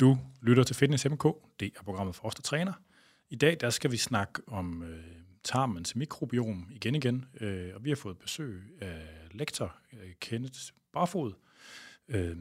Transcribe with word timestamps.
Du 0.00 0.18
lytter 0.40 0.62
til 0.62 0.76
Fitness 0.76 1.08
MK, 1.10 1.24
det 1.60 1.72
er 1.76 1.82
programmet 1.82 2.14
for 2.14 2.24
os, 2.24 2.34
der 2.34 2.42
træner. 2.42 2.72
I 3.30 3.36
dag 3.36 3.56
der 3.60 3.70
skal 3.70 3.90
vi 3.90 3.96
snakke 3.96 4.42
om 4.46 4.82
øh, 4.82 5.04
tarmens 5.44 5.96
mikrobiom 5.96 6.68
igen 6.70 6.94
igen, 6.94 7.24
øh, 7.40 7.74
og 7.74 7.84
vi 7.84 7.90
har 7.90 7.96
fået 7.96 8.18
besøg 8.18 8.62
af 8.80 9.02
lektor 9.30 9.76
øh, 9.92 10.12
Kenneth 10.20 10.58
Barfod, 10.92 11.32
øh, 12.08 12.36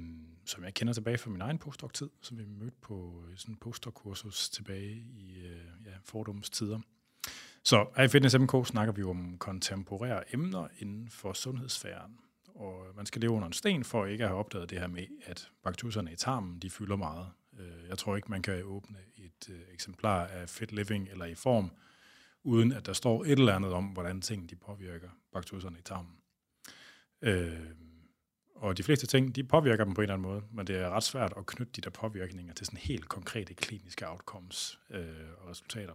som 0.45 0.63
jeg 0.63 0.73
kender 0.73 0.93
tilbage 0.93 1.17
fra 1.17 1.29
min 1.29 1.41
egen 1.41 1.57
postdoc-tid, 1.57 2.09
som 2.21 2.37
vi 2.37 2.45
mødte 2.45 2.77
på 2.81 3.23
øh, 3.29 3.37
sådan 3.37 3.53
en 3.53 3.59
postdoc-kursus 3.59 4.49
tilbage 4.49 4.91
i 4.95 5.39
øh, 5.45 5.85
ja, 5.85 5.91
fordoms 6.03 6.49
tider. 6.49 6.79
Så 7.63 7.85
her 7.97 8.03
i 8.03 8.07
Fitness 8.07 8.37
MK 8.37 8.67
snakker 8.67 8.93
vi 8.93 9.03
om 9.03 9.37
kontemporære 9.37 10.33
emner 10.33 10.67
inden 10.79 11.09
for 11.09 11.33
sundhedssfæren. 11.33 12.19
Og 12.55 12.85
man 12.95 13.05
skal 13.05 13.21
leve 13.21 13.31
under 13.31 13.47
en 13.47 13.53
sten 13.53 13.83
for 13.83 14.05
ikke 14.05 14.23
at 14.23 14.29
have 14.29 14.39
opdaget 14.39 14.69
det 14.69 14.79
her 14.79 14.87
med, 14.87 15.05
at 15.25 15.51
bakterierne 15.63 16.11
i 16.11 16.15
tarmen, 16.15 16.59
de 16.59 16.69
fylder 16.69 16.95
meget. 16.95 17.27
Øh, 17.59 17.89
jeg 17.89 17.97
tror 17.97 18.15
ikke, 18.15 18.31
man 18.31 18.41
kan 18.41 18.63
åbne 18.63 18.97
et 19.17 19.49
øh, 19.49 19.61
eksemplar 19.73 20.25
af 20.25 20.49
Fit 20.49 20.71
Living 20.71 21.09
eller 21.09 21.25
i 21.25 21.35
form, 21.35 21.71
uden 22.43 22.71
at 22.71 22.85
der 22.85 22.93
står 22.93 23.23
et 23.23 23.31
eller 23.31 23.55
andet 23.55 23.73
om, 23.73 23.85
hvordan 23.85 24.21
ting 24.21 24.49
de 24.49 24.55
påvirker 24.55 25.09
bakterierne 25.33 25.79
i 25.79 25.81
tarmen. 25.81 26.17
Øh, 27.21 27.69
og 28.55 28.77
de 28.77 28.83
fleste 28.83 29.07
ting, 29.07 29.35
de 29.35 29.43
påvirker 29.43 29.83
dem 29.83 29.93
på 29.93 30.01
en 30.01 30.03
eller 30.03 30.13
anden 30.13 30.31
måde, 30.31 30.43
men 30.51 30.67
det 30.67 30.75
er 30.75 30.89
ret 30.89 31.03
svært 31.03 31.33
at 31.37 31.45
knytte 31.45 31.73
de 31.75 31.81
der 31.81 31.89
påvirkninger 31.89 32.53
til 32.53 32.65
sådan 32.65 32.79
helt 32.79 33.09
konkrete 33.09 33.53
kliniske 33.53 34.09
outcomes 34.09 34.79
øh, 34.89 35.07
og 35.37 35.49
resultater. 35.49 35.93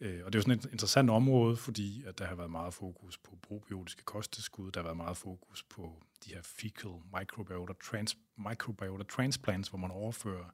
Øh, 0.00 0.24
og 0.24 0.32
det 0.32 0.38
er 0.38 0.38
jo 0.38 0.42
sådan 0.42 0.58
et 0.58 0.72
interessant 0.72 1.10
område, 1.10 1.56
fordi 1.56 2.04
at 2.06 2.18
der 2.18 2.24
har 2.24 2.34
været 2.34 2.50
meget 2.50 2.74
fokus 2.74 3.18
på 3.18 3.38
probiotiske 3.42 4.04
kosttilskud, 4.04 4.70
der 4.70 4.80
har 4.80 4.84
været 4.84 4.96
meget 4.96 5.16
fokus 5.16 5.62
på 5.62 6.02
de 6.24 6.34
her 6.34 6.42
fecal 6.42 6.90
microbiota, 7.18 7.72
trans, 7.84 8.16
microbiota 8.36 9.04
transplants, 9.04 9.68
hvor 9.68 9.78
man 9.78 9.90
overfører 9.90 10.44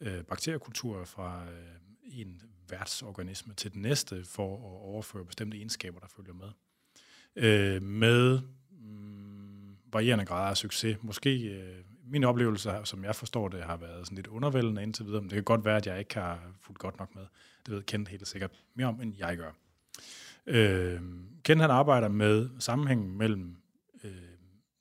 øh, 0.00 0.22
bakteriekulturer 0.24 1.04
fra 1.04 1.44
øh, 1.44 1.74
en 2.02 2.42
værtsorganisme 2.68 3.54
til 3.54 3.72
den 3.72 3.82
næste, 3.82 4.24
for 4.24 4.56
at 4.56 4.82
overføre 4.82 5.24
bestemte 5.24 5.56
egenskaber, 5.56 6.00
der 6.00 6.06
følger 6.16 6.34
med. 6.34 6.48
Øh, 7.36 7.82
med 7.82 8.40
mm, 8.70 9.76
varierende 9.92 10.24
grader 10.24 10.50
af 10.50 10.56
succes. 10.56 10.96
Måske 11.02 11.44
øh, 11.44 11.84
min 12.04 12.24
oplevelse, 12.24 12.80
som 12.84 13.04
jeg 13.04 13.16
forstår 13.16 13.48
det, 13.48 13.62
har 13.62 13.76
været 13.76 14.06
sådan 14.06 14.16
lidt 14.16 14.26
undervældende 14.26 14.82
indtil 14.82 15.06
videre, 15.06 15.20
men 15.20 15.30
det 15.30 15.36
kan 15.36 15.44
godt 15.44 15.64
være, 15.64 15.76
at 15.76 15.86
jeg 15.86 15.98
ikke 15.98 16.14
har 16.14 16.52
fulgt 16.60 16.78
godt 16.78 16.98
nok 16.98 17.14
med. 17.14 17.26
Det 17.66 17.74
ved 17.74 17.82
Kent 17.82 18.08
helt 18.08 18.28
sikkert 18.28 18.50
mere 18.74 18.86
om, 18.86 19.00
end 19.00 19.14
jeg 19.18 19.36
gør. 19.36 19.52
Øh, 20.46 21.00
Kent 21.42 21.60
han 21.60 21.70
arbejder 21.70 22.08
med 22.08 22.50
sammenhængen 22.58 23.18
mellem 23.18 23.56
øh, 24.04 24.12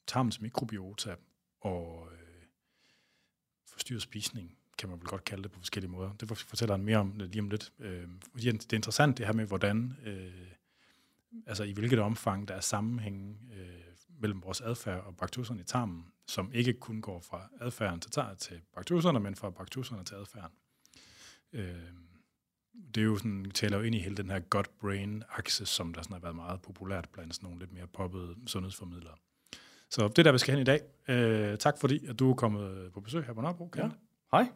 tarmens 0.07 0.41
mikrobiota 0.41 1.15
og 1.61 2.07
øh, 2.11 2.45
forstyrret 3.65 4.01
spisning, 4.01 4.57
kan 4.77 4.89
man 4.89 4.99
vel 4.99 5.07
godt 5.07 5.23
kalde 5.23 5.43
det 5.43 5.51
på 5.51 5.59
forskellige 5.59 5.91
måder. 5.91 6.11
Det 6.13 6.37
fortæller 6.37 6.75
han 6.75 6.85
mere 6.85 6.97
om 6.97 7.13
lige 7.17 7.41
om 7.41 7.49
lidt. 7.49 7.73
Øh, 7.79 8.07
det 8.35 8.47
er 8.47 8.73
interessant 8.73 9.17
det 9.17 9.25
her 9.25 9.33
med, 9.33 9.45
hvordan, 9.45 9.97
øh, 10.05 10.47
altså 11.45 11.63
i 11.63 11.71
hvilket 11.71 11.99
omfang 11.99 12.47
der 12.47 12.53
er 12.53 12.59
sammenhæng 12.59 13.49
øh, 13.53 13.67
mellem 14.19 14.43
vores 14.43 14.61
adfærd 14.61 15.03
og 15.03 15.17
bakterierne 15.17 15.61
i 15.61 15.63
tarmen, 15.63 16.05
som 16.27 16.51
ikke 16.53 16.73
kun 16.73 17.01
går 17.01 17.19
fra 17.19 17.49
adfærden 17.59 17.99
til, 17.99 18.11
til 18.37 18.61
bakterierne, 18.75 19.19
men 19.19 19.35
fra 19.35 19.49
bakterierne 19.49 20.03
til 20.03 20.15
adfærden. 20.15 20.57
Øh, 21.53 21.75
det 22.95 23.01
er 23.01 23.05
jo 23.05 23.17
sådan, 23.17 23.51
taler 23.53 23.77
jo 23.77 23.83
ind 23.83 23.95
i 23.95 23.99
hele 23.99 24.17
den 24.17 24.29
her 24.29 24.39
gut-brain-akse, 24.39 25.65
som 25.65 25.93
der 25.93 26.01
sådan 26.01 26.13
har 26.13 26.19
været 26.21 26.35
meget 26.35 26.61
populært 26.61 27.09
blandt 27.09 27.35
sådan 27.35 27.45
nogle 27.45 27.59
lidt 27.59 27.73
mere 27.73 27.87
poppede 27.87 28.35
sundhedsformidlere. 28.47 29.15
Så 29.89 30.07
det 30.07 30.19
er 30.19 30.23
der, 30.23 30.31
vi 30.31 30.37
skal 30.37 30.53
hen 30.53 30.61
i 30.61 30.63
dag. 30.63 30.81
Øh, 31.07 31.57
tak 31.57 31.79
fordi, 31.79 32.05
at 32.05 32.19
du 32.19 32.29
er 32.29 32.35
kommet 32.35 32.91
på 32.93 32.99
besøg 32.99 33.23
her 33.23 33.33
på 33.33 33.41
Nørrebro. 33.41 33.71
Ja. 33.75 33.89
Hej. 34.31 34.49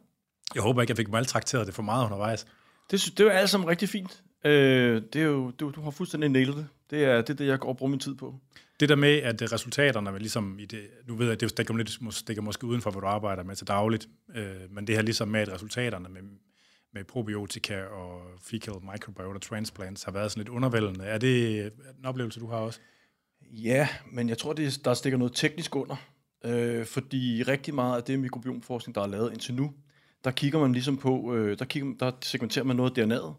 Jeg 0.56 0.64
håber 0.64 0.82
ikke, 0.82 0.92
jeg 0.92 0.98
fik 0.98 1.10
maltrakteret 1.10 1.68
det 1.68 1.76
for 1.76 1.84
meget 1.84 2.06
undervejs. 2.06 2.48
Det, 2.92 3.02
det 3.02 3.20
er 3.20 3.24
jo 3.24 3.30
alt 3.30 3.50
sammen 3.50 3.70
rigtig 3.70 3.90
fint. 3.90 4.24
Øh, 4.46 5.02
det 5.14 5.22
er 5.22 5.26
jo, 5.26 5.52
du, 5.52 5.70
du 5.70 5.82
har 5.82 5.92
fuldstændig 5.92 6.30
nailet 6.30 6.56
det. 6.56 6.68
Det 6.90 7.04
er 7.04 7.22
det, 7.22 7.40
det, 7.40 7.48
jeg 7.48 7.60
går 7.60 7.70
og 7.70 7.78
bruger 7.78 7.90
min 7.90 8.00
tid 8.00 8.16
på. 8.16 8.36
Det 8.80 8.90
der 8.90 8.96
med, 8.96 9.18
at 9.18 9.52
resultaterne 9.52 10.10
er 10.10 10.18
ligesom 10.18 10.60
i 10.60 10.66
det, 10.66 10.82
nu 11.08 11.16
ved 11.16 11.28
jeg, 11.28 11.40
det 11.40 11.50
stikker, 11.50 11.74
lidt, 11.74 12.14
stikker 12.14 12.42
måske 12.42 12.66
uden 12.66 12.82
for, 12.82 12.92
hvad 12.92 13.02
du 13.02 13.08
arbejder 13.08 13.44
med 13.44 13.56
til 13.56 13.68
dagligt, 13.68 14.08
øh, 14.36 14.46
men 14.70 14.88
det 14.88 14.96
her 14.96 15.02
ligesom 15.02 15.28
med, 15.28 15.40
at 15.40 15.50
resultaterne 15.54 16.10
med, 16.10 16.22
med 16.94 17.04
probiotika 17.04 17.84
og 17.84 18.22
fecal 18.42 18.74
microbiota 18.92 19.40
transplants 19.40 20.04
har 20.04 20.12
været 20.12 20.32
sådan 20.32 20.42
lidt 20.42 20.50
undervældende. 20.50 21.06
Er 21.06 21.18
det 21.18 21.66
en 22.00 22.06
oplevelse, 22.06 22.40
du 22.40 22.48
har 22.48 22.58
også? 22.58 22.80
Ja, 23.52 23.88
men 24.12 24.30
jeg 24.30 24.38
tror, 24.38 24.54
det, 24.54 24.86
der 24.86 24.94
stikker 24.94 25.18
noget 25.18 25.36
teknisk 25.36 25.76
under. 25.76 25.96
Øh, 26.46 26.86
fordi 26.86 27.44
rigtig 27.44 27.74
meget 27.74 27.98
af 27.98 28.04
det 28.04 28.20
mikrobiomforskning, 28.20 28.96
der 28.96 29.02
er 29.02 29.08
lavet 29.08 29.32
indtil 29.34 29.54
nu, 29.54 29.74
der 30.24 30.32
kigger 30.32 30.60
man 30.60 30.74
ligesom 30.74 30.98
på, 30.98 31.36
øh, 31.36 31.60
der, 31.60 31.66
kigger, 31.66 31.94
der 32.00 32.12
segmenterer 32.22 32.66
man 32.66 32.76
noget 32.76 32.98
af 32.98 33.06
DNA'et, 33.06 33.34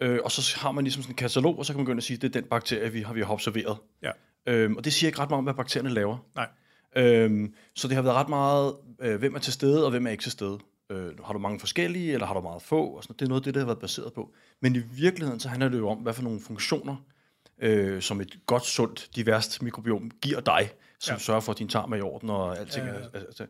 øh, 0.00 0.18
og 0.24 0.30
så 0.30 0.58
har 0.58 0.72
man 0.72 0.84
ligesom 0.84 1.02
sådan 1.02 1.12
en 1.12 1.16
katalog, 1.16 1.58
og 1.58 1.66
så 1.66 1.72
kan 1.72 1.82
man 1.82 1.90
ind 1.90 1.98
og 1.98 2.02
sige, 2.02 2.16
at 2.16 2.22
det 2.22 2.36
er 2.36 2.40
den 2.40 2.48
bakterie, 2.48 2.92
vi 2.92 3.02
har, 3.02 3.14
vi 3.14 3.20
har 3.20 3.32
observeret. 3.32 3.76
Ja. 4.02 4.10
Øhm, 4.46 4.76
og 4.76 4.84
det 4.84 4.92
siger 4.92 5.08
ikke 5.08 5.18
ret 5.18 5.30
meget 5.30 5.38
om, 5.38 5.44
hvad 5.44 5.54
bakterierne 5.54 5.90
laver. 5.90 6.18
Nej. 6.34 6.48
Øhm, 6.96 7.54
så 7.74 7.88
det 7.88 7.96
har 7.96 8.02
været 8.02 8.16
ret 8.16 8.28
meget, 8.28 8.74
øh, 9.00 9.18
hvem 9.18 9.34
er 9.34 9.38
til 9.38 9.52
stede, 9.52 9.84
og 9.84 9.90
hvem 9.90 10.06
er 10.06 10.10
ikke 10.10 10.22
til 10.22 10.32
stede. 10.32 10.58
Øh, 10.90 11.18
har 11.24 11.32
du 11.32 11.38
mange 11.38 11.60
forskellige, 11.60 12.12
eller 12.12 12.26
har 12.26 12.34
du 12.34 12.40
meget 12.40 12.62
få? 12.62 12.86
Og 12.86 13.02
sådan, 13.02 13.16
det 13.18 13.24
er 13.24 13.28
noget 13.28 13.40
af 13.40 13.44
det, 13.44 13.54
der 13.54 13.60
har 13.60 13.66
været 13.66 13.78
baseret 13.78 14.12
på. 14.12 14.32
Men 14.60 14.76
i 14.76 14.78
virkeligheden, 14.78 15.40
så 15.40 15.48
handler 15.48 15.68
det 15.68 15.78
jo 15.78 15.88
om, 15.88 15.98
hvad 15.98 16.12
for 16.12 16.22
nogle 16.22 16.40
funktioner, 16.40 16.96
øh, 17.58 18.02
som 18.02 18.20
et 18.20 18.38
godt, 18.46 18.64
sundt, 18.64 19.10
diverst 19.16 19.62
mikrobiom 19.62 20.10
giver 20.22 20.40
dig, 20.40 20.70
som 20.98 21.14
ja. 21.14 21.18
sørger 21.18 21.40
for, 21.40 21.52
at 21.52 21.58
din 21.58 21.68
tarm 21.68 21.92
er 21.92 21.96
i 21.96 22.00
orden, 22.00 22.30
og 22.30 22.58
alting 22.58 22.86
ja, 22.86 22.92
ja. 22.92 22.98
er... 22.98 23.08
Altså, 23.14 23.46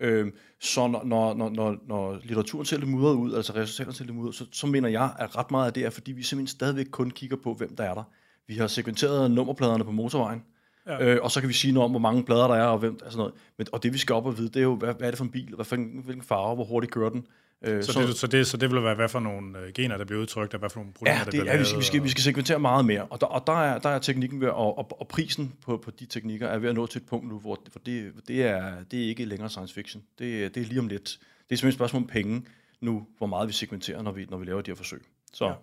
øh, 0.00 0.32
så 0.60 0.86
når, 0.86 1.04
når, 1.04 1.34
når, 1.48 1.76
når 1.86 2.18
litteraturen 2.22 2.64
selv 2.64 2.82
er 2.82 2.86
mudret 2.86 3.14
ud, 3.14 3.34
altså 3.34 3.54
resultaterne 3.54 3.94
selv 3.94 4.08
er 4.08 4.12
mudret 4.12 4.34
så, 4.34 4.46
så 4.52 4.66
mener 4.66 4.88
jeg, 4.88 5.14
at 5.18 5.36
ret 5.36 5.50
meget 5.50 5.66
af 5.66 5.72
det 5.72 5.84
er, 5.84 5.90
fordi 5.90 6.12
vi 6.12 6.22
simpelthen 6.22 6.56
stadigvæk 6.56 6.86
kun 6.90 7.10
kigger 7.10 7.36
på, 7.36 7.54
hvem 7.54 7.76
der 7.76 7.84
er 7.84 7.94
der. 7.94 8.02
Vi 8.46 8.54
har 8.54 8.66
sekventeret 8.66 9.30
nummerpladerne 9.30 9.84
på 9.84 9.90
motorvejen, 9.90 10.42
ja. 10.86 11.04
øh, 11.04 11.22
og 11.22 11.30
så 11.30 11.40
kan 11.40 11.48
vi 11.48 11.54
sige 11.54 11.72
noget 11.72 11.84
om, 11.84 11.90
hvor 11.90 12.00
mange 12.00 12.24
plader 12.24 12.46
der 12.46 12.54
er, 12.54 12.66
og, 12.66 12.78
hvem, 12.78 12.98
altså 13.02 13.18
noget. 13.18 13.32
Men, 13.56 13.66
og 13.72 13.82
det 13.82 13.92
vi 13.92 13.98
skal 13.98 14.14
op 14.14 14.26
og 14.26 14.38
vide, 14.38 14.48
det 14.48 14.56
er 14.56 14.62
jo, 14.62 14.74
hvad, 14.74 14.94
hvad 14.94 15.06
er 15.06 15.10
det 15.10 15.18
for 15.18 15.24
en 15.24 15.30
bil, 15.30 15.54
hvad 15.54 15.64
for 15.64 15.76
en, 15.76 16.00
hvilken 16.04 16.24
farve, 16.24 16.54
hvor 16.54 16.64
hurtigt 16.64 16.92
kører 16.92 17.10
den. 17.10 17.26
Øh, 17.62 17.84
så, 17.84 17.92
så, 17.92 18.00
det, 18.00 18.16
så, 18.16 18.26
det, 18.26 18.46
så 18.46 18.56
det 18.56 18.70
vil 18.70 18.82
være, 18.82 18.94
hvad 18.94 19.08
for 19.08 19.20
nogle 19.20 19.58
øh, 19.58 19.72
gener, 19.72 19.96
der 19.96 20.04
bliver 20.04 20.20
udtrykt, 20.20 20.54
og 20.54 20.58
hvad 20.58 20.70
for 20.70 20.80
nogle 20.80 20.92
proteiner, 20.92 21.18
ja, 21.18 21.24
det, 21.24 21.32
der 21.32 21.40
bliver 21.40 21.52
ja, 21.52 21.58
vi 21.58 21.64
skal, 21.64 21.78
vi, 21.78 21.84
skal, 21.84 22.04
vi 22.04 22.08
skal 22.08 22.22
segmentere 22.22 22.58
meget 22.58 22.84
mere, 22.84 23.02
og 23.02 23.20
der, 23.20 23.26
og 23.26 23.46
der, 23.46 23.62
er, 23.62 23.78
der 23.78 23.88
er 23.88 23.98
teknikken 23.98 24.40
ved, 24.40 24.48
og, 24.48 24.78
og, 24.78 25.00
og 25.00 25.08
prisen 25.08 25.54
på, 25.62 25.76
på 25.76 25.90
de 25.90 26.06
teknikker 26.06 26.48
er 26.48 26.58
ved 26.58 26.68
at 26.68 26.74
nå 26.74 26.86
til 26.86 27.00
et 27.00 27.06
punkt 27.06 27.28
nu, 27.28 27.38
hvor 27.38 27.62
for 27.72 27.78
det, 27.78 28.12
det, 28.28 28.42
er, 28.42 28.84
det 28.90 29.04
er 29.04 29.08
ikke 29.08 29.24
længere 29.24 29.50
science 29.50 29.74
fiction. 29.74 30.02
Det, 30.18 30.54
det 30.54 30.60
er 30.60 30.66
lige 30.66 30.80
om 30.80 30.88
lidt. 30.88 31.04
Det 31.04 31.54
er 31.54 31.56
simpelthen 31.56 31.68
et 31.68 31.74
spørgsmål 31.74 32.02
om 32.02 32.08
penge 32.08 32.42
nu, 32.80 33.06
hvor 33.18 33.26
meget 33.26 33.48
vi 33.48 33.52
segmenterer, 33.52 34.02
når 34.02 34.12
vi, 34.12 34.26
når 34.30 34.38
vi 34.38 34.44
laver 34.44 34.62
de 34.62 34.70
her 34.70 34.76
forsøg. 34.76 35.02
Så 35.32 35.54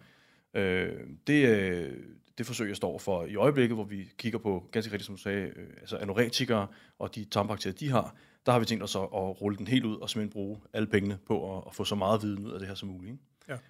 ja. 0.54 0.62
øh, 0.62 1.08
det, 1.28 1.48
øh, 1.48 1.92
det 2.38 2.46
forsøg, 2.46 2.68
jeg 2.68 2.76
står 2.76 2.98
for 2.98 3.26
i 3.26 3.36
øjeblikket, 3.36 3.78
hvor 3.78 3.84
vi 3.84 4.10
kigger 4.18 4.40
på, 4.40 4.70
ganske 4.72 4.92
rigtigt 4.92 5.06
som 5.06 5.16
du 5.16 5.22
sagde, 5.22 5.42
øh, 5.42 5.68
altså 5.82 5.98
anorektikere 5.98 6.68
og 7.00 7.16
de 7.16 7.26
tarmbakterier, 7.26 7.76
de 7.76 7.90
har, 7.90 8.16
der 8.46 8.52
har 8.52 8.60
vi 8.60 8.66
tænkt 8.66 8.84
os 8.84 8.96
at, 8.96 9.02
at 9.02 9.42
rulle 9.42 9.58
den 9.58 9.68
helt 9.68 9.86
ud 9.86 9.96
og 9.96 10.10
simpelthen 10.10 10.34
bruge 10.34 10.60
alle 10.74 10.88
pengene 10.88 11.18
på 11.28 11.58
at, 11.58 11.64
at 11.68 11.76
få 11.76 11.84
så 11.84 11.96
meget 11.96 12.22
viden 12.22 12.46
ud 12.46 12.52
af 12.52 12.60
det 12.60 12.68
her 12.68 12.76
som 12.76 12.90
muligt. 12.90 13.12
Ikke? 13.12 13.24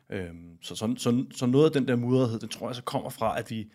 Ja. 0.09 0.18
Øhm, 0.18 0.58
så, 0.62 0.75
så, 0.75 0.96
så, 0.97 1.25
så 1.31 1.46
noget 1.46 1.66
af 1.66 1.72
den 1.72 1.88
der 1.88 1.96
mudderhed, 1.96 2.40
den 2.40 2.50
tror 2.50 2.69
jeg 2.69 2.75
så 2.75 2.81
kommer 2.81 3.09
fra, 3.09 3.40
at 3.40 3.50
vi, 3.50 3.72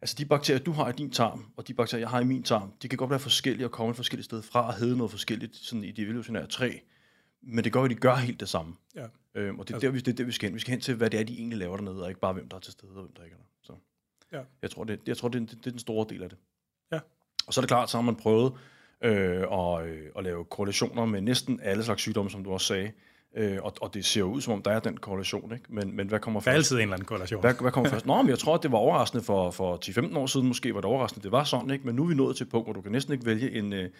altså 0.00 0.16
de 0.18 0.24
bakterier, 0.24 0.60
du 0.60 0.72
har 0.72 0.88
i 0.88 0.92
din 0.92 1.10
tarm, 1.10 1.46
og 1.56 1.68
de 1.68 1.74
bakterier, 1.74 2.02
jeg 2.02 2.10
har 2.10 2.20
i 2.20 2.24
min 2.24 2.42
tarm, 2.42 2.72
de 2.82 2.88
kan 2.88 2.96
godt 2.96 3.10
være 3.10 3.18
forskellige 3.18 3.66
og 3.66 3.70
komme 3.70 3.90
et 3.90 3.96
forskelligt 3.96 4.24
sted 4.24 4.42
fra 4.42 4.66
og 4.66 4.74
hedde 4.74 4.96
noget 4.96 5.10
forskelligt 5.10 5.56
sådan 5.56 5.84
i 5.84 5.90
det 5.90 6.04
evolutionære 6.04 6.46
træ, 6.46 6.78
men 7.42 7.64
det 7.64 7.72
gør, 7.72 7.82
at 7.82 7.90
de 7.90 7.94
gør 7.94 8.14
helt 8.14 8.40
det 8.40 8.48
samme. 8.48 8.74
Ja. 8.94 9.06
Øhm, 9.34 9.58
og 9.58 9.68
det 9.68 9.72
er, 9.72 9.76
altså, 9.76 9.86
der, 9.86 9.92
vi, 9.92 9.98
det 9.98 10.08
er 10.08 10.16
der, 10.16 10.24
vi 10.24 10.32
skal 10.32 10.48
hen. 10.48 10.54
Vi 10.54 10.60
skal 10.60 10.70
hen 10.70 10.80
til, 10.80 10.94
hvad 10.94 11.10
det 11.10 11.20
er, 11.20 11.24
de 11.24 11.34
egentlig 11.34 11.58
laver 11.58 11.76
dernede, 11.76 12.02
og 12.02 12.08
ikke 12.08 12.20
bare, 12.20 12.32
hvem 12.32 12.48
der 12.48 12.56
er 12.56 12.60
til 12.60 12.72
stede 12.72 12.92
og 12.92 13.02
hvem 13.02 13.12
der 13.16 13.24
ikke 13.24 13.34
er 13.34 13.38
der. 13.38 13.44
Så. 13.62 13.72
Ja. 14.32 14.42
Jeg 14.62 14.70
tror, 14.70 14.84
det, 14.84 15.00
jeg 15.06 15.16
tror 15.16 15.28
det, 15.28 15.40
det, 15.40 15.50
det 15.50 15.66
er 15.66 15.70
den 15.70 15.78
store 15.78 16.06
del 16.08 16.22
af 16.22 16.28
det. 16.28 16.38
Ja. 16.92 16.98
Og 17.46 17.54
så 17.54 17.60
er 17.60 17.62
det 17.62 17.68
klart, 17.68 17.90
så 17.90 17.96
har 17.96 18.02
man 18.02 18.16
prøvet 18.16 18.52
øh, 19.02 19.42
og, 19.48 19.88
øh, 19.88 20.10
at 20.16 20.24
lave 20.24 20.44
korrelationer 20.44 21.04
med 21.04 21.20
næsten 21.20 21.60
alle 21.62 21.84
slags 21.84 22.02
sygdomme, 22.02 22.30
som 22.30 22.44
du 22.44 22.52
også 22.52 22.66
sagde. 22.66 22.92
Øh, 23.36 23.58
og, 23.62 23.72
og 23.80 23.94
det 23.94 24.04
ser 24.04 24.20
jo 24.20 24.26
ud, 24.26 24.40
som 24.40 24.52
om 24.52 24.62
der 24.62 24.70
er 24.70 24.80
den 24.80 24.96
korrelation. 24.96 25.52
Ikke? 25.52 25.64
Men, 25.68 25.96
men 25.96 26.08
hvad 26.08 26.20
kommer 26.20 26.40
først? 26.40 26.46
Der 26.46 26.52
er 26.52 26.56
altid 26.56 26.76
en 26.76 26.82
eller 26.82 26.94
anden 26.94 27.06
korrelation. 27.06 27.40
Hvad, 27.40 27.54
hvad 27.60 27.70
kommer 27.72 27.90
først? 27.94 28.06
Nå, 28.06 28.22
men 28.22 28.30
jeg 28.30 28.38
tror, 28.38 28.54
at 28.54 28.62
det 28.62 28.72
var 28.72 28.78
overraskende 28.78 29.24
for, 29.24 29.50
for 29.50 29.78
10-15 29.84 30.18
år 30.18 30.26
siden. 30.26 30.48
Måske 30.48 30.74
var 30.74 30.80
det 30.80 30.84
overraskende, 30.90 31.24
det 31.24 31.32
var 31.32 31.44
sådan. 31.44 31.70
Ikke? 31.70 31.86
Men 31.86 31.94
nu 31.94 32.04
er 32.04 32.08
vi 32.08 32.14
nået 32.14 32.36
til 32.36 32.44
et 32.44 32.50
punkt, 32.50 32.66
hvor 32.66 32.72
du 32.72 32.80
kan 32.80 32.92
næsten 32.92 33.12
ikke 33.12 33.26
vælge 33.26 33.50
en, 33.50 33.72
øh, 33.72 33.90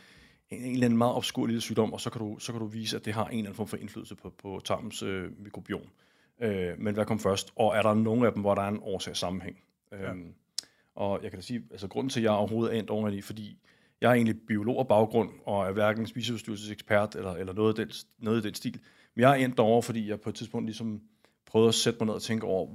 en, 0.50 0.64
en 0.64 0.72
eller 0.72 0.84
anden 0.84 0.98
meget 0.98 1.14
obskur 1.14 1.46
lille 1.46 1.60
sygdom, 1.60 1.92
og 1.92 2.00
så 2.00 2.10
kan, 2.10 2.20
du, 2.20 2.38
så 2.38 2.52
kan 2.52 2.60
du 2.60 2.66
vise, 2.66 2.96
at 2.96 3.04
det 3.04 3.12
har 3.12 3.24
en 3.24 3.30
eller 3.30 3.40
anden 3.40 3.54
form 3.54 3.66
for 3.66 3.76
indflydelse 3.76 4.14
på, 4.14 4.32
på 4.42 4.60
tarmens 4.64 5.02
øh, 5.02 5.30
mikrobiom. 5.38 5.82
Øh, 6.42 6.78
men 6.78 6.94
hvad 6.94 7.04
kom 7.04 7.18
først? 7.18 7.52
Og 7.56 7.76
er 7.76 7.82
der 7.82 7.94
nogen 7.94 8.24
af 8.24 8.32
dem, 8.32 8.40
hvor 8.40 8.54
der 8.54 8.62
er 8.62 8.68
en 8.68 8.80
årsag 8.82 9.16
sammenhæng? 9.16 9.56
Ja. 9.92 10.10
Øhm, 10.10 10.34
og 10.94 11.20
jeg 11.22 11.30
kan 11.30 11.38
da 11.38 11.42
sige, 11.42 11.62
altså 11.70 11.88
grunden 11.88 12.10
til, 12.10 12.20
at 12.20 12.24
jeg 12.24 12.32
overhovedet 12.32 12.74
er 12.74 12.78
endt 12.78 12.90
over 12.90 13.08
i, 13.08 13.20
fordi 13.20 13.58
jeg 14.02 14.10
er 14.10 14.14
egentlig 14.14 14.36
biolog 14.48 14.78
af 14.78 14.88
baggrund, 14.88 15.30
og 15.46 15.66
er 15.66 15.72
hverken 15.72 16.06
spiseforstyrrelsesekspert 16.06 17.14
eller, 17.14 17.32
eller 17.32 17.52
noget, 17.52 17.78
af 17.78 17.86
den, 17.86 17.94
noget 18.18 18.44
i 18.44 18.46
den 18.46 18.54
stil. 18.54 18.80
Men 19.14 19.22
jeg 19.22 19.30
er 19.30 19.44
endt 19.44 19.56
derovre, 19.56 19.82
fordi 19.82 20.08
jeg 20.08 20.20
på 20.20 20.28
et 20.28 20.34
tidspunkt 20.34 20.66
ligesom 20.66 21.00
prøvede 21.46 21.68
at 21.68 21.74
sætte 21.74 21.98
mig 22.00 22.06
ned 22.06 22.14
og 22.14 22.22
tænke 22.22 22.46
over, 22.46 22.68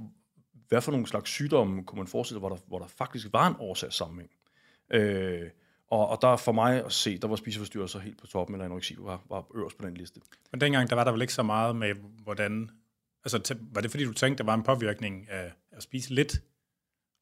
hvad 0.68 0.80
for 0.80 0.92
nogle 0.92 1.06
slags 1.06 1.30
sygdomme 1.30 1.84
kunne 1.84 1.98
man 1.98 2.06
forestille, 2.06 2.38
hvor 2.38 2.48
der, 2.48 2.56
hvor 2.66 2.78
der 2.78 2.86
faktisk 2.86 3.26
var 3.32 3.48
en 3.48 3.54
årsagssammenhæng. 3.58 4.30
Øh, 4.92 5.50
Og, 5.90 6.08
og 6.08 6.18
der 6.22 6.36
for 6.36 6.52
mig 6.52 6.84
at 6.84 6.92
se, 6.92 7.18
der 7.18 7.28
var 7.28 7.36
spiseforstyrrelser 7.36 8.00
helt 8.00 8.20
på 8.20 8.26
toppen, 8.26 8.54
eller 8.54 8.64
anoreksi 8.64 8.94
var, 8.98 9.22
var 9.28 9.46
øverst 9.54 9.78
på 9.78 9.86
den 9.86 9.96
liste. 9.96 10.20
Men 10.52 10.60
dengang, 10.60 10.90
der 10.90 10.96
var 10.96 11.04
der 11.04 11.12
vel 11.12 11.20
ikke 11.20 11.34
så 11.34 11.42
meget 11.42 11.76
med, 11.76 11.94
hvordan... 12.22 12.70
Altså, 13.24 13.54
var 13.72 13.80
det 13.80 13.90
fordi, 13.90 14.04
du 14.04 14.12
tænkte, 14.12 14.42
der 14.42 14.44
var 14.44 14.54
en 14.54 14.62
påvirkning 14.62 15.30
af 15.30 15.52
at 15.72 15.82
spise 15.82 16.14
lidt, 16.14 16.42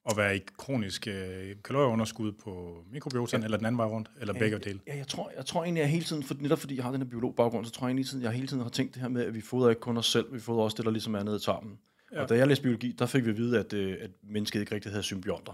og 0.07 0.17
være 0.17 0.37
i 0.37 0.41
kronisk 0.59 1.07
øh, 1.07 1.57
kalorieunderskud 1.65 2.33
på 2.33 2.85
mikrobiotaen, 2.93 3.43
ja. 3.43 3.45
eller 3.45 3.57
den 3.57 3.67
anden 3.67 3.79
vej 3.79 3.87
rundt, 3.87 4.11
eller 4.21 4.35
begge 4.35 4.59
dele? 4.59 4.81
Ja, 4.87 4.97
jeg 4.97 5.07
tror, 5.07 5.33
jeg 5.37 5.47
tror 5.47 5.65
egentlig, 5.65 5.83
at 5.83 5.87
jeg 5.87 5.93
hele 5.93 6.05
tiden, 6.05 6.23
for 6.23 6.35
netop 6.41 6.59
fordi 6.59 6.77
jeg 6.77 6.85
har 6.85 6.91
den 6.91 7.03
her 7.03 7.09
biologbaggrund, 7.09 7.65
så 7.67 7.73
tror 7.73 7.87
jeg 7.87 7.95
egentlig, 7.95 8.19
at 8.19 8.23
jeg 8.23 8.33
hele 8.33 8.47
tiden 8.47 8.63
har 8.63 8.71
tænkt 8.71 8.95
det 8.95 9.03
her 9.03 9.09
med, 9.09 9.25
at 9.25 9.35
vi 9.35 9.41
fodrer 9.41 9.71
ikke 9.71 9.81
kun 9.81 9.97
os 9.97 10.07
selv, 10.07 10.35
vi 10.35 10.41
fodrer 10.41 10.63
også 10.63 10.77
det, 10.77 10.85
der 10.85 10.91
ligesom 10.91 11.15
er 11.15 11.23
nede 11.23 11.37
i 11.37 11.41
tarmen. 11.41 11.79
Ja. 12.13 12.23
Og 12.23 12.29
da 12.29 12.37
jeg 12.37 12.47
læste 12.47 12.63
biologi, 12.63 12.93
der 12.99 13.07
fik 13.07 13.25
vi 13.25 13.31
at 13.31 13.37
vide, 13.37 13.59
at, 13.59 13.73
øh, 13.73 13.97
at 14.01 14.11
mennesket 14.23 14.61
ikke 14.61 14.75
rigtig 14.75 14.93
havde 14.93 15.03
symbionter. 15.03 15.53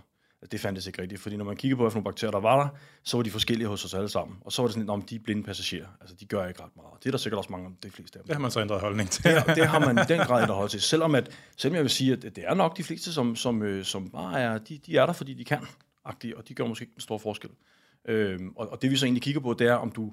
Det 0.50 0.60
fandtes 0.60 0.86
ikke 0.86 1.02
rigtigt, 1.02 1.20
fordi 1.20 1.36
når 1.36 1.44
man 1.44 1.56
kigger 1.56 1.76
på, 1.76 1.88
hvilke 1.88 2.04
bakterier 2.04 2.30
der 2.30 2.40
var 2.40 2.62
der, 2.62 2.68
så 3.02 3.16
var 3.16 3.22
de 3.22 3.30
forskellige 3.30 3.68
hos 3.68 3.84
os 3.84 3.94
alle 3.94 4.08
sammen. 4.08 4.36
Og 4.40 4.52
så 4.52 4.62
var 4.62 4.66
det 4.66 4.74
sådan, 4.74 4.90
om 4.90 5.02
de 5.02 5.14
er 5.14 5.18
blinde 5.18 5.42
passagerer. 5.42 5.86
Altså, 6.00 6.16
de 6.20 6.26
gør 6.26 6.46
ikke 6.46 6.62
ret 6.62 6.76
meget. 6.76 6.92
Det 6.98 7.06
er 7.06 7.10
der 7.10 7.18
sikkert 7.18 7.38
også 7.38 7.52
mange 7.52 7.66
af 7.66 7.72
de 7.82 7.90
fleste 7.90 8.18
af 8.18 8.22
dem. 8.22 8.26
Det 8.26 8.36
har 8.36 8.40
man 8.40 8.50
så 8.50 8.60
ændret 8.60 8.80
holdning 8.80 9.10
til. 9.10 9.24
det, 9.24 9.56
det 9.56 9.66
har 9.66 9.78
man 9.78 9.98
i 9.98 10.08
den 10.08 10.18
grad 10.18 10.42
ændret 10.42 10.56
holdning 10.56 10.70
til. 10.70 10.80
Selvom, 10.80 11.14
at, 11.14 11.30
selvom 11.56 11.74
jeg 11.74 11.82
vil 11.82 11.90
sige, 11.90 12.12
at 12.12 12.22
det 12.22 12.38
er 12.38 12.54
nok 12.54 12.76
de 12.76 12.84
fleste, 12.84 13.12
som, 13.12 13.36
som, 13.36 13.62
øh, 13.62 13.84
som 13.84 14.10
bare 14.10 14.40
er, 14.40 14.58
de, 14.58 14.78
de 14.86 14.96
er 14.96 15.06
der, 15.06 15.12
fordi 15.12 15.34
de 15.34 15.44
kan. 15.44 15.66
Og 16.04 16.14
de 16.48 16.54
gør 16.54 16.66
måske 16.66 16.82
ikke 16.82 16.94
en 16.96 17.00
stor 17.00 17.18
forskel. 17.18 17.50
Øhm, 18.04 18.52
og, 18.56 18.72
og 18.72 18.82
det 18.82 18.90
vi 18.90 18.96
så 18.96 19.06
egentlig 19.06 19.22
kigger 19.22 19.40
på, 19.40 19.54
det 19.58 19.66
er, 19.66 19.74
om 19.74 19.90
du, 19.90 20.12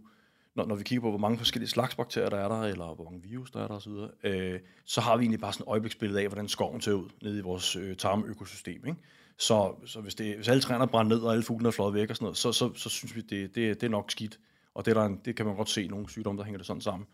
når, 0.55 0.65
når 0.65 0.75
vi 0.75 0.83
kigger 0.83 1.01
på, 1.01 1.09
hvor 1.09 1.19
mange 1.19 1.37
forskellige 1.37 1.69
slags 1.69 1.95
bakterier 1.95 2.29
der 2.29 2.37
er 2.37 2.47
der, 2.47 2.61
eller 2.61 2.95
hvor 2.95 3.03
mange 3.03 3.23
virus 3.23 3.51
der 3.51 3.63
er 3.63 3.67
der 3.67 3.75
osv., 3.75 3.91
øh, 4.23 4.59
så 4.85 5.01
har 5.01 5.17
vi 5.17 5.23
egentlig 5.23 5.39
bare 5.39 5.53
sådan 5.53 5.63
et 5.63 5.67
øjebliksbillede 5.67 6.21
af, 6.21 6.27
hvordan 6.27 6.47
skoven 6.47 6.81
ser 6.81 6.93
ud 6.93 7.09
nede 7.21 7.37
i 7.37 7.41
vores 7.41 7.75
øh, 7.75 7.95
tarmøkosystem. 7.95 8.85
Ikke? 8.87 8.99
Så, 9.39 9.75
så 9.85 10.01
hvis, 10.01 10.15
det, 10.15 10.35
hvis 10.35 10.47
alle 10.47 10.61
træerne 10.61 10.87
brænder 10.87 11.15
ned, 11.15 11.23
og 11.23 11.31
alle 11.31 11.43
fuglene 11.43 11.67
er 11.67 11.71
fløjet 11.71 11.93
væk 11.93 12.09
og 12.09 12.15
sådan 12.15 12.23
noget, 12.23 12.37
så, 12.37 12.51
så, 12.51 12.71
så 12.75 12.89
synes 12.89 13.15
vi, 13.15 13.21
det, 13.21 13.55
det, 13.55 13.81
det 13.81 13.83
er 13.83 13.89
nok 13.89 14.11
skidt. 14.11 14.39
Og 14.73 14.85
det, 14.85 14.95
der 14.95 15.05
en, 15.05 15.21
det 15.25 15.35
kan 15.35 15.45
man 15.45 15.55
godt 15.55 15.69
se 15.69 15.87
nogle 15.87 16.09
sygdomme, 16.09 16.37
der 16.37 16.43
hænger 16.45 16.57
det 16.57 16.67
sådan 16.67 16.81
sammen. 16.81 17.07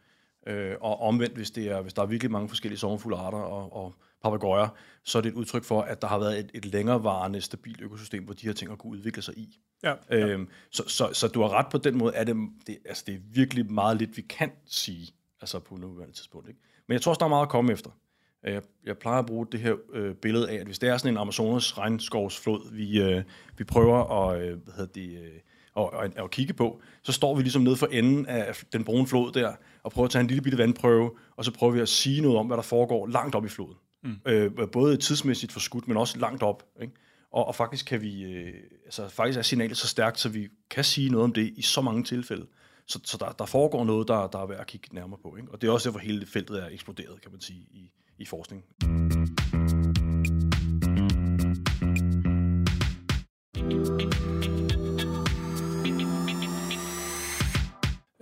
Øh, 0.47 0.75
og 0.81 1.01
omvendt, 1.01 1.35
hvis, 1.35 1.51
det 1.51 1.67
er, 1.67 1.81
hvis 1.81 1.93
der 1.93 2.01
er 2.01 2.05
virkelig 2.05 2.31
mange 2.31 2.49
forskellige 2.49 2.79
sommerfuglearter 2.79 3.37
og, 3.37 3.73
og 3.73 3.95
papegøjer, 4.23 4.67
så 5.03 5.17
er 5.17 5.21
det 5.21 5.29
et 5.29 5.35
udtryk 5.35 5.63
for, 5.63 5.81
at 5.81 6.01
der 6.01 6.07
har 6.07 6.19
været 6.19 6.39
et, 6.39 6.51
et 6.53 6.65
længerevarende, 6.65 7.41
stabilt 7.41 7.81
økosystem, 7.81 8.23
hvor 8.23 8.33
de 8.33 8.47
her 8.47 8.53
ting 8.53 8.71
har 8.71 8.75
kunne 8.75 8.91
udvikle 8.91 9.21
sig 9.21 9.37
i. 9.37 9.59
Ja, 9.83 9.93
ja. 10.09 10.27
Øhm, 10.27 10.49
så, 10.71 10.83
så, 10.87 11.09
så 11.13 11.27
du 11.27 11.41
har 11.41 11.49
ret 11.49 11.65
på 11.71 11.77
den 11.77 11.97
måde, 11.97 12.15
at 12.15 12.27
det, 12.27 12.35
det, 12.67 12.77
altså 12.85 13.03
det 13.07 13.15
er 13.15 13.19
virkelig 13.33 13.71
meget 13.71 13.97
lidt, 13.97 14.17
vi 14.17 14.21
kan 14.21 14.51
sige 14.65 15.13
altså 15.41 15.59
på 15.59 15.77
nuværende 15.77 16.15
tidspunkt. 16.15 16.47
Ikke? 16.47 16.59
Men 16.87 16.93
jeg 16.93 17.01
tror 17.01 17.09
også, 17.11 17.19
der 17.19 17.25
er 17.25 17.29
meget 17.29 17.45
at 17.45 17.49
komme 17.49 17.73
efter. 17.73 17.91
Jeg, 18.45 18.61
jeg 18.85 18.97
plejer 18.97 19.19
at 19.19 19.25
bruge 19.25 19.47
det 19.51 19.59
her 19.59 19.75
øh, 19.93 20.15
billede 20.15 20.49
af, 20.49 20.55
at 20.55 20.65
hvis 20.65 20.79
det 20.79 20.89
er 20.89 20.97
sådan 20.97 21.13
en 21.13 21.17
Amazonas 21.17 21.77
regnskovsflod, 21.77 22.73
vi, 22.73 23.01
øh, 23.01 23.23
vi 23.57 23.63
prøver 23.63 24.27
at, 24.29 24.41
øh, 24.41 24.57
hvad 24.63 24.73
hedder 24.73 24.93
det, 24.93 25.19
øh, 25.19 25.39
at, 25.77 25.89
at, 26.03 26.23
at 26.23 26.31
kigge 26.31 26.53
på, 26.53 26.81
så 27.03 27.11
står 27.11 27.35
vi 27.35 27.41
ligesom 27.41 27.61
nede 27.61 27.75
for 27.75 27.87
enden 27.87 28.25
af 28.25 28.55
den 28.73 28.83
brune 28.83 29.07
flod 29.07 29.31
der, 29.31 29.53
og 29.83 29.91
prøver 29.91 30.05
at 30.05 30.11
tage 30.11 30.21
en 30.21 30.27
lille 30.27 30.41
bitte 30.41 30.57
vandprøve, 30.57 31.11
og 31.35 31.45
så 31.45 31.51
prøver 31.51 31.73
vi 31.73 31.79
at 31.79 31.89
sige 31.89 32.21
noget 32.21 32.37
om, 32.37 32.47
hvad 32.47 32.57
der 32.57 32.63
foregår 32.63 33.07
langt 33.07 33.35
op 33.35 33.45
i 33.45 33.49
floden. 33.49 33.75
Mm. 34.03 34.15
Øh, 34.25 34.51
både 34.71 34.97
tidsmæssigt 34.97 35.51
forskudt, 35.51 35.87
men 35.87 35.97
også 35.97 36.19
langt 36.19 36.43
op. 36.43 36.63
Ikke? 36.81 36.93
Og, 37.31 37.47
og 37.47 37.55
faktisk 37.55 37.85
kan 37.85 38.01
vi, 38.01 38.23
øh, 38.23 38.53
altså 38.85 39.07
faktisk 39.09 39.37
er 39.39 39.41
signalet 39.41 39.77
så 39.77 39.87
stærkt, 39.87 40.19
så 40.19 40.29
vi 40.29 40.47
kan 40.69 40.83
sige 40.83 41.09
noget 41.09 41.23
om 41.23 41.33
det 41.33 41.53
i 41.55 41.61
så 41.61 41.81
mange 41.81 42.03
tilfælde. 42.03 42.47
Så, 42.87 42.99
så 43.03 43.17
der, 43.17 43.29
der 43.31 43.45
foregår 43.45 43.83
noget, 43.83 44.07
der, 44.07 44.27
der 44.27 44.39
er 44.39 44.45
værd 44.45 44.59
at 44.59 44.67
kigge 44.67 44.95
nærmere 44.95 45.19
på. 45.23 45.35
Ikke? 45.35 45.51
Og 45.51 45.61
det 45.61 45.67
er 45.67 45.71
også 45.71 45.89
derfor 45.89 45.99
hele 45.99 46.25
feltet 46.25 46.63
er 46.63 46.67
eksploderet, 46.67 47.21
kan 47.21 47.31
man 47.31 47.41
sige, 47.41 47.59
i, 47.59 47.91
i 48.17 48.25
forskning. 48.25 48.63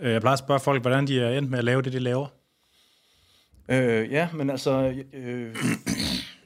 Øh, 0.04 0.12
jeg 0.12 0.22
plejer 0.22 0.34
at 0.34 0.40
spørge 0.40 0.60
folk, 0.60 0.82
hvordan 0.82 1.08
de 1.08 1.20
er 1.20 1.38
endt 1.38 1.50
med 1.50 1.60
at 1.60 1.66
lave 1.66 1.82
det, 1.82 1.94
de 1.94 2.00
laver. 2.00 2.28
Øh, 3.70 4.12
ja, 4.12 4.30
men 4.34 4.50
altså, 4.50 5.04
øh, 5.14 5.56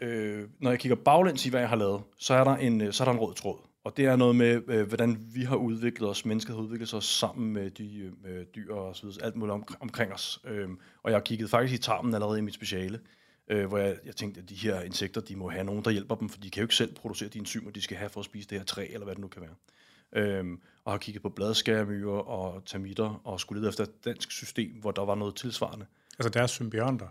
øh, 0.02 0.44
når 0.60 0.70
jeg 0.70 0.80
kigger 0.80 0.96
baglæns 0.96 1.46
i, 1.46 1.50
hvad 1.50 1.60
jeg 1.60 1.70
har 1.70 1.76
lavet, 1.76 2.02
så 2.20 2.34
er 2.34 2.44
der 2.44 2.56
en, 2.56 2.92
så 2.94 3.04
er 3.04 3.06
der 3.06 3.14
en 3.14 3.20
rød 3.20 3.36
tråd. 3.36 3.58
Og 3.84 3.98
det 3.98 4.06
er 4.06 4.16
noget 4.16 4.36
med, 4.36 4.62
øh, 4.68 4.88
hvordan 4.88 5.18
vi 5.34 5.44
har 5.44 5.56
udviklet 5.56 6.10
os, 6.10 6.26
mennesket 6.26 6.56
har 6.56 6.64
udviklet 6.64 6.90
sig 6.90 7.04
sammen 7.04 7.54
med 7.54 7.70
de 7.72 8.14
øh, 8.26 8.46
dyr 8.56 8.74
og 8.74 8.96
så 8.96 9.08
videre, 9.08 9.26
alt 9.26 9.36
muligt 9.36 9.54
om, 9.54 9.64
omkring 9.80 10.14
os. 10.14 10.40
Øh, 10.46 10.70
og 11.04 11.12
jeg 11.12 11.16
har 11.16 11.24
kigget 11.24 11.50
faktisk 11.50 11.74
i 11.80 11.84
tarmen 11.84 12.14
allerede 12.14 12.40
i 12.40 12.42
mit 12.42 12.54
speciale 12.54 13.00
øh, 13.48 13.66
hvor 13.66 13.78
jeg, 13.78 13.98
jeg 14.06 14.16
tænkte, 14.16 14.42
at 14.42 14.50
de 14.50 14.56
her 14.56 14.82
insekter, 14.82 15.22
de 15.22 15.36
må 15.36 15.50
have 15.50 15.64
nogen, 15.64 15.84
der 15.84 15.92
hjælper 15.92 16.16
dem, 16.16 16.30
for 16.30 16.40
de 16.40 16.50
kan 16.50 16.62
jo 16.62 16.66
ikke 16.66 16.76
selv 16.76 16.96
producere 16.96 17.30
de 17.30 17.40
enzymer, 17.40 17.72
de 17.72 17.82
skal 17.82 17.98
have 17.98 18.10
for 18.10 18.20
at 18.20 18.26
spise 18.26 18.50
det 18.50 18.58
her 18.58 18.66
træ, 18.66 18.88
eller 18.94 19.06
hvad 19.06 19.16
det 19.16 19.22
nu 19.22 19.28
kan 19.28 19.42
være. 19.42 19.56
Øhm, 20.24 20.62
og 20.86 20.94
har 20.94 20.98
kigget 20.98 21.22
på 21.24 21.30
bladskærmyrer 21.30 22.20
og 22.20 22.66
termitter, 22.66 23.22
og 23.24 23.40
skulle 23.40 23.62
lede 23.62 23.70
efter 23.70 23.84
et 23.84 24.06
dansk 24.06 24.32
system, 24.32 24.72
hvor 24.82 24.92
der 24.92 25.06
var 25.06 25.16
noget 25.16 25.36
tilsvarende. 25.36 25.86
Altså 26.20 26.30
deres 26.30 26.52
symbionter? 26.52 27.08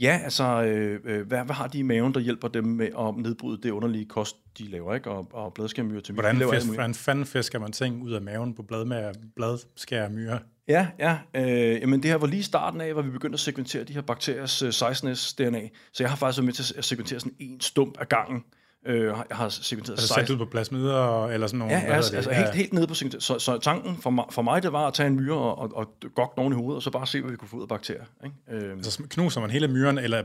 Ja, 0.00 0.20
altså, 0.24 0.62
øh, 0.62 1.00
øh, 1.04 1.26
hvad, 1.26 1.44
hvad 1.44 1.54
har 1.54 1.66
de 1.66 1.78
i 1.78 1.82
maven, 1.82 2.14
der 2.14 2.20
hjælper 2.20 2.48
dem 2.48 2.64
med 2.64 2.86
at 2.86 3.16
nedbryde 3.16 3.62
det 3.62 3.70
underlige 3.70 4.04
kost, 4.04 4.36
de 4.58 4.64
laver, 4.68 4.94
ikke? 4.94 5.10
Og, 5.10 5.28
og 5.32 5.54
bladskærmyrer 5.54 6.00
til 6.00 6.14
Hvordan, 6.14 6.36
fisk, 6.52 6.66
hvordan 6.66 6.94
fanden 6.94 7.26
fisker 7.26 7.58
man 7.58 7.72
ting 7.72 8.02
ud 8.02 8.12
af 8.12 8.22
maven 8.22 8.54
på 8.54 8.62
blad 8.62 9.14
bladskærmyrer? 9.36 10.38
Ja, 10.68 10.88
ja. 10.98 11.18
Øh, 11.34 11.80
jamen 11.80 12.02
det 12.02 12.10
her 12.10 12.18
var 12.18 12.26
lige 12.26 12.42
starten 12.42 12.80
af, 12.80 12.92
hvor 12.92 13.02
vi 13.02 13.10
begyndte 13.10 13.36
at 13.36 13.40
sekventere 13.40 13.84
de 13.84 13.92
her 13.92 14.00
bakteriers 14.00 14.62
øh, 14.62 14.68
16S 14.68 15.34
DNA. 15.38 15.68
Så 15.92 16.02
jeg 16.02 16.10
har 16.10 16.16
faktisk 16.16 16.38
været 16.38 16.44
med 16.44 16.52
til 16.52 16.74
at 16.78 16.84
sekventere 16.84 17.20
sådan 17.20 17.36
en 17.38 17.60
stump 17.60 17.98
af 18.00 18.08
gangen. 18.08 18.44
Øh, 18.86 19.04
jeg 19.04 19.24
har 19.30 19.48
segmenteret 19.48 19.98
altså 19.98 20.14
sat 20.14 20.30
ud 20.30 20.36
på 20.36 20.44
plasmider 20.44 21.26
eller 21.26 21.46
sådan 21.46 21.58
nogle? 21.58 21.74
Ja, 21.74 21.80
ja 21.80 21.94
altså, 21.94 22.16
altså 22.16 22.32
helt, 22.32 22.54
helt 22.54 22.72
nede 22.72 22.86
på 22.86 22.94
segmenteret. 22.94 23.22
Så, 23.22 23.38
så 23.38 23.58
tanken 23.58 23.96
for 23.96 24.10
mig, 24.10 24.24
for 24.30 24.42
mig, 24.42 24.62
det 24.62 24.72
var 24.72 24.86
at 24.86 24.94
tage 24.94 25.06
en 25.06 25.16
myre 25.16 25.36
og, 25.36 25.58
og, 25.58 25.72
og 25.74 25.94
gokke 26.14 26.36
nogen 26.36 26.52
i 26.52 26.56
hovedet, 26.56 26.76
og 26.76 26.82
så 26.82 26.90
bare 26.90 27.06
se, 27.06 27.20
hvad 27.20 27.30
vi 27.30 27.36
kunne 27.36 27.48
få 27.48 27.56
ud 27.56 27.62
af 27.62 27.68
bakterier. 27.68 28.04
Ikke? 28.24 28.66
Øh. 28.66 28.72
Altså 28.72 29.02
knuser 29.10 29.40
man 29.40 29.50
hele 29.50 29.68
myren, 29.68 29.98
eller 29.98 30.24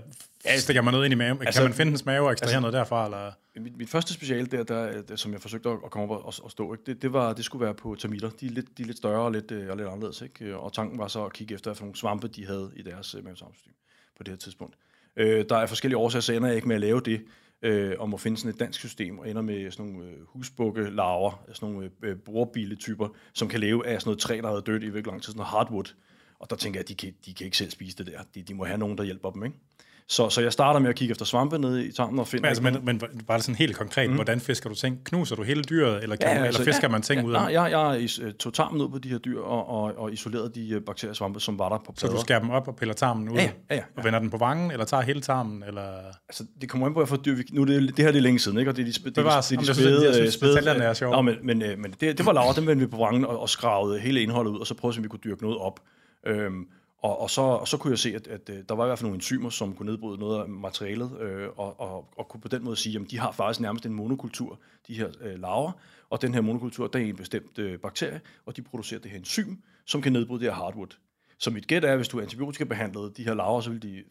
stikker 0.57 0.81
man 0.81 0.91
noget 0.93 1.05
ind 1.05 1.11
i 1.11 1.15
maven? 1.15 1.41
Altså, 1.41 1.61
kan 1.61 1.69
man 1.69 1.73
finde 1.73 1.89
dens 1.89 2.05
mave 2.05 2.25
og 2.25 2.31
ekstrahere 2.31 2.55
altså, 2.55 2.59
noget 2.59 2.73
derfra? 2.73 3.05
Eller? 3.05 3.31
Mit, 3.55 3.77
mit 3.77 3.89
første 3.89 4.13
speciale 4.13 4.45
der, 4.45 4.63
der, 4.63 5.01
der, 5.01 5.15
som 5.15 5.33
jeg 5.33 5.41
forsøgte 5.41 5.69
at 5.69 5.91
komme 5.91 6.15
op 6.15 6.25
og, 6.25 6.33
og 6.43 6.51
stå, 6.51 6.73
ikke? 6.73 6.83
Det, 6.85 7.01
det, 7.01 7.13
var, 7.13 7.33
det 7.33 7.45
skulle 7.45 7.65
være 7.65 7.73
på 7.73 7.95
termitter. 7.99 8.29
De 8.29 8.45
er 8.45 8.49
lidt, 8.49 8.77
de 8.77 8.83
er 8.83 8.87
lidt 8.87 8.97
større 8.97 9.21
og 9.21 9.31
lidt, 9.31 9.51
øh, 9.51 9.69
og 9.69 9.77
lidt 9.77 9.87
anderledes. 9.87 10.21
Ikke? 10.21 10.57
Og 10.57 10.73
tanken 10.73 10.99
var 10.99 11.07
så 11.07 11.25
at 11.25 11.33
kigge 11.33 11.53
efter, 11.53 11.71
hvilke 11.71 11.83
nogle 11.83 11.95
svampe 11.95 12.27
de 12.27 12.45
havde 12.45 12.71
i 12.75 12.81
deres 12.81 13.15
øh, 13.15 13.23
mavetarmsystem 13.23 13.73
på 14.17 14.23
det 14.23 14.31
her 14.31 14.37
tidspunkt. 14.37 14.75
Øh, 15.17 15.45
der 15.49 15.57
er 15.57 15.65
forskellige 15.65 15.97
årsager, 15.97 16.21
så 16.21 16.33
ender 16.33 16.47
jeg 16.47 16.55
ikke 16.55 16.67
med 16.67 16.75
at 16.75 16.81
lave 16.81 17.01
det 17.05 17.21
øh, 17.63 17.95
om 17.99 18.13
at 18.13 18.21
finde 18.21 18.37
sådan 18.37 18.53
et 18.53 18.59
dansk 18.59 18.79
system, 18.79 19.19
og 19.19 19.29
ender 19.29 19.41
med 19.41 19.71
sådan 19.71 19.91
nogle 19.91 20.07
øh, 20.07 20.17
husbukke 20.25 20.81
sådan 20.81 21.33
nogle 21.61 21.91
øh, 22.03 22.09
øh 22.09 22.17
bordbiletyper, 22.17 23.07
som 23.33 23.47
kan 23.47 23.59
leve 23.59 23.87
af 23.87 24.01
sådan 24.01 24.09
noget 24.09 24.19
træ, 24.19 24.39
der 24.43 24.53
har 24.53 24.59
dødt 24.59 24.83
i 24.83 24.85
virkelig 24.85 25.05
lang 25.05 25.21
tid, 25.21 25.31
sådan 25.31 25.37
noget 25.37 25.49
hardwood. 25.49 25.93
Og 26.39 26.49
der 26.49 26.55
tænker 26.55 26.79
jeg, 26.79 26.83
at 26.83 26.89
de 26.89 26.95
kan, 26.95 27.13
de 27.25 27.33
kan 27.33 27.45
ikke 27.45 27.57
selv 27.57 27.69
spise 27.69 27.97
det 27.97 28.07
der. 28.07 28.19
De, 28.35 28.41
de 28.41 28.53
må 28.53 28.65
have 28.65 28.77
nogen, 28.77 28.97
der 28.97 29.03
hjælper 29.03 29.31
dem, 29.31 29.43
ikke? 29.43 29.57
Så, 30.07 30.29
så 30.29 30.41
jeg 30.41 30.53
starter 30.53 30.79
med 30.79 30.89
at 30.89 30.95
kigge 30.95 31.11
efter 31.11 31.25
svampe 31.25 31.59
nede 31.59 31.85
i 31.85 31.91
tarmen 31.91 32.19
og 32.19 32.27
finde... 32.27 32.41
Men, 32.41 32.47
altså, 32.47 32.63
men, 32.63 32.79
men 32.83 33.01
bare 33.27 33.39
sådan 33.39 33.55
helt 33.55 33.77
konkret, 33.77 34.09
mm. 34.09 34.15
hvordan 34.15 34.39
fisker 34.39 34.69
du 34.69 34.75
ting? 34.75 35.03
Knuser 35.05 35.35
du 35.35 35.43
hele 35.43 35.63
dyret, 35.63 36.03
eller, 36.03 36.15
kan, 36.15 36.27
ja, 36.27 36.43
altså, 36.43 36.61
eller 36.61 36.73
fisker 36.73 36.87
ja, 36.87 36.91
man 36.91 37.01
ting 37.01 37.21
ja, 37.21 37.27
ud 37.27 37.33
af 37.33 37.51
ja, 37.51 37.61
jeg, 37.61 38.01
jeg 38.01 38.09
øh, 38.21 38.33
tog 38.33 38.53
tarmen 38.53 38.81
ud 38.81 38.89
på 38.89 38.97
de 38.97 39.09
her 39.09 39.17
dyr 39.17 39.39
og, 39.39 39.69
og, 39.69 39.97
og 39.97 40.13
isolerede 40.13 40.51
de 40.55 40.69
øh, 40.69 40.81
bakterier 40.81 41.13
svampe, 41.13 41.39
som 41.39 41.59
var 41.59 41.69
der 41.69 41.77
på 41.85 41.91
plader. 41.91 42.13
Så 42.13 42.17
du 42.17 42.21
skærer 42.21 42.39
dem 42.39 42.49
op 42.49 42.67
og 42.67 42.75
piller 42.75 42.93
tarmen 42.93 43.29
ud? 43.29 43.35
Ja, 43.35 43.49
ja, 43.69 43.75
ja. 43.75 43.81
Og 43.97 44.03
vender 44.03 44.19
den 44.19 44.29
på 44.29 44.37
vangen, 44.37 44.71
eller 44.71 44.85
tager 44.85 45.03
hele 45.03 45.21
tarmen? 45.21 45.63
Eller? 45.67 45.87
Altså, 46.29 46.45
det 46.61 46.69
kommer 46.69 46.87
ind 46.87 46.95
på, 46.95 47.01
at 47.01 47.07
for 47.07 47.17
dyr... 47.17 47.37
Nu 47.51 47.63
det, 47.63 47.97
det 47.97 48.05
her 48.05 48.11
det 48.11 48.17
er 48.17 48.21
længe 48.21 48.39
siden, 48.39 48.57
ikke? 48.57 48.71
Og 48.71 48.77
det 48.77 48.81
er 48.81 48.85
de, 48.85 48.91
det, 48.91 49.15
det, 49.15 49.25
var, 49.25 49.41
det, 49.41 49.59
de, 49.59 49.65
de 49.65 49.73
spæde... 49.73 50.05
Jeg 50.05 50.13
synes, 50.13 50.33
spæde, 50.33 50.69
er 50.69 50.93
sjovt. 50.93 51.15
Nå, 51.15 51.21
men, 51.21 51.35
men, 51.43 51.59
men 51.77 51.93
det, 51.99 52.17
det 52.17 52.25
var 52.25 52.33
lavet, 52.33 52.55
dem 52.55 52.67
vendte 52.67 52.85
vi 52.85 52.91
på 52.91 52.97
vangen 52.97 53.25
og, 53.25 53.41
og 53.41 53.49
skravede 53.49 53.99
hele 53.99 54.21
indholdet 54.21 54.51
ud, 54.51 54.59
og 54.59 54.67
så 54.67 54.73
prøvede 54.73 55.01
vi 55.01 55.07
kunne 55.07 55.19
dyrke 55.23 55.41
noget 55.41 55.57
op. 55.57 55.79
Øhm, 56.27 56.65
og, 57.03 57.21
og, 57.21 57.29
så, 57.29 57.41
og 57.41 57.67
så 57.67 57.77
kunne 57.77 57.91
jeg 57.91 57.99
se, 57.99 58.15
at, 58.15 58.27
at, 58.27 58.49
at 58.49 58.69
der 58.69 58.75
var 58.75 58.85
i 58.85 58.87
hvert 58.87 58.99
fald 58.99 59.05
nogle 59.05 59.15
enzymer, 59.15 59.49
som 59.49 59.75
kunne 59.75 59.91
nedbryde 59.91 60.19
noget 60.19 60.41
af 60.41 60.49
materialet, 60.49 61.21
øh, 61.21 61.47
og, 61.57 61.79
og, 61.79 62.13
og 62.17 62.27
kunne 62.27 62.41
på 62.41 62.47
den 62.47 62.63
måde 62.63 62.75
sige, 62.75 62.99
at 62.99 63.11
de 63.11 63.19
har 63.19 63.31
faktisk 63.31 63.59
nærmest 63.59 63.85
en 63.85 63.93
monokultur, 63.93 64.59
de 64.87 64.93
her 64.93 65.07
øh, 65.21 65.39
larver, 65.39 65.71
og 66.09 66.21
den 66.21 66.33
her 66.33 66.41
monokultur, 66.41 66.87
der 66.87 66.99
er 66.99 67.03
en 67.03 67.15
bestemt 67.15 67.59
øh, 67.59 67.79
bakterie, 67.79 68.21
og 68.45 68.57
de 68.57 68.61
producerer 68.61 68.99
det 68.99 69.11
her 69.11 69.17
enzym, 69.17 69.55
som 69.85 70.01
kan 70.01 70.13
nedbryde 70.13 70.39
det 70.39 70.53
her 70.53 70.55
hardwood. 70.55 70.97
Så 71.37 71.51
mit 71.51 71.67
gæt 71.67 71.83
er, 71.83 71.91
at 71.91 71.97
hvis 71.97 72.07
du 72.07 72.21
antibiotikabehandlede 72.21 73.13
de 73.17 73.23
her 73.23 73.33
larver, 73.33 73.61
så 73.61 73.69
ville 73.69 73.89
de 73.89 74.03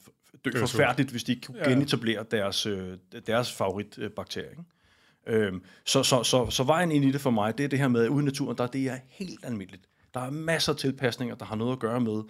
dø 0.44 0.58
forfærdeligt, 0.58 1.10
hvis 1.10 1.24
de 1.24 1.32
ikke 1.32 1.46
kunne 1.46 1.58
ja. 1.58 1.70
genetablere 1.70 2.24
deres, 2.30 2.66
øh, 2.66 2.98
deres 3.26 3.52
favoritbakterie. 3.52 4.50
Ikke? 4.50 5.46
Øhm, 5.46 5.62
så, 5.84 6.02
så, 6.02 6.22
så, 6.22 6.50
så 6.50 6.64
vejen 6.64 6.92
ind 6.92 7.04
i 7.04 7.12
det 7.12 7.20
for 7.20 7.30
mig, 7.30 7.58
det 7.58 7.64
er 7.64 7.68
det 7.68 7.78
her 7.78 7.88
med, 7.88 8.04
at 8.04 8.08
ude 8.08 8.22
i 8.22 8.24
naturen, 8.24 8.58
der 8.58 8.66
det 8.66 8.88
er 8.88 8.98
helt 9.08 9.44
almindeligt. 9.44 9.88
Der 10.14 10.20
er 10.20 10.30
masser 10.30 10.72
af 10.72 10.78
tilpasninger, 10.78 11.34
der 11.34 11.44
har 11.44 11.56
noget 11.56 11.72
at 11.72 11.78
gøre 11.78 12.00
med, 12.00 12.22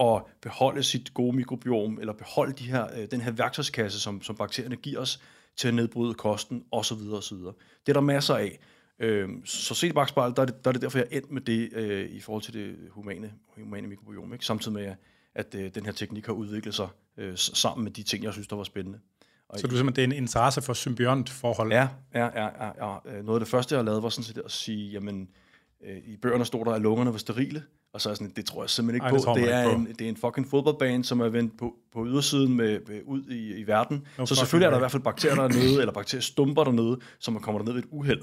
at 0.00 0.22
beholde 0.40 0.82
sit 0.82 1.14
gode 1.14 1.36
mikrobiom, 1.36 1.98
eller 2.00 2.12
beholde 2.12 2.52
de 2.52 2.64
her, 2.64 2.86
øh, 2.96 3.10
den 3.10 3.20
her 3.20 3.30
værktøjskasse, 3.30 4.00
som, 4.00 4.22
som 4.22 4.36
bakterierne 4.36 4.76
giver 4.76 5.00
os, 5.00 5.20
til 5.56 5.68
at 5.68 5.74
nedbryde 5.74 6.14
kosten, 6.14 6.64
osv. 6.72 6.98
osv. 7.12 7.36
Det 7.36 7.88
er 7.88 7.92
der 7.92 8.00
masser 8.00 8.34
af. 8.34 8.58
Øh, 8.98 9.28
så 9.44 9.74
set 9.74 9.88
i 9.88 9.92
bagspejlet, 9.92 10.36
der 10.36 10.42
er, 10.42 10.46
det, 10.46 10.64
der 10.64 10.70
er 10.70 10.72
det 10.72 10.82
derfor, 10.82 10.98
jeg 10.98 11.06
er 11.10 11.16
endt 11.16 11.30
med 11.30 11.40
det 11.40 11.72
øh, 11.72 12.10
i 12.10 12.20
forhold 12.20 12.42
til 12.42 12.54
det 12.54 12.76
humane, 12.90 13.32
humane 13.56 13.88
mikrobiom. 13.88 14.32
Ikke? 14.32 14.44
Samtidig 14.44 14.72
med, 14.72 14.94
at 15.34 15.54
øh, 15.54 15.74
den 15.74 15.84
her 15.84 15.92
teknik 15.92 16.26
har 16.26 16.32
udviklet 16.32 16.74
sig 16.74 16.88
øh, 17.16 17.32
sammen 17.36 17.84
med 17.84 17.92
de 17.92 18.02
ting, 18.02 18.24
jeg 18.24 18.32
synes, 18.32 18.48
der 18.48 18.56
var 18.56 18.64
spændende. 18.64 18.98
Og 19.48 19.58
så 19.58 19.66
du 19.66 19.76
simpelthen, 19.76 20.10
det 20.10 20.14
er 20.14 20.16
en 20.16 20.22
interesse 20.22 20.62
for 20.62 20.72
symbiont 20.72 21.30
forhold? 21.30 21.72
Ja, 21.72 21.88
ja, 22.14 22.24
ja, 22.24 22.48
ja, 22.64 22.92
ja. 22.94 23.22
Noget 23.22 23.40
af 23.40 23.40
det 23.40 23.48
første, 23.48 23.76
jeg 23.76 23.84
lavede, 23.84 24.02
var 24.02 24.08
sådan 24.08 24.24
set 24.24 24.38
at 24.38 24.50
sige, 24.50 24.90
jamen, 24.90 25.28
øh, 25.84 25.96
i 26.04 26.16
bøgerne 26.16 26.44
stod 26.44 26.64
der, 26.64 26.72
at 26.72 26.82
lungerne 26.82 27.12
var 27.12 27.18
sterile, 27.18 27.62
og 27.94 28.00
så 28.00 28.10
er 28.10 28.14
sådan, 28.14 28.32
det 28.36 28.46
tror 28.46 28.62
jeg 28.62 28.70
simpelthen 28.70 28.96
ikke 28.96 29.04
Ej, 29.04 29.10
på. 29.10 29.16
det 29.16 29.24
tror 29.24 29.34
Det, 29.34 29.42
man 29.42 29.52
er 29.52 29.64
på. 29.64 29.74
en, 29.74 29.86
det 29.86 30.00
er 30.00 30.08
en 30.08 30.16
fucking 30.16 30.48
fodboldbane, 30.48 31.04
som 31.04 31.20
er 31.20 31.28
vendt 31.28 31.58
på, 31.58 31.74
på 31.92 32.06
ydersiden 32.06 32.56
med, 32.56 32.80
med, 32.88 33.00
ud 33.04 33.24
i, 33.24 33.54
i 33.54 33.66
verden. 33.66 34.06
No 34.18 34.26
så 34.26 34.34
selvfølgelig 34.34 34.66
er 34.66 34.70
der 34.70 34.76
i 34.76 34.80
hvert 34.80 34.90
fald 34.90 35.02
bakterier 35.02 35.34
dernede, 35.34 35.80
eller 35.80 35.92
bakteriestumper 35.92 36.64
dernede, 36.64 36.98
som 37.18 37.40
kommer 37.40 37.58
derned 37.58 37.72
ved 37.72 37.82
et 37.82 37.88
uheld. 37.90 38.22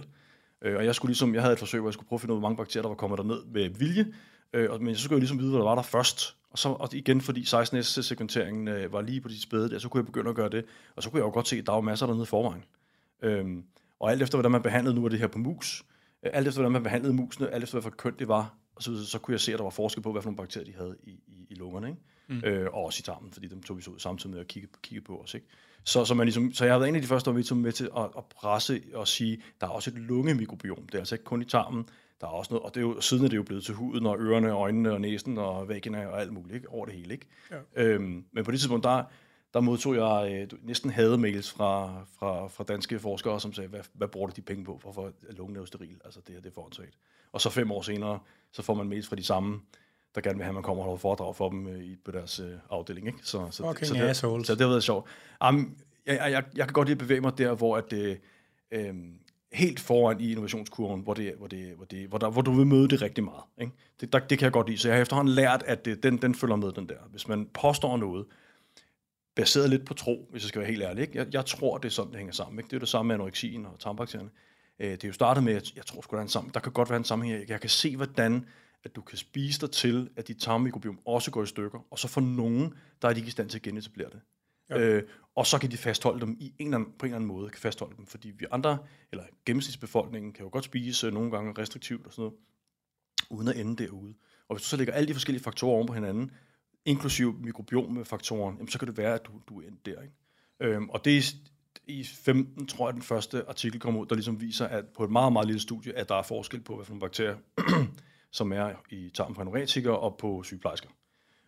Øh, 0.62 0.78
og 0.78 0.86
jeg 0.86 0.96
skulle 0.96 1.10
ligesom, 1.10 1.34
jeg 1.34 1.42
havde 1.42 1.54
et 1.54 1.60
forsøg, 1.60 1.80
hvor 1.80 1.90
jeg 1.90 1.94
skulle 1.94 2.08
prøve 2.08 2.18
at 2.18 2.22
finde 2.22 2.34
ud 2.34 2.38
af, 2.38 2.42
hvor 2.42 2.50
mange 2.50 2.58
bakterier, 2.58 2.82
der 2.82 2.90
var 2.90 2.96
kommet 2.96 3.18
derned 3.18 3.40
ved 3.54 3.70
vilje, 3.70 4.06
øh, 4.54 4.72
og, 4.72 4.84
men 4.84 4.96
så 4.96 5.04
skulle 5.04 5.16
jeg 5.18 5.22
ligesom 5.22 5.40
vide, 5.40 5.50
hvad 5.50 5.60
der 5.60 5.66
var 5.66 5.76
der 5.76 5.82
først. 5.82 6.36
Og 6.52 6.60
så 6.60 6.70
og 6.70 6.94
igen, 6.94 7.22
fordi 7.22 7.42
16S-sekventeringen 7.44 8.68
øh, 8.68 8.94
var 8.94 9.02
lige 9.02 9.22
på 9.22 9.28
de 9.28 9.42
spæde 9.42 9.70
der, 9.70 9.80
så 9.80 9.90
kunne 9.90 10.00
jeg 10.00 10.06
begynde 10.06 10.30
at 10.30 10.36
gøre 10.36 10.50
det. 10.50 10.66
Og 10.96 11.04
så 11.04 11.10
kunne 11.10 11.20
jeg 11.20 11.26
jo 11.26 11.32
godt 11.32 11.48
se, 11.48 11.56
at 11.58 11.66
der 11.66 11.72
var 11.72 11.82
masser 11.82 12.06
dernede 12.06 12.24
i 12.24 12.26
forvejen. 12.26 12.64
Øhm, 13.24 13.64
og 14.00 14.12
alt 14.12 14.22
efter, 14.22 14.38
hvordan 14.38 14.52
man 14.52 14.62
behandlede 14.62 14.96
nu 14.96 15.04
af 15.04 15.10
det 15.10 15.20
her 15.20 15.28
på 15.28 15.38
mus, 15.38 15.84
øh, 16.26 16.32
alt 16.34 16.48
efter, 16.48 16.62
hvordan 16.62 16.72
man 16.72 16.84
behandlede 16.84 17.14
musene, 17.14 17.50
alt 17.50 17.64
efter, 17.64 17.76
hvad 17.76 17.82
for 17.92 17.98
køn 17.98 18.14
det 18.20 18.28
var, 18.28 18.54
og 18.88 18.98
så, 18.98 19.06
så 19.06 19.20
kunne 19.20 19.34
jeg 19.34 19.42
se, 19.42 19.54
at 19.54 19.58
der 19.58 19.64
var 19.64 19.70
forskel 19.70 20.04
på, 20.04 20.12
hvad 20.12 20.22
for 20.22 20.30
nogle 20.30 20.38
bakterier 20.38 20.66
de 20.66 20.78
havde 20.78 20.96
i, 21.04 21.12
i, 21.12 21.48
i 21.50 21.54
lungerne, 21.56 21.88
ikke? 21.88 22.02
Mm. 22.28 22.42
Øh, 22.46 22.68
og 22.74 22.86
også 22.86 23.02
i 23.02 23.04
tarmen, 23.04 23.32
fordi 23.32 23.48
dem 23.48 23.64
tog 23.64 23.78
vi 23.78 23.82
så 23.82 23.92
ud 23.92 24.00
samtidig 24.00 24.32
med 24.32 24.40
at 24.40 24.48
kigge, 24.48 24.70
kigge 24.82 25.02
på 25.02 25.22
os. 25.22 25.34
Ikke? 25.34 25.48
Så, 25.84 26.06
så, 26.06 26.14
man 26.14 26.26
ligesom, 26.26 26.54
så 26.54 26.66
jeg 26.66 26.74
har 26.74 26.80
været 26.80 26.90
en 26.90 26.96
af 26.96 27.02
de 27.02 27.08
første, 27.08 27.32
der 27.32 27.54
var 27.54 27.56
med 27.56 27.72
til 27.72 27.90
at, 27.98 28.04
at 28.04 28.26
presse 28.26 28.82
og 28.94 29.08
sige, 29.08 29.42
der 29.62 29.68
er 29.68 29.72
også 29.72 29.90
et 29.90 29.96
lungemikrobiom. 29.96 30.86
Det 30.86 30.94
er 30.94 31.00
altså 31.00 31.16
ikke 31.16 31.26
kun 31.26 31.42
i 31.42 31.46
tarmen, 31.46 31.90
der 32.22 32.28
er 32.28 32.32
også 32.32 32.54
noget, 32.54 32.66
og 32.66 32.76
det 32.76 32.82
er 32.82 32.86
jo, 32.86 33.02
siden 33.02 33.26
er 33.26 33.30
det 33.30 33.38
jo 33.38 33.44
blevet 33.44 33.64
til 33.64 33.76
huden 33.76 34.06
og 34.06 34.20
ørerne, 34.20 34.54
og 34.54 34.62
øjnene 34.62 34.92
og 34.92 35.02
næsen 35.02 35.38
og 35.38 35.70
vagina 35.70 36.08
og 36.08 36.22
alt 36.22 36.34
muligt, 36.34 36.56
ikke? 36.56 36.70
over 36.70 36.86
det 36.86 36.96
hele. 36.96 37.14
Ikke? 37.14 37.28
Ja. 37.52 37.84
Øhm, 37.84 38.26
men 38.32 38.44
på 38.44 38.52
det 38.52 38.60
tidspunkt, 38.60 38.84
der, 38.84 39.04
der 39.54 39.60
modtog 39.60 39.96
jeg 39.96 40.48
øh, 40.54 40.60
næsten 40.64 40.90
hademails 40.90 41.52
fra, 41.52 42.04
fra, 42.20 42.48
fra 42.48 42.64
danske 42.64 43.00
forskere, 43.00 43.40
som 43.40 43.54
sagde, 43.54 43.70
hvad, 43.70 43.80
hvad 43.94 44.08
bruger 44.08 44.28
du 44.28 44.34
de 44.36 44.42
penge 44.42 44.66
på, 44.66 44.80
hvorfor 44.82 45.06
er 45.08 45.34
lungen 45.34 45.58
er 45.58 45.66
steril? 45.66 46.02
Altså 46.06 46.20
det 46.28 46.36
her, 46.36 46.42
det 46.42 46.50
er 46.50 46.54
forhåndsagt. 46.54 46.98
Og 47.32 47.42
så 47.42 47.50
fem 47.50 47.72
år 47.72 47.82
senere, 47.82 48.20
så 48.52 48.62
får 48.62 48.74
man 48.74 48.90
mails 48.90 49.08
fra 49.08 49.16
de 49.16 49.24
samme, 49.24 49.62
der 50.16 50.22
gerne 50.22 50.38
vil 50.38 50.44
have, 50.44 50.50
at 50.50 50.54
man 50.54 50.64
kommer 50.64 50.84
og 50.84 50.86
holder 50.86 51.00
foredrag 51.00 51.36
for 51.36 51.50
dem 51.50 51.68
øh, 51.68 51.84
i, 51.84 51.96
på 52.06 52.12
deres 52.12 52.40
øh, 52.40 52.54
afdeling. 52.70 53.08
Ikke? 53.08 53.20
Så, 53.24 53.48
så, 53.52 53.68
Fucking 53.68 53.88
så, 53.88 53.94
det, 53.94 54.02
assholes. 54.02 54.48
så 54.48 54.54
det 54.54 54.62
har 54.62 54.68
været 54.68 54.84
sjovt. 54.84 55.10
Um, 55.48 55.78
jeg, 56.06 56.16
jeg, 56.16 56.32
jeg, 56.32 56.44
jeg 56.56 56.68
kan 56.68 56.74
godt 56.74 56.88
lide 56.88 56.96
at 56.96 57.00
bevæge 57.00 57.22
mig 57.22 57.38
der, 57.38 57.54
hvor 57.54 57.78
at, 57.78 57.94
øh, 57.94 58.18
øh, 58.72 58.96
helt 59.54 59.80
foran 59.80 60.20
i 60.22 60.30
innovationskurven, 60.32 61.02
hvor, 61.02 61.14
det, 61.14 61.34
hvor, 61.38 61.48
det, 61.48 61.74
hvor, 61.76 61.86
det, 61.86 62.08
hvor, 62.08 62.18
der, 62.18 62.30
hvor 62.30 62.42
du 62.42 62.52
vil 62.52 62.68
møde 62.68 62.88
det 62.88 63.02
rigtig 63.02 63.24
meget. 63.24 63.44
Ikke? 63.62 63.74
Det, 64.02 64.14
der, 64.14 64.20
det 64.20 64.38
kan 64.38 64.46
jeg 64.46 64.54
godt 64.54 64.68
lide. 64.68 64.78
Så 64.78 64.88
jeg 64.88 64.98
har 64.98 65.02
efterhånden 65.02 65.34
lært, 65.34 65.64
at 65.66 65.86
det, 65.86 66.04
den, 66.04 66.18
den 66.18 66.36
følger 66.36 66.56
med, 66.56 66.72
den 66.72 66.90
der. 66.90 66.96
Hvis 67.12 67.28
man 67.28 67.50
påstår 67.54 67.98
noget, 67.98 68.26
baseret 69.36 69.70
lidt 69.70 69.86
på 69.86 69.94
tro, 69.94 70.28
hvis 70.32 70.44
jeg 70.44 70.48
skal 70.50 70.62
være 70.62 70.70
helt 70.70 70.84
ærlig. 70.84 71.02
Ikke? 71.02 71.18
Jeg, 71.18 71.28
jeg 71.34 71.46
tror, 71.46 71.78
det 71.78 71.86
er 71.86 71.92
sådan, 71.92 72.12
det 72.12 72.18
hænger 72.18 72.34
sammen. 72.34 72.60
Ikke? 72.60 72.70
Det 72.70 72.76
er 72.76 72.80
det 72.80 72.90
samme 72.90 73.08
med 73.08 73.16
anoreksien 73.16 73.66
og 73.66 73.80
tarmbakterierne. 73.80 74.30
Øh, 74.80 74.92
det 74.92 75.04
er 75.04 75.08
jo 75.08 75.14
startet 75.14 75.44
med, 75.44 75.54
at 75.54 75.76
jeg 75.76 75.86
tror 75.86 76.02
sgu, 76.02 76.16
der 76.16 76.20
er 76.20 76.24
en 76.24 76.30
sammen. 76.30 76.54
Der 76.54 76.60
kan 76.60 76.72
godt 76.72 76.90
være 76.90 76.98
en 76.98 77.04
sammenhæng. 77.04 77.40
her. 77.40 77.46
Jeg 77.50 77.62
kan 77.62 77.70
se, 77.70 77.96
hvordan 77.96 78.46
at 78.84 78.96
du 78.96 79.02
kan 79.02 79.18
spise 79.18 79.62
dig 79.62 79.72
til, 79.72 80.10
at 80.16 80.28
dit 80.28 80.38
tarmmikrobiom 80.38 81.00
også 81.06 81.32
går 81.32 81.44
i 81.44 81.48
stykker, 81.48 81.80
og 81.92 82.00
så 82.00 82.08
for 82.08 82.22
nogen, 82.22 82.74
der 83.02 83.08
er 83.08 83.14
de 83.14 83.20
ikke 83.20 83.28
i 83.28 83.32
stand 83.32 83.50
til 83.50 83.58
at 83.58 83.62
genetablere 83.62 84.10
det. 84.10 84.22
Ja. 84.70 84.80
Ja. 84.80 84.88
Øh, 84.88 85.04
og 85.36 85.48
så 85.48 85.60
kan 85.60 85.72
de 85.72 85.78
fastholde 85.78 86.22
dem 86.22 86.38
i 86.40 86.54
en 86.60 86.68
eller 86.68 86.78
anden, 86.78 86.94
på 87.00 87.06
en 87.06 87.10
eller 87.10 87.16
anden 87.16 87.28
måde, 87.28 87.50
kan 87.50 87.60
fastholde 87.60 87.98
dem, 87.98 88.06
fordi 88.06 88.32
vi 88.32 88.46
andre, 88.52 88.78
eller 89.12 89.24
gennemsnitsbefolkningen, 89.46 90.34
kan 90.34 90.44
jo 90.46 90.50
godt 90.52 90.66
spise 90.66 91.08
øh, 91.08 91.14
nogle 91.14 91.32
gange 91.32 91.54
restriktivt 91.58 92.06
og 92.06 92.14
sådan 92.14 92.22
noget, 92.22 92.38
uden 93.30 93.48
at 93.48 93.58
ende 93.58 93.84
derude. 93.84 94.14
Og 94.48 94.56
hvis 94.56 94.64
du 94.64 94.70
så 94.70 94.78
lægger 94.78 94.94
alle 94.94 95.08
de 95.08 95.14
forskellige 95.14 95.44
faktorer 95.44 95.74
oven 95.74 95.88
på 95.88 95.94
hinanden, 95.94 96.32
inklusiv 96.86 97.36
mikrobiomfaktoren, 97.44 98.56
jamen, 98.56 98.68
så 98.70 98.80
kan 98.80 98.88
det 98.88 98.98
være, 98.98 99.14
at 99.14 99.26
du, 99.26 99.32
du 99.50 99.62
er 99.62 99.68
endt 99.68 99.86
der. 99.86 100.02
Ikke? 100.02 100.14
Øhm, 100.60 100.90
og 100.90 101.06
det 101.06 101.18
er 101.18 101.22
i- 101.88 102.04
15, 102.04 102.68
tror 102.68 102.88
jeg, 102.88 102.94
den 102.94 103.02
første 103.02 103.44
artikel 103.50 103.80
kom 103.80 103.98
ud, 103.98 104.06
der 104.06 104.16
ligesom 104.16 104.42
viser, 104.42 104.68
at 104.68 104.86
på 104.98 105.04
et 105.04 105.12
meget, 105.12 105.34
meget 105.34 105.48
lille 105.48 105.62
studie, 105.62 105.94
at 105.94 106.10
der 106.10 106.16
er 106.16 106.24
forskel 106.24 106.62
på, 106.62 106.76
hvad 106.76 106.86
for 106.86 106.92
nogle 106.94 107.02
bakterier, 107.02 107.38
som 108.32 108.52
er 108.54 108.74
i 108.90 109.10
tarmen 109.14 109.36
på 109.36 109.42
anoretikere 109.42 110.00
og 110.00 110.18
på 110.18 110.44
sygeplejersker. 110.44 110.90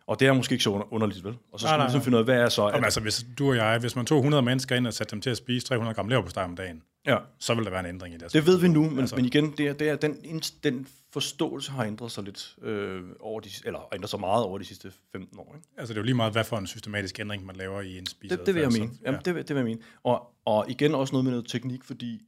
Og 0.06 0.20
det 0.20 0.28
er 0.28 0.32
måske 0.32 0.52
ikke 0.52 0.64
så 0.64 0.70
under, 0.70 0.92
underligt, 0.92 1.24
vel? 1.24 1.34
Og 1.52 1.60
så 1.60 1.66
Nej, 1.66 1.70
skal 1.70 1.72
man 1.72 1.78
nej, 1.78 1.86
ligesom 1.86 1.98
nej. 1.98 2.04
finde 2.04 2.16
ud 2.16 2.20
af, 2.20 2.24
hvad 2.24 2.36
er 2.44 2.48
så... 2.48 2.62
Jamen, 2.62 2.74
At, 2.78 2.84
altså, 2.84 3.00
hvis 3.00 3.26
du 3.38 3.48
og 3.48 3.56
jeg, 3.56 3.78
hvis 3.78 3.96
man 3.96 4.06
tog 4.06 4.18
100 4.18 4.42
mennesker 4.42 4.76
ind 4.76 4.86
og 4.86 4.94
satte 4.94 5.10
dem 5.10 5.20
til 5.20 5.30
at 5.30 5.36
spise 5.36 5.66
300 5.66 5.94
gram 5.94 6.08
leverpostej 6.08 6.44
om 6.44 6.56
dagen, 6.56 6.82
ja, 7.06 7.16
så 7.38 7.54
vil 7.54 7.64
der 7.64 7.70
være 7.70 7.80
en 7.80 7.86
ændring 7.86 8.14
i 8.14 8.18
deres 8.18 8.32
det 8.32 8.46
ved 8.46 8.58
vi 8.58 8.68
nu, 8.68 8.90
men, 8.90 8.98
Altså- 8.98 9.16
men 9.16 9.24
igen, 9.24 9.54
det 9.58 9.66
er, 9.68 9.72
det 9.72 9.88
er, 9.88 9.96
den, 9.96 10.40
den 10.64 10.86
forståelse 11.12 11.70
har 11.70 11.84
ændret 11.84 12.12
sig 12.12 12.24
lidt 12.24 12.56
øh, 12.62 13.02
over 13.20 13.40
de, 13.40 13.48
eller 13.64 13.94
ændret 13.94 14.10
sig 14.10 14.20
meget 14.20 14.44
over 14.44 14.58
de 14.58 14.64
sidste 14.64 14.92
15 15.12 15.38
år. 15.38 15.52
Ikke? 15.56 15.68
Altså, 15.78 15.94
det 15.94 15.98
er 15.98 16.02
jo 16.02 16.04
lige 16.04 16.14
meget, 16.14 16.32
hvad 16.32 16.44
for 16.44 16.56
en 16.56 16.66
systematisk 16.66 17.20
ændring, 17.20 17.46
man 17.46 17.56
laver 17.56 17.80
i 17.80 17.98
en 17.98 18.06
spiser. 18.06 18.36
Det, 18.36 18.46
det 18.46 18.54
vil 18.54 18.60
jeg 18.60 18.70
mene. 18.72 18.84
Ja. 19.02 19.06
Jamen, 19.06 19.20
det, 19.24 19.34
vil- 19.34 19.42
det 19.48 19.56
vil 19.56 19.60
jeg 19.60 19.64
mene. 19.64 19.80
Og, 20.02 20.30
og 20.44 20.64
igen 20.68 20.94
også 20.94 21.12
noget 21.12 21.24
med 21.24 21.32
noget 21.32 21.46
teknik, 21.48 21.84
fordi 21.84 22.22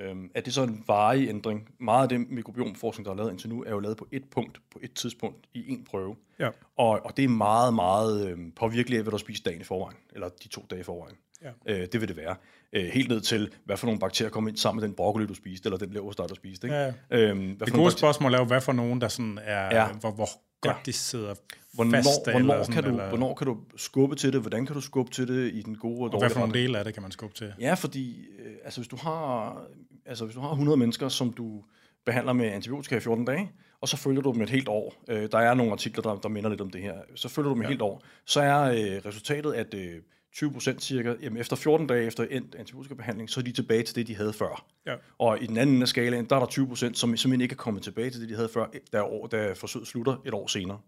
øhm, 0.00 0.30
at 0.34 0.44
det 0.44 0.54
så 0.54 0.62
en 0.62 0.84
varig 0.86 1.28
ændring. 1.28 1.68
Meget 1.80 2.02
af 2.02 2.08
det 2.08 2.30
mikrobiomforskning, 2.30 3.04
der 3.04 3.12
er 3.12 3.16
lavet 3.16 3.30
indtil 3.30 3.48
nu, 3.48 3.64
er 3.64 3.70
jo 3.70 3.78
lavet 3.78 3.96
på 3.96 4.08
et 4.12 4.22
punkt, 4.30 4.60
på 4.72 4.78
et 4.82 4.92
tidspunkt, 4.92 5.46
i 5.54 5.72
en 5.72 5.84
prøve. 5.84 6.16
Ja. 6.38 6.48
Og, 6.76 7.00
og 7.04 7.16
det 7.16 7.24
er 7.24 7.28
meget, 7.28 7.74
meget 7.74 8.28
øhm, 8.30 8.50
påvirkeligt 8.56 8.98
af, 8.98 9.04
hvad 9.04 9.12
du 9.12 9.18
spist 9.18 9.44
dagen 9.44 9.60
i 9.60 9.64
forvejen, 9.64 9.96
eller 10.12 10.28
de 10.42 10.48
to 10.48 10.66
dage 10.70 10.80
i 10.80 10.84
forvejen. 10.84 11.16
Ja. 11.42 11.50
Øh, 11.66 11.88
det 11.92 12.00
vil 12.00 12.08
det 12.08 12.16
være. 12.16 12.36
Øh, 12.72 12.84
helt 12.84 13.08
ned 13.08 13.20
til, 13.20 13.50
hvad 13.64 13.76
for 13.76 13.86
nogle 13.86 14.00
bakterier 14.00 14.30
kommer 14.30 14.50
ind 14.50 14.56
sammen 14.56 14.80
med 14.80 14.88
den 14.88 14.96
broccoli, 14.96 15.26
du 15.26 15.34
spiste, 15.34 15.66
eller 15.66 15.78
den 15.78 15.90
leverpostej, 15.90 16.26
du 16.26 16.34
spiste. 16.34 16.66
Ikke? 16.66 16.76
Ja. 16.76 16.92
Øhm, 17.10 17.50
hvad 17.50 17.66
Det 17.66 17.74
gode 17.74 17.90
spørgsmål 17.90 18.34
er 18.34 18.38
jo, 18.38 18.44
hvad 18.44 18.60
for 18.60 18.72
nogen, 18.72 19.00
der 19.00 19.08
sådan 19.08 19.38
er, 19.42 19.76
Ja. 19.80 19.92
hvor, 19.92 20.10
hvor 20.10 20.28
godt 20.60 20.76
Ja. 20.76 20.80
de 20.86 20.92
sidder 20.92 21.34
Hvornår, 21.74 21.90
fast 21.90 22.08
hvornår, 22.24 22.38
eller 22.38 22.62
sådan, 22.62 22.74
kan 22.74 22.84
du, 22.84 22.90
eller, 22.90 23.08
hvornår 23.08 23.34
kan 23.34 23.46
du 23.46 23.58
skubbe 23.76 24.16
til 24.16 24.32
det? 24.32 24.40
Hvordan 24.40 24.66
kan 24.66 24.74
du 24.74 24.80
skubbe 24.80 25.10
til 25.12 25.28
det 25.28 25.54
i 25.54 25.62
den 25.62 25.76
gode 25.76 25.98
og 25.98 26.02
og 26.02 26.10
hvad 26.10 26.20
dårlige 26.20 26.30
for 26.30 26.40
nogle 26.40 26.54
dele 26.54 26.78
af 26.78 26.84
det 26.84 26.94
kan 26.94 27.02
man 27.02 27.10
skubbe 27.10 27.34
til? 27.34 27.52
Ja, 27.60 27.74
fordi 27.74 28.26
øh, 28.38 28.52
altså, 28.64 28.80
hvis, 28.80 28.88
du 28.88 28.96
har, 28.96 29.62
altså, 30.08 30.24
hvis 30.24 30.34
du 30.34 30.40
har 30.40 30.50
100 30.50 30.76
mennesker, 30.78 31.08
som 31.08 31.32
du 31.32 31.64
behandler 32.06 32.32
med 32.32 32.46
antibiotika 32.46 32.96
i 32.96 33.00
14 33.00 33.24
dage, 33.24 33.50
og 33.80 33.88
så 33.88 33.96
følger 33.96 34.22
du 34.22 34.32
dem 34.32 34.40
et 34.42 34.50
helt 34.50 34.68
år. 34.68 34.94
Øh, 35.08 35.28
der 35.32 35.38
er 35.38 35.54
nogle 35.54 35.72
artikler, 35.72 36.02
der, 36.02 36.16
der 36.20 36.28
minder 36.28 36.50
lidt 36.50 36.60
om 36.60 36.70
det 36.70 36.80
her. 36.80 36.94
Så 37.14 37.28
følger 37.28 37.48
du 37.48 37.54
dem 37.54 37.60
et 37.60 37.64
Ja. 37.64 37.68
helt 37.68 37.82
år. 37.82 38.02
Så 38.24 38.40
er 38.40 38.60
øh, 38.62 39.02
resultatet, 39.06 39.52
at 39.52 39.74
øh, 39.74 39.94
20 40.34 40.52
procent 40.52 40.82
cirka, 40.82 41.14
jamen 41.22 41.38
efter 41.40 41.56
14 41.56 41.86
dage 41.86 42.04
efter 42.06 42.24
endt 42.30 42.54
antibiotikabehandling, 42.54 43.30
så 43.30 43.40
er 43.40 43.44
de 43.44 43.52
tilbage 43.52 43.82
til 43.82 43.96
det, 43.96 44.06
de 44.06 44.14
havde 44.16 44.32
før. 44.32 44.66
Ja. 44.86 44.94
Og 45.18 45.42
i 45.42 45.46
den 45.46 45.56
anden 45.56 45.82
af 45.82 45.88
skalaen, 45.88 46.24
der 46.24 46.36
er 46.36 46.40
der 46.40 46.46
20 46.46 46.68
procent, 46.68 46.98
som 46.98 47.16
simpelthen 47.16 47.40
ikke 47.40 47.52
er 47.52 47.56
kommet 47.56 47.82
tilbage 47.82 48.10
til 48.10 48.20
det, 48.20 48.28
de 48.28 48.34
havde 48.34 48.48
før, 48.54 48.66
da, 48.92 49.02
år, 49.02 49.26
da 49.26 49.52
forsøget 49.52 49.88
slutter 49.88 50.16
et 50.26 50.34
år 50.34 50.46
senere. 50.46 50.78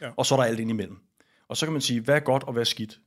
Ja. 0.00 0.10
Og 0.16 0.26
så 0.26 0.34
er 0.34 0.38
der 0.38 0.44
alt 0.44 0.60
ind 0.60 0.70
imellem. 0.70 0.96
Og 1.48 1.56
så 1.56 1.66
kan 1.66 1.72
man 1.72 1.80
sige, 1.82 2.00
hvad 2.00 2.14
er 2.16 2.20
godt 2.20 2.42
og 2.44 2.52
hvad 2.52 2.62
er 2.62 2.64
skidt? 2.64 3.00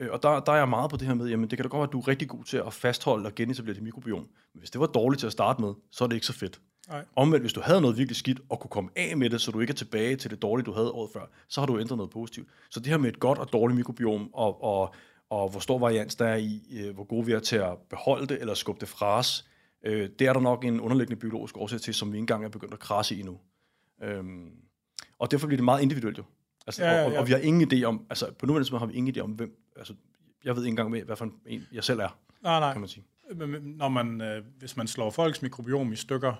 Øh, 0.00 0.08
Og 0.12 0.22
der, 0.22 0.40
der 0.40 0.52
er 0.52 0.56
jeg 0.56 0.68
meget 0.68 0.90
på 0.90 0.96
det 0.96 1.06
her 1.06 1.14
med, 1.14 1.28
jamen 1.28 1.50
det 1.50 1.58
kan 1.58 1.64
da 1.64 1.68
godt 1.68 1.78
være, 1.78 1.86
at 1.86 1.92
du 1.92 1.98
er 2.00 2.08
rigtig 2.08 2.28
god 2.28 2.44
til 2.44 2.56
at 2.56 2.72
fastholde 2.72 3.26
og 3.26 3.34
genetablere 3.34 3.74
dit 3.74 3.82
mikrobiom. 3.82 4.28
Men 4.52 4.58
hvis 4.58 4.70
det 4.70 4.80
var 4.80 4.86
dårligt 4.86 5.20
til 5.20 5.26
at 5.26 5.32
starte 5.32 5.60
med, 5.62 5.74
så 5.90 6.04
er 6.04 6.08
det 6.08 6.14
ikke 6.14 6.26
så 6.26 6.32
fedt. 6.32 6.60
Nej. 6.88 7.04
Omvendt, 7.16 7.42
hvis 7.42 7.52
du 7.52 7.60
havde 7.60 7.80
noget 7.80 7.96
virkelig 7.98 8.16
skidt, 8.16 8.40
og 8.48 8.60
kunne 8.60 8.70
komme 8.70 8.90
af 8.96 9.16
med 9.16 9.30
det, 9.30 9.40
så 9.40 9.50
du 9.50 9.60
ikke 9.60 9.70
er 9.70 9.74
tilbage 9.74 10.16
til 10.16 10.30
det 10.30 10.42
dårlige, 10.42 10.64
du 10.64 10.72
havde 10.72 10.90
året 10.90 11.10
før, 11.12 11.30
så 11.48 11.60
har 11.60 11.66
du 11.66 11.78
ændret 11.78 11.96
noget 11.96 12.10
positivt. 12.10 12.48
Så 12.70 12.80
det 12.80 12.86
her 12.88 12.98
med 12.98 13.08
et 13.08 13.20
godt 13.20 13.38
og 13.38 13.52
dårligt 13.52 13.76
mikrobiom, 13.76 14.30
og, 14.34 14.62
og, 14.64 14.94
og 15.30 15.48
hvor 15.48 15.60
stor 15.60 15.78
varians 15.78 16.14
der 16.14 16.26
er 16.26 16.36
i, 16.36 16.62
øh, 16.72 16.94
hvor 16.94 17.04
gode 17.04 17.26
vi 17.26 17.32
er 17.32 17.40
til 17.40 17.56
at 17.56 17.78
beholde 17.90 18.26
det, 18.26 18.40
eller 18.40 18.54
skubbe 18.54 18.80
det 18.80 18.88
fra 18.88 19.18
os, 19.18 19.46
øh, 19.84 20.08
det 20.18 20.26
er 20.26 20.32
der 20.32 20.40
nok 20.40 20.64
en 20.64 20.80
underliggende 20.80 21.20
biologisk 21.20 21.56
årsag 21.56 21.80
til, 21.80 21.94
som 21.94 22.12
vi 22.12 22.16
ikke 22.16 22.22
engang 22.22 22.44
er 22.44 22.48
begyndt 22.48 22.72
at 22.72 22.80
krasse 22.80 23.16
i 23.16 23.22
nu. 23.22 23.38
Øhm, 24.02 24.50
og 25.18 25.30
derfor 25.30 25.46
bliver 25.46 25.56
det 25.56 25.64
meget 25.64 25.82
individuelt 25.82 26.18
jo. 26.18 26.22
Altså, 26.66 26.84
Ja, 26.84 26.90
ja, 26.90 26.98
ja, 26.98 27.06
og, 27.06 27.16
og 27.16 27.26
vi 27.26 27.32
har 27.32 27.38
ingen 27.38 27.72
idé 27.72 27.84
om, 27.84 28.06
altså 28.10 28.32
på 28.38 28.46
nuværende 28.46 28.64
tidspunkt 28.64 28.80
har 28.80 28.86
vi 28.86 28.94
ingen 28.94 29.16
idé 29.16 29.20
om, 29.20 29.30
hvem, 29.30 29.56
altså 29.78 29.94
jeg 30.44 30.56
ved 30.56 30.62
ikke 30.62 30.70
engang, 30.70 30.90
med, 30.90 31.02
hvad 31.02 31.16
for 31.16 31.32
en, 31.46 31.66
jeg 31.72 31.84
selv 31.84 32.00
er, 32.00 32.18
Nej, 32.42 32.60
nej. 32.60 32.72
kan 32.72 32.80
man 32.80 32.88
sige. 32.88 33.04
Men- 33.34 33.62
Når 33.62 33.88
man, 33.88 34.20
øh, 34.20 34.44
hvis 34.58 34.76
man 34.76 34.88
slår 34.88 35.10
folks 35.10 35.42
mikrobiom 35.42 35.92
i 35.92 35.96
stykker 35.96 36.34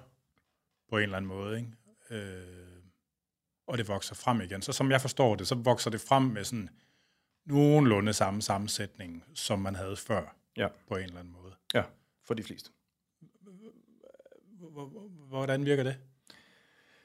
på 0.91 0.97
en 0.97 1.03
eller 1.03 1.17
anden 1.17 1.29
måde, 1.29 1.57
ikke? 1.59 1.73
Øh, 2.11 2.43
og 3.67 3.79
det 3.79 3.89
vokser 3.89 4.15
frem 4.15 4.41
igen, 4.41 4.63
så 4.63 4.73
som 4.73 4.91
jeg 4.91 5.01
forstår 5.01 5.35
det, 5.35 5.47
så 5.49 5.55
vokser 5.55 5.91
det 5.91 6.01
frem 6.01 6.23
med 6.23 6.45
sådan 6.45 6.69
nogenlunde 7.47 8.13
samme 8.13 8.43
sammensætning, 8.43 9.25
som 9.35 9.59
man 9.59 9.75
havde 9.75 9.97
før 9.97 10.37
Ja. 10.57 10.69
på 10.89 10.97
en 10.97 11.03
eller 11.05 11.19
anden 11.19 11.33
måde. 11.33 11.53
Ja, 11.75 11.83
for 12.27 12.35
de 12.35 12.43
fleste. 12.43 12.71
Hvordan 15.29 15.65
virker 15.65 15.83
det? 15.83 15.97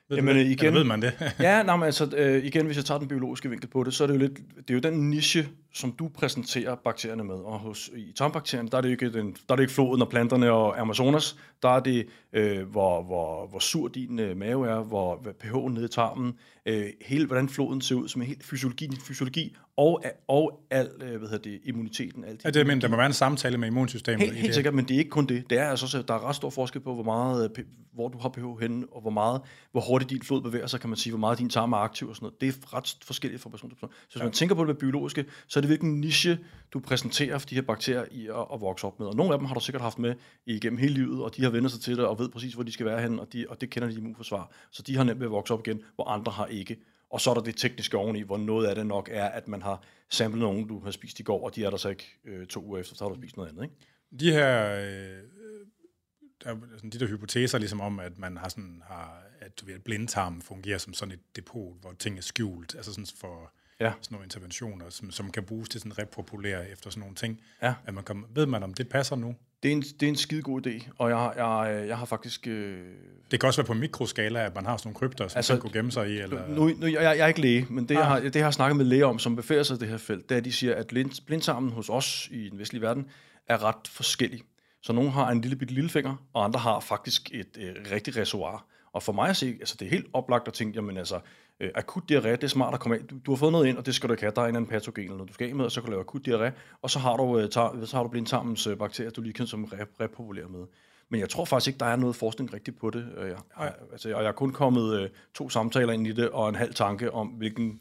Ved 0.10 0.18
Jamen, 0.18 0.36
det? 0.36 0.46
igen- 0.46 0.66
Eller 0.66 0.80
ved 0.80 0.84
man 0.88 1.02
det? 1.02 1.36
Ja, 1.40 1.64
nej, 1.64 1.76
men 1.76 1.84
altså, 1.86 2.16
øh, 2.18 2.46
igen, 2.46 2.66
hvis 2.66 2.78
jeg 2.78 2.86
tager 2.86 3.00
den 3.00 3.08
biologiske 3.08 3.50
vinkel 3.50 3.70
på 3.70 3.84
det, 3.84 3.94
så 3.94 4.04
er 4.04 4.08
det 4.08 4.14
jo 4.14 4.20
lidt, 4.20 4.38
det 4.58 4.70
er 4.70 4.74
jo 4.74 4.80
den 4.80 5.10
niche, 5.10 5.50
som 5.74 5.92
du 5.92 6.08
præsenterer 6.08 6.76
bakterierne 6.76 7.24
med. 7.24 7.36
Og 7.36 7.60
hos, 7.60 7.90
i 7.96 8.12
tarmbakterierne, 8.12 8.70
der 8.70 8.78
er 8.78 8.82
det 8.82 8.90
ikke, 8.90 9.14
den, 9.14 9.32
der 9.32 9.54
er 9.54 9.56
det 9.56 9.64
ikke 9.64 9.74
floden 9.74 10.02
og 10.02 10.10
planterne 10.10 10.52
og 10.52 10.80
Amazonas, 10.80 11.38
der 11.64 11.70
er 11.70 11.80
det, 11.80 12.08
øh, 12.34 12.70
hvor, 12.70 13.04
hvor, 13.04 13.48
hvor 13.48 13.60
sur 13.60 13.88
din 13.88 14.20
øh, 14.20 14.38
mave 14.38 14.68
er, 14.68 14.84
hvor, 14.84 15.28
pH'en 15.44 15.70
nede 15.70 15.86
i 15.86 15.88
tarmen, 15.88 16.34
øh, 16.66 16.86
hele, 17.02 17.26
hvordan 17.26 17.50
floden 17.50 17.82
ser 17.82 17.96
ud, 17.96 18.08
som 18.08 18.22
er 18.22 18.26
helt 18.26 18.44
fysiologi, 18.44 18.88
din 18.88 19.00
fysiologi, 19.08 19.56
og, 19.78 20.04
og 20.28 20.60
al, 20.70 20.90
øh, 21.02 21.18
hvad 21.18 21.30
hedder 21.30 21.38
det, 21.38 21.60
immuniteten. 21.64 22.24
Alt 22.24 22.46
Ja, 22.46 22.50
det, 22.50 22.68
men 22.68 22.82
der 22.82 22.88
må 22.88 22.96
være 22.96 23.06
en 23.06 23.14
samtale 23.14 23.58
med 23.58 23.68
immunsystemet 23.68 24.20
Helt, 24.20 24.38
helt 24.38 24.54
sikkert, 24.54 24.74
men 24.74 24.86
det 24.86 24.94
er 24.94 24.98
ikke 24.98 25.10
kun 25.10 25.26
det. 25.26 25.50
Det 25.50 25.58
er 25.58 25.70
altså 25.70 26.04
der 26.08 26.14
er 26.14 26.30
ret 26.30 26.36
stor 26.36 26.50
forskel 26.50 26.82
på, 26.82 26.94
hvor 26.94 27.04
meget, 27.04 27.52
øh, 27.58 27.66
hvor 27.94 28.08
du 28.08 28.18
har 28.18 28.30
pH 28.30 28.62
henne, 28.62 28.86
og 28.92 29.02
hvor 29.02 29.12
meget, 29.12 29.42
hvor 29.72 29.82
hurtigt 29.82 30.10
din 30.10 30.22
flod 30.22 30.42
bevæger 30.42 30.68
sig, 30.68 30.80
kan 30.80 30.90
man 30.90 30.98
sige, 30.98 31.12
hvor 31.12 31.20
meget 31.20 31.40
din 31.40 31.50
tarm 31.50 31.74
er 31.74 31.78
aktiv 31.78 32.10
og 32.10 32.16
sådan 32.16 32.26
noget. 32.26 32.42
Det 32.42 32.50
er 32.50 32.78
ret 32.78 32.98
forskelligt 33.04 33.42
fra 33.42 33.50
person 33.50 33.70
til 33.70 33.76
person. 33.76 33.90
Så 34.10 34.14
hvis 34.14 34.24
man 34.24 34.32
tænker 34.32 34.56
på 34.56 34.66
det 34.66 34.78
biologiske, 34.78 35.26
så 35.48 35.62
det 35.64 35.70
hvilken 35.70 36.02
niche, 36.02 36.40
du 36.74 36.80
præsenterer 36.80 37.38
for 37.38 37.48
de 37.48 37.56
her 37.56 37.62
bakterier 37.62 38.06
i 38.12 38.28
at, 38.28 38.46
at 38.54 38.62
vokse 38.62 38.88
op 38.88 39.00
med. 39.00 39.08
Og 39.08 39.16
nogle 39.16 39.34
af 39.34 39.40
dem 39.40 39.46
har 39.46 39.54
du 39.54 39.60
sikkert 39.60 39.82
haft 39.82 40.00
med 40.00 40.16
igennem 40.46 40.80
hele 40.80 40.94
livet, 40.94 41.24
og 41.24 41.36
de 41.36 41.44
har 41.44 41.50
vendt 41.50 41.72
sig 41.72 41.82
til 41.82 41.98
det 41.98 42.06
og 42.06 42.20
ved 42.20 42.30
præcis, 42.30 42.54
hvor 42.54 42.64
de 42.64 42.72
skal 42.72 42.86
være 42.86 43.02
henne, 43.02 43.22
og, 43.22 43.34
de, 43.34 43.46
og 43.50 43.62
det 43.62 43.70
kender 43.70 43.90
de 43.90 43.96
immunforsvar. 43.96 44.52
Så 44.72 44.84
de 44.84 44.96
har 44.98 45.04
nemt 45.04 45.20
ved 45.20 45.28
at 45.28 45.32
vokse 45.32 45.54
op 45.54 45.68
igen, 45.68 45.82
hvor 45.96 46.08
andre 46.08 46.32
har 46.32 46.46
ikke. 46.46 46.78
Og 47.10 47.22
så 47.22 47.30
er 47.30 47.34
der 47.34 47.42
det 47.42 47.58
tekniske 47.58 47.98
oveni, 47.98 48.22
hvor 48.22 48.38
noget 48.38 48.68
af 48.68 48.76
det 48.76 48.88
nok 48.88 49.10
er, 49.12 49.26
at 49.26 49.48
man 49.48 49.62
har 49.62 49.84
samlet 50.10 50.40
nogen, 50.40 50.68
du 50.68 50.80
har 50.80 50.92
spist 50.92 51.20
i 51.20 51.24
går, 51.24 51.46
og 51.46 51.56
de 51.56 51.66
er 51.66 51.70
der 51.70 51.78
så 51.78 51.90
ikke 51.90 52.20
øh, 52.26 52.48
to 52.48 52.66
uger 52.66 52.80
efter, 52.80 52.96
så 52.96 53.04
har 53.04 53.10
du 53.10 53.16
spist 53.16 53.38
noget 53.38 53.50
andet. 53.50 53.64
Ikke? 53.64 53.76
De 54.20 54.32
her, 54.32 54.76
øh, 54.76 55.24
der, 56.44 56.56
sådan 56.76 56.90
de 56.90 57.00
der 57.00 57.08
hypoteser 57.08 57.58
ligesom 57.58 57.82
om, 57.82 58.00
at 58.00 58.18
man 58.18 58.38
har 58.38 58.50
sådan, 58.50 58.84
har, 58.86 59.24
at 59.40 59.60
du 59.62 59.66
ved, 59.66 59.74
at 59.74 59.84
blindtarmen 59.84 60.42
fungerer 60.42 60.78
som 60.78 60.94
sådan 60.94 61.12
et 61.12 61.36
depot, 61.36 61.82
hvor 61.82 61.94
ting 62.00 62.18
er 62.18 62.22
skjult, 62.22 62.76
altså 62.76 62.94
sådan 62.94 63.08
for 63.18 63.54
ja. 63.80 63.92
sådan 64.02 64.16
nogle 64.16 64.26
interventioner, 64.26 64.90
som, 64.90 65.12
som 65.12 65.32
kan 65.32 65.44
bruges 65.44 65.70
til 65.70 65.80
sådan 65.80 65.92
at 65.92 66.00
repopulere 66.00 66.70
efter 66.70 66.90
sådan 66.90 67.02
nogle 67.02 67.16
ting. 67.16 67.42
Ja. 67.62 67.74
At 67.86 67.94
man 67.94 68.04
kan, 68.04 68.26
ved 68.36 68.46
man, 68.46 68.64
om 68.64 68.74
det 68.74 68.90
passer 68.90 69.16
nu? 69.16 69.36
Det 69.64 69.70
er 69.70 69.74
en, 69.74 69.82
det 69.82 70.04
er 70.04 70.08
en 70.08 70.16
skide 70.16 70.42
god 70.42 70.68
idé, 70.68 70.90
og 70.98 71.10
jeg, 71.10 71.34
jeg, 71.38 71.88
jeg 71.88 71.98
har 71.98 72.06
faktisk... 72.06 72.48
Øh... 72.48 72.82
Det 73.32 73.40
kan 73.40 73.48
også 73.48 73.62
være 73.62 73.68
på 73.68 73.74
mikroskala, 73.74 74.46
at 74.46 74.56
man 74.56 74.66
har 74.66 74.78
sådan 74.78 74.88
nogle 74.88 75.00
krypter, 75.00 75.28
som 75.28 75.38
altså, 75.38 75.54
man 75.54 75.62
kunne 75.62 75.74
gemme 75.74 75.92
sig 75.92 76.10
i. 76.10 76.20
Eller... 76.20 76.48
Nu, 76.48 76.68
nu, 76.68 76.88
jeg, 76.88 77.02
jeg 77.02 77.18
er 77.18 77.28
ikke 77.28 77.42
læge, 77.42 77.68
men 77.70 77.90
det, 77.90 77.96
ah. 77.96 78.00
jeg 78.00 78.06
har, 78.06 78.20
det, 78.20 78.36
jeg 78.36 78.46
har 78.46 78.52
snakket 78.52 78.78
med 78.78 78.86
læger 78.86 79.06
om, 79.06 79.20
som 79.20 79.36
befinder 79.36 79.64
sig 79.64 79.76
i 79.76 79.80
det 79.80 79.88
her 79.88 79.98
felt, 79.98 80.30
det 80.30 80.36
er, 80.36 80.40
at 80.40 80.46
de 80.46 80.52
siger, 80.52 80.76
at 80.76 80.88
blind, 80.88 81.26
blindtarmen 81.26 81.72
hos 81.72 81.90
os 81.90 82.28
i 82.32 82.50
den 82.50 82.60
vestlige 82.60 82.82
verden 82.82 83.06
er 83.48 83.64
ret 83.64 83.88
forskellig. 83.88 84.42
Så 84.82 84.94
nogle 84.94 85.12
har 85.12 85.32
en 85.32 85.42
lille 85.42 85.56
bitte 85.56 85.74
lillefinger, 85.74 86.16
og 86.34 86.44
andre 86.44 86.60
har 86.60 86.80
faktisk 86.80 87.30
et 87.34 87.58
øh, 87.60 87.76
rigtigt 87.92 88.18
reservoir. 88.18 88.66
Og 88.94 89.04
for 89.04 89.14
mig 89.14 89.30
at 89.30 89.38
se, 89.38 89.48
altså 89.60 89.76
det 89.80 89.86
er 89.86 89.90
helt 89.90 90.08
oplagt 90.14 90.48
at 90.48 90.54
tænke, 90.54 90.76
jamen 90.76 90.98
altså, 90.98 91.20
øh, 91.64 91.72
akut 91.76 92.04
diarré, 92.12 92.30
det 92.30 92.44
er 92.44 92.48
smart 92.48 92.74
at 92.74 92.80
komme 92.80 92.98
af. 92.98 93.04
Du, 93.04 93.16
du 93.26 93.32
har 93.32 93.36
fået 93.36 93.52
noget 93.52 93.68
ind, 93.68 93.78
og 93.78 93.86
det 93.86 93.96
skal 93.96 94.10
du 94.10 94.14
ikke 94.14 94.24
have. 94.24 94.34
Der 94.36 94.42
er 94.42 94.46
en 94.46 94.56
anden 94.56 94.70
patogen, 94.70 95.04
eller 95.04 95.16
noget, 95.16 95.30
du 95.30 95.34
skal 95.34 95.50
af 95.50 95.56
med, 95.56 95.66
og 95.66 95.72
så 95.72 95.82
kan 95.82 95.86
du 95.86 95.92
lave 95.92 96.02
akut 96.02 96.28
diarré, 96.28 96.52
og 96.82 96.90
så 96.90 97.00
har 97.00 97.18
du, 97.18 97.40
øh, 97.40 97.50
tar, 97.50 97.86
så 97.86 97.96
har 97.96 98.04
du 98.04 98.10
blindtarmens 98.10 98.68
øh, 98.68 98.78
bakterier, 98.78 99.12
du 99.12 99.22
lige 99.22 99.34
kan 99.34 99.48
som 99.48 99.64
rep- 99.64 100.00
repopulere 100.00 100.48
med. 100.50 100.66
Men 101.10 101.20
jeg 101.20 101.30
tror 101.30 101.46
faktisk 101.46 101.68
ikke, 101.68 101.80
der 101.80 101.86
er 101.86 101.96
noget 101.96 102.16
forskning 102.16 102.54
rigtigt 102.54 102.80
på 102.80 102.90
det. 102.90 103.08
Øh, 103.18 103.30
jeg, 103.30 103.38
jeg, 103.60 103.74
altså, 103.92 104.14
og 104.14 104.22
jeg 104.22 104.28
har 104.28 104.34
kun 104.34 104.52
kommet 104.52 105.02
øh, 105.02 105.10
to 105.34 105.50
samtaler 105.50 105.94
ind 105.94 106.08
i 106.08 106.12
det, 106.12 106.30
og 106.30 106.50
en 106.50 106.56
halv 106.56 106.74
tanke 106.74 107.14
om, 107.14 107.28
hvilken 107.28 107.80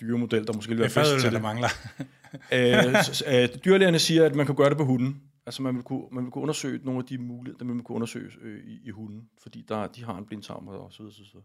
dyremodel, 0.00 0.46
der 0.46 0.52
måske 0.52 0.70
vil 0.70 0.78
være 0.78 0.90
bedst 0.94 1.20
til 1.20 1.32
det. 1.32 1.42
mangler. 1.42 1.68
øh, 2.52 3.42
øh, 3.42 3.48
dyrlægerne 3.64 3.98
siger, 3.98 4.26
at 4.26 4.34
man 4.34 4.46
kan 4.46 4.54
gøre 4.54 4.70
det 4.70 4.76
på 4.76 4.84
hunden. 4.84 5.22
Altså 5.46 5.62
man 5.62 5.74
vil 5.74 5.82
kunne, 5.82 6.02
man 6.12 6.24
vil 6.24 6.30
kunne 6.30 6.42
undersøge 6.42 6.80
nogle 6.84 6.98
af 6.98 7.04
de 7.06 7.18
muligheder, 7.18 7.58
der 7.58 7.64
man 7.64 7.76
vil 7.76 7.84
kunne 7.84 7.96
undersøge 7.96 8.30
øh, 8.42 8.64
i, 8.64 8.80
i 8.84 8.90
hunden, 8.90 9.28
fordi 9.42 9.64
der, 9.68 9.86
de 9.86 10.04
har 10.04 10.18
en 10.18 10.26
blindtarm 10.26 10.68
og 10.68 10.92
så 10.92 11.02
videre, 11.02 11.14
så 11.14 11.22
videre. 11.32 11.44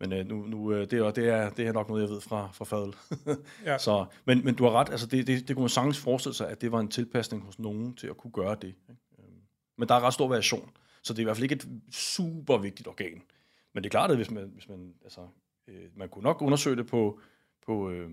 Men 0.00 0.12
øh, 0.12 0.26
nu, 0.26 0.46
nu 0.46 0.72
øh, 0.72 0.90
det, 0.90 0.98
er, 0.98 1.10
det, 1.10 1.28
er, 1.28 1.50
det 1.50 1.66
er 1.66 1.72
nok 1.72 1.88
noget, 1.88 2.02
jeg 2.02 2.10
ved 2.10 2.20
fra, 2.20 2.48
fra 2.52 2.64
fadel. 2.64 2.94
ja. 3.64 3.78
så, 3.78 4.06
men, 4.24 4.44
men 4.44 4.54
du 4.54 4.64
har 4.64 4.72
ret, 4.72 4.90
altså 4.90 5.06
det, 5.06 5.26
det, 5.26 5.48
det 5.48 5.56
kunne 5.56 5.62
man 5.62 5.68
sagtens 5.68 5.98
forestille 5.98 6.34
sig, 6.34 6.48
at 6.48 6.60
det 6.60 6.72
var 6.72 6.80
en 6.80 6.88
tilpasning 6.88 7.44
hos 7.44 7.58
nogen 7.58 7.94
til 7.94 8.06
at 8.06 8.16
kunne 8.16 8.30
gøre 8.30 8.54
det. 8.54 8.68
Ikke? 8.68 9.00
Øhm, 9.18 9.40
men 9.78 9.88
der 9.88 9.94
er 9.94 10.00
ret 10.00 10.14
stor 10.14 10.28
variation, 10.28 10.70
så 11.02 11.12
det 11.12 11.18
er 11.18 11.22
i 11.22 11.24
hvert 11.24 11.36
fald 11.36 11.50
ikke 11.50 11.54
et 11.54 11.94
super 11.94 12.58
vigtigt 12.58 12.88
organ. 12.88 13.22
Men 13.74 13.82
det 13.82 13.88
er 13.88 13.90
klart, 13.90 14.10
at 14.10 14.16
hvis 14.16 14.30
man, 14.30 14.50
hvis 14.54 14.68
man, 14.68 14.94
altså, 15.02 15.20
øh, 15.68 15.84
man 15.96 16.08
kunne 16.08 16.24
nok 16.24 16.42
undersøge 16.42 16.76
det 16.76 16.86
på, 16.86 17.20
på 17.66 17.90
øh, 17.90 18.10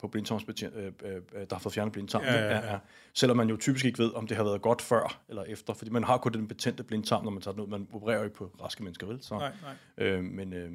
på 0.00 0.08
blindtarmsbetjent, 0.08 0.74
øh, 0.76 0.92
øh, 1.04 1.20
der 1.32 1.54
har 1.54 1.58
fået 1.58 1.72
fjernet 1.72 1.92
blindtarm. 1.92 2.22
Ja, 2.22 2.34
ja, 2.34 2.48
ja. 2.48 2.72
Ja, 2.72 2.78
Selvom 3.14 3.36
man 3.36 3.48
jo 3.48 3.56
typisk 3.56 3.84
ikke 3.84 3.98
ved, 3.98 4.14
om 4.14 4.26
det 4.26 4.36
har 4.36 4.44
været 4.44 4.62
godt 4.62 4.82
før 4.82 5.20
eller 5.28 5.44
efter, 5.44 5.74
fordi 5.74 5.90
man 5.90 6.04
har 6.04 6.18
kun 6.18 6.32
den 6.32 6.48
betændte 6.48 6.82
blindtarm, 6.82 7.24
når 7.24 7.30
man 7.30 7.42
tager 7.42 7.52
den 7.52 7.62
ud. 7.62 7.68
Man 7.68 7.88
opererer 7.92 8.18
jo 8.18 8.24
ikke 8.24 8.36
på 8.36 8.50
raske 8.62 8.82
mennesker, 8.82 9.06
vel? 9.06 9.22
Så, 9.22 9.34
nej, 9.38 9.52
nej. 9.62 10.06
Øh, 10.06 10.24
men, 10.24 10.52
øh, 10.52 10.70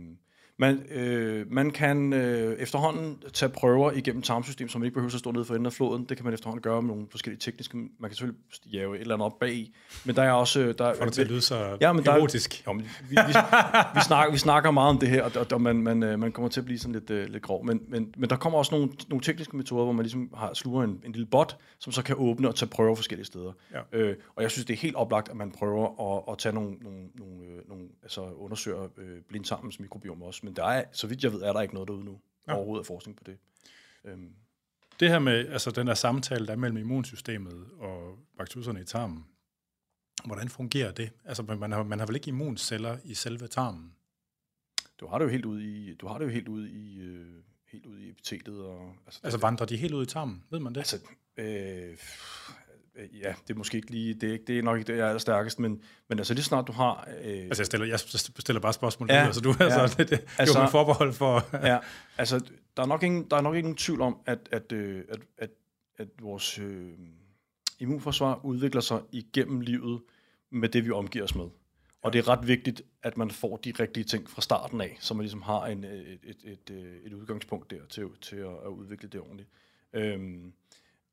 man, 0.62 0.84
øh, 0.92 1.52
man 1.52 1.72
kan 1.72 2.14
øh, 2.14 2.60
efterhånden 2.60 3.24
tage 3.34 3.50
prøver 3.50 3.92
igennem 3.92 4.22
tarmsystemet, 4.22 4.72
som 4.72 4.82
man 4.82 4.86
ikke 4.86 4.94
behøver 4.94 5.14
at 5.14 5.20
stå 5.20 5.32
nede 5.32 5.46
for 5.46 5.54
enden 5.54 5.66
af 5.66 5.74
floden. 5.74 6.06
Det 6.10 6.18
kan 6.18 6.24
man 6.24 6.34
efterhånden 6.34 6.62
gøre 6.62 6.82
med 6.82 6.90
nogle 6.90 7.08
forskellige 7.12 7.40
tekniske... 7.40 7.78
Man 7.78 7.90
kan 8.10 8.12
selvfølgelig 8.12 8.40
jave 8.74 8.96
et 8.96 9.02
eller 9.02 9.16
andet 9.16 9.26
op 9.26 9.40
bag 9.40 9.72
men 10.06 10.16
der 10.16 10.24
er 10.24 10.32
også... 10.32 10.60
Øh, 10.60 10.76
der, 10.78 10.94
For 10.94 11.06
det 11.06 11.14
til 11.14 11.22
at 11.22 11.28
lyde 11.28 11.42
så 11.42 11.78
ja, 11.82 11.94
men 11.94 12.06
der, 12.06 12.12
erotisk. 12.12 12.64
Ja, 12.68 12.74
men 12.74 12.82
vi, 12.82 12.90
vi, 13.10 13.18
vi, 13.96 14.02
snakker, 14.08 14.32
vi 14.32 14.38
snakker 14.38 14.72
meget 14.72 14.90
om 14.90 14.98
det 14.98 15.10
her, 15.10 15.24
og, 15.24 15.48
og 15.52 15.62
man, 15.62 15.76
man, 15.76 16.04
øh, 16.04 16.20
man 16.20 16.32
kommer 16.32 16.50
til 16.50 16.62
at 16.62 16.66
blive 16.66 16.80
sådan 16.80 16.94
lidt, 16.94 17.10
uh, 17.10 17.34
lidt 17.34 17.44
grov. 17.44 17.66
Men, 17.66 17.82
men, 17.88 18.14
men 18.18 18.30
der 18.30 18.36
kommer 18.36 18.60
også 18.60 18.76
nogle, 18.76 18.92
nogle 19.10 19.24
tekniske 19.24 19.58
metoder, 19.58 19.84
hvor 19.84 19.94
man 19.94 20.04
ligesom 20.04 20.30
har 20.38 20.54
sluger 20.54 20.84
en, 20.84 21.02
en 21.06 21.12
lille 21.12 21.26
bot, 21.26 21.58
som 21.80 21.94
så 21.94 22.04
kan 22.04 22.16
åbne 22.20 22.48
og 22.48 22.56
tage 22.56 22.70
prøver 22.70 22.96
forskellige 22.96 23.26
steder. 23.26 23.52
Ja. 23.74 24.00
Øh, 24.00 24.16
og 24.36 24.44
jeg 24.44 24.52
synes, 24.52 24.66
det 24.66 24.74
er 24.74 24.78
helt 24.78 24.96
oplagt, 24.96 25.30
at 25.30 25.36
man 25.36 25.52
prøver 25.52 26.18
at, 26.18 26.34
at 26.34 26.38
tage 26.38 26.54
nogle, 26.56 26.72
nogle, 26.82 27.00
nogle, 27.16 27.36
nogle 27.68 27.84
altså 28.04 28.22
undersøge 28.22 28.78
øh, 28.98 29.18
blindtarmens 29.30 29.80
mikrobiom 29.80 30.22
også. 30.22 30.40
Men 30.52 30.56
der 30.56 30.66
er, 30.66 30.84
så 30.92 31.08
vidt 31.08 31.24
jeg 31.24 31.34
ved, 31.34 31.42
er 31.42 31.54
der 31.54 31.62
ikke 31.62 31.74
noget 31.74 31.88
derude 31.88 32.06
nu. 32.06 32.20
Ja. 32.48 32.54
Overhovedet 32.54 32.84
er 32.84 32.88
forskning 32.88 33.18
på 33.18 33.24
det. 33.24 33.38
Øhm. 34.06 34.36
Det 35.00 35.10
her 35.10 35.20
med 35.20 35.48
altså 35.50 35.72
den 35.72 35.88
der 35.88 35.94
samtale, 35.94 36.46
der 36.46 36.52
er 36.52 36.58
mellem 36.58 36.78
immunsystemet 36.78 37.68
og 37.80 38.20
bakterierne 38.38 38.82
i 38.82 38.84
tarmen, 38.84 39.26
hvordan 40.26 40.50
fungerer 40.50 40.92
det? 40.92 41.12
Altså, 41.26 41.44
man 41.44 41.72
har, 41.72 41.84
man 41.84 42.00
har 42.00 42.06
vel 42.06 42.16
ikke 42.16 42.28
immunceller 42.28 42.98
i 43.04 43.14
selve 43.14 43.48
tarmen? 43.48 43.94
Du 45.00 45.08
har 45.08 45.18
det 45.18 45.26
jo 45.26 45.30
helt 45.30 45.46
ud 45.46 45.62
i, 45.62 45.96
du 45.96 46.08
har 46.08 46.18
det 46.18 46.26
jo 46.26 46.30
helt 46.30 46.48
ud 46.48 46.68
i, 46.68 47.00
øh, 47.00 47.44
helt 47.72 47.86
ud 47.86 48.00
i 48.00 48.10
epitetet. 48.10 48.60
Og, 48.60 48.96
altså, 49.06 49.20
altså 49.24 49.40
vandrer 49.40 49.66
de 49.66 49.78
helt 49.78 49.94
ud 49.94 50.04
i 50.04 50.10
tarmen? 50.10 50.44
Ved 50.50 50.60
man 50.60 50.74
det? 50.74 50.80
Altså, 50.80 51.00
Øh, 51.38 51.98
ja, 52.98 53.34
det 53.48 53.54
er 53.54 53.58
måske 53.58 53.78
ikke 53.78 53.92
lige, 53.92 54.14
det 54.14 54.30
er, 54.30 54.34
ikke, 54.34 54.46
det 54.46 54.60
er 54.60 54.64
nok 54.64 54.78
ikke 54.78 54.92
det, 54.92 54.98
jeg 54.98 55.12
er 55.12 55.18
stærkest, 55.18 55.60
men, 55.60 55.82
men 56.10 56.20
altså 56.20 56.34
lige 56.34 56.44
snart 56.44 56.68
du 56.68 56.72
har... 56.72 57.08
Øh, 57.24 57.44
altså 57.44 57.62
jeg 57.62 57.66
stiller, 57.66 57.88
jeg 57.88 58.00
stiller 58.40 58.60
bare 58.60 58.74
spørgsmål, 58.74 59.12
ja, 59.12 59.26
altså 59.26 59.42
du 59.42 59.54
ja, 59.60 59.82
altså, 59.82 59.98
det, 59.98 60.10
det, 60.10 60.28
altså, 60.38 60.60
er 60.60 60.68
forbehold 60.68 61.14
for... 61.14 61.58
ja, 61.68 61.78
altså 62.18 62.40
der 62.78 62.84
er 62.84 62.88
nok 62.88 63.04
ingen, 63.04 63.30
der 63.30 63.38
er 63.38 63.42
nok 63.42 63.56
ikke 63.56 63.68
nogen 63.68 63.78
tvivl 63.78 64.02
om, 64.02 64.18
at, 64.26 64.40
at, 64.52 64.72
øh, 64.72 65.04
at, 65.10 65.20
at, 65.38 65.50
at 65.98 66.08
vores 66.22 66.60
øh, 66.60 66.90
immunforsvar 67.80 68.46
udvikler 68.46 68.82
sig 68.82 69.02
igennem 69.12 69.62
livet 69.62 70.02
med 70.52 70.70
det, 70.70 70.86
vi 70.86 70.92
omgiver 70.92 71.24
os 71.24 71.36
med. 71.36 71.46
Og 72.02 72.14
det 72.14 72.20
er 72.20 72.28
ret 72.28 72.48
vigtigt, 72.48 72.82
at 73.04 73.18
man 73.18 73.32
får 73.32 73.58
de 73.58 73.74
rigtige 73.80 74.04
ting 74.04 74.30
fra 74.30 74.42
starten 74.42 74.82
af, 74.82 74.98
så 75.00 75.14
man 75.14 75.22
ligesom 75.22 75.42
har 75.42 75.66
en, 75.66 75.84
et, 75.84 76.20
et, 76.24 76.38
et, 76.44 77.02
et 77.06 77.14
udgangspunkt 77.14 77.72
der 77.72 77.86
til, 77.90 78.06
til 78.22 78.36
at, 78.36 78.46
at 78.66 78.68
udvikle 78.68 79.10
det 79.10 79.22
ordentligt. 79.22 79.50
Øhm, 79.94 80.54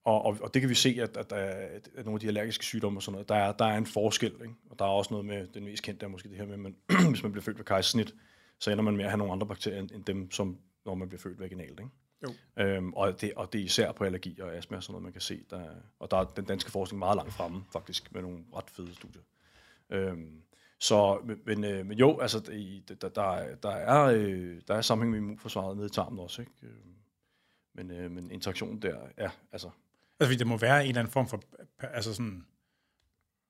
og, 0.09 0.25
og, 0.25 0.39
og 0.43 0.55
det 0.55 0.63
kan 0.63 0.69
vi 0.69 0.75
se, 0.75 0.99
at, 1.03 1.17
at, 1.17 1.31
der 1.31 1.37
at 1.37 2.05
nogle 2.05 2.15
af 2.15 2.21
de 2.21 2.27
allergiske 2.27 2.65
sygdomme 2.65 2.99
og 2.99 3.03
sådan 3.03 3.13
noget, 3.13 3.29
der 3.29 3.35
er, 3.35 3.53
der 3.53 3.65
er 3.65 3.77
en 3.77 3.87
forskel. 3.87 4.33
Ikke? 4.33 4.55
Og 4.71 4.79
der 4.79 4.85
er 4.85 4.89
også 4.89 5.15
noget 5.15 5.27
med, 5.27 5.47
den 5.47 5.65
mest 5.65 5.83
kendte 5.83 6.07
er 6.07 6.11
måske 6.11 6.29
det 6.29 6.37
her 6.37 6.47
med, 6.47 6.55
at 6.55 6.61
man, 6.61 6.77
hvis 7.11 7.23
man 7.23 7.33
bliver 7.33 7.43
født 7.43 7.59
ved 7.59 7.65
kejsersnit, 7.65 8.15
så 8.59 8.71
ender 8.71 8.85
man 8.85 8.97
med 8.97 9.05
at 9.05 9.11
have 9.11 9.19
nogle 9.19 9.33
andre 9.33 9.47
bakterier 9.47 9.81
end 9.81 10.05
dem, 10.05 10.31
som 10.31 10.59
når 10.85 10.95
man 10.95 11.09
bliver 11.09 11.21
født 11.21 11.41
vaginalt. 11.41 11.81
Ikke? 11.81 11.91
Jo. 12.23 12.63
Øhm, 12.65 12.93
og, 12.93 13.21
det, 13.21 13.33
og 13.35 13.53
det 13.53 13.61
er 13.61 13.65
især 13.65 13.93
på 13.93 14.05
allergi 14.05 14.41
og 14.41 14.55
astma 14.55 14.77
og 14.77 14.83
sådan 14.83 14.93
noget, 14.93 15.03
man 15.03 15.13
kan 15.13 15.21
se. 15.21 15.45
Der, 15.51 15.65
og 15.99 16.11
der 16.11 16.17
er 16.17 16.25
den 16.25 16.45
danske 16.45 16.71
forskning 16.71 16.99
meget 16.99 17.17
langt 17.17 17.33
fremme, 17.33 17.65
faktisk, 17.73 18.15
med 18.15 18.23
nogle 18.23 18.39
ret 18.57 18.71
fede 18.71 18.95
studier. 18.95 19.23
Øhm, 19.91 20.43
så, 20.79 21.21
men, 21.47 21.65
øh, 21.65 21.87
men 21.87 21.99
jo, 21.99 22.19
altså, 22.19 22.41
der, 22.89 23.09
der, 23.09 23.55
der, 23.63 23.71
er, 23.71 24.05
øh, 24.05 24.61
der 24.69 24.75
er 24.75 24.81
sammenhæng 24.81 25.11
med 25.11 25.19
immunforsvaret 25.19 25.77
nede 25.77 25.87
i 25.87 25.91
tarmen 25.91 26.19
også. 26.19 26.43
Ikke? 26.43 26.53
Øhm, 26.63 26.95
men, 27.75 27.91
øh, 27.91 28.11
men 28.11 28.31
interaktionen 28.31 28.83
der, 28.83 28.99
ja, 29.19 29.31
altså, 29.53 29.71
Altså, 30.21 30.39
det 30.39 30.47
må 30.47 30.57
være 30.57 30.83
en 30.83 30.89
eller 30.89 31.01
anden 31.01 31.13
form 31.13 31.29
for, 31.29 31.43
altså 31.81 32.15
sådan, 32.15 32.45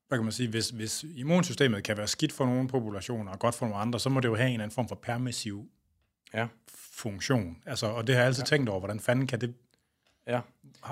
hvad 0.08 0.18
kan 0.18 0.24
man 0.24 0.32
sige, 0.32 0.48
hvis, 0.48 0.70
hvis 0.70 1.04
immunsystemet 1.14 1.84
kan 1.84 1.96
være 1.96 2.06
skidt 2.06 2.32
for 2.32 2.46
nogle 2.46 2.68
populationer 2.68 3.32
og 3.32 3.38
godt 3.38 3.54
for 3.54 3.66
nogle 3.66 3.80
andre, 3.80 4.00
så 4.00 4.08
må 4.08 4.20
det 4.20 4.28
jo 4.28 4.34
have 4.34 4.46
en 4.46 4.52
eller 4.52 4.64
anden 4.64 4.74
form 4.74 4.88
for 4.88 4.94
permissiv 4.94 5.68
ja. 6.34 6.46
funktion. 6.92 7.56
Altså, 7.66 7.86
og 7.86 8.06
det 8.06 8.14
har 8.14 8.22
jeg 8.22 8.26
altid 8.26 8.42
ja. 8.42 8.46
tænkt 8.46 8.68
over, 8.68 8.78
hvordan 8.78 9.00
fanden 9.00 9.26
kan 9.26 9.40
det, 9.40 9.54
ja. 10.26 10.40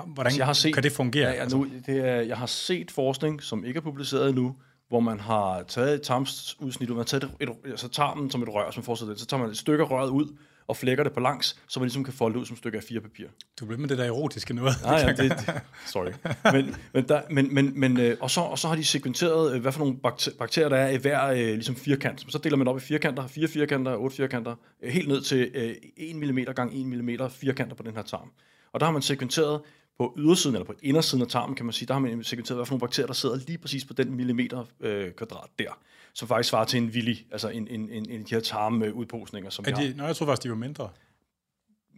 hvordan 0.05 0.25
altså, 0.25 0.39
jeg 0.39 0.45
har 0.45 0.53
set, 0.53 0.73
kan 0.73 0.83
det 0.83 0.91
fungere? 0.91 1.29
Ja, 1.29 1.43
ja, 1.43 1.47
nu, 1.49 1.67
det 1.85 1.97
er, 1.97 2.21
jeg 2.21 2.37
har 2.37 2.45
set 2.45 2.91
forskning, 2.91 3.43
som 3.43 3.65
ikke 3.65 3.77
er 3.77 3.81
publiceret 3.81 4.29
endnu, 4.29 4.55
hvor 4.87 4.99
man 4.99 5.19
har 5.19 5.63
taget 5.63 5.95
et 5.95 6.01
tarmsudsnit, 6.01 6.89
man 6.89 6.97
har 6.97 7.03
taget 7.03 7.23
et, 7.23 7.49
et, 7.49 7.49
altså 7.65 7.87
tarmen 7.87 8.31
som 8.31 8.43
et 8.43 8.49
rør, 8.49 8.71
som 8.71 8.83
fortsætter 8.83 9.13
det, 9.13 9.21
så 9.21 9.25
tager 9.25 9.41
man 9.41 9.49
et 9.49 9.57
stykke 9.57 9.83
af 9.83 9.91
røret 9.91 10.09
ud, 10.09 10.37
og 10.67 10.77
flækker 10.77 11.03
det 11.03 11.13
på 11.13 11.19
langs, 11.19 11.59
så 11.67 11.79
man 11.79 11.85
ligesom 11.85 12.03
kan 12.03 12.13
folde 12.13 12.33
det 12.33 12.39
ud 12.39 12.45
som 12.45 12.53
et 12.53 12.57
stykke 12.57 12.77
af 12.77 12.83
fire 12.83 13.01
papir. 13.01 13.27
Du 13.59 13.65
bliver 13.65 13.79
med 13.79 13.89
det 13.89 13.97
der 13.97 14.05
erotiske 14.05 14.53
noget. 14.53 14.75
Nej, 14.83 14.93
ja, 14.93 15.07
det, 15.23 15.31
det, 15.31 15.61
sorry. 15.85 16.11
Men, 16.53 16.75
men, 16.93 17.07
der, 17.07 17.21
men, 17.29 17.53
men, 17.53 17.79
men 17.79 17.99
øh, 17.99 18.17
og, 18.21 18.31
så, 18.31 18.41
og 18.41 18.59
så 18.59 18.67
har 18.67 18.75
de 18.75 18.83
sekventeret, 18.83 19.55
øh, 19.55 19.61
hvad 19.61 19.71
for 19.71 19.79
nogle 19.79 19.97
bakterier 20.39 20.69
der 20.69 20.77
er 20.77 20.89
i 20.89 20.97
hver 20.97 21.25
øh, 21.25 21.37
ligesom 21.37 21.75
firkant. 21.75 22.25
Så 22.29 22.37
deler 22.37 22.57
man 22.57 22.67
op 22.67 22.77
i 22.77 22.79
firkanter, 22.79 23.27
fire 23.27 23.47
firkanter, 23.47 23.95
otte 23.95 24.15
firkanter, 24.15 24.55
helt 24.83 25.07
ned 25.07 25.21
til 25.21 25.51
1 25.97 26.15
mm 26.15 26.39
gange 26.55 26.79
1 26.79 26.85
mm 26.85 27.09
firkanter 27.29 27.75
på 27.75 27.83
den 27.83 27.95
her 27.95 28.03
tarm. 28.03 28.31
Og 28.73 28.79
der 28.79 28.85
har 28.85 28.93
man 28.93 29.01
sekventeret 29.01 29.61
på 29.97 30.13
ydersiden, 30.17 30.55
eller 30.55 30.65
på 30.65 30.73
indersiden 30.83 31.21
af 31.21 31.27
tarmen, 31.27 31.55
kan 31.55 31.65
man 31.65 31.73
sige, 31.73 31.87
der 31.87 31.93
har 31.93 32.01
man 32.01 32.23
sekventeret, 32.23 32.57
hvad 32.57 32.65
for 32.65 32.73
nogle 32.73 32.79
bakterier, 32.79 33.07
der 33.07 33.13
sidder 33.13 33.35
lige 33.47 33.57
præcis 33.57 33.85
på 33.85 33.93
den 33.93 34.15
millimeter 34.15 34.65
øh, 34.79 35.11
kvadrat 35.11 35.49
der, 35.59 35.79
som 36.13 36.27
faktisk 36.27 36.49
svarer 36.49 36.65
til 36.65 36.77
en 36.77 36.93
villig, 36.93 37.25
altså 37.31 37.49
en, 37.49 37.67
en, 37.67 37.89
en, 37.89 38.09
en 38.09 38.21
de 38.23 38.29
her 38.29 38.39
tarmeudposninger, 38.39 39.49
som 39.49 39.65
er 39.67 39.75
de, 39.75 39.93
Nå, 39.97 40.03
jeg 40.03 40.15
tror 40.15 40.25
faktisk, 40.25 40.43
de 40.43 40.49
var 40.49 40.55
mindre. 40.55 40.89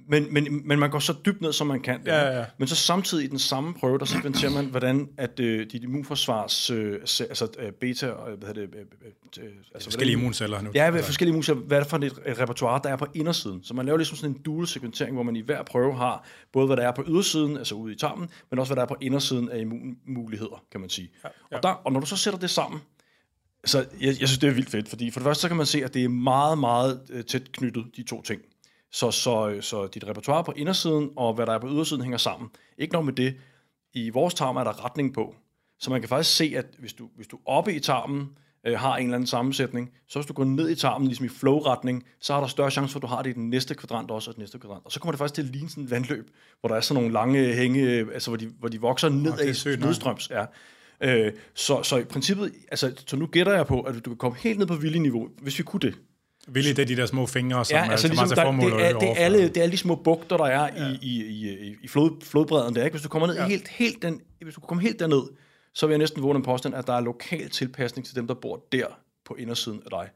Men, 0.10 0.34
men, 0.34 0.62
men 0.67 0.80
man 0.80 0.89
går 0.89 1.00
så 1.00 1.13
dybt 1.26 1.41
ned, 1.41 1.54
som 1.54 1.67
man 1.67 1.82
kan. 1.82 2.02
Ja, 2.06 2.22
ja, 2.22 2.39
ja. 2.39 2.45
Men 2.58 2.67
så 2.67 2.76
samtidig 2.76 3.24
i 3.26 3.28
den 3.28 3.39
samme 3.39 3.74
prøve, 3.74 3.98
der 4.00 4.06
sekventerer 4.06 4.52
man, 4.52 4.65
hvordan 4.65 5.10
at 5.17 5.39
øh, 5.39 5.67
dit 5.72 5.84
immunforsvars, 5.84 6.69
øh, 6.69 7.00
se- 7.06 7.24
altså 7.28 7.48
øh, 7.60 7.72
beta, 7.72 8.08
øh, 8.08 8.13
hvad 8.15 8.48
hedder 8.48 8.54
det, 8.54 8.62
øh, 8.76 8.82
øh, 8.82 9.43
øh, 9.45 9.52
altså, 9.74 9.86
Forskellige 9.89 10.15
hvordan- 10.15 10.19
immunceller 10.24 10.62
nu. 10.62 10.69
Ja, 10.76 10.91
hvad 10.91 11.04
forskellige 11.04 11.32
immunceller, 11.32 11.62
hvad 11.63 11.78
er 11.78 11.82
det 11.82 11.89
for 11.89 11.98
et, 11.98 12.04
et 12.06 12.39
repertoire, 12.39 12.82
der 12.84 12.89
er 12.89 12.95
på 12.95 13.06
indersiden. 13.13 13.63
Så 13.63 13.74
man 13.74 13.86
laver 13.86 13.98
ligesom 13.98 14.17
sådan 14.17 14.36
en 14.36 14.41
dual 14.41 14.67
sekventering, 14.67 15.13
hvor 15.15 15.24
man 15.24 15.36
i 15.36 15.41
hver 15.41 15.63
prøve 15.63 15.95
har 15.95 16.26
både 16.54 16.65
hvad 16.67 16.78
der 16.78 16.88
er 16.88 16.91
på 16.91 17.04
ydersiden, 17.08 17.58
altså 17.58 17.76
ude 17.76 17.93
i 17.93 17.98
tarmen, 17.98 18.30
men 18.52 18.60
også 18.60 18.69
hvad 18.69 18.76
der 18.76 18.82
er 18.84 18.88
på 18.88 18.95
indersiden 19.02 19.50
af 19.50 19.60
immunmuligheder, 19.60 20.63
kan 20.72 20.80
man 20.82 20.89
sige. 20.89 21.10
Ja, 21.24 21.30
ja. 21.52 21.58
Og, 21.58 21.63
der, 21.63 21.69
og 21.69 21.91
når 21.93 22.00
du 22.00 22.06
så 22.06 22.15
sætter 22.15 22.39
det 22.39 22.50
sammen, 22.50 22.82
så 23.65 23.78
jeg, 23.78 23.88
jeg 24.02 24.15
synes, 24.15 24.38
det 24.38 24.50
er 24.50 24.54
vildt 24.54 24.69
fedt, 24.69 24.89
fordi 24.89 25.12
for 25.12 25.19
det 25.19 25.26
første 25.26 25.41
så 25.41 25.48
kan 25.48 25.58
man 25.58 25.65
se, 25.65 25.84
at 25.84 25.93
det 25.93 26.04
er 26.04 26.10
meget, 26.10 26.58
meget 26.58 27.00
tæt 27.28 27.52
knyttet, 27.52 27.86
de 27.98 28.04
to 28.04 28.22
ting. 28.22 28.41
Så, 28.91 29.12
så, 29.12 29.58
så 29.62 29.88
dit 29.88 30.08
repertoire 30.08 30.43
på 30.43 30.54
indersiden 30.56 31.10
og 31.15 31.34
hvad 31.34 31.45
der 31.45 31.54
er 31.54 31.60
på 31.60 31.67
ydersiden 31.67 32.02
hænger 32.02 32.17
sammen. 32.17 32.49
Ikke 32.78 32.93
nok 32.93 33.06
med 33.06 33.13
det. 33.13 33.36
I 33.93 34.10
vores 34.10 34.34
tarm 34.34 34.58
er 34.58 34.63
der 34.63 34.86
retning 34.86 35.13
på. 35.13 35.36
Så 35.80 35.89
man 35.89 36.02
kan 36.02 36.10
faktisk 36.10 36.36
se, 36.36 36.54
at 36.56 36.65
hvis 36.80 36.93
du, 36.93 37.10
hvis 37.15 37.28
du 37.28 37.39
oppe 37.45 37.73
i 37.73 37.80
tarmen 37.80 38.30
øh, 38.67 38.80
har 38.80 38.97
en 38.97 39.04
eller 39.04 39.15
anden 39.15 39.28
sammensætning, 39.28 39.91
så 40.08 40.19
hvis 40.19 40.28
du 40.28 40.34
går 40.34 40.43
ned 40.43 40.69
i 40.69 40.75
tarmen, 40.75 41.08
ligesom 41.08 41.25
i 41.25 41.30
flow-retning, 41.30 42.04
så 42.19 42.34
har 42.34 42.39
der 42.39 42.47
større 42.47 42.71
chance 42.71 42.91
for, 42.91 42.99
at 42.99 43.02
du 43.02 43.08
har 43.08 43.21
det 43.21 43.30
i 43.30 43.34
den 43.34 43.49
næste 43.49 43.75
kvadrant 43.75 44.12
også, 44.12 44.32
og 44.32 44.36
den 44.36 44.41
næste 44.41 44.60
kvadrant. 44.60 44.86
Og 44.86 44.91
så 44.91 44.99
kommer 44.99 45.12
det 45.12 45.17
faktisk 45.17 45.36
til 45.36 45.41
at 45.41 45.47
ligne 45.47 45.69
sådan 45.69 45.84
et 45.84 45.91
vandløb, 45.91 46.30
hvor 46.60 46.67
der 46.69 46.75
er 46.75 46.82
sådan 46.82 47.02
nogle 47.02 47.13
lange 47.13 47.54
hænge, 47.54 47.82
altså 48.13 48.30
hvor 48.30 48.38
de, 48.38 48.47
hvor 48.60 48.67
de 48.67 48.82
vokser 48.82 49.08
er 49.08 49.12
nedad, 49.12 49.78
nok. 49.78 49.86
nedstrøms. 49.86 50.30
Ja. 50.30 50.45
Øh, 51.02 51.34
så, 51.54 51.84
så 51.84 51.97
i 51.97 52.04
princippet, 52.04 52.54
altså, 52.71 53.04
så 53.08 53.15
nu 53.15 53.25
gætter 53.25 53.54
jeg 53.54 53.67
på, 53.67 53.82
at 53.82 54.06
du 54.06 54.10
kan 54.10 54.17
komme 54.17 54.38
helt 54.38 54.60
ned 54.60 54.67
på 54.67 54.75
vilje-niveau, 54.75 55.30
hvis 55.41 55.60
vi 55.60 55.63
kunne 55.63 55.80
det. 55.80 55.95
Vildt, 56.53 56.77
det 56.77 56.83
er 56.83 56.85
de 56.85 56.95
der 56.95 57.05
små 57.05 57.25
fingre, 57.25 57.65
som 57.65 57.75
Ja, 57.75 57.85
er, 57.85 57.91
altså 57.91 58.07
som 58.07 58.15
ligesom, 58.15 58.35
der, 58.35 58.43
formål 58.43 58.71
det, 58.71 58.85
er, 58.85 58.99
det, 58.99 59.09
er 59.09 59.15
alle, 59.15 59.47
det 59.47 59.57
er 59.57 59.62
alle 59.62 59.71
de 59.71 59.77
små 59.77 59.95
bugter, 59.95 60.38
der 60.38 60.45
er 60.45 60.83
ja. 60.83 60.91
i, 60.91 60.99
i, 61.01 61.25
i, 61.25 61.75
i 61.81 61.88
flod, 61.88 62.21
flodbredden 62.23 62.75
der. 62.75 62.83
Ikke? 62.83 62.93
Hvis 62.93 63.03
du 63.03 63.09
kommer 63.09 63.27
ned 63.27 63.35
ja. 63.35 63.47
helt, 63.47 63.67
helt 63.67 64.01
den, 64.01 64.21
hvis 64.41 64.55
du 64.55 64.62
kommer 64.62 64.81
helt 64.81 64.99
derned, 64.99 65.23
så 65.73 65.88
vil 65.88 65.93
jeg 65.93 65.99
næsten 65.99 66.23
våge 66.23 66.35
en 66.35 66.43
påstand, 66.43 66.75
at 66.75 66.88
der 66.88 66.93
er 66.93 67.01
lokal 67.01 67.49
tilpasning 67.49 68.05
til 68.05 68.15
dem, 68.15 68.27
der 68.27 68.33
bor 68.33 68.65
der 68.71 68.85
på 69.25 69.35
indersiden 69.35 69.81
af 69.85 69.89
dig. 69.91 70.09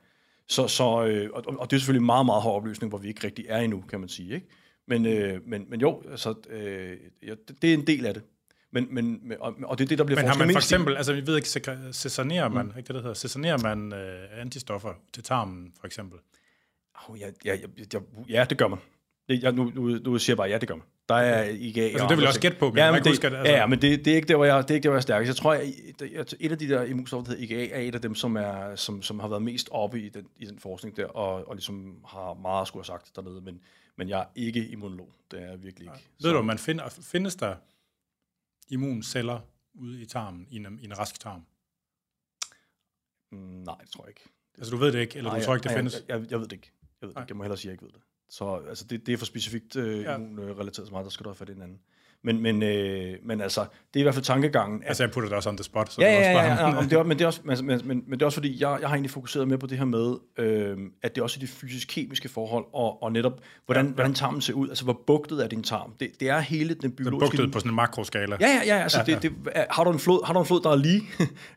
Så, 0.47 0.67
så, 0.67 1.05
øh, 1.05 1.29
og, 1.33 1.43
og 1.59 1.71
det 1.71 1.75
er 1.75 1.79
selvfølgelig 1.79 2.05
meget, 2.05 2.25
meget 2.25 2.41
hård 2.41 2.55
opløsning, 2.55 2.89
hvor 2.89 2.97
vi 2.97 3.07
ikke 3.07 3.23
rigtig 3.23 3.45
er 3.49 3.59
endnu, 3.59 3.83
kan 3.89 3.99
man 3.99 4.09
sige. 4.09 4.33
Ikke? 4.33 4.47
Men, 4.87 5.05
øh, 5.05 5.39
men, 5.45 5.65
men 5.69 5.81
jo, 5.81 6.01
altså, 6.11 6.33
øh, 6.49 6.97
ja, 7.27 7.33
det, 7.47 7.61
det 7.61 7.69
er 7.69 7.73
en 7.73 7.87
del 7.87 8.05
af 8.05 8.13
det. 8.13 8.23
Men, 8.73 8.87
men, 8.91 9.33
og, 9.39 9.55
og 9.63 9.77
det 9.77 9.83
er 9.83 9.87
det, 9.87 9.97
der 9.97 10.03
bliver 10.03 10.19
Men 10.19 10.27
har 10.27 10.37
man 10.37 10.51
for 10.51 10.59
eksempel, 10.59 10.97
altså 10.97 11.13
vi 11.13 11.27
ved 11.27 11.35
ikke, 11.35 11.49
cessanerer 11.93 12.49
man, 12.49 12.73
ikke 12.77 12.87
det, 12.87 12.95
der 12.95 13.01
hedder, 13.01 13.13
cessanerer 13.13 13.57
man 13.57 13.93
øh, 13.93 14.41
antistoffer 14.41 14.93
til 15.13 15.23
tarmen, 15.23 15.73
for 15.79 15.87
eksempel? 15.87 16.19
Oh, 17.09 17.19
ja, 17.19 17.27
ja, 17.45 17.55
ja, 17.55 17.67
ja, 17.93 17.99
ja, 18.29 18.45
det 18.49 18.57
gør 18.57 18.67
man. 18.67 18.79
Jeg, 19.29 19.51
nu, 19.51 19.71
nu, 19.75 19.81
nu 19.87 20.17
siger 20.17 20.33
jeg 20.33 20.37
bare, 20.37 20.49
ja, 20.49 20.57
det 20.57 20.67
gør 20.67 20.75
man. 20.75 20.83
Der 21.09 21.15
er 21.15 21.43
IGA 21.43 21.81
Altså, 21.81 22.07
det 22.07 22.17
vil 22.17 22.21
jeg 22.21 22.27
også 22.27 22.39
gætte 22.39 22.57
på, 22.57 22.69
men 22.69 22.77
ja, 22.77 22.91
men 22.91 23.03
det, 23.03 23.11
huske, 23.11 23.27
at- 23.27 23.33
altså- 23.33 23.51
ja, 23.51 23.59
ja, 23.59 23.65
men 23.67 23.81
det, 23.81 24.05
det, 24.05 24.11
er 24.11 24.15
ikke 24.15 24.27
der, 24.27 24.35
hvor 24.35 24.45
jeg, 24.45 24.63
det 24.63 24.71
er 24.71 24.75
ikke 24.75 24.83
der, 24.83 24.89
hvor 24.89 24.95
jeg 24.95 24.99
er 24.99 25.01
stærkest. 25.01 25.27
Jeg 25.27 25.35
tror, 25.35 25.53
at 25.53 26.33
et 26.39 26.51
af 26.51 26.57
de 26.57 26.69
der 26.69 26.83
immunstoffer, 26.83 27.31
der 27.31 27.37
hedder 27.39 27.55
IGA, 27.55 27.75
er 27.75 27.79
et 27.79 27.95
af 27.95 28.01
dem, 28.01 28.15
som, 28.15 28.35
er, 28.35 28.75
som, 28.75 29.01
som 29.01 29.19
har 29.19 29.27
været 29.27 29.41
mest 29.41 29.69
oppe 29.71 30.01
i 30.01 30.09
den, 30.09 30.25
i 30.37 30.45
den 30.45 30.59
forskning 30.59 30.97
der, 30.97 31.05
og, 31.05 31.47
og 31.47 31.55
ligesom 31.55 31.95
har 32.07 32.33
meget 32.41 32.61
at 32.61 32.67
skulle 32.67 32.81
have 32.87 32.99
sagt 32.99 33.15
dernede, 33.15 33.41
men, 33.41 33.59
men 33.97 34.09
jeg 34.09 34.19
er 34.19 34.25
ikke 34.35 34.67
immunolog. 34.67 35.09
Det 35.31 35.41
er 35.41 35.49
jeg 35.49 35.63
virkelig 35.63 35.85
ikke. 35.85 36.09
Ved 36.23 36.31
du, 36.31 36.41
man 36.41 36.57
finder, 36.57 36.83
findes 37.01 37.35
der 37.35 37.55
immunceller 38.69 39.39
ude 39.73 40.01
i 40.01 40.05
tarmen, 40.05 40.47
i 40.49 40.55
en, 40.55 40.79
i 40.79 40.85
en 40.85 40.97
rask 40.97 41.19
tarm? 41.19 41.45
Mm, 43.31 43.37
nej, 43.39 43.75
det 43.81 43.89
tror 43.89 44.03
jeg 44.03 44.09
ikke. 44.09 44.29
Altså 44.57 44.71
du 44.71 44.77
ved 44.77 44.91
det 44.91 44.99
ikke, 44.99 45.17
eller 45.17 45.31
nej, 45.31 45.39
du 45.39 45.45
tror 45.45 45.55
ikke, 45.55 45.63
det 45.63 45.71
nej, 45.71 45.77
findes? 45.77 45.93
Jeg, 45.93 46.19
jeg, 46.19 46.31
jeg 46.31 46.39
ved 46.39 46.47
det 46.47 46.51
ikke. 46.55 46.71
Jeg, 47.01 47.09
ved 47.09 47.15
det 47.15 47.29
jeg 47.29 47.37
må 47.37 47.43
hellere 47.43 47.57
sige, 47.57 47.71
at 47.71 47.71
jeg 47.71 47.73
ikke 47.73 47.85
ved 47.85 47.91
det. 47.91 48.01
Så 48.29 48.55
altså, 48.55 48.85
det, 48.85 49.05
det 49.05 49.13
er 49.13 49.17
for 49.17 49.25
specifikt 49.25 49.75
øh, 49.75 50.01
Ja. 50.01 50.15
immunrelateret 50.15 50.87
så 50.87 50.91
meget, 50.91 51.03
der 51.03 51.09
skal 51.09 51.23
du 51.23 51.29
have 51.29 51.35
fat 51.35 51.49
i 51.49 51.51
en 51.51 51.61
anden. 51.61 51.81
Men, 52.25 52.41
men, 52.41 52.63
øh, 52.63 53.13
men 53.25 53.41
altså, 53.41 53.61
det 53.61 53.99
er 53.99 53.99
i 53.99 54.03
hvert 54.03 54.13
fald 54.13 54.25
tankegangen, 54.25 54.81
at 54.83 54.87
Altså 54.87 55.03
jeg 55.03 55.11
putter 55.11 55.29
det 55.29 55.35
også 55.35 55.49
on 55.49 55.57
the 55.57 55.63
spot. 55.63 55.91
Så 55.91 56.01
Ja, 56.01 56.07
det 56.07 56.15
er 56.15 56.19
ja, 56.19 56.31
ja, 56.31 56.53
ja, 56.53 56.67
ja. 56.67 56.81
Men, 56.81 56.89
det 56.89 56.99
er, 56.99 57.03
men, 57.03 57.17
det 57.17 57.23
er 57.23 57.27
også, 57.27 57.41
men, 57.43 57.65
men, 57.65 57.85
men, 57.85 58.11
det 58.11 58.21
er 58.21 58.25
også 58.25 58.35
fordi, 58.35 58.61
jeg, 58.61 58.77
jeg 58.81 58.89
har 58.89 58.95
egentlig 58.95 59.11
fokuseret 59.11 59.47
mere 59.47 59.57
på 59.57 59.67
det 59.67 59.77
her 59.77 59.85
med, 59.85 60.15
øh, 60.37 60.77
at 61.03 61.15
det 61.15 61.21
er 61.21 61.23
også 61.23 61.39
de 61.39 61.47
fysisk-kemiske 61.47 62.29
forhold, 62.29 62.65
og, 62.73 63.03
og 63.03 63.11
netop, 63.11 63.39
hvordan, 63.65 63.85
ja, 63.85 63.89
ja. 63.89 63.95
hvordan 63.95 64.13
tarmen 64.13 64.41
ser 64.41 64.53
ud, 64.53 64.69
altså 64.69 64.83
hvor 64.83 65.01
bugtet 65.07 65.43
er 65.43 65.47
din 65.47 65.63
tarm. 65.63 65.93
Det, 65.99 66.11
det 66.19 66.29
er 66.29 66.39
hele 66.39 66.73
den 66.73 66.81
Den 66.81 66.91
biologiske... 66.91 67.37
bugtet 67.37 67.51
på 67.51 67.59
sådan 67.59 67.71
en 67.71 67.75
makroskala. 67.75 68.37
Ja, 68.39 68.47
ja, 68.47 68.75
ja, 68.75 68.83
altså 68.83 68.97
Ja, 68.97 69.03
ja, 69.07 69.13
ja. 69.13 69.19
Det, 69.19 69.31
det, 69.45 69.51
er, 69.51 69.65
har, 69.69 69.83
du 69.83 69.91
en 69.91 69.99
flod, 69.99 70.25
har 70.25 70.33
du 70.33 70.39
en 70.39 70.45
flod, 70.45 70.61
der 70.61 70.69
er 70.69 70.75
lige, 70.75 71.01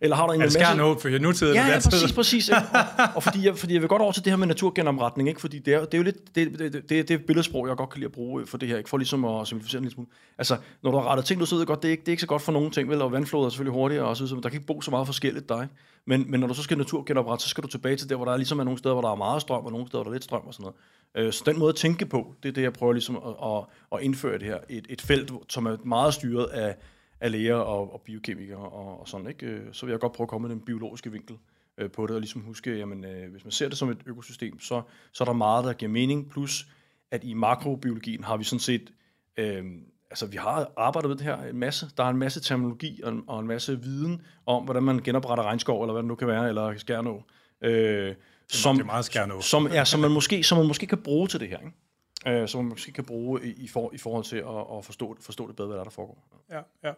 eller 0.01 0.17
har 0.17 0.27
du 0.27 0.33
en 0.33 0.41
Er 0.41 0.47
det 0.47 0.59
masse... 0.61 0.77
noget 0.77 1.01
for 1.01 1.19
nutiden? 1.19 1.55
Ja, 1.55 1.67
ja, 1.67 1.81
tid? 1.81 1.91
præcis, 1.91 2.13
præcis. 2.13 2.49
ikke? 2.49 2.61
Og, 2.99 3.09
og 3.15 3.23
fordi, 3.23 3.47
jeg, 3.47 3.59
fordi 3.59 3.75
jeg 3.75 3.81
vil 3.81 3.89
godt 3.89 4.03
over 4.03 4.13
til 4.13 4.25
det 4.25 4.33
her 4.33 4.37
med 4.37 4.47
naturgenomretning, 4.47 5.29
ikke? 5.29 5.41
fordi 5.41 5.59
det 5.59 5.75
er, 5.75 5.81
det 5.85 5.95
er 5.95 5.99
jo 5.99 6.05
lidt 6.05 6.35
det, 6.35 6.59
det, 6.59 6.73
det, 6.73 6.89
det, 6.89 7.09
det 7.09 7.11
er 7.11 7.19
billedsprog, 7.27 7.69
jeg 7.69 7.77
godt 7.77 7.91
kan 7.91 7.99
lide 7.99 8.07
at 8.07 8.13
bruge 8.13 8.47
for 8.47 8.59
det 8.59 8.69
her, 8.69 8.77
ikke? 8.79 8.91
for 8.91 8.99
ligesom 8.99 9.25
at 9.25 9.49
simplificere 9.49 9.79
en 9.79 9.85
lille 9.85 9.95
smule. 9.95 10.09
Altså, 10.39 10.56
Altså, 10.57 10.79
når 10.83 10.91
du 10.91 10.97
har 10.97 11.09
rettet 11.09 11.27
ting, 11.27 11.41
du 11.41 11.47
så 11.47 11.57
ved 11.57 11.67
godt, 11.67 11.83
det 11.83 11.89
er, 11.89 11.93
ikke, 11.93 12.01
det 12.01 12.09
er 12.09 12.13
ikke 12.13 12.21
så 12.21 12.27
godt 12.27 12.43
for 12.43 12.53
nogen 12.53 12.71
ting, 12.71 12.89
vel? 12.89 13.03
og 13.03 13.13
vandfloder 13.13 13.47
er 13.47 13.51
selvfølgelig 13.51 13.73
hurtigere, 13.73 14.05
og 14.05 14.17
så, 14.17 14.27
der 14.43 14.49
kan 14.49 14.53
ikke 14.53 14.67
bo 14.67 14.81
så 14.81 14.91
meget 14.91 15.07
forskelligt 15.07 15.49
dig. 15.49 15.69
Men, 16.05 16.31
men 16.31 16.41
når 16.41 16.47
du 16.47 16.55
så 16.55 16.63
skal 16.63 16.79
naturgenoprette, 16.79 17.43
så 17.43 17.49
skal 17.49 17.63
du 17.63 17.69
tilbage 17.69 17.97
til 17.97 18.09
der, 18.09 18.17
hvor 18.17 18.25
der 18.25 18.37
ligesom 18.37 18.59
er 18.59 18.65
nogle 18.65 18.79
steder, 18.79 18.95
hvor 18.95 19.03
der 19.03 19.11
er 19.11 19.15
meget 19.15 19.43
strøm, 19.43 19.65
og 19.65 19.73
nogle 19.73 19.87
steder, 19.87 20.03
hvor 20.03 20.05
der 20.05 20.11
er 20.11 20.15
lidt 20.15 20.25
strøm 20.25 20.47
og 20.47 20.55
sådan 20.55 20.73
noget. 21.15 21.27
Øh, 21.27 21.33
så 21.33 21.43
den 21.47 21.59
måde 21.59 21.69
at 21.69 21.77
tænke 21.77 22.07
på, 22.07 22.35
det 22.43 22.49
er 22.49 22.53
det, 22.53 22.63
jeg 22.63 22.73
prøver 22.73 22.93
ligesom 22.93 23.17
at, 23.17 23.35
at, 23.45 23.65
at 23.93 24.03
indføre 24.03 24.39
det 24.39 24.43
her. 24.43 24.59
Et, 24.69 24.87
et 24.89 25.01
felt, 25.01 25.33
som 25.49 25.67
er 25.67 25.77
meget 25.85 26.15
styret 26.15 26.47
af, 26.47 26.77
af 27.21 27.33
læger 27.33 27.57
og, 27.57 27.93
og 27.93 28.01
biokemikere 28.01 28.59
og, 28.59 29.01
og 29.01 29.09
sådan, 29.09 29.27
ikke? 29.27 29.47
Øh, 29.47 29.61
så 29.73 29.87
vil 29.87 29.93
jeg 29.93 30.01
godt 30.01 30.13
prøve 30.13 30.25
at 30.25 30.29
komme 30.29 30.49
med 30.49 30.57
den 30.57 30.65
biologiske 30.65 31.13
vinkel 31.13 31.37
øh, 31.79 31.91
på 31.91 32.07
det, 32.07 32.15
og 32.15 32.21
ligesom 32.21 32.43
huske, 32.43 32.77
jamen, 32.77 33.05
hvis 33.31 33.45
man 33.45 33.51
ser 33.53 33.69
det 33.69 33.79
som 33.79 33.91
et 33.91 33.99
økosystem, 34.07 34.61
så, 34.61 34.83
så 35.13 35.25
er 35.25 35.27
der 35.27 35.33
meget, 35.33 35.65
der 35.65 35.73
giver 35.73 35.93
mening, 35.93 36.31
plus 36.31 36.67
at 37.11 37.25
i 37.25 37.35
makrobiologien 37.35 38.25
har 38.25 38.37
vi 38.37 38.45
sådan 38.45 38.61
set, 38.61 38.93
øh, 39.37 39.65
altså 40.11 40.27
vi 40.27 40.37
har 40.37 40.73
arbejdet 40.77 41.09
med 41.09 41.17
det 41.17 41.25
her 41.25 41.43
en 41.43 41.59
masse, 41.59 41.91
der 41.97 42.05
er 42.05 42.09
en 42.09 42.17
masse 42.17 42.41
terminologi 42.41 43.01
og 43.03 43.13
en, 43.13 43.25
og 43.27 43.41
en 43.41 43.47
masse 43.47 43.83
viden 43.83 44.23
om, 44.47 44.65
hvordan 44.65 44.83
man 44.83 44.99
genopretter 44.99 45.45
regnskov, 45.45 45.83
eller 45.83 45.93
hvad 45.93 46.03
det 46.03 46.09
nu 46.09 46.15
kan 46.15 46.29
være, 46.29 46.49
eller 46.49 46.79
skærnå, 46.79 47.23
øh, 47.61 48.15
som, 48.49 48.77
det 48.77 48.83
er 48.83 48.87
meget 48.87 49.05
skærnå. 49.05 49.41
som, 49.41 49.69
ja, 49.73 49.85
som, 49.85 50.01
man 50.01 50.11
måske, 50.11 50.43
som 50.43 50.59
man 50.59 50.67
måske 50.67 50.87
kan 50.87 50.99
bruge 50.99 51.29
til 51.29 51.41
det 51.41 51.49
her, 51.49 51.59
ikke? 51.59 52.41
Øh, 52.41 52.49
som 52.49 52.65
man 52.65 52.69
måske 52.69 52.93
kan 52.93 53.05
bruge 53.05 53.47
i, 53.47 53.65
i, 53.65 53.69
for, 53.69 53.91
i 53.95 53.99
forhold 53.99 54.25
til 54.25 54.37
at, 54.37 54.79
at 54.79 54.85
forstå, 54.85 55.17
forstå 55.21 55.49
det 55.49 55.57
bedre, 55.57 55.67
hvad 55.67 55.77
der, 55.77 55.81
er, 55.81 55.85
der 55.85 55.91
foregår. 55.91 56.29
Ja, 56.51 56.61
ja. 56.85 56.93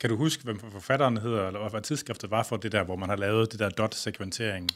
Kan 0.00 0.10
du 0.10 0.16
huske, 0.16 0.44
hvem 0.44 0.58
forfatteren 0.58 1.16
hedder, 1.16 1.46
eller 1.46 1.70
hvad 1.70 1.80
tidsskriftet 1.80 2.30
var 2.30 2.42
for 2.42 2.56
det 2.56 2.72
der, 2.72 2.84
hvor 2.84 2.96
man 2.96 3.08
har 3.08 3.16
lavet 3.16 3.52
det 3.52 3.58
der 3.58 3.68
dot-sekventering? 3.68 4.68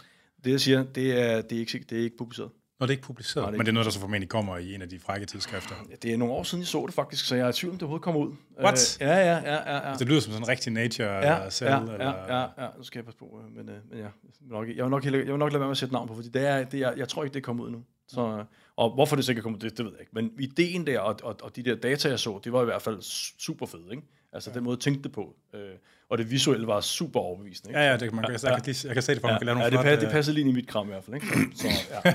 Det 0.44 0.50
jeg 0.50 0.60
siger, 0.60 0.82
det 0.82 1.20
er, 1.20 1.42
det 1.42 1.56
er, 1.56 1.60
ikke, 1.60 1.84
det 1.90 1.98
er 1.98 2.02
ikke 2.02 2.16
publiceret. 2.16 2.50
Nå, 2.80 2.86
det 2.86 2.90
er 2.90 2.96
ikke 2.96 3.02
publiceret, 3.02 3.44
Nej, 3.44 3.50
det 3.50 3.54
er 3.54 3.58
men 3.58 3.66
det 3.66 3.70
er 3.70 3.74
noget, 3.74 3.84
der 3.84 3.90
så 3.90 4.00
formentlig 4.00 4.28
kommer 4.28 4.56
i 4.56 4.74
en 4.74 4.82
af 4.82 4.88
de 4.88 4.98
frække 4.98 5.26
tidsskrifter. 5.26 5.74
Ja, 5.90 5.94
det 6.02 6.12
er 6.12 6.16
nogle 6.16 6.34
år 6.34 6.42
siden, 6.42 6.62
jeg 6.62 6.68
så 6.68 6.86
det 6.86 6.94
faktisk, 6.94 7.26
så 7.26 7.36
jeg 7.36 7.44
er 7.44 7.48
i 7.48 7.52
tvivl, 7.52 7.72
om 7.72 7.78
det 7.78 7.82
overhovedet 7.82 8.04
kommer 8.04 8.20
ud. 8.20 8.34
What? 8.64 8.98
Øh, 9.00 9.06
ja, 9.06 9.16
ja, 9.16 9.36
ja, 9.36 9.76
ja, 9.76 9.88
ja. 9.88 9.94
Det 9.94 10.08
lyder 10.08 10.20
som 10.20 10.32
sådan 10.32 10.44
en 10.44 10.48
rigtig 10.48 10.72
nature 10.72 11.08
Ja, 11.08 11.36
eller 11.36 11.50
cell, 11.50 11.70
ja, 11.70 11.80
eller... 11.80 11.94
ja, 11.94 12.36
ja, 12.36 12.46
ja, 12.58 12.68
nu 12.78 12.82
skal 12.82 12.98
jeg 12.98 13.04
passe 13.04 13.18
på, 13.18 13.40
øh, 13.44 13.56
men, 13.56 13.68
øh, 13.68 13.76
men 13.90 13.98
ja, 13.98 14.04
jeg 14.04 14.10
vil 14.40 14.50
nok, 14.50 14.68
jeg 14.68 14.84
vil 14.84 14.90
nok, 14.90 15.04
jeg 15.04 15.12
vil 15.12 15.36
nok 15.38 15.52
lade 15.52 15.60
være 15.60 15.68
med 15.68 15.70
at 15.70 15.78
sætte 15.78 15.94
navn 15.94 16.08
på, 16.08 16.14
fordi 16.14 16.28
det 16.28 16.46
er, 16.46 16.64
det 16.64 16.80
er, 16.80 16.92
jeg 16.96 17.08
tror 17.08 17.24
ikke, 17.24 17.34
det 17.34 17.40
er 17.40 17.44
kommet 17.44 17.64
ud 17.64 17.70
nu. 17.70 17.84
Så, 18.08 18.38
øh, 18.38 18.44
og 18.76 18.94
hvorfor 18.94 19.16
det 19.16 19.24
sikkert 19.24 19.42
kommet 19.42 19.64
ud, 19.64 19.70
det, 19.70 19.78
det 19.78 19.84
ved 19.84 19.92
jeg 19.92 20.00
ikke. 20.00 20.12
Men 20.14 20.32
ideen 20.38 20.86
der, 20.86 21.00
og, 21.00 21.16
og, 21.22 21.36
og 21.42 21.56
de 21.56 21.62
der 21.62 21.74
data, 21.74 22.08
jeg 22.08 22.18
så, 22.18 22.40
det 22.44 22.52
var 22.52 22.62
i 22.62 22.64
hvert 22.64 22.82
fald 22.82 22.98
super 23.38 23.66
fede, 23.66 23.86
ikke? 23.90 24.02
Altså 24.32 24.50
ja. 24.50 24.54
den 24.54 24.64
måde, 24.64 24.74
jeg 24.74 24.80
tænkte 24.80 25.02
det 25.02 25.12
på. 25.12 25.36
Øh, 25.54 25.60
og 26.08 26.18
det 26.18 26.30
visuelle 26.30 26.66
var 26.66 26.80
super 26.80 27.20
overbevisende, 27.20 27.70
ikke? 27.70 27.80
Ja, 27.80 27.86
ja, 27.86 27.92
det 27.92 28.00
kan 28.00 28.14
man, 28.16 28.24
jeg, 28.24 28.40
jeg, 28.42 28.62
kan, 28.64 28.74
jeg 28.84 28.94
kan 28.94 29.02
se 29.02 29.14
det 29.14 29.20
for, 29.20 29.28
at 29.28 29.32
man 29.32 29.38
kan 29.38 29.46
lave 29.46 29.58
ja, 29.58 29.62
nogle 29.62 29.64
det, 29.64 29.72
flotte... 29.72 29.90
passer, 29.90 30.08
det 30.08 30.12
passer 30.12 30.32
lige 30.32 30.40
ind 30.40 30.50
i 30.50 30.54
mit 30.54 30.68
kram 30.68 30.86
i 30.86 30.90
hvert 30.90 31.04
fald, 31.04 31.14
ikke? 31.14 31.26
Så, 31.60 31.68
ja, 31.90 32.12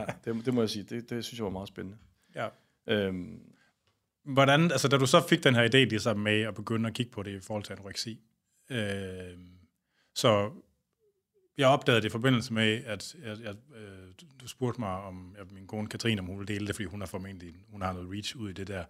ja 0.00 0.04
det, 0.24 0.46
det, 0.46 0.54
må 0.54 0.62
jeg 0.62 0.70
sige, 0.70 0.82
det, 0.82 1.10
det 1.10 1.24
synes 1.24 1.38
jeg 1.38 1.44
var 1.44 1.50
meget 1.50 1.68
spændende. 1.68 1.98
Ja. 2.34 2.48
Øhm, 2.86 3.40
Hvordan, 4.24 4.70
altså 4.70 4.88
da 4.88 4.98
du 4.98 5.06
så 5.06 5.26
fik 5.28 5.44
den 5.44 5.54
her 5.54 5.68
idé 5.68 5.76
ligesom 5.76 6.18
med 6.18 6.40
at 6.40 6.54
begynde 6.54 6.88
at 6.88 6.94
kigge 6.94 7.12
på 7.12 7.22
det 7.22 7.30
i 7.30 7.40
forhold 7.40 7.64
til 7.64 7.72
anoreksi, 7.72 8.20
øh, 8.70 9.38
så 10.14 10.50
jeg 11.58 11.68
opdagede 11.68 12.00
det 12.00 12.08
i 12.08 12.10
forbindelse 12.10 12.52
med, 12.52 12.84
at 12.84 13.14
jeg, 13.24 13.36
jeg, 13.44 13.54
øh, 13.76 14.08
du 14.40 14.48
spurgte 14.48 14.80
mig 14.80 14.90
om 14.90 15.36
at 15.38 15.52
min 15.52 15.66
kone 15.66 15.88
Katrine, 15.88 16.20
om 16.20 16.26
hun 16.26 16.38
ville 16.38 16.54
dele 16.54 16.66
det, 16.66 16.74
fordi 16.74 16.86
hun 16.86 17.00
har 17.00 17.06
formentlig 17.06 17.54
hun 17.68 17.82
har 17.82 17.92
noget 17.92 18.10
reach 18.12 18.36
ud 18.36 18.50
i 18.50 18.52
det 18.52 18.68
der. 18.68 18.84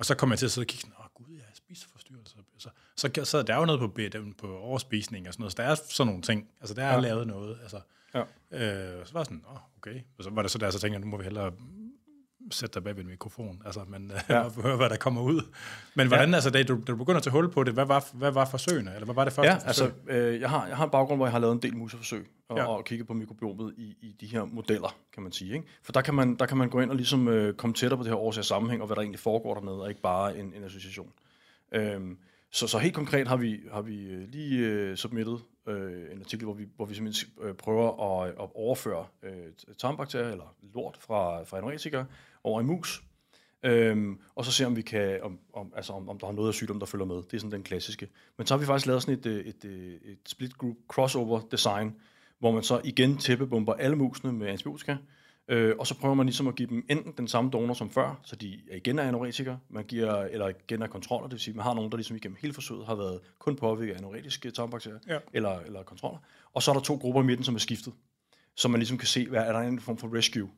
Og 0.00 0.06
så 0.06 0.14
kom 0.14 0.30
jeg 0.30 0.38
til 0.38 0.46
at 0.46 0.52
sidde 0.52 0.64
og 0.64 0.68
kigge 0.68 0.88
åh 1.00 1.06
gud, 1.14 1.34
jeg 1.34 1.44
har 1.48 1.54
spiseforstyrrelser. 1.54 2.38
Så, 2.58 2.68
så, 2.96 3.24
så 3.24 3.42
der 3.42 3.54
er 3.54 3.58
jo 3.58 3.64
noget 3.64 3.80
på, 3.80 3.88
B- 3.88 4.38
på 4.38 4.58
overspisning 4.58 5.28
og 5.28 5.34
sådan 5.34 5.42
noget, 5.42 5.52
så 5.52 5.62
der 5.62 5.68
er 5.68 5.74
sådan 5.74 6.06
nogle 6.06 6.22
ting. 6.22 6.48
Altså 6.60 6.74
der 6.74 6.84
er 6.84 6.94
Ja. 6.94 7.00
lavet 7.00 7.26
noget. 7.26 7.58
Altså, 7.62 7.80
Ja. 8.14 8.20
øh, 8.20 9.06
så 9.06 9.12
var 9.12 9.20
jeg 9.20 9.26
sådan, 9.26 9.44
åh, 9.50 9.56
okay. 9.78 10.00
Og 10.18 10.24
så 10.24 10.30
var 10.30 10.42
det 10.42 10.50
så 10.50 10.58
der, 10.58 10.70
så 10.70 10.78
tænkte 10.78 10.94
jeg, 10.94 11.00
nu 11.00 11.06
må 11.06 11.16
vi 11.16 11.24
hellere 11.24 11.52
sætte 12.50 12.74
dig 12.74 12.84
bag 12.84 12.96
ved 12.96 13.02
en 13.02 13.08
mikrofon, 13.10 13.62
altså, 13.66 13.80
men 13.88 14.12
ja. 14.28 14.34
Ja. 14.36 14.44
og 14.46 14.52
høre, 14.62 14.76
hvad 14.76 14.90
der 14.90 14.96
kommer 14.96 15.22
ud. 15.22 15.42
Men 15.94 16.08
hvordan, 16.08 16.28
ja. 16.28 16.34
altså, 16.34 16.50
da 16.50 16.62
du, 16.62 16.74
da 16.86 16.92
du 16.92 16.96
begynder 16.96 17.16
at 17.16 17.22
tage 17.22 17.32
hul 17.32 17.50
på 17.50 17.64
det, 17.64 17.74
hvad 17.74 17.84
var, 17.84 18.08
hvad 18.12 18.30
var 18.30 18.44
forsøgene, 18.44 18.90
eller 18.94 19.04
hvad 19.04 19.14
var 19.14 19.24
det 19.24 19.32
første 19.32 19.52
Ja, 19.52 19.68
forsøg? 19.70 19.86
altså, 19.86 20.12
øh, 20.12 20.40
jeg, 20.40 20.50
har, 20.50 20.66
jeg 20.66 20.76
har 20.76 20.84
en 20.84 20.90
baggrund, 20.90 21.18
hvor 21.18 21.26
jeg 21.26 21.32
har 21.32 21.38
lavet 21.38 21.52
en 21.54 21.62
del 21.62 21.76
museforsøg, 21.76 22.26
og, 22.48 22.56
Ja. 22.56 22.62
ja. 22.62 22.68
og 22.68 22.84
kigget 22.84 23.06
på 23.06 23.14
mikrobiomet 23.14 23.74
i, 23.76 23.96
i 24.00 24.16
de 24.20 24.26
her 24.26 24.44
modeller, 24.44 24.96
kan 25.14 25.22
man 25.22 25.32
sige. 25.32 25.52
Ikke? 25.54 25.66
For 25.82 25.92
der 25.92 26.00
kan 26.00 26.14
man, 26.14 26.34
der 26.36 26.46
kan 26.46 26.56
man 26.56 26.68
gå 26.68 26.80
ind 26.80 26.90
og 26.90 26.96
ligesom 26.96 27.28
øh, 27.28 27.54
komme 27.54 27.74
tættere 27.74 27.98
på 27.98 28.04
det 28.04 28.10
her 28.10 28.18
årsags 28.18 28.46
sammenhæng, 28.46 28.82
og 28.82 28.86
hvad 28.86 28.96
der 28.96 29.02
egentlig 29.02 29.20
foregår 29.20 29.54
dernede, 29.54 29.82
og 29.82 29.88
ikke 29.88 30.00
bare 30.00 30.38
en, 30.38 30.52
en 30.56 30.64
association. 30.64 31.12
Øhm, 31.72 32.18
så, 32.52 32.66
så 32.66 32.78
helt 32.78 32.94
konkret 32.94 33.28
har 33.28 33.36
vi, 33.36 33.60
har 33.72 33.82
vi 33.82 34.04
øh, 34.06 34.28
lige 34.28 34.58
øh, 34.66 34.96
submittet 34.96 35.40
øh, 35.68 35.92
en 36.12 36.18
artikel, 36.20 36.44
hvor 36.44 36.54
vi, 36.54 36.66
hvor 36.76 36.84
vi 36.86 36.94
simpelthen 36.94 37.30
øh, 37.42 37.54
prøver 37.54 38.22
at, 38.22 38.28
at 38.28 38.48
overføre 38.54 39.06
øh, 39.22 39.32
tarmbakterier, 39.78 40.30
eller 40.30 40.54
lort 40.74 40.96
fra, 41.00 41.42
fra 41.42 41.56
anoretikere, 41.58 42.06
over 42.44 42.60
i 42.60 42.64
mus. 42.64 43.02
Øhm, 43.62 44.18
og 44.34 44.44
så 44.44 44.52
se, 44.52 44.66
om 44.66 44.76
vi 44.76 44.82
kan, 44.82 45.18
om, 45.22 45.38
om, 45.52 45.72
altså 45.76 45.92
om, 45.92 46.08
om 46.08 46.18
der 46.18 46.26
er 46.26 46.32
noget 46.32 46.48
af 46.48 46.54
sygdom, 46.54 46.78
der 46.78 46.86
følger 46.86 47.06
med. 47.06 47.16
Det 47.16 47.34
er 47.34 47.38
sådan 47.38 47.52
den 47.52 47.62
klassiske. 47.62 48.08
Men 48.38 48.46
så 48.46 48.54
har 48.54 48.58
vi 48.58 48.66
faktisk 48.66 48.86
lavet 48.86 49.02
sådan 49.02 49.18
et, 49.18 49.26
øh, 49.26 49.44
et, 49.44 49.64
et, 49.64 49.98
et 50.04 50.18
split 50.26 50.58
group 50.58 50.76
crossover 50.88 51.40
design, 51.50 51.94
hvor 52.38 52.50
man 52.50 52.62
så 52.62 52.80
igen 52.84 53.16
tæppebomber 53.16 53.72
alle 53.74 53.96
musene 53.96 54.32
med 54.32 54.46
antibiotika, 54.46 54.96
øh, 55.48 55.74
og 55.78 55.86
så 55.86 55.98
prøver 55.98 56.14
man 56.14 56.26
ligesom 56.26 56.48
at 56.48 56.54
give 56.54 56.68
dem 56.68 56.86
enten 56.90 57.12
den 57.16 57.28
samme 57.28 57.50
donor 57.50 57.74
som 57.74 57.90
før, 57.90 58.20
så 58.22 58.36
de 58.36 58.60
igen 58.72 58.98
er 58.98 59.02
anoretikere, 59.02 59.58
man 59.68 59.84
giver, 59.84 60.14
eller 60.22 60.48
igen 60.48 60.82
er 60.82 60.86
kontroller, 60.86 61.26
det 61.26 61.32
vil 61.32 61.40
sige, 61.40 61.54
man 61.54 61.64
har 61.64 61.74
nogen, 61.74 61.90
der 61.90 61.96
ligesom 61.96 62.16
igennem 62.16 62.36
hele 62.40 62.54
forsøget 62.54 62.86
har 62.86 62.94
været 62.94 63.20
kun 63.38 63.56
påvirket 63.56 63.94
af 63.94 63.98
anoretiske 63.98 64.50
tarmbakterier, 64.50 64.98
Ja. 65.08 65.18
eller, 65.32 65.58
eller 65.58 65.82
kontroller, 65.82 66.18
og 66.54 66.62
så 66.62 66.70
er 66.70 66.74
der 66.74 66.80
to 66.82 66.94
grupper 66.96 67.22
i 67.22 67.24
midten, 67.24 67.44
som 67.44 67.54
er 67.54 67.58
skiftet, 67.58 67.92
så 68.56 68.68
man 68.68 68.80
ligesom 68.80 68.98
kan 68.98 69.08
se, 69.08 69.28
hvad 69.28 69.40
er 69.42 69.52
der 69.52 69.60
en 69.60 69.80
form 69.80 69.98
for 69.98 70.16
rescue. 70.16 70.50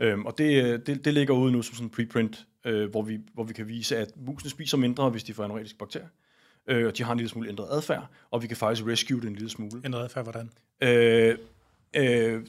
Øhm, 0.00 0.26
og 0.26 0.38
det, 0.38 0.64
øh, 0.64 0.80
det, 0.86 1.04
det 1.04 1.14
ligger 1.14 1.34
ude 1.34 1.52
nu 1.52 1.62
som 1.62 1.74
sådan 1.74 1.86
en 1.86 1.90
preprint, 1.90 2.46
øh, 2.64 2.90
hvor, 2.90 3.02
vi, 3.02 3.20
hvor 3.34 3.44
vi 3.44 3.52
kan 3.52 3.68
vise, 3.68 3.96
at 3.96 4.12
musene 4.16 4.50
spiser 4.50 4.76
mindre, 4.76 5.10
hvis 5.10 5.24
de 5.24 5.34
får 5.34 5.44
anoretiske 5.44 5.78
bakterier, 5.78 6.08
øh, 6.66 6.86
og 6.86 6.98
de 6.98 7.02
har 7.02 7.12
en 7.12 7.18
lille 7.18 7.30
smule 7.30 7.48
ændret 7.48 7.68
adfærd, 7.70 8.06
og 8.30 8.42
vi 8.42 8.46
kan 8.46 8.56
faktisk 8.56 8.86
rescue 8.86 9.20
den 9.20 9.28
en 9.28 9.34
lille 9.34 9.50
smule. 9.50 9.82
Ændret 9.84 10.04
adfærd, 10.04 10.24
hvordan? 10.24 10.50
Øh, 10.82 11.38
øh, 11.96 12.46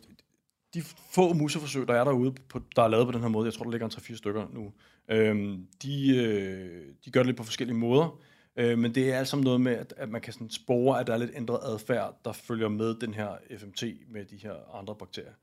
de 0.74 0.82
få 1.12 1.34
museforsøg, 1.34 1.88
der 1.88 1.94
er 1.94 2.04
derude, 2.04 2.36
på, 2.50 2.62
der 2.76 2.84
er 2.84 2.88
lavet 2.88 3.06
på 3.06 3.12
den 3.12 3.22
her 3.22 3.28
måde, 3.28 3.46
jeg 3.46 3.54
tror, 3.54 3.64
der 3.64 3.72
ligger 3.72 3.88
en 3.88 3.94
3-4 3.94 4.18
stykker 4.18 4.48
nu, 4.54 4.72
øh, 5.10 5.60
de, 5.84 6.18
øh, 6.18 6.86
de 7.06 7.12
gør 7.12 7.20
det 7.20 7.26
lidt 7.26 7.38
på 7.38 7.44
forskellige 7.44 7.78
måder, 7.78 8.20
øh, 8.56 8.78
men 8.78 8.96
det 8.96 9.14
er 9.14 9.18
alt 9.18 9.28
sammen 9.28 9.44
noget 9.44 9.62
med, 9.62 9.72
at, 9.72 9.94
at 9.98 10.10
man 10.10 10.22
kan 10.22 10.34
sådan 10.34 10.50
spore, 10.50 11.00
at 11.00 11.08
der 11.08 11.14
er 11.14 11.18
lidt 11.18 11.32
ændret 11.36 11.60
adfærd, 11.64 12.20
der 12.26 12.32
følger 12.32 12.70
med 12.70 12.96
den 12.96 13.14
her 13.14 13.30
FMT 13.58 13.84
med 14.10 14.26
de 14.26 14.36
her 14.36 14.78
andre 14.80 14.96
bakterier. 14.96 15.34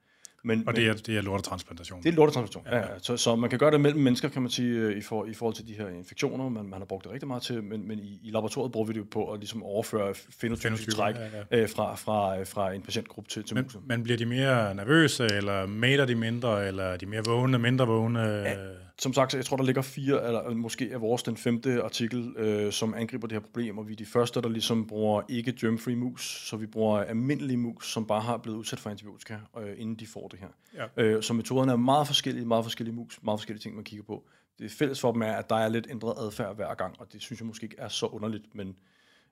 Men, 0.44 0.64
Og 0.68 0.76
det 0.76 0.86
er, 0.86 0.92
det 0.94 1.16
er 1.16 1.22
lortetransplantation. 1.22 2.02
det 2.02 2.08
er 2.08 2.12
lortetransplantation. 2.12 2.80
Ja, 2.80 2.92
ja. 2.92 2.98
Så, 3.02 3.16
så 3.16 3.36
man 3.36 3.50
kan 3.50 3.58
gøre 3.58 3.70
det 3.70 3.80
mellem 3.80 4.00
mennesker, 4.00 4.28
kan 4.28 4.42
man 4.42 4.50
sige, 4.50 4.78
øh, 4.78 4.98
i, 4.98 5.02
for, 5.02 5.24
i 5.26 5.34
forhold 5.34 5.54
til 5.54 5.66
de 5.68 5.72
her 5.74 5.88
infektioner. 5.88 6.48
Man, 6.48 6.64
man 6.64 6.80
har 6.80 6.86
brugt 6.86 7.04
det 7.04 7.12
rigtig 7.12 7.28
meget 7.28 7.42
til, 7.42 7.62
men, 7.62 7.88
men 7.88 7.98
i, 7.98 8.20
i 8.24 8.30
laboratoriet 8.30 8.72
bruger 8.72 8.86
vi 8.86 8.92
det 8.92 8.98
jo 8.98 9.06
på 9.10 9.32
at 9.32 9.38
ligesom 9.40 9.62
overføre 9.62 10.14
fenotypiske 10.40 10.90
træk 10.90 11.14
ja, 11.14 11.20
ja. 11.50 11.62
Øh, 11.62 11.68
fra, 11.68 11.94
fra, 11.94 12.42
fra 12.42 12.72
en 12.72 12.82
patientgruppe 12.82 13.30
til, 13.30 13.44
til 13.44 13.54
Men, 13.54 13.64
musen. 13.64 13.80
men 13.86 14.02
bliver 14.02 14.16
de 14.16 14.26
mere 14.26 14.74
nervøse, 14.74 15.24
eller 15.24 15.66
mater 15.66 16.04
de 16.06 16.14
mindre, 16.14 16.66
eller 16.68 16.84
er 16.84 16.96
de 16.96 17.06
mere 17.06 17.22
vågne, 17.26 17.58
mindre 17.58 17.86
vågne? 17.86 18.20
Ja. 18.20 18.54
Som 19.00 19.12
sagt, 19.12 19.34
jeg 19.34 19.44
tror, 19.44 19.56
der 19.56 19.64
ligger 19.64 19.82
fire, 19.82 20.26
eller 20.26 20.54
måske 20.54 20.90
er 20.90 20.98
vores 20.98 21.22
den 21.22 21.36
femte 21.36 21.82
artikel, 21.82 22.34
øh, 22.36 22.72
som 22.72 22.94
angriber 22.94 23.26
det 23.26 23.34
her 23.34 23.40
problem, 23.40 23.78
og 23.78 23.88
vi 23.88 23.92
er 23.92 23.96
de 23.96 24.06
første, 24.06 24.42
der 24.42 24.48
ligesom 24.48 24.86
bruger 24.86 25.22
ikke 25.28 25.52
germ-free 25.52 25.96
mus, 25.96 26.48
så 26.48 26.56
vi 26.56 26.66
bruger 26.66 26.98
almindelige 26.98 27.56
mus, 27.56 27.92
som 27.92 28.06
bare 28.06 28.20
har 28.20 28.36
blevet 28.36 28.56
udsat 28.58 28.80
for 28.80 28.90
antibiotika, 28.90 29.36
øh, 29.58 29.74
inden 29.76 29.96
de 29.96 30.06
får 30.06 30.28
det 30.28 30.38
her. 30.38 30.48
Ja. 30.74 31.02
Øh, 31.02 31.22
så 31.22 31.32
metoderne 31.32 31.72
er 31.72 31.76
meget 31.76 32.06
forskellige, 32.06 32.46
meget 32.46 32.64
forskellige 32.64 32.94
mus, 32.94 33.18
meget 33.22 33.40
forskellige 33.40 33.62
ting, 33.62 33.74
man 33.74 33.84
kigger 33.84 34.04
på. 34.04 34.24
Det 34.58 34.70
fælles 34.70 35.00
for 35.00 35.12
dem 35.12 35.22
er, 35.22 35.32
at 35.32 35.50
der 35.50 35.56
er 35.56 35.68
lidt 35.68 35.86
ændret 35.90 36.14
adfærd 36.18 36.56
hver 36.56 36.74
gang, 36.74 37.00
og 37.00 37.12
det 37.12 37.22
synes 37.22 37.40
jeg 37.40 37.46
måske 37.46 37.64
ikke 37.64 37.76
er 37.78 37.88
så 37.88 38.06
underligt, 38.06 38.54
men, 38.54 38.76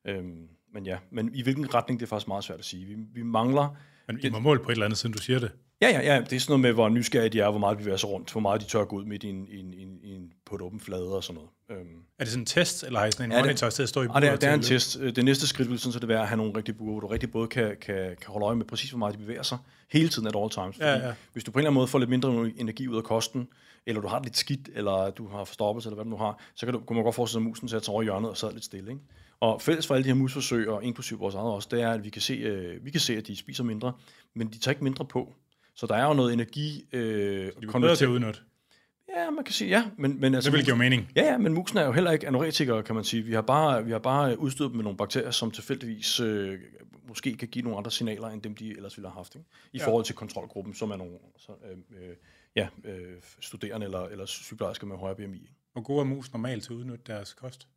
øhm, 0.05 0.49
men 0.73 0.87
ja. 0.87 0.99
Men 1.11 1.35
i 1.35 1.43
hvilken 1.43 1.75
retning, 1.75 2.01
det 2.01 2.07
er 2.07 2.09
faktisk 2.09 2.29
meget 2.29 2.45
svært 2.45 2.59
at 2.59 2.65
sige. 2.65 2.87
Vi, 2.87 2.97
vi 3.15 3.23
mangler 3.23 3.77
Men 4.07 4.21
I 4.23 4.31
må 4.31 4.39
måle 4.39 4.61
på 4.61 4.69
et 4.69 4.73
eller 4.73 4.85
andet, 4.85 4.99
siden 4.99 5.13
du 5.13 5.23
siger 5.23 5.39
det. 5.39 5.53
Ja, 5.83 5.89
ja, 5.89 6.15
ja. 6.15 6.21
Det 6.21 6.33
er 6.33 6.41
sådan 6.41 6.51
noget 6.53 6.61
med, 6.61 6.73
hvor 6.73 6.89
nysgerrige 6.89 7.29
de 7.31 7.41
er, 7.41 7.51
hvor 7.51 7.59
meget 7.59 7.77
de 7.79 7.83
bevæger 7.83 7.97
sig 7.97 8.09
rundt, 8.11 8.33
hvor 8.33 8.41
meget 8.41 8.61
de 8.61 8.67
tør 8.67 8.85
gå 8.85 8.97
ud 8.97 9.05
midt 9.05 9.25
i 9.25 9.29
en, 9.29 9.49
i 9.49 9.59
en, 9.61 9.75
i 9.75 9.83
en, 9.83 9.99
i 10.03 10.15
en 10.15 10.33
på 10.47 10.55
et 10.55 10.63
åbent 10.63 10.83
flade 10.83 11.17
og 11.17 11.25
sådan 11.25 11.35
noget. 11.35 11.81
Øhm. 11.81 12.01
Er 12.19 12.25
det 12.25 12.29
sådan 12.29 12.43
en 12.43 12.47
test, 12.47 12.83
eller 12.85 12.99
har 12.99 13.07
I 13.07 13.13
sådan 13.13 13.25
en 13.25 13.33
Ja, 13.33 13.37
det- 13.39 13.45
monitor 13.45 13.71
til 13.71 13.83
at 13.83 13.89
stå 13.89 14.03
i 14.03 14.07
Og 14.11 14.23
det 14.23 14.27
er, 14.29 14.31
buret 14.33 14.41
det 14.41 14.49
er 14.49 14.55
en 14.55 14.63
test. 14.63 14.99
Øh, 15.01 15.17
Det 15.17 15.25
næste 15.25 15.47
skridt 15.47 15.71
vil 15.71 15.79
sådan 15.79 15.93
set 15.93 16.09
være 16.09 16.21
at 16.21 16.29
have 16.29 16.37
nogle 16.37 16.57
rigtige 16.57 16.75
buer, 16.75 16.91
hvor 16.91 17.01
du 17.01 17.07
rigtig 17.07 17.31
både 17.31 17.49
kan, 17.49 17.77
kan, 17.81 17.97
kan 17.97 18.27
holde 18.27 18.47
øje 18.47 18.57
med 18.57 18.65
præcis, 18.65 18.91
hvor 18.91 18.99
meget 18.99 19.15
de 19.15 19.19
bevæger 19.19 19.43
sig 19.43 19.59
hele 19.93 20.09
tiden 20.09 20.29
at 20.29 20.35
all 20.37 20.51
times. 20.51 20.79
Ja, 20.79 20.93
Fordi 20.95 21.07
ja. 21.07 21.13
Hvis 21.33 21.45
du 21.45 21.51
på 21.51 21.59
en 21.59 21.61
eller 21.61 21.71
anden 21.71 21.75
måde 21.75 21.89
får 21.89 21.99
lidt 21.99 22.11
mindre 22.11 22.51
energi 22.57 22.89
ud 22.89 22.97
af 22.97 23.05
kosten, 23.05 23.49
eller 23.87 24.03
du 24.03 24.09
har 24.09 24.19
det 24.19 24.27
lidt 24.27 24.37
skidt, 24.37 24.69
eller 24.75 25.11
du 25.11 25.29
har 25.29 25.45
forstoppet, 25.45 25.85
eller 25.85 25.95
hvad 25.95 26.05
du 26.05 26.11
nu 26.11 26.17
har, 26.17 26.43
så 26.55 26.67
kan, 26.67 26.73
du, 26.73 26.81
kunne 26.81 26.95
man 26.95 27.05
godt 27.05 27.15
forestille 27.15 27.41
sig, 27.43 27.47
at 27.47 27.49
musen 27.51 27.69
sætter 27.69 27.85
sig 27.85 27.95
over 27.95 28.03
hjørnet 28.03 28.31
og 28.31 28.37
sad 28.37 28.53
lidt 28.53 28.65
stille. 28.65 28.91
Ikke? 28.91 29.03
Og 29.41 29.63
fælles 29.63 29.87
for 29.87 29.95
alle 29.95 30.05
de 30.05 30.09
her 30.09 30.15
musforsøg, 30.15 30.69
og 30.69 30.85
inklusive 30.85 31.19
vores 31.19 31.35
eget 31.35 31.47
også, 31.53 31.69
det 31.71 31.83
er, 31.83 31.91
at 31.91 32.05
vi 32.05 32.11
kan, 32.11 32.23
se, 32.23 32.33
øh, 32.35 32.85
vi 32.85 32.91
kan 32.91 33.01
se, 33.01 33.17
at 33.17 33.27
de 33.27 33.37
spiser 33.37 33.65
mindre, 33.65 33.93
men 34.35 34.49
de 34.49 34.59
tager 34.59 34.73
ikke 34.73 34.85
mindre 34.85 35.05
på. 35.05 35.35
Så 35.77 35.87
der 35.87 35.95
er 35.95 36.05
jo 36.07 36.13
noget 36.15 36.33
energi... 36.33 36.89
Øh, 36.93 37.01
De 37.01 37.47
er 37.47 37.79
bedre 37.81 37.97
til 37.97 38.05
at 38.05 38.09
udnytte. 38.11 38.41
Ja, 39.17 39.31
man 39.31 39.45
kan 39.45 39.53
sige 39.55 39.69
ja, 39.71 39.91
men, 39.99 40.21
men 40.21 40.35
altså... 40.35 40.51
Det 40.51 40.57
vil 40.57 40.65
give 40.65 40.77
mening. 40.77 41.13
Ja, 41.17 41.23
ja, 41.25 41.39
men 41.39 41.53
musen 41.53 41.79
er 41.79 41.85
jo 41.87 41.93
heller 41.93 42.11
ikke 42.11 42.27
anoretikere, 42.27 42.83
kan 42.83 42.95
man 42.95 43.05
sige. 43.05 43.23
Vi 43.23 43.33
har 43.33 43.43
bare, 43.43 43.85
vi 43.85 43.91
har 43.91 43.99
bare 43.99 44.39
udstyret 44.39 44.69
dem 44.71 44.77
med 44.77 44.85
nogle 44.85 44.97
bakterier, 44.97 45.31
som 45.31 45.51
tilfældigvis 45.51 46.21
øh, 46.21 46.61
måske 47.09 47.37
kan 47.37 47.49
give 47.49 47.63
nogle 47.63 47.79
andre 47.79 47.91
signaler, 47.91 48.29
end 48.29 48.43
dem 48.43 48.55
de 48.55 48.71
ellers 48.71 48.97
ville 48.97 49.09
have 49.09 49.17
haft. 49.17 49.35
Ikke? 49.35 49.47
I 49.73 49.79
Ja. 49.79 49.87
forhold 49.87 50.05
til 50.05 50.15
kontrolgruppen, 50.15 50.75
som 50.75 50.91
er 50.91 50.97
nogle 50.97 51.19
så, 51.39 51.53
øh, 51.71 52.09
øh, 52.09 52.17
ja, 52.57 52.69
øh, 52.85 53.17
studerende 53.41 53.85
eller, 53.87 54.01
eller 54.07 54.27
sygeplejersker 54.27 54.87
med 54.87 54.97
højere 54.97 55.17
BMI. 55.17 55.37
Ikke? 55.41 55.55
Hvor 55.73 55.83
gode 55.83 56.01
er 56.01 56.05
mus 56.05 56.33
normalt 56.33 56.63
til 56.65 56.73
at 56.73 56.77
udnytte 56.77 57.05
deres 57.07 57.35
kost? 57.35 57.69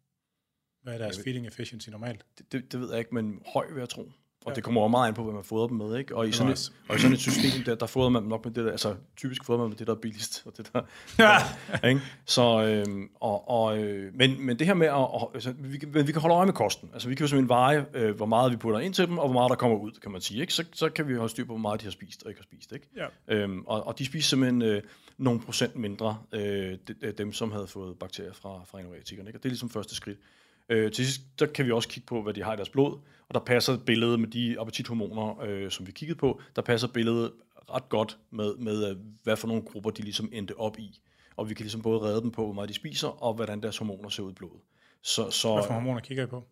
Hvad 0.84 0.94
er 0.94 0.98
deres 0.98 1.18
ved- 1.18 1.24
feeding 1.24 1.48
efficiency 1.48 1.90
normalt? 1.90 2.26
Det, 2.38 2.52
det, 2.52 2.72
det 2.72 2.80
ved 2.80 2.90
jeg 2.90 3.00
ikke, 3.00 3.16
men 3.16 3.42
høj 3.54 3.66
vil 3.72 3.80
jeg 3.80 3.90
tro. 3.90 4.12
Og 4.46 4.52
Ja. 4.52 4.56
det 4.56 4.64
kommer 4.64 4.82
jo 4.82 4.88
meget 4.88 5.08
an 5.08 5.14
på, 5.14 5.24
hvad 5.24 5.34
man 5.34 5.44
fodrer 5.44 5.68
dem 5.68 5.78
med. 5.78 5.98
Ikke? 5.98 6.16
Og, 6.16 6.28
i 6.28 6.32
sådan 6.32 6.48
et, 6.48 6.52
også- 6.54 6.72
og 6.90 6.96
i 6.96 7.00
sådan 7.00 7.14
et 7.14 7.20
system, 7.20 7.64
der, 7.66 7.76
der 7.76 7.86
fodrer 7.86 8.10
man 8.10 8.22
dem 8.22 8.30
nok 8.30 8.46
med 8.46 8.54
det 8.54 8.66
der, 8.66 8.72
altså 8.72 8.96
typisk 9.18 9.46
fodrer 9.46 9.60
man 9.60 9.70
med 9.70 9.78
det, 9.78 9.88
der 9.88 9.94
er 9.96 9.98
billigst. 9.98 10.44
Og 10.46 10.58
det 10.58 10.70
der, 10.74 10.82
Ja. 11.84 11.88
ikke? 11.88 12.02
Så, 12.26 12.64
øhm, 12.66 13.10
og, 13.20 13.50
og, 13.50 13.78
øh, 13.78 14.14
men, 14.16 14.46
men 14.46 14.60
det 14.60 14.68
her 14.68 14.74
med, 14.74 14.88
at, 14.88 14.94
og, 14.94 15.32
altså, 15.34 15.52
vi, 15.60 15.80
men 15.94 16.08
vi 16.08 16.12
kan 16.12 16.22
holde 16.22 16.36
øje 16.36 16.46
med 16.46 16.54
kosten. 16.54 16.90
Altså 16.94 17.10
vi 17.10 17.16
kan 17.16 17.24
jo 17.24 17.28
simpelthen 17.28 17.50
veje, 17.50 17.86
øh, 17.94 18.16
hvor 18.16 18.26
meget 18.26 18.52
vi 18.52 18.58
putter 18.58 18.80
ind 18.80 18.94
til 18.94 19.08
dem, 19.08 19.18
og 19.18 19.28
hvor 19.28 19.34
meget 19.34 19.50
der 19.50 19.56
kommer 19.56 19.78
ud, 19.78 19.92
kan 19.92 20.12
man 20.12 20.22
sige. 20.22 20.42
Ikke? 20.42 20.54
Så, 20.54 20.66
så 20.74 20.90
kan 20.90 21.08
vi 21.08 21.14
holde 21.16 21.30
styr 21.30 21.44
på, 21.46 21.52
hvor 21.54 21.58
meget 21.58 21.80
de 21.82 21.86
har 21.86 21.92
spist 21.92 22.24
og 22.24 22.30
ikke 22.30 22.40
har 22.42 22.44
spist. 22.56 22.72
Ikke? 22.72 22.88
Ja. 22.98 23.36
Øhm, 23.36 23.64
og, 23.68 23.88
og 23.88 24.00
de 24.00 24.06
spiser 24.06 24.30
simpelthen 24.30 24.62
øh, 24.62 24.82
nogle 25.18 25.40
procent 25.40 25.76
mindre, 25.76 26.18
øh, 26.32 26.42
de, 26.42 26.78
de, 27.02 27.12
dem 27.18 27.34
som 27.34 27.52
havde 27.52 27.68
fået 27.68 28.00
bakterier 28.00 28.34
fra, 28.34 28.62
fra 28.66 28.80
anoretikerne. 28.80 29.30
Ikke? 29.30 29.40
Og 29.40 29.44
det 29.44 29.50
er 29.50 29.52
ligesom 29.52 29.70
første 29.70 29.96
skridt. 29.96 30.18
Øh, 30.70 30.92
til 30.92 31.06
sidst, 31.06 31.22
der 31.40 31.46
kan 31.46 31.66
vi 31.66 31.72
også 31.72 31.88
kigge 31.90 32.08
på, 32.08 32.22
hvad 32.22 32.34
de 32.34 32.44
har 32.44 32.54
i 32.54 32.56
deres 32.56 32.70
blod, 32.70 32.98
og 33.30 33.34
der 33.34 33.40
passer 33.40 33.78
billedet 33.86 34.20
med 34.20 34.28
de 34.28 34.60
appetithormoner, 34.60 35.42
øh, 35.42 35.72
som 35.72 35.88
vi 35.88 35.92
kiggede 35.92 36.20
på, 36.20 36.42
der 36.56 36.62
passer 36.62 36.88
billedet 36.88 37.32
ret 37.74 37.90
godt 37.90 38.18
med, 38.32 38.56
med 38.56 38.90
øh, 38.90 38.98
hvad 39.24 39.38
for 39.38 39.48
nogle 39.48 39.64
grupper 39.64 39.90
de 39.90 40.02
ligesom 40.02 40.30
endte 40.34 40.60
op 40.60 40.80
i. 40.80 41.00
Og 41.36 41.50
vi 41.50 41.54
kan 41.54 41.64
ligesom 41.64 41.82
både 41.82 42.02
redde 42.02 42.22
dem 42.22 42.32
på, 42.32 42.44
hvor 42.44 42.54
meget 42.54 42.70
de 42.70 42.74
spiser, 42.74 43.08
og 43.24 43.34
hvordan 43.34 43.62
deres 43.62 43.78
hormoner 43.78 44.10
ser 44.10 44.24
ud 44.24 44.32
i 44.32 44.34
blodet. 44.34 44.60
Så, 45.02 45.30
så, 45.32 45.54
Hvad 45.54 45.64
for 45.68 45.74
hormoner 45.74 46.00
kigger 46.00 46.24
I 46.24 46.28
på? 46.28 46.44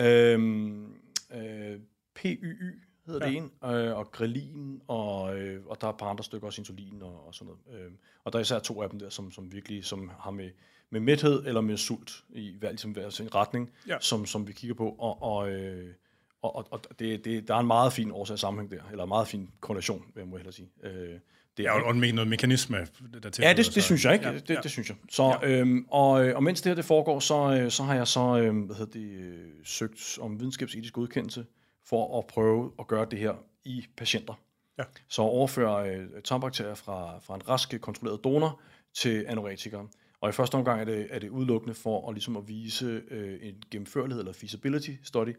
Øhm, 0.00 0.94
øh, 1.34 1.78
PYY 2.14 2.80
hedder 3.06 3.26
Ja. 3.26 3.32
ja. 3.32 3.40
det 3.40 3.50
en, 3.62 3.70
øh, 3.70 3.96
og 3.98 4.12
grelin, 4.12 4.80
og, 4.88 5.38
øh, 5.38 5.66
og 5.66 5.80
der 5.80 5.86
er 5.86 5.90
et 5.92 5.98
par 5.98 6.06
andre 6.06 6.24
stykker, 6.24 6.46
også 6.46 6.60
insulin 6.60 7.02
og, 7.02 7.26
og 7.26 7.34
sådan 7.34 7.54
noget. 7.66 7.80
Øh, 7.84 7.90
og 8.24 8.32
der 8.32 8.38
er 8.38 8.42
især 8.42 8.58
to 8.58 8.82
af 8.82 8.90
dem 8.90 8.98
der, 8.98 9.08
som, 9.10 9.32
som 9.32 9.52
virkelig 9.52 9.84
som 9.84 10.10
har 10.20 10.30
med, 10.30 10.50
med 10.90 11.00
mæthed 11.00 11.46
eller 11.46 11.60
med 11.60 11.76
sult 11.76 12.24
i 12.30 12.56
hver, 12.58 12.70
ligesom 12.70 12.90
hver 12.90 13.10
sin 13.10 13.34
retning, 13.34 13.70
Ja. 13.88 13.96
som, 14.00 14.26
som 14.26 14.48
vi 14.48 14.52
kigger 14.52 14.74
på. 14.74 14.90
Og, 14.98 15.22
og, 15.22 15.50
øh, 15.50 15.94
og, 16.42 16.56
og, 16.56 16.68
og 16.72 16.98
det, 16.98 17.24
det, 17.24 17.48
der 17.48 17.54
er 17.54 17.58
en 17.58 17.66
meget 17.66 17.92
fin 17.92 18.10
årsag 18.10 18.38
sammenhæng 18.38 18.70
der, 18.70 18.90
eller 18.90 19.04
en 19.04 19.08
meget 19.08 19.28
fin 19.28 19.50
korrelation, 19.60 20.02
vil 20.14 20.20
jeg 20.20 20.28
må 20.28 20.36
hellere 20.36 20.52
sige. 20.52 20.68
Øh, 20.82 21.18
det 21.56 21.70
og, 21.70 21.82
og 21.82 21.90
me- 21.90 22.12
noget 22.12 22.28
mekanisme, 22.28 22.86
der 23.22 23.30
til. 23.30 23.42
Ja, 23.42 23.52
det, 23.52 23.74
det 23.74 23.82
synes 23.82 24.04
jeg 24.04 24.12
ikke. 24.12 24.28
Ja, 24.28 24.34
det, 24.34 24.50
ja. 24.50 24.60
det 24.62 24.70
synes 24.70 24.88
jeg. 24.88 24.96
Så, 25.10 25.38
ja. 25.42 25.48
øhm, 25.48 25.86
og, 25.90 26.10
og 26.10 26.42
mens 26.42 26.60
det 26.60 26.70
her 26.70 26.74
det 26.74 26.84
foregår, 26.84 27.20
så, 27.20 27.60
øh, 27.60 27.70
så 27.70 27.82
har 27.82 27.94
jeg 27.94 28.08
så 28.08 28.20
øh, 28.20 28.64
hvad 28.66 28.76
hedder 28.76 28.92
det, 28.92 29.10
øh, 29.10 29.48
søgt 29.64 30.18
om 30.20 30.40
videnskabsetisk 30.40 30.94
godkendelse 30.94 31.46
for 31.84 32.18
at 32.18 32.26
prøve 32.26 32.72
at 32.78 32.86
gøre 32.86 33.06
det 33.10 33.18
her 33.18 33.34
i 33.64 33.86
patienter. 33.96 34.34
Ja. 34.78 34.84
Så 35.08 35.22
overføre 35.22 35.90
øh, 35.90 36.06
tarmbakterier 36.24 36.74
fra, 36.74 37.18
fra 37.18 37.34
en 37.34 37.48
rask 37.48 37.80
kontrolleret 37.80 38.24
donor 38.24 38.60
til 38.94 39.24
anoretikere. 39.28 39.88
Og 40.20 40.28
i 40.28 40.32
første 40.32 40.54
omgang 40.54 40.80
er 40.80 40.84
det, 40.84 41.06
er 41.10 41.18
det 41.18 41.28
udelukkende 41.28 41.74
for 41.74 42.08
at, 42.08 42.14
ligesom 42.14 42.36
at 42.36 42.48
vise 42.48 43.02
øh, 43.10 43.38
en 43.42 43.54
gennemførlighed 43.70 44.20
eller 44.20 44.32
feasibility 44.32 44.90
study, 45.02 45.34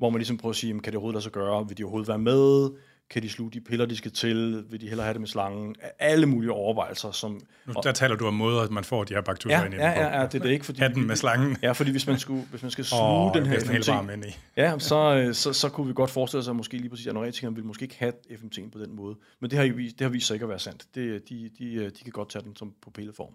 hvor 0.00 0.10
man 0.10 0.18
ligesom 0.18 0.36
prøver 0.36 0.50
at 0.50 0.56
sige, 0.56 0.68
jamen, 0.68 0.82
kan 0.82 0.92
det 0.92 0.96
overhovedet 0.96 1.14
lade 1.14 1.22
sig 1.22 1.32
gøre? 1.32 1.68
Vil 1.68 1.78
de 1.78 1.84
overhovedet 1.84 2.08
være 2.08 2.18
med? 2.18 2.70
Kan 3.10 3.22
de 3.22 3.28
sluge 3.28 3.50
de 3.50 3.60
piller, 3.60 3.86
de 3.86 3.96
skal 3.96 4.10
til? 4.10 4.64
Vil 4.70 4.80
de 4.80 4.88
hellere 4.88 5.04
have 5.04 5.12
det 5.12 5.20
med 5.20 5.28
slangen? 5.28 5.76
Alle 5.98 6.26
mulige 6.26 6.52
overvejelser, 6.52 7.10
som... 7.10 7.40
Nu, 7.66 7.74
der 7.82 7.92
taler 7.92 8.16
du 8.16 8.26
om 8.26 8.34
måder, 8.34 8.60
at 8.60 8.70
man 8.70 8.84
får 8.84 9.04
de 9.04 9.14
her 9.14 9.20
bakterier 9.20 9.58
Ja, 9.58 9.64
ind 9.64 9.74
i 9.74 9.76
ja, 9.76 9.90
den 9.90 9.96
ja, 9.96 10.20
ja, 10.20 10.26
det 10.26 10.34
er 10.34 10.42
det 10.42 10.50
ikke, 10.50 10.64
fordi... 10.64 10.80
Hatten 10.80 11.06
med 11.06 11.16
slangen. 11.16 11.56
Ja, 11.62 11.72
fordi 11.72 11.90
hvis 11.90 12.06
man, 12.06 12.18
skulle, 12.18 12.44
hvis 12.50 12.62
man 12.62 12.70
skal 12.70 12.84
sluge 12.84 13.02
oh, 13.04 13.34
den 13.34 13.46
her 13.46 13.60
FMT, 13.60 13.88
varm 13.88 14.10
ind 14.10 14.24
i. 14.24 14.38
ja, 14.56 14.78
så, 14.78 15.14
øh, 15.14 15.34
så, 15.34 15.52
så 15.52 15.68
kunne 15.68 15.86
vi 15.86 15.92
godt 15.92 16.10
forestille 16.10 16.44
sig, 16.44 16.50
at 16.50 16.56
måske 16.56 16.76
lige 16.76 16.90
præcis 16.90 17.06
anoretikeren 17.06 17.56
ville 17.56 17.66
måske 17.66 17.82
ikke 17.82 17.96
have 17.98 18.12
FMT'en 18.30 18.70
på 18.70 18.78
den 18.78 18.96
måde. 18.96 19.16
Men 19.40 19.50
det 19.50 19.58
har, 19.58 19.66
jo 19.66 19.74
vist, 19.74 19.98
det 19.98 20.04
har 20.04 20.10
vist 20.10 20.26
sig 20.26 20.34
ikke 20.34 20.44
at 20.44 20.50
være 20.50 20.58
sandt. 20.58 20.86
Det, 20.94 21.28
de, 21.28 21.50
de, 21.58 21.74
øh, 21.74 21.84
de 21.84 22.04
kan 22.04 22.12
godt 22.12 22.28
tage 22.28 22.44
den 22.44 22.56
som 22.56 22.74
på 22.82 22.90
pilleform. 22.90 23.34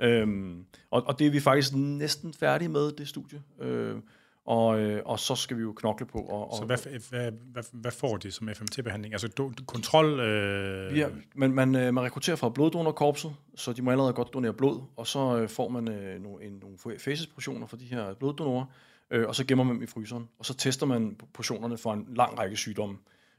Øhm, 0.00 0.64
og, 0.90 1.02
og 1.06 1.18
det 1.18 1.26
er 1.26 1.30
vi 1.30 1.40
faktisk 1.40 1.74
næsten 1.74 2.34
færdige 2.34 2.68
med, 2.68 2.92
det 2.92 3.08
studie. 3.08 3.42
Øh, 3.60 3.96
og, 4.44 4.80
øh, 4.80 5.02
og 5.04 5.20
så 5.20 5.34
skal 5.34 5.56
vi 5.56 5.62
jo 5.62 5.72
knokle 5.72 6.06
på. 6.06 6.18
Og, 6.18 6.52
og, 6.52 6.56
Så 6.58 6.64
hvad, 6.64 6.78
hvad, 7.10 7.32
hvad, 7.52 7.62
hvad 7.72 7.90
får 7.90 8.16
de 8.16 8.30
som 8.30 8.48
FMT-behandling? 8.48 9.14
Altså 9.14 9.28
do, 9.28 9.52
kontrol... 9.66 10.20
Øh, 10.20 10.94
Vi 10.94 11.00
har, 11.00 11.10
man, 11.34 11.52
man, 11.52 11.76
øh, 11.76 11.94
man 11.94 12.04
rekrutterer 12.04 12.36
fra 12.36 12.48
bloddonorkorpset, 12.48 13.34
så 13.54 13.72
de 13.72 13.82
må 13.82 13.90
allerede 13.90 14.12
godt 14.12 14.34
donere 14.34 14.52
blod, 14.52 14.80
og 14.96 15.06
så 15.06 15.38
øh, 15.38 15.48
får 15.48 15.68
man 15.68 15.88
øh, 15.88 16.22
nogle, 16.22 16.44
en, 16.44 16.52
nogle 16.62 16.98
facesportioner 16.98 17.66
fra 17.66 17.76
de 17.76 17.84
her 17.84 18.14
bloddonorer, 18.14 18.64
øh, 19.10 19.28
og 19.28 19.34
så 19.34 19.46
gemmer 19.46 19.64
man 19.64 19.74
dem 19.74 19.82
i 19.82 19.86
fryseren, 19.86 20.28
og 20.38 20.46
så 20.46 20.54
tester 20.54 20.86
man 20.86 21.16
portionerne 21.34 21.78
for 21.78 21.92
en 21.92 22.06
lang 22.16 22.38
række 22.38 22.56
sygdomme. 22.56 22.96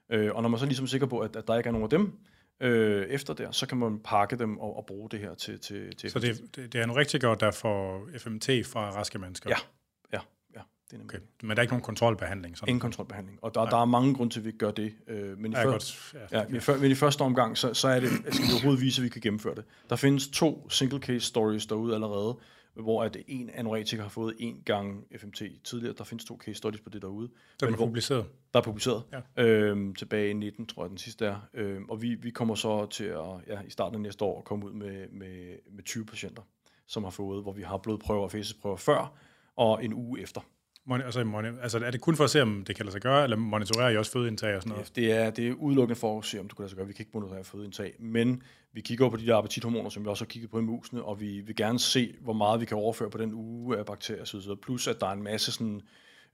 Øh, 0.10 0.36
og 0.36 0.42
når 0.42 0.50
man 0.50 0.60
så 0.60 0.66
ligesom 0.66 0.84
er 0.84 0.88
sikker 0.88 1.08
på, 1.08 1.20
at, 1.20 1.36
at 1.36 1.48
der 1.48 1.58
ikke 1.58 1.68
er 1.68 1.72
nogen 1.72 1.84
af 1.84 1.90
dem, 1.90 2.20
øh, 2.60 3.08
efter 3.08 3.34
der, 3.34 3.52
så 3.52 3.68
kan 3.68 3.78
man 3.78 4.00
pakke 4.00 4.36
dem 4.36 4.58
og, 4.58 4.78
og 4.78 4.86
bruge 4.86 5.10
det 5.10 5.20
her 5.20 5.34
til... 5.34 5.60
til, 5.60 5.96
til 5.96 6.12
Så 6.12 6.20
det, 6.20 6.42
det, 6.56 6.74
det 6.74 6.80
er 6.80 6.84
en 6.84 6.96
rigtig 6.96 7.22
godt, 7.22 7.40
der 7.40 7.52
får 7.52 8.10
FMT 8.18 8.50
fra 8.66 8.90
raske 8.92 9.20
mennesker? 9.20 9.50
Ja, 9.50 9.56
ja, 9.56 9.60
ja. 9.60 9.83
Det 10.94 11.00
er 11.00 11.04
Okay. 11.04 11.20
Men 11.42 11.50
der 11.50 11.56
er 11.56 11.62
ikke 11.62 11.72
nogen 11.74 11.84
kontrolbehandling? 11.84 12.58
Sådan. 12.58 12.70
Ingen 12.70 12.80
kontrolbehandling. 12.80 13.40
Og 13.42 13.56
der, 13.56 13.66
der 13.66 13.78
er 13.78 13.86
mange 13.86 14.16
grunde 14.16 14.34
til, 14.34 14.40
at 14.40 14.44
vi 14.44 14.50
ikke 14.50 14.58
gør 14.60 14.72
det. 14.72 14.94
Øh, 15.08 15.38
men, 15.38 15.52
i 15.52 15.56
Ja, 15.56 15.64
før, 15.66 15.72
godt. 15.72 16.14
Ja, 16.32 16.40
ja, 16.40 16.48
men, 16.50 16.62
før, 16.62 16.78
men 16.78 16.92
i 16.92 16.96
første 16.96 17.22
omgang, 17.22 17.58
så, 17.58 17.74
så 17.74 17.88
er 17.88 18.00
det, 18.00 18.10
skal 18.10 18.46
vi 18.48 18.52
overhovedet 18.54 18.82
vise, 18.82 19.02
at 19.02 19.04
vi 19.04 19.10
kan 19.10 19.22
gennemføre 19.22 19.56
det. 19.56 19.64
Der 19.90 19.96
findes 19.96 20.28
to 20.28 20.70
single 20.70 21.00
case 21.00 21.20
stories 21.20 21.66
derude 21.66 21.96
allerede, 21.96 22.38
hvor 22.76 23.04
at 23.04 23.18
en 23.28 23.50
anoretiker 23.54 24.04
har 24.04 24.10
fået 24.10 24.36
en 24.40 24.62
gang 24.66 25.04
FMT 25.18 25.42
tidligere. 25.64 25.96
Der 25.98 26.04
findes 26.04 26.26
to 26.26 26.38
case 26.46 26.56
studies 26.56 26.82
på 26.82 26.90
det 26.90 27.02
derude. 27.02 27.30
Men 27.62 27.74
er 27.74 27.78
publiceret. 27.78 28.26
der 28.54 28.60
er 28.60 28.64
publiceret 28.64 29.04
Ja. 29.38 29.44
øhm, 29.44 29.96
tilbage 29.96 30.30
i 30.30 30.34
19, 30.34 30.66
tror 30.66 30.84
jeg 30.84 30.90
den 30.90 30.98
sidste 30.98 31.26
er. 31.26 31.36
Øhm, 31.54 31.90
og 31.90 32.02
vi, 32.02 32.16
vi 32.16 32.30
kommer 32.30 32.56
så 32.56 32.86
til 32.86 33.04
at, 33.04 33.20
ja, 33.48 33.62
i 33.68 33.70
starten 33.70 33.96
af 33.96 34.02
næste 34.02 34.26
år, 34.26 34.42
komme 34.42 34.66
ud 34.66 34.72
med, 34.74 35.08
med, 35.12 35.56
med 35.76 35.84
20 35.84 36.06
patienter, 36.06 36.42
som 36.88 37.04
har 37.04 37.12
fået, 37.12 37.42
hvor 37.44 37.52
vi 37.54 37.62
har 37.62 37.78
blodprøver 37.78 38.24
og 38.24 38.32
fæsesprøver 38.32 38.78
før, 38.78 39.14
og 39.56 39.86
en 39.86 39.94
uge 39.94 40.22
efter. 40.22 40.42
Moni- 40.90 41.04
altså, 41.04 41.24
moni- 41.24 41.62
altså, 41.62 41.80
er 41.80 41.92
det 41.92 42.02
kun 42.02 42.16
for 42.16 42.24
at 42.24 42.30
se, 42.30 42.42
om 42.42 42.64
det 42.68 42.76
kan 42.76 42.86
lade 42.86 42.92
sig 42.92 43.02
gøre, 43.02 43.24
eller 43.24 43.38
monitorerer 43.38 43.90
I 43.90 43.98
også 43.98 44.12
fødeindtag 44.12 44.56
og 44.56 44.62
sådan 44.62 44.72
noget? 44.72 44.96
Det 44.96 45.12
er, 45.12 45.30
det 45.30 45.48
er 45.48 45.54
udelukkende 45.54 46.00
for 46.00 46.20
at 46.20 46.26
se, 46.26 46.40
om 46.40 46.48
du 46.48 46.56
kan 46.56 46.64
lade 46.64 46.70
sig 46.70 46.78
gøre. 46.78 46.88
Vi 46.88 46.94
kan 46.94 47.02
ikke 47.02 47.12
monitorere 47.14 47.44
fødeindtag, 47.44 47.94
men 48.00 48.44
vi 48.74 48.82
kigger 48.82 49.10
på 49.10 49.18
de 49.18 49.26
der 49.26 49.36
appetithormoner, 49.36 49.90
som 49.90 50.04
vi 50.04 50.10
også 50.10 50.24
har 50.24 50.28
kigget 50.30 50.52
på 50.52 50.60
i 50.60 50.62
musene, 50.62 51.04
og 51.04 51.20
vi 51.22 51.42
vil 51.42 51.56
gerne 51.56 51.80
se, 51.80 52.14
hvor 52.22 52.34
meget 52.34 52.60
vi 52.62 52.66
kan 52.66 52.78
overføre 52.78 53.10
på 53.10 53.18
den 53.18 53.34
uge 53.34 53.78
af 53.78 53.86
bakterier 53.86 54.22
osv. 54.22 54.40
Plus, 54.62 54.88
at 54.88 55.00
der 55.00 55.08
er 55.08 55.12
en 55.12 55.24
masse 55.24 55.52
sådan, 55.52 55.82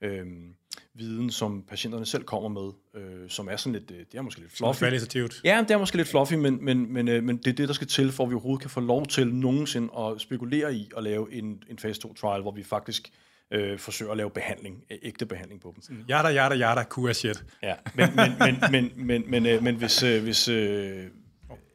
øhm, 0.02 0.54
viden, 0.94 1.30
som 1.32 1.64
patienterne 1.68 2.06
selv 2.06 2.24
kommer 2.24 2.50
med, 2.50 3.02
øh, 3.04 3.30
som 3.30 3.48
er 3.52 3.56
sådan 3.56 3.74
lidt, 3.74 3.92
øh, 3.92 3.98
det 3.98 4.16
er 4.18 4.22
måske 4.22 4.40
lidt 4.42 4.52
fluffy. 4.52 4.80
kvalitativt? 4.80 5.42
Ja, 5.44 5.66
det 5.68 5.72
er 5.72 5.78
måske 5.78 5.98
lidt 5.98 6.08
fluffy, 6.08 6.34
men, 6.34 6.66
men, 6.66 6.94
men, 6.94 7.08
øh, 7.08 7.24
men 7.24 7.38
det 7.38 7.48
er 7.48 7.54
det, 7.54 7.68
der 7.68 7.74
skal 7.74 7.88
til, 7.88 8.12
for 8.12 8.24
at 8.24 8.30
vi 8.30 8.34
overhovedet 8.34 8.62
kan 8.62 8.70
få 8.70 8.80
lov 8.80 9.06
til 9.06 9.28
nogensinde 9.28 9.90
at 9.98 10.22
spekulere 10.22 10.76
i 10.76 10.90
at 10.98 11.04
lave 11.04 11.34
en, 11.34 11.64
en 11.70 11.78
fase 11.80 12.02
2-trial, 12.08 12.42
hvor 12.42 12.52
vi 12.52 12.64
faktisk 12.64 13.12
øh, 13.52 13.80
forsøger 13.80 14.12
at 14.12 14.18
lave 14.18 14.30
behandling, 14.30 14.84
ægte 14.90 15.26
behandling 15.26 15.62
på 15.62 15.76
dem. 15.76 16.06
Yada, 16.10 16.36
yada, 16.36 16.56
yada, 16.56 16.84
QA 16.84 17.14
shit. 17.14 17.46
Ja, 17.64 17.76
men, 17.96 18.10
men, 18.16 18.32
men, 18.40 18.56
men, 18.72 18.92
men, 18.96 19.32
men, 19.32 19.46
øh, 19.46 19.64
men 19.64 19.76
hvis, 19.76 20.04
øh, 20.04 20.24
hvis, 20.24 20.48
øh, 20.48 21.06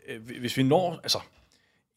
øh, 0.09 0.21
hvis 0.41 0.57
vi 0.57 0.63
når, 0.63 1.01
altså, 1.03 1.19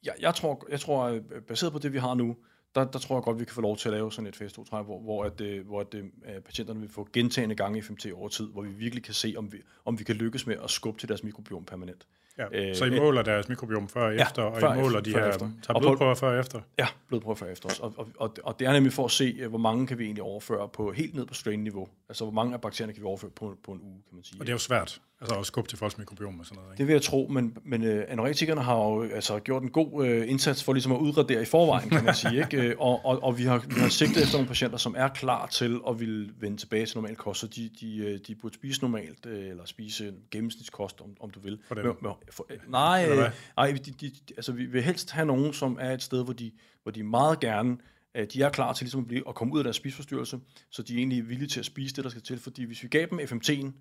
jeg, 0.03 0.13
jeg, 0.19 0.35
tror, 0.35 0.67
jeg 0.71 0.79
tror, 0.79 1.03
øh, 1.03 1.21
baseret 1.47 1.73
på 1.73 1.79
det, 1.79 1.93
vi 1.93 1.97
har 1.97 2.13
nu, 2.13 2.37
der, 2.75 2.85
der 2.85 2.99
tror 2.99 3.15
jeg 3.15 3.23
godt, 3.23 3.39
vi 3.39 3.45
kan 3.45 3.53
få 3.53 3.61
lov 3.61 3.77
til 3.77 3.89
at 3.89 3.93
lave 3.93 4.11
sådan 4.11 4.27
et 4.27 4.35
fase 4.35 4.55
2 4.55 4.63
trial, 4.63 4.83
hvor, 4.83 4.99
hvor, 4.99 5.23
at, 5.23 5.41
øh, 5.41 5.67
hvor 5.67 5.79
at, 5.79 5.93
øh, 5.93 6.03
patienterne 6.45 6.79
vil 6.79 6.89
få 6.89 7.07
gentagende 7.13 7.55
gange 7.55 7.81
FMT 7.81 8.05
over 8.13 8.29
tid, 8.29 8.47
hvor 8.47 8.61
vi 8.61 8.69
virkelig 8.69 9.03
kan 9.03 9.13
se, 9.13 9.33
om 9.37 9.51
vi, 9.51 9.57
om 9.85 9.99
vi 9.99 10.03
kan 10.03 10.15
lykkes 10.15 10.47
med 10.47 10.55
at 10.63 10.69
skubbe 10.69 10.99
til 10.99 11.09
deres 11.09 11.23
mikrobiom 11.23 11.65
permanent. 11.65 12.07
Ja. 12.37 12.69
Øh, 12.69 12.75
så 12.75 12.85
I 12.85 12.99
måler 12.99 13.21
deres 13.21 13.49
mikrobiom 13.49 13.87
før 13.89 14.05
og 14.05 14.15
Ja, 14.15 14.21
efter, 14.21 14.41
og 14.41 14.59
før 14.59 14.73
I 14.73 14.81
måler 14.81 14.99
efter, 14.99 15.01
de 15.01 15.11
før 15.11 15.19
her, 15.19 15.29
efter. 15.29 15.49
tager 15.63 15.75
Og 15.75 15.81
blodprøver 15.81 16.15
før 16.15 16.29
og 16.33 16.39
efter? 16.39 16.61
Ja, 16.79 16.87
blodprøver 17.07 17.35
for 17.35 17.45
efter 17.45 17.69
os. 17.69 17.79
Og, 17.79 17.93
og, 17.97 18.07
og, 18.19 18.33
og 18.43 18.59
det 18.59 18.67
er 18.67 18.73
nemlig 18.73 18.93
for 18.93 19.05
at 19.05 19.11
se, 19.11 19.35
øh, 19.39 19.49
hvor 19.49 19.57
mange 19.57 19.87
kan 19.87 19.97
vi 19.97 20.03
egentlig 20.03 20.23
overføre 20.23 20.69
på 20.69 20.91
helt 20.91 21.15
ned 21.15 21.25
på 21.25 21.33
strain-niveau. 21.33 21.87
Altså, 22.09 22.23
hvor 22.23 22.33
mange 22.33 22.53
af 22.53 22.61
bakterierne 22.61 22.93
kan 22.93 23.01
vi 23.01 23.07
overføre 23.07 23.31
på, 23.31 23.57
på 23.63 23.71
en 23.71 23.79
uge, 23.83 24.01
kan 24.09 24.15
man 24.15 24.23
sige. 24.23 24.41
Og 24.41 24.45
det 24.45 24.49
er 24.49 24.53
jo 24.53 24.59
svært, 24.59 25.01
altså 25.21 25.39
at 25.39 25.45
skubbe 25.45 25.69
til 25.69 25.77
folks 25.77 25.97
mikrobiom 25.97 26.39
og 26.39 26.45
sådan 26.45 26.55
noget, 26.55 26.73
ikke? 26.73 26.77
Det 26.77 26.87
vil 26.87 26.93
jeg 26.93 27.01
tro, 27.01 27.27
men, 27.31 27.57
men 27.65 27.83
øh, 27.83 28.05
anorektikerne 28.07 28.61
har 28.61 28.75
jo 28.77 29.01
altså, 29.03 29.39
gjort 29.39 29.63
en 29.63 29.69
god 29.69 30.05
øh, 30.07 30.29
indsats 30.29 30.63
for 30.63 30.73
ligesom 30.73 30.91
at 30.91 30.97
udradere 30.97 31.41
i 31.41 31.45
forvejen, 31.45 31.89
kan 31.89 32.03
man 32.03 32.15
sige. 32.15 32.37
Ikke? 32.43 32.57
Øh, 32.61 32.75
Og, 32.79 33.05
og, 33.05 33.23
og 33.23 33.37
vi, 33.37 33.43
har, 33.43 33.57
vi 33.67 33.73
har 33.79 33.89
sigtet 33.89 34.23
efter 34.23 34.33
nogle 34.37 34.47
patienter, 34.47 34.77
som 34.77 34.95
er 34.97 35.07
klar 35.07 35.47
til 35.47 35.79
at 35.89 35.99
ville 35.99 36.29
vende 36.39 36.57
tilbage 36.57 36.85
til 36.85 36.97
normal 36.97 37.15
kost, 37.15 37.39
så 37.39 37.47
de, 37.47 37.69
de, 37.81 37.97
øh, 37.97 38.19
de 38.27 38.35
burde 38.35 38.55
spise 38.55 38.81
normalt, 38.81 39.25
øh, 39.25 39.49
eller 39.49 39.65
spise 39.65 40.07
en 40.07 40.15
gennemsnitskost, 40.31 41.01
om, 41.01 41.09
om 41.19 41.29
du 41.29 41.39
vil. 41.39 41.59
For 41.67 41.75
dem. 41.75 41.85
Men- 41.85 41.95
men- 42.01 42.11
for, 42.31 42.47
øh, 42.49 42.57
nej, 42.67 43.07
øh, 43.11 43.17
nej 43.57 43.71
de, 43.71 43.77
de, 43.77 43.91
de, 44.01 44.11
altså, 44.37 44.51
vi 44.51 44.65
vil 44.65 44.81
helst 44.83 45.11
have 45.11 45.25
nogen, 45.25 45.53
som 45.53 45.77
er 45.81 45.93
et 45.93 46.03
sted, 46.03 46.23
hvor 46.23 46.33
de, 46.33 46.51
hvor 46.83 46.91
de 46.91 47.03
meget 47.03 47.39
gerne 47.39 47.77
øh, 48.15 48.27
de 48.33 48.41
er 48.41 48.49
klar 48.49 48.73
til 48.73 48.83
ligesom 48.85 49.01
at, 49.01 49.07
blive, 49.07 49.29
at 49.29 49.35
komme 49.35 49.53
ud 49.53 49.59
af 49.59 49.63
deres 49.63 49.75
spiseforstyrrelse, 49.75 50.39
så 50.69 50.81
de 50.83 50.93
er 50.93 50.97
egentlig 50.97 51.29
villige 51.29 51.47
til 51.47 51.59
at 51.59 51.65
spise 51.65 51.95
det, 51.95 52.03
der 52.03 52.09
skal 52.09 52.21
til. 52.21 52.39
Fordi 52.39 52.63
hvis 52.63 52.83
vi 52.83 52.87
gav 52.87 53.07
dem 53.09 53.19
FMT'en, 53.19 53.71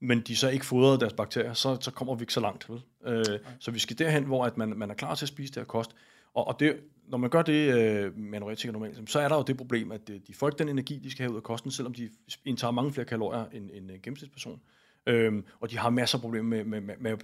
men 0.00 0.20
de 0.20 0.36
så 0.36 0.48
ikke 0.48 0.66
fodrede 0.66 1.00
deres 1.00 1.12
bakterier, 1.12 1.52
så, 1.52 1.78
så 1.80 1.90
kommer 1.90 2.14
vi 2.14 2.22
ikke 2.22 2.32
så 2.32 2.40
langt. 2.40 2.70
Vel? 2.70 2.82
Øh, 3.06 3.38
så 3.58 3.70
vi 3.70 3.78
skal 3.78 3.98
derhen, 3.98 4.24
hvor 4.24 4.44
at 4.44 4.56
man, 4.56 4.68
man 4.68 4.90
er 4.90 4.94
klar 4.94 5.14
til 5.14 5.24
at 5.24 5.28
spise 5.28 5.54
det 5.54 5.60
her 5.60 5.66
kost. 5.66 5.90
Og, 6.34 6.46
og 6.46 6.60
det, 6.60 6.76
når 7.08 7.18
man 7.18 7.30
gør 7.30 7.42
det 7.42 7.74
øh, 7.74 8.18
med 8.18 8.36
anorektikere 8.36 8.72
normalt, 8.72 9.10
så 9.10 9.20
er 9.20 9.28
der 9.28 9.36
jo 9.36 9.42
det 9.42 9.56
problem, 9.56 9.92
at 9.92 10.10
øh, 10.10 10.20
de 10.26 10.34
får 10.34 10.48
ikke 10.48 10.58
den 10.58 10.68
energi, 10.68 10.98
de 10.98 11.10
skal 11.10 11.22
have 11.22 11.30
ud 11.30 11.36
af 11.36 11.42
kosten, 11.42 11.70
selvom 11.70 11.94
de 11.94 12.10
indtager 12.44 12.70
mange 12.70 12.92
flere 12.92 13.04
kalorier 13.04 13.44
end 13.52 13.70
en 13.72 13.90
øh, 13.90 13.96
gennemsnitsperson. 14.02 14.60
Øhm, 15.06 15.44
og 15.60 15.70
de 15.70 15.78
har 15.78 15.90
masser 15.90 16.18
af 16.18 16.22
problemer 16.22 16.48
med, 16.48 16.64
med, 16.64 16.80
med, 16.80 16.96
med, 17.00 17.16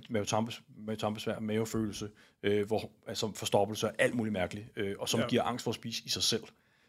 med 0.76 1.40
mavefølelse, 1.40 2.10
øh, 2.42 2.66
hvor, 2.66 2.90
altså 3.06 3.32
forstoppelse 3.34 3.86
og 3.86 3.94
alt 3.98 4.14
muligt 4.14 4.32
mærkeligt, 4.32 4.66
øh, 4.76 4.94
og 4.98 5.08
som 5.08 5.20
ja. 5.20 5.26
giver 5.26 5.42
angst 5.42 5.64
for 5.64 5.70
at 5.70 5.74
spise 5.74 6.02
i 6.06 6.08
sig 6.08 6.22
selv. 6.22 6.42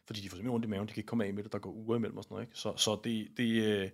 Fordi 0.05 0.19
de 0.19 0.29
får 0.29 0.35
simpelthen 0.35 0.55
ondt 0.55 0.65
i 0.65 0.69
maven, 0.69 0.87
de 0.87 0.93
kan 0.93 0.99
ikke 0.99 1.07
komme 1.07 1.25
af 1.25 1.33
med 1.33 1.43
det, 1.43 1.51
der 1.51 1.59
går 1.59 1.71
uger 1.71 1.95
imellem 1.95 2.17
og 2.17 2.23
sådan 2.23 2.35
noget. 2.35 2.47
Ikke? 2.47 2.57
Så, 2.57 2.73
så 2.77 2.99
det, 3.03 3.27
det 3.37 3.63
øh, 3.63 3.89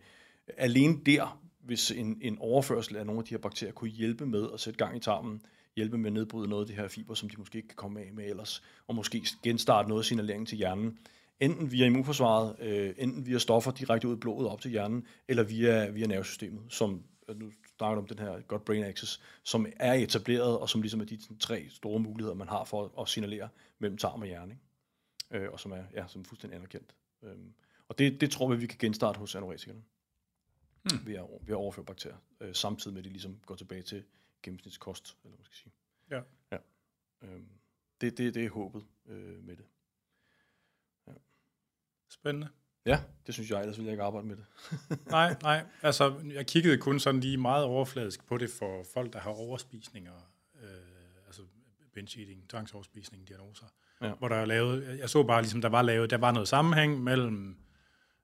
alene 0.58 1.00
der, 1.06 1.40
hvis 1.70 1.92
en, 1.92 2.18
en 2.22 2.38
overførsel 2.40 2.96
af 2.96 3.06
nogle 3.06 3.20
af 3.20 3.26
de 3.26 3.30
her 3.30 3.38
bakterier 3.38 3.74
kunne 3.74 3.90
hjælpe 3.90 4.26
med 4.26 4.50
at 4.54 4.60
sætte 4.60 4.78
gang 4.78 4.98
i 4.98 5.00
tarmen, 5.00 5.42
hjælpe 5.76 5.98
med 5.98 6.08
at 6.10 6.14
nedbryde 6.14 6.50
noget 6.50 6.64
af 6.64 6.68
det 6.68 6.76
her 6.76 6.88
fiber, 6.88 7.14
som 7.14 7.30
de 7.30 7.38
måske 7.38 7.58
ikke 7.58 7.68
kan 7.68 7.76
komme 7.76 8.00
af 8.00 8.14
med 8.14 8.26
ellers, 8.30 8.64
og 8.88 8.96
måske 8.96 9.26
genstarte 9.44 9.90
noget 9.90 10.02
af 10.02 10.06
signalering 10.06 10.48
til 10.48 10.58
hjernen, 10.58 11.00
enten 11.40 11.72
via 11.72 11.86
immunforsvaret, 11.86 12.56
øh, 12.60 12.94
enten 12.98 13.26
via 13.26 13.38
stoffer 13.38 13.72
direkte 13.72 14.08
ud 14.08 14.14
i 14.16 14.20
blodet 14.20 14.48
op 14.48 14.62
til 14.62 14.72
hjernen, 14.72 15.08
eller 15.28 15.44
via, 15.44 15.90
via 15.90 16.08
nervesystemet, 16.08 16.62
som 16.70 17.04
øh, 17.30 17.40
nu 17.40 17.52
snakker 17.78 17.96
du 17.96 18.02
om 18.02 18.08
den 18.08 18.20
her 18.20 18.42
God 18.42 18.60
Brain 18.60 18.84
Axis, 18.84 19.22
som 19.44 19.66
er 19.76 19.94
etableret, 19.94 20.58
og 20.58 20.70
som 20.70 20.82
ligesom 20.82 21.02
er 21.02 21.06
de 21.06 21.22
sådan, 21.22 21.38
tre 21.38 21.66
store 21.70 22.00
muligheder, 22.00 22.36
man 22.36 22.48
har 22.48 22.64
for 22.64 23.02
at, 23.02 23.08
signalere 23.08 23.50
mellem 23.80 23.98
tarm 23.98 24.22
og 24.22 24.28
hjerne, 24.28 24.52
ikke? 24.52 25.46
Øh, 25.46 25.52
og 25.52 25.60
som 25.60 25.72
er, 25.72 25.84
ja, 25.94 26.04
som 26.08 26.22
er 26.22 26.26
fuldstændig 26.26 26.58
anerkendt. 26.58 26.96
Øh, 27.24 27.32
og 27.88 28.00
det, 28.00 28.22
det 28.22 28.32
tror 28.32 28.50
vi, 28.50 28.56
vi 28.56 28.68
kan 28.68 28.78
genstarte 28.80 29.20
hos 29.20 29.36
anoretikerne 29.36 29.82
hmm. 30.84 31.06
ved, 31.06 31.16
at, 31.16 31.26
ved 31.42 31.54
at 31.54 31.56
overføre 31.56 31.86
bakterier, 31.86 32.18
øh, 32.40 32.56
samtidig 32.56 32.94
med, 32.94 33.02
at 33.02 33.06
de 33.06 33.10
ligesom 33.10 33.40
går 33.46 33.56
tilbage 33.56 33.82
til 33.82 34.04
gennemsnitskost, 34.44 35.18
eller 35.24 35.30
hvad 35.30 35.38
man 35.38 35.46
skal 35.46 35.58
sige. 35.58 35.74
Ja. 36.12 36.22
ja. 36.52 36.58
Øhm, 37.22 37.50
det, 38.02 38.18
det, 38.18 38.34
det 38.34 38.46
er 38.46 38.50
håbet 38.50 38.86
øh, 39.06 39.44
med 39.44 39.56
det. 39.56 39.66
Spændende. 42.10 42.50
Ja, 42.86 43.02
det 43.28 43.34
synes 43.34 43.52
jeg, 43.52 43.60
ellers 43.60 43.78
ville 43.78 43.88
jeg 43.88 43.94
ikke 43.94 44.04
arbejde 44.04 44.28
med 44.28 44.36
det. 44.36 44.46
Nej, 45.12 45.36
nej. 45.42 45.66
Altså, 45.82 46.20
jeg 46.24 46.48
kiggede 46.48 46.78
kun 46.78 47.00
sådan 47.00 47.22
lige 47.22 47.38
meget 47.38 47.64
overfladisk 47.64 48.26
på 48.28 48.38
det 48.38 48.50
for 48.50 48.84
folk, 48.94 49.14
der 49.14 49.20
har 49.20 49.30
overspisninger, 49.30 50.14
øh, 50.62 50.70
altså 51.26 51.42
binge 51.94 52.20
eating, 52.20 52.50
tvangsoverspisning, 52.50 53.28
diagnoser. 53.28 53.66
Ja. 54.02 54.14
Hvor 54.14 54.28
der 54.28 54.36
er 54.36 54.46
lavet, 54.46 55.00
jeg 55.00 55.10
så 55.10 55.24
bare 55.24 55.42
ligesom, 55.42 55.62
der 55.62 55.70
var 55.70 55.82
lavet, 55.82 56.10
der 56.10 56.18
var 56.18 56.32
noget 56.32 56.48
sammenhæng 56.48 57.04
mellem 57.04 57.58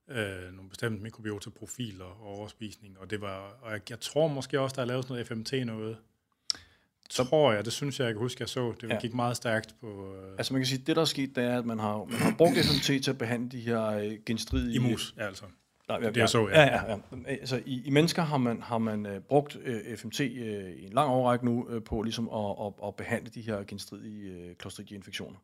øh, 0.08 0.52
nogle 0.54 0.68
bestemte 0.70 1.02
mikrobiota-profiler 1.02 2.04
og 2.04 2.26
overspisning, 2.38 2.98
og 2.98 3.10
det 3.10 3.20
var, 3.20 3.56
og 3.62 3.72
jeg, 3.72 3.80
jeg 3.90 4.00
tror 4.00 4.28
måske 4.28 4.60
også, 4.60 4.74
der 4.76 4.82
er 4.82 4.86
lavet 4.86 5.04
sådan 5.04 5.14
noget 5.14 5.26
FMT 5.48 5.66
noget. 5.66 5.96
Så 7.10 7.24
tror 7.24 7.52
jeg, 7.52 7.64
det 7.64 7.72
synes 7.72 7.98
jeg, 8.00 8.06
jeg 8.06 8.14
kan 8.14 8.20
huske, 8.20 8.42
jeg 8.42 8.48
så. 8.48 8.74
Det 8.80 8.88
Ja. 8.90 8.98
gik 9.00 9.14
meget 9.14 9.36
stærkt 9.36 9.74
på 9.80 10.14
øh, 10.14 10.34
Altså 10.38 10.52
man 10.52 10.60
kan 10.62 10.66
sige, 10.66 10.82
det 10.86 10.96
der 10.96 11.02
er 11.02 11.06
sket, 11.06 11.36
det 11.36 11.44
er, 11.44 11.58
at 11.58 11.66
man 11.66 11.78
har, 11.78 12.04
man 12.04 12.18
har 12.20 12.34
brugt 12.38 12.56
FMT 12.58 13.02
til 13.02 13.10
at 13.10 13.18
behandle 13.18 13.48
de 13.48 13.60
her 13.60 13.82
øh, 13.86 14.12
genstridige... 14.26 14.74
imus, 14.74 15.14
ja, 15.18 15.26
altså. 15.26 15.44
Nej, 15.88 15.98
ja, 16.02 16.08
Det, 16.08 16.16
jeg 16.16 16.28
så, 16.28 16.48
ja. 16.48 16.60
ja. 16.62 16.84
ja, 16.84 16.90
ja. 16.92 16.98
Altså, 17.26 17.62
i, 17.66 17.82
I 17.84 17.90
mennesker 17.90 18.22
har 18.22 18.36
man, 18.38 18.62
har 18.62 18.78
man 18.78 19.06
øh, 19.06 19.20
brugt 19.20 19.56
øh, 19.64 19.96
FMT 19.96 20.20
øh, 20.20 20.28
i 20.72 20.86
en 20.86 20.92
lang 20.92 21.08
overrække 21.10 21.44
nu 21.44 21.66
øh, 21.70 21.82
på 21.82 22.02
ligesom 22.02 22.28
at, 22.28 22.66
at, 22.66 22.72
at 22.88 22.94
behandle 22.96 23.30
de 23.34 23.40
her 23.40 23.64
genstridige 23.64 24.32
øh, 24.32 24.54
Clostridia-infektioner, 24.60 25.38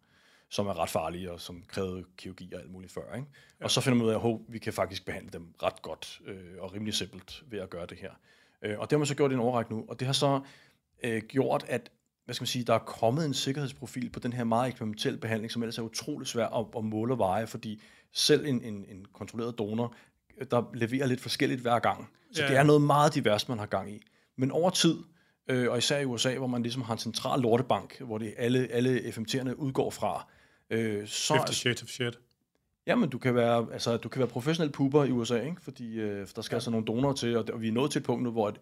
som 0.52 0.66
er 0.66 0.78
ret 0.78 0.90
farlige 0.90 1.32
og 1.32 1.40
som 1.40 1.62
krævede 1.68 2.04
kirurgi 2.16 2.52
og 2.54 2.60
alt 2.60 2.70
muligt 2.70 2.92
før. 2.92 3.14
Ikke? 3.14 3.26
Ja. 3.60 3.64
Og 3.64 3.70
så 3.70 3.80
finder 3.80 3.98
man 3.98 4.06
ud 4.06 4.10
af, 4.10 4.28
at 4.28 4.38
vi 4.48 4.58
kan 4.58 4.72
faktisk 4.72 5.04
behandle 5.04 5.30
dem 5.32 5.54
ret 5.62 5.82
godt 5.82 6.20
øh, 6.26 6.36
og 6.58 6.74
rimelig 6.74 6.94
simpelt 6.94 7.42
ved 7.50 7.58
at 7.58 7.70
gøre 7.70 7.86
det 7.86 7.98
her. 7.98 8.10
Øh, 8.62 8.78
og 8.78 8.90
det 8.90 8.96
har 8.96 8.98
man 8.98 9.06
så 9.06 9.14
gjort 9.14 9.30
i 9.30 9.34
en 9.34 9.40
overrække 9.40 9.72
nu, 9.72 9.84
og 9.88 10.00
det 10.00 10.06
har 10.06 10.12
så 10.12 10.40
øh, 11.04 11.22
gjort, 11.28 11.64
at 11.68 11.90
hvad 12.24 12.34
skal 12.34 12.42
man 12.42 12.46
sige, 12.46 12.64
der 12.64 12.74
er 12.74 12.78
kommet 12.78 13.26
en 13.26 13.34
sikkerhedsprofil 13.34 14.10
på 14.10 14.20
den 14.20 14.32
her 14.32 14.44
meget 14.44 14.68
eksperimentelle 14.68 15.18
behandling, 15.18 15.50
som 15.52 15.62
ellers 15.62 15.78
er 15.78 15.82
utrolig 15.82 16.28
svær 16.28 16.46
at, 16.46 16.66
at 16.76 16.84
måle 16.84 17.14
og 17.14 17.18
veje, 17.18 17.46
fordi 17.46 17.82
selv 18.12 18.46
en, 18.46 18.62
en, 18.64 18.84
en 18.88 19.06
kontrolleret 19.12 19.58
donor, 19.58 19.94
der 20.50 20.70
leverer 20.74 21.06
lidt 21.06 21.20
forskelligt 21.20 21.60
hver 21.60 21.78
gang. 21.78 22.08
Så 22.32 22.42
Ja. 22.42 22.48
det 22.48 22.56
er 22.56 22.62
noget 22.62 22.82
meget 22.82 23.14
divers, 23.14 23.48
man 23.48 23.58
har 23.58 23.66
gang 23.66 23.92
i. 23.92 24.02
Men 24.36 24.50
over 24.50 24.70
tid, 24.70 24.96
øh, 25.48 25.70
og 25.70 25.78
især 25.78 25.98
i 25.98 26.04
USA, 26.04 26.36
hvor 26.38 26.46
man 26.46 26.62
ligesom 26.62 26.82
har 26.82 26.92
en 26.92 26.98
central 26.98 27.40
lortebank, 27.40 28.00
hvor 28.00 28.18
det 28.18 28.34
alle, 28.36 28.68
alle 28.70 28.98
FMT'erne 28.98 29.54
udgår 29.54 29.90
fra, 29.90 30.28
øh, 30.72 31.06
så, 31.08 31.34
50 31.34 31.56
Shades 31.56 31.82
of 31.82 31.88
Shit. 31.88 32.18
Jamen, 32.86 33.10
du 33.10 33.18
kan 33.18 33.34
være, 33.34 33.66
altså, 33.72 33.96
du 33.96 34.08
kan 34.08 34.18
være 34.18 34.28
professionel 34.28 34.72
puber 34.72 35.04
i 35.04 35.10
USA, 35.10 35.40
ikke? 35.40 35.60
fordi 35.62 36.00
øh, 36.00 36.26
der 36.36 36.42
skal 36.42 36.54
ja. 36.54 36.56
altså 36.56 36.70
nogle 36.70 36.86
donorer 36.86 37.12
til, 37.14 37.36
og, 37.36 37.46
det- 37.46 37.54
og 37.54 37.60
vi 37.62 37.68
er 37.68 37.72
nået 37.72 37.90
til 37.90 37.98
et 37.98 38.04
punkt 38.04 38.22
nu, 38.22 38.30
hvor 38.30 38.48
at 38.48 38.60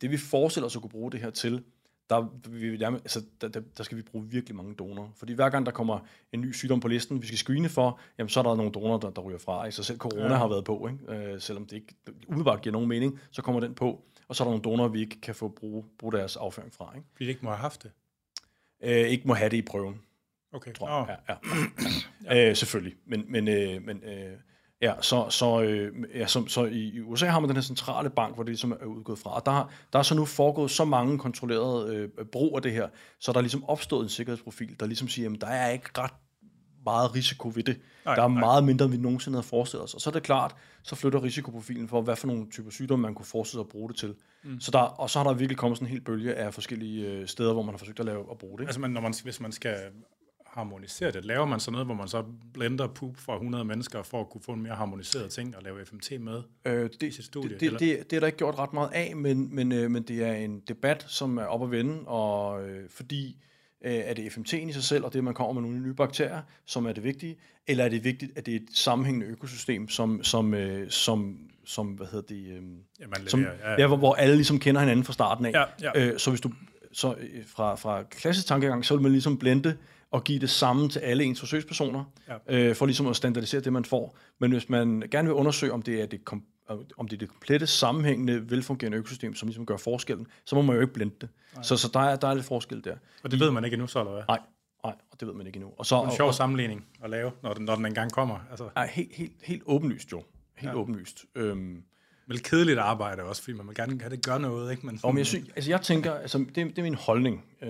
det 0.00 0.10
vi 0.10 0.16
forestiller 0.16 0.66
os 0.66 0.76
at 0.76 0.82
kunne 0.82 0.90
bruge 0.90 1.12
det 1.12 1.20
her 1.20 1.30
til, 1.30 1.64
der, 2.10 2.28
vi, 2.48 2.76
nærmest- 2.76 3.04
altså, 3.04 3.22
der, 3.40 3.48
der, 3.48 3.60
der 3.76 3.82
skal 3.84 3.96
vi 3.98 4.02
bruge 4.02 4.24
virkelig 4.30 4.56
mange 4.56 4.74
donorer. 4.74 5.08
Fordi 5.16 5.32
hver 5.32 5.48
gang 5.50 5.66
der 5.66 5.72
kommer 5.72 5.98
en 6.32 6.40
ny 6.40 6.52
sygdom 6.52 6.80
på 6.80 6.88
listen, 6.88 7.22
vi 7.22 7.26
skal 7.26 7.38
screene 7.38 7.68
for, 7.68 8.00
jamen, 8.18 8.28
så 8.28 8.40
er 8.40 8.44
der 8.44 8.54
nogle 8.56 8.72
donorer, 8.72 8.98
der, 9.00 9.10
der 9.10 9.22
ryger 9.22 9.38
fra. 9.38 9.64
Ikke? 9.64 9.76
Så 9.76 9.82
selv 9.82 9.98
corona 9.98 10.22
Ja. 10.22 10.30
ja. 10.32 10.36
har 10.38 10.48
været 10.48 10.64
på, 10.64 10.88
ikke? 10.88 11.32
Øh, 11.32 11.40
selvom 11.40 11.66
det 11.66 11.76
ikke 11.76 11.94
umiddelbart 12.28 12.62
giver 12.62 12.72
nogen 12.72 12.88
mening, 12.88 13.20
så 13.30 13.42
kommer 13.42 13.60
den 13.60 13.74
på. 13.74 14.04
og 14.28 14.36
så 14.36 14.42
er 14.44 14.46
der 14.46 14.50
nogle 14.52 14.62
donorer, 14.62 14.88
vi 14.88 15.00
ikke 15.00 15.20
kan 15.20 15.34
få 15.34 15.48
bruge, 15.48 15.84
bruge 15.98 16.12
deres 16.12 16.36
afføring 16.36 16.72
fra. 16.74 16.92
Ikke? 16.96 17.06
Fordi 17.12 17.24
de 17.24 17.30
ikke 17.30 17.44
må 17.44 17.50
have 17.50 17.58
haft 17.58 17.82
det? 17.82 17.90
Øh, 18.82 19.08
ikke 19.08 19.28
må 19.28 19.34
have 19.34 19.50
det 19.50 19.56
i 19.56 19.62
prøven, 19.62 20.00
Okay. 20.52 20.72
tror 20.72 20.88
jeg. 20.88 21.18
Ja, 21.28 21.34
ja. 21.34 21.38
ja. 22.36 22.50
Øh, 22.50 22.56
selvfølgelig. 22.56 22.94
Men, 23.06 23.24
men, 23.28 23.48
øh, 23.48 23.82
men 23.82 24.02
øh, 24.04 24.32
ja, 24.82 24.94
så, 25.00 25.26
så, 25.30 25.62
øh, 25.62 25.92
ja, 26.14 26.26
så, 26.26 26.46
så 26.46 26.64
i 26.64 27.00
USA 27.00 27.26
har 27.26 27.40
man 27.40 27.48
den 27.48 27.56
her 27.56 27.62
centrale 27.62 28.10
bank, 28.10 28.34
hvor 28.34 28.42
det 28.42 28.50
ligesom 28.50 28.72
er 28.72 28.84
udgået 28.84 29.18
fra. 29.18 29.34
Og 29.34 29.46
der, 29.46 29.70
der 29.92 29.98
er 29.98 30.02
så 30.02 30.14
nu 30.14 30.24
foregået 30.24 30.70
så 30.70 30.84
mange 30.84 31.18
kontrollerede 31.18 31.96
øh, 31.96 32.26
brug 32.32 32.56
af 32.56 32.62
det 32.62 32.72
her, 32.72 32.88
så 33.20 33.32
der 33.32 33.38
er 33.38 33.42
ligesom 33.42 33.64
opstået 33.64 34.02
en 34.02 34.08
sikkerhedsprofil, 34.08 34.80
der 34.80 34.86
ligesom 34.86 35.08
siger, 35.08 35.30
at 35.30 35.40
der 35.40 35.46
er 35.46 35.70
ikke 35.70 35.88
ret 35.98 36.14
meget 36.86 37.14
risiko 37.14 37.52
ved 37.54 37.62
det. 37.62 37.80
Nej, 38.04 38.14
der 38.14 38.22
er 38.22 38.28
nej. 38.28 38.40
meget 38.40 38.64
mindre, 38.64 38.84
end 38.84 38.94
vi 38.94 39.00
nogensinde 39.00 39.36
havde 39.36 39.46
forestillet 39.46 39.84
os. 39.84 39.94
Og 39.94 40.00
så 40.00 40.10
er 40.10 40.12
det 40.12 40.22
klart, 40.22 40.54
så 40.82 40.96
flytter 40.96 41.22
risikoprofilen 41.22 41.88
for, 41.88 42.02
hvad 42.02 42.16
for 42.16 42.26
nogle 42.26 42.50
typer 42.50 42.70
sygdomme, 42.70 43.02
man 43.02 43.14
kunne 43.14 43.26
forestille 43.26 43.58
sig 43.58 43.66
at 43.66 43.68
bruge 43.68 43.88
det 43.88 43.96
til. 43.96 44.14
Mm. 44.44 44.60
Så 44.60 44.70
der, 44.70 44.78
og 44.78 45.10
så 45.10 45.18
har 45.18 45.26
der 45.26 45.34
virkelig 45.34 45.56
kommet 45.56 45.78
sådan 45.78 45.88
en 45.88 45.92
hel 45.92 46.00
bølge 46.00 46.34
af 46.34 46.54
forskellige 46.54 47.06
øh, 47.06 47.26
steder, 47.26 47.52
hvor 47.52 47.62
man 47.62 47.72
har 47.72 47.78
forsøgt 47.78 48.00
at 48.00 48.06
lave 48.06 48.24
at 48.30 48.38
bruge 48.38 48.58
det. 48.58 48.64
Altså, 48.64 48.80
man, 48.80 48.90
når 48.90 49.00
man, 49.00 49.14
hvis 49.24 49.40
man 49.40 49.52
skal 49.52 49.76
harmonisere 50.56 51.10
det, 51.10 51.24
laver 51.24 51.46
man 51.46 51.60
så 51.60 51.70
noget, 51.70 51.86
hvor 51.86 51.94
man 51.94 52.08
så 52.08 52.24
blender 52.52 52.86
poop 52.86 53.16
for 53.16 53.32
100 53.32 53.64
mennesker, 53.64 54.02
for 54.02 54.20
at 54.20 54.30
kunne 54.30 54.40
få 54.40 54.52
en 54.52 54.62
mere 54.62 54.74
harmoniseret 54.74 55.30
ting 55.30 55.56
og 55.56 55.62
lave 55.62 55.86
FMT 55.86 56.20
med? 56.20 56.42
Øh, 56.64 56.90
det, 57.00 57.14
sit 57.14 57.24
studie, 57.24 57.50
det, 57.50 57.60
det, 57.60 57.66
eller? 57.66 57.78
det, 57.78 58.10
det 58.10 58.16
er 58.16 58.20
der 58.20 58.26
ikke 58.26 58.38
gjort 58.38 58.58
ret 58.58 58.72
meget 58.72 58.90
af, 58.92 59.16
men, 59.16 59.54
men, 59.54 59.72
øh, 59.72 59.90
men 59.90 60.02
det 60.02 60.24
er 60.24 60.32
en 60.32 60.60
debat, 60.60 61.04
som 61.08 61.38
er 61.38 61.44
op 61.44 61.62
at 61.62 61.70
vende, 61.70 62.00
og 62.06 62.68
øh, 62.68 62.90
fordi 62.90 63.36
øh, 63.84 63.92
er 63.92 64.14
det 64.14 64.22
FMT'en 64.22 64.68
i 64.68 64.72
sig 64.72 64.84
selv, 64.84 65.04
og 65.04 65.12
det, 65.12 65.24
man 65.24 65.34
kommer 65.34 65.52
med 65.52 65.62
nogle 65.62 65.78
nye 65.80 65.94
bakterier, 65.94 66.42
som 66.66 66.86
er 66.86 66.92
det 66.92 67.04
vigtige, 67.04 67.36
eller 67.66 67.84
er 67.84 67.88
det 67.88 68.04
vigtigt, 68.04 68.32
at 68.38 68.46
det 68.46 68.52
er 68.52 68.56
et 68.56 68.68
sammenhængende 68.74 69.26
økosystem, 69.26 69.88
som, 69.88 70.22
som, 70.22 70.54
øh, 70.54 70.90
som, 70.90 71.38
som 71.64 71.86
hvad 71.86 72.06
hedder 72.06 72.34
det, 72.34 72.46
øh, 72.46 72.62
Ja, 73.00 73.06
man 73.06 73.28
som, 73.28 73.40
leverer, 73.40 73.72
ja, 73.72 73.80
ja, 73.80 73.86
hvor, 73.86 73.96
hvor 73.96 74.14
alle 74.14 74.34
ligesom 74.34 74.58
kender 74.58 74.80
hinanden 74.80 75.04
fra 75.04 75.12
starten 75.12 75.46
af. 75.46 75.52
Ja, 75.52 75.64
ja. 75.82 76.06
Øh, 76.06 76.18
så 76.18 76.30
hvis 76.30 76.40
du 76.40 76.50
så 76.92 77.14
øh, 77.18 77.44
fra, 77.46 77.74
fra 77.74 78.02
klassisk 78.02 78.46
tankegang, 78.46 78.84
så 78.84 78.94
vil 78.94 79.02
man 79.02 79.12
ligesom 79.12 79.38
blende 79.38 79.76
og 80.16 80.24
give 80.24 80.38
det 80.38 80.50
samme 80.50 80.88
til 80.88 80.98
alle 81.00 81.24
ens 81.24 81.40
forsøgspersoner, 81.40 82.04
Ja. 82.28 82.68
øh, 82.68 82.74
for 82.76 82.86
ligesom 82.86 83.06
at 83.06 83.16
standardisere 83.16 83.60
det, 83.60 83.72
man 83.72 83.84
får. 83.84 84.18
Men 84.38 84.52
hvis 84.52 84.68
man 84.68 85.02
gerne 85.10 85.28
vil 85.28 85.34
undersøge, 85.34 85.72
om 85.72 85.82
det 85.82 86.00
er 86.02 86.06
det, 86.06 86.24
kom, 86.24 86.42
om 86.98 87.08
det, 87.08 87.16
er 87.16 87.18
det 87.18 87.28
komplette, 87.28 87.66
sammenhængende, 87.66 88.50
velfungerende 88.50 88.98
økosystem, 88.98 89.34
som 89.34 89.48
ligesom 89.48 89.66
gør 89.66 89.76
forskellen, 89.76 90.26
så 90.44 90.54
må 90.56 90.62
man 90.62 90.74
jo 90.76 90.80
ikke 90.82 90.92
blende 90.92 91.14
det. 91.20 91.28
Så, 91.62 91.76
så 91.76 91.90
der, 91.94 92.00
er, 92.00 92.16
der 92.16 92.28
er 92.28 92.34
lidt 92.34 92.46
forskel 92.46 92.84
der. 92.84 92.96
Og 93.22 93.30
det 93.30 93.40
ved 93.40 93.50
man 93.50 93.64
ikke 93.64 93.74
endnu, 93.74 93.86
så 93.86 93.98
eller 94.00 94.12
hvad? 94.12 94.22
Nej, 94.28 94.38
nej, 94.84 94.94
og 95.10 95.20
det 95.20 95.28
ved 95.28 95.34
man 95.34 95.46
ikke 95.46 95.56
endnu. 95.56 95.72
Og 95.78 95.86
så, 95.86 95.96
Det 95.96 96.02
er 96.02 96.10
en 96.10 96.16
sjov 96.16 96.28
og, 96.28 96.34
sammenligning 96.34 96.86
at 97.04 97.10
lave, 97.10 97.30
når 97.42 97.54
den, 97.54 97.64
når 97.64 97.74
den 97.74 97.86
engang 97.86 98.12
kommer. 98.12 98.38
Altså, 98.50 98.68
er 98.76 98.86
helt, 98.86 99.14
helt, 99.14 99.32
helt 99.42 99.62
åbenlyst 99.66 100.12
jo. 100.12 100.22
Helt 100.56 100.72
ja. 100.72 100.76
åbenlyst. 100.78 101.24
Øhm, 101.34 101.82
vel 102.28 102.42
kedeligt 102.42 102.78
arbejde 102.78 103.22
også, 103.22 103.42
fordi 103.42 103.56
man 103.56 103.66
vil 103.68 103.74
gerne 103.74 104.00
have 104.00 104.10
det 104.10 104.24
gøre 104.26 104.40
noget, 104.40 104.70
ikke? 104.70 104.86
Men, 104.86 105.00
Og 105.02 105.14
men 105.14 105.18
jeg, 105.18 105.26
synes, 105.26 105.48
altså 105.56 105.70
jeg 105.70 105.80
tænker, 105.80 106.14
altså 106.14 106.38
det, 106.38 106.54
det 106.54 106.78
er 106.78 106.82
min 106.82 106.94
holdning, 106.94 107.44
øh, 107.62 107.68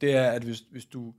det 0.00 0.12
er, 0.16 0.30
at 0.30 0.42
hvis, 0.44 0.62
hvis, 0.70 0.84
du, 0.84 1.14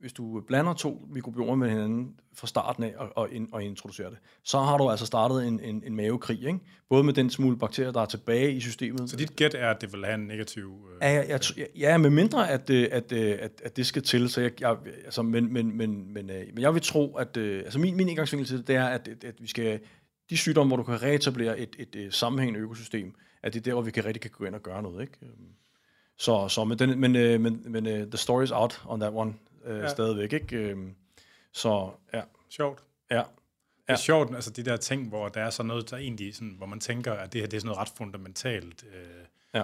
hvis 0.00 0.12
du 0.12 0.40
blander 0.46 0.74
to 0.74 1.06
mikrobiomer 1.10 1.54
med 1.54 1.70
hinanden 1.70 2.14
fra 2.34 2.46
starten 2.46 2.82
af 2.82 2.94
og, 2.96 3.12
og, 3.16 3.28
og 3.52 3.62
introducerer 3.62 4.10
det, 4.10 4.18
så 4.42 4.58
har 4.58 4.78
du 4.78 4.90
altså 4.90 5.06
startet 5.06 5.46
en, 5.46 5.60
en, 5.60 5.82
en 5.86 5.96
mavekrig, 5.96 6.46
ikke? 6.46 6.58
både 6.88 7.04
med 7.04 7.12
den 7.12 7.30
smule 7.30 7.56
bakterier, 7.56 7.92
der 7.92 8.00
er 8.00 8.06
tilbage 8.06 8.52
i 8.52 8.60
systemet. 8.60 9.10
Så 9.10 9.16
dit 9.16 9.36
gæt 9.36 9.54
er, 9.54 9.70
at 9.70 9.80
det 9.80 9.92
vil 9.92 10.04
have 10.04 10.14
en 10.14 10.26
negativ... 10.26 10.88
Øh, 10.92 10.98
Ja, 11.02 11.24
jeg, 11.28 11.40
jeg, 11.56 11.66
ja, 11.76 11.98
med 11.98 12.10
mindre 12.10 12.50
at, 12.50 12.70
øh, 12.70 12.88
at, 12.92 13.12
øh, 13.12 13.38
at, 13.40 13.62
at 13.64 13.76
det 13.76 13.86
skal 13.86 14.02
til, 14.02 14.28
så 14.28 14.40
jeg, 14.40 14.60
jeg 14.60 14.76
altså, 15.04 15.22
men, 15.22 15.52
men, 15.52 15.76
men, 15.76 16.12
men, 16.12 16.30
øh, 16.30 16.46
men 16.54 16.62
jeg 16.62 16.74
vil 16.74 16.82
tro, 16.82 17.16
at 17.16 17.36
øh, 17.36 17.58
altså 17.58 17.78
min, 17.78 17.96
min 17.96 18.08
indgangsvinkel 18.08 18.48
til 18.48 18.58
det, 18.58 18.66
det 18.66 18.76
er, 18.76 18.86
at, 18.86 19.08
at, 19.08 19.24
at 19.24 19.34
vi 19.38 19.46
skal, 19.46 19.80
de 20.30 20.36
sygdomme, 20.36 20.70
hvor 20.70 20.76
du 20.76 20.82
kan 20.82 21.02
reetablere 21.02 21.58
et, 21.58 21.76
et, 21.78 21.96
et 21.96 22.14
sammenhængende 22.14 22.60
økosystem, 22.60 23.14
at 23.42 23.54
det 23.54 23.60
er 23.60 23.64
der, 23.64 23.72
hvor 23.72 23.82
vi 23.82 23.90
kan 23.90 24.04
rigtig 24.04 24.20
kan 24.20 24.30
gå 24.30 24.44
ind 24.44 24.54
og 24.54 24.62
gøre 24.62 24.82
noget, 24.82 25.02
ikke? 25.02 25.18
Så, 26.18 26.48
så 26.48 26.64
men, 26.64 26.78
den, 26.78 27.00
men, 27.00 27.12
men, 27.42 27.62
men 27.66 27.84
the 27.84 28.16
story 28.16 28.44
is 28.44 28.50
out 28.50 28.82
on 28.86 29.00
that 29.00 29.12
one, 29.14 29.34
uh, 29.70 29.76
ja. 29.78 29.88
stadigvæk, 29.88 30.32
ikke? 30.32 30.56
Øhm, 30.56 30.94
Så, 31.52 31.90
ja, 32.14 32.22
Sjovt. 32.50 32.82
ja, 33.10 33.16
Det 33.16 33.24
er 33.92 33.96
sjovt, 33.96 34.34
altså 34.34 34.50
de 34.50 34.62
der 34.62 34.76
ting, 34.76 35.08
hvor 35.08 35.28
der 35.28 35.40
er 35.40 35.50
sådan 35.50 35.68
noget, 35.68 35.90
der 35.90 35.96
egentlig 35.96 36.34
sådan, 36.34 36.54
hvor 36.56 36.66
man 36.66 36.80
tænker, 36.80 37.12
at 37.12 37.32
det 37.32 37.40
her 37.40 37.48
det 37.48 37.56
er 37.56 37.60
sådan 37.60 37.66
noget 37.66 37.80
ret 37.80 37.92
fundamentalt, 37.96 38.84
øh, 38.94 39.24
Ja. 39.54 39.62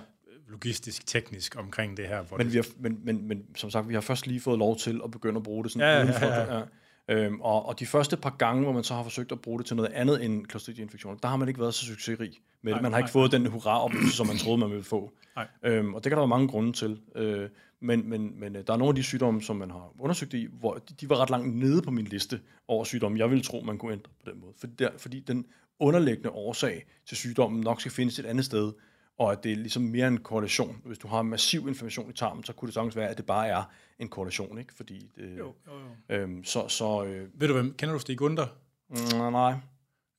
logistisk, 0.48 1.07
teknisk 1.07 1.57
omkring 1.59 1.96
det 1.96 2.09
her. 2.09 2.22
Hvor 2.22 2.36
Men, 2.36 2.46
det, 2.46 2.53
vi 2.53 2.59
har, 2.59 2.66
men, 2.78 3.01
men, 3.05 3.28
men 3.28 3.46
som 3.57 3.70
sagt, 3.70 3.88
vi 3.88 3.94
har 3.94 4.01
først 4.01 4.26
lige 4.26 4.40
fået 4.40 4.59
lov 4.59 4.76
til 4.76 5.01
at 5.05 5.11
begynde 5.11 5.36
at 5.36 5.42
bruge 5.42 5.64
det 5.64 5.72
sådan 5.72 5.88
Ja, 5.88 5.96
ja, 5.96 6.03
udenfor. 6.05 6.26
ja, 6.26 6.57
Ja. 6.59 6.62
Øhm, 7.11 7.40
og, 7.40 7.66
og 7.66 7.80
de 7.80 7.86
første 7.86 8.16
par 8.16 8.30
gange, 8.38 8.62
hvor 8.62 8.72
man 8.72 8.84
så 8.84 8.94
har 8.94 9.02
forsøgt 9.02 9.32
at 9.32 9.40
bruge 9.40 9.58
det 9.58 9.66
til 9.66 9.76
noget 9.76 9.92
andet 9.92 10.24
end 10.24 10.46
Clostridia-infektioner, 10.50 11.18
der 11.18 11.28
har 11.28 11.36
man 11.36 11.48
ikke 11.48 11.61
været 11.61 11.74
så 11.74 11.86
succesrig 11.86 12.32
med 12.62 12.74
det. 12.74 12.82
Man 12.82 12.92
har 12.92 12.98
ikke 12.98 13.11
fået 13.11 13.32
den 13.32 13.46
hurra-oplevelse, 13.46 14.16
som 14.16 14.26
man 14.26 14.36
troede, 14.36 14.58
man 14.58 14.70
ville 14.70 14.84
få. 14.84 15.12
Nej. 15.36 15.46
Øhm, 15.62 15.94
og 15.94 16.04
det 16.04 16.11
kan 16.11 16.16
der 16.16 16.20
være 16.20 16.28
mange 16.28 16.48
grunde 16.48 16.72
til. 16.72 17.00
Øh, 17.14 17.48
men 17.80 18.08
men, 18.08 18.40
men 18.40 18.56
øh, 18.56 18.66
der 18.66 18.72
er 18.72 18.76
nogle 18.76 18.90
af 18.90 18.94
de 18.94 19.02
sygdomme, 19.02 19.42
som 19.42 19.56
man 19.56 19.70
har 19.70 19.92
undersøgt 19.98 20.34
i, 20.34 20.48
hvor 20.52 20.74
de, 20.74 20.94
de 21.00 21.08
var 21.08 21.16
ret 21.16 21.30
langt 21.30 21.56
nede 21.56 21.82
på 21.82 21.90
min 21.90 22.04
liste 22.04 22.40
over 22.68 22.84
sygdomme, 22.84 23.18
jeg 23.18 23.30
ville 23.30 23.44
tro, 23.44 23.61
man 23.61 23.78
kunne 23.78 23.92
ændre 23.92 24.11
på 24.24 24.30
den 24.30 24.40
måde. 24.40 24.52
Fordi, 24.58 24.72
der, 24.78 24.88
fordi 24.98 25.20
den 25.20 25.46
underliggende 25.80 26.30
årsag 26.30 26.86
til 27.06 27.16
sygdommen 27.16 27.61
nok 27.61 27.80
skal 27.80 27.92
findes 27.92 28.18
et 28.18 28.26
andet 28.26 28.44
sted, 28.44 28.72
og 29.20 29.32
at 29.32 29.44
det 29.44 29.52
er 29.52 29.56
ligesom 29.56 29.82
mere 29.82 30.08
en 30.08 30.18
korrelation. 30.18 30.82
Hvis 30.84 30.98
du 30.98 31.08
har 31.08 31.22
massiv 31.22 31.68
inflammation 31.68 32.10
i 32.10 32.12
tarmen, 32.12 32.44
så 32.44 32.52
kunne 32.52 32.66
det 32.66 32.74
sagtens 32.74 32.96
være, 32.96 33.08
at 33.08 33.16
det 33.16 33.26
bare 33.26 33.48
er 33.48 33.62
en 33.98 34.08
korrelation, 34.08 34.58
ikke? 34.58 34.74
Fordi 34.74 35.10
det, 35.16 35.38
jo, 35.38 35.54
jo, 35.66 35.72
jo. 36.10 36.14
Øhm, 36.14 36.44
så, 36.44 36.68
så 36.68 37.04
øh, 37.04 37.28
Ved 37.34 37.48
du 37.48 37.54
hvem? 37.54 37.74
Kender 37.74 37.92
du 37.92 37.98
Stig 37.98 38.18
Gunder? 38.18 38.46
mm, 38.88 39.32
nej. 39.32 39.54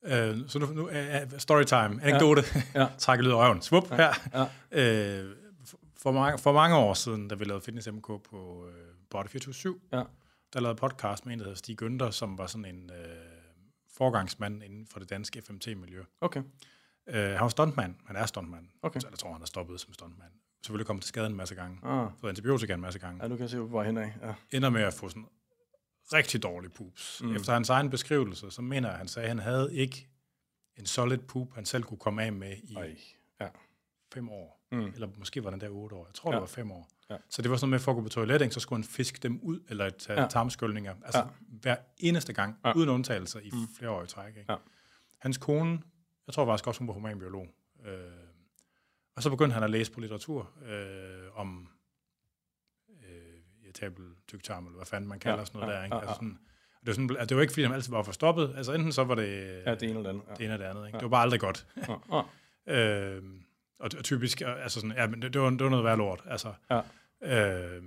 Øh, 0.04 0.38
så 0.48 0.58
nu, 0.58 0.66
nu 0.66 0.88
uh, 0.88 0.94
storytime, 1.38 2.02
anekdote, 2.02 2.42
ja. 2.74 2.80
Ja. 2.80 2.86
trække 2.98 3.24
lyd 3.24 3.30
af 3.30 3.36
røven, 3.36 3.62
svup, 3.62 3.90
ja. 3.90 3.96
her. 3.96 4.46
Ja. 4.72 5.20
Øh, 5.20 5.36
for, 5.96 6.12
mange, 6.12 6.38
for 6.38 6.52
mange 6.52 6.76
år 6.76 6.94
siden, 6.94 7.28
da 7.28 7.34
vi 7.34 7.44
lavede 7.44 7.64
Fitness 7.64 7.88
MK 7.92 8.06
på 8.06 8.66
øh, 8.68 8.74
Body 9.10 9.28
24 9.28 9.78
Ja. 9.92 10.02
der 10.52 10.60
lavede 10.60 10.76
podcast 10.76 11.26
med 11.26 11.32
en, 11.32 11.38
der 11.38 11.44
hedder 11.44 11.58
Stig 11.58 11.82
Günther, 11.82 12.10
som 12.10 12.38
var 12.38 12.46
sådan 12.46 12.64
en 12.64 12.90
øh, 12.90 13.06
forgangsmand 13.92 14.62
inden 14.62 14.86
for 14.86 14.98
det 14.98 15.10
danske 15.10 15.42
FMT-miljø. 15.42 16.02
Okay. 16.20 16.42
Øh, 17.06 17.14
han 17.30 17.40
var 17.40 17.48
stuntmand, 17.48 17.94
han 18.06 18.16
er 18.16 18.26
stuntmand, 18.26 18.68
Okay. 18.82 19.00
så 19.00 19.06
jeg 19.10 19.18
tror, 19.18 19.32
han 19.32 19.40
har 19.40 19.46
stoppet 19.46 19.80
som 19.80 19.92
stuntmand. 19.92 20.30
Selvfølgelig 20.62 20.86
kommet 20.86 21.02
til 21.02 21.08
skade 21.08 21.26
en 21.26 21.34
masse 21.36 21.54
gange, 21.54 21.78
Ah. 21.82 22.10
fået 22.20 22.30
antibiotika 22.30 22.74
en 22.74 22.80
masse 22.80 22.98
gange. 22.98 23.22
Ja, 23.22 23.28
nu 23.28 23.36
kan 23.36 23.48
se, 23.48 23.58
hvor 23.58 23.78
var 23.78 23.84
henad. 23.84 24.10
Ja. 24.22 24.34
Ender 24.50 24.70
med 24.70 24.82
at 24.82 24.94
få 24.94 25.08
sådan 25.08 25.26
rigtig 26.12 26.42
dårlig 26.42 26.72
pups. 26.72 27.20
Mm. 27.24 27.36
Efter 27.36 27.52
hans 27.52 27.70
egen 27.70 27.90
beskrivelse, 27.90 28.50
så 28.50 28.62
mener 28.62 28.90
han 28.92 29.08
sagde, 29.08 29.24
at 29.24 29.30
han 29.30 29.38
havde 29.38 29.74
ikke 29.74 30.08
en 30.76 30.86
solid 30.86 31.18
poop, 31.18 31.54
han 31.54 31.64
selv 31.64 31.82
kunne 31.82 31.98
komme 31.98 32.22
af 32.22 32.32
med 32.32 32.56
i 32.62 32.74
Ej. 32.74 32.96
Ja. 33.40 33.48
fem 34.14 34.28
år. 34.28 34.66
Mm. 34.72 34.84
Eller 34.86 35.08
måske 35.18 35.44
var 35.44 35.50
den 35.50 35.60
der 35.60 35.68
otte 35.68 35.96
år. 35.96 36.06
Jeg 36.06 36.14
tror, 36.14 36.30
ja. 36.30 36.34
Det 36.36 36.40
var 36.40 36.46
fem 36.46 36.70
år. 36.70 36.88
Ja. 37.10 37.16
Så 37.30 37.42
det 37.42 37.50
var 37.50 37.56
sådan 37.56 37.70
med, 37.70 37.78
for 37.78 37.92
at 37.92 37.96
gå 37.96 38.02
på 38.02 38.08
toiletting, 38.08 38.52
så 38.52 38.60
skulle 38.60 38.76
han 38.82 38.84
fiske 38.90 39.18
dem 39.22 39.40
ud, 39.42 39.60
eller 39.68 39.90
tage 39.90 40.20
ja. 40.20 40.28
Tarmskyldninger. 40.28 40.94
Altså 41.04 41.18
ja. 41.18 41.24
Hver 41.60 41.76
eneste 41.98 42.32
gang. 42.32 42.58
Ja. 42.64 42.72
uden 42.76 42.88
undtagelser 42.88 43.40
i 43.40 43.50
mm. 43.52 43.68
flere 43.78 43.90
år 43.90 44.02
i 44.02 44.06
træk. 44.06 44.36
Ikke? 44.36 44.52
Ja. 44.52 44.56
Hans 45.18 45.38
kone, 45.38 45.78
jeg 46.26 46.34
tror 46.34 46.46
faktisk 46.46 46.66
også, 46.66 46.78
hun 46.78 46.88
var 46.88 46.94
humanbiolog. 46.94 47.48
Øh, 47.86 48.00
og 49.16 49.22
så 49.22 49.30
begyndte 49.30 49.54
han 49.54 49.62
at 49.62 49.70
læse 49.70 49.92
på 49.92 50.00
litteratur 50.00 50.50
øh, 50.66 51.28
om 51.34 51.68
øh, 52.90 53.64
irritabel 53.64 54.04
tyktarm, 54.28 54.66
eller 54.66 54.76
hvad 54.76 54.86
fanden 54.86 55.08
man 55.08 55.18
kalder 55.20 55.36
ja. 55.36 55.40
Ja. 55.40 55.44
sådan 55.44 55.60
noget 55.60 55.72
Ja. 55.74 55.78
der. 55.78 55.84
Ikke? 55.84 55.96
Ja. 55.96 56.00
Altså 56.00 56.14
sådan, 56.14 56.38
og 56.80 56.80
det 56.80 56.86
var, 56.86 56.92
sådan, 56.94 57.16
at 57.18 57.28
det 57.28 57.36
var 57.36 57.40
ikke, 57.42 57.52
fordi 57.52 57.62
han 57.64 57.72
altid 57.74 57.90
var 57.90 58.02
forstoppet. 58.02 58.54
Altså 58.56 58.72
enten 58.72 58.92
så 58.92 59.04
var 59.04 59.14
det 59.14 59.62
ja, 59.66 59.74
det 59.74 59.82
ene 59.82 59.98
eller 59.98 60.02
det 60.02 60.08
andet. 60.08 60.22
det 60.28 60.40
Ja. 60.40 60.44
ene 60.44 60.52
eller 60.54 60.66
det 60.66 60.70
andet. 60.76 60.86
Ikke? 60.86 60.96
Det 60.96 61.02
var 61.04 61.08
bare 61.10 61.22
aldrig 61.22 61.40
godt. 61.40 61.66
Ja. 61.88 61.96
Ja. 62.16 62.22
Øh, 62.66 63.22
og, 63.78 63.90
og 63.98 64.04
typisk, 64.04 64.40
altså 64.40 64.80
sådan, 64.80 64.96
ja, 64.96 65.06
men 65.06 65.22
det, 65.22 65.32
det, 65.32 65.40
var, 65.40 65.50
det 65.50 65.62
var 65.64 65.68
noget 65.70 65.84
værd 65.84 65.98
lort. 65.98 66.22
Altså, 66.26 66.54
Ja. 66.70 66.80
øh, 67.22 67.82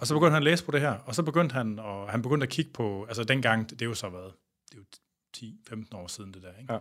og 0.00 0.06
så 0.06 0.14
begyndte 0.14 0.30
han 0.30 0.36
at 0.36 0.42
læse 0.44 0.64
på 0.64 0.70
det 0.70 0.80
her, 0.80 0.92
og 0.92 1.14
så 1.14 1.22
begyndte 1.22 1.52
han, 1.52 1.78
og 1.78 2.10
han 2.10 2.22
begyndte 2.22 2.44
at 2.44 2.50
kigge 2.50 2.70
på, 2.72 3.04
altså 3.04 3.24
dengang, 3.24 3.70
det 3.70 3.82
er 3.82 3.86
jo 3.86 3.94
så 3.94 4.08
været, 4.08 4.32
det 4.68 4.74
er 4.74 4.78
jo 4.78 4.84
10-15 5.36 5.96
år 5.96 6.06
siden 6.06 6.34
det 6.34 6.42
der, 6.42 6.56
ikke? 6.60 6.72
Ja. 6.72 6.78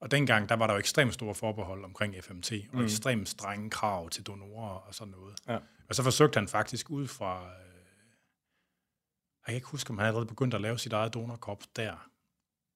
Og 0.00 0.10
dengang, 0.10 0.48
der 0.48 0.56
var 0.56 0.66
der 0.66 0.74
jo 0.74 0.78
ekstremt 0.78 1.14
store 1.14 1.34
forbehold 1.34 1.84
omkring 1.84 2.14
FMT, 2.24 2.52
og 2.52 2.78
mm. 2.78 2.84
ekstremt 2.84 3.28
strenge 3.28 3.70
krav 3.70 4.10
til 4.10 4.26
donorer 4.26 4.74
og 4.74 4.94
sådan 4.94 5.10
noget. 5.12 5.34
Ja. 5.48 5.58
Og 5.88 5.94
så 5.94 6.02
forsøgte 6.02 6.38
han 6.38 6.48
faktisk 6.48 6.90
ud 6.90 7.06
fra, 7.06 7.44
øh, 7.44 7.48
jeg 9.46 9.46
kan 9.46 9.54
ikke 9.54 9.66
huske, 9.66 9.90
om 9.90 9.98
han 9.98 10.06
allerede 10.06 10.26
begyndte 10.26 10.54
at 10.54 10.60
lave 10.60 10.78
sit 10.78 10.92
eget 10.92 11.14
donorkorps 11.14 11.66
der. 11.66 12.08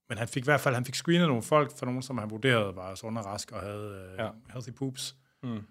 Men 0.09 0.19
han 0.19 0.29
fik 0.29 0.43
i 0.43 0.45
hvert 0.45 0.61
fald, 0.61 0.75
han 0.75 0.85
fik 0.85 0.95
screenet 0.95 1.29
nogle 1.29 1.43
folk, 1.43 1.79
for 1.79 1.87
nogen, 1.87 2.03
som 2.03 2.19
han 2.19 2.31
vurderede 2.31 2.77
var 2.77 2.95
sunde 2.95 3.21
og 3.21 3.27
rask 3.27 3.53
og 3.53 3.61
havde 3.61 4.09
øh, 4.13 4.19
ja. 4.19 4.25
Ja. 4.25 4.31
healthy 4.53 4.73
poops. 4.73 5.17
Mm. 5.43 5.67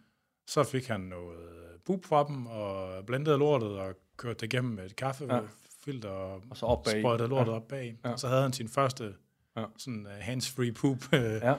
Så 0.47 0.63
fik 0.63 0.87
han 0.87 0.99
noget 0.99 1.81
poop 1.85 2.05
fra 2.05 2.23
dem, 2.27 2.45
og 2.47 3.05
blendede 3.05 3.37
lortet 3.37 3.79
og 3.79 3.95
kørte 4.17 4.39
det 4.39 4.53
igennem 4.53 4.73
med 4.73 4.85
et 4.85 4.95
kaffefilter 4.95 6.09
og, 6.09 6.43
Og 6.49 6.57
så 6.57 6.65
op 6.65 6.83
bag. 6.83 7.01
sprøjtede 7.01 7.29
lortet 7.29 7.51
ja. 7.51 7.55
op 7.55 7.67
bag. 7.67 7.97
Ja. 8.03 8.09
Ja. 8.09 8.13
Og 8.13 8.19
så 8.19 8.27
havde 8.27 8.41
han 8.41 8.53
sin 8.53 8.69
første 8.69 9.15
Ja. 9.57 9.63
sådan 9.77 10.05
uh, 10.05 10.11
hands-free 10.21 10.71
poop. 10.71 10.97
Uh, 11.13 11.19
Ja. 11.19 11.53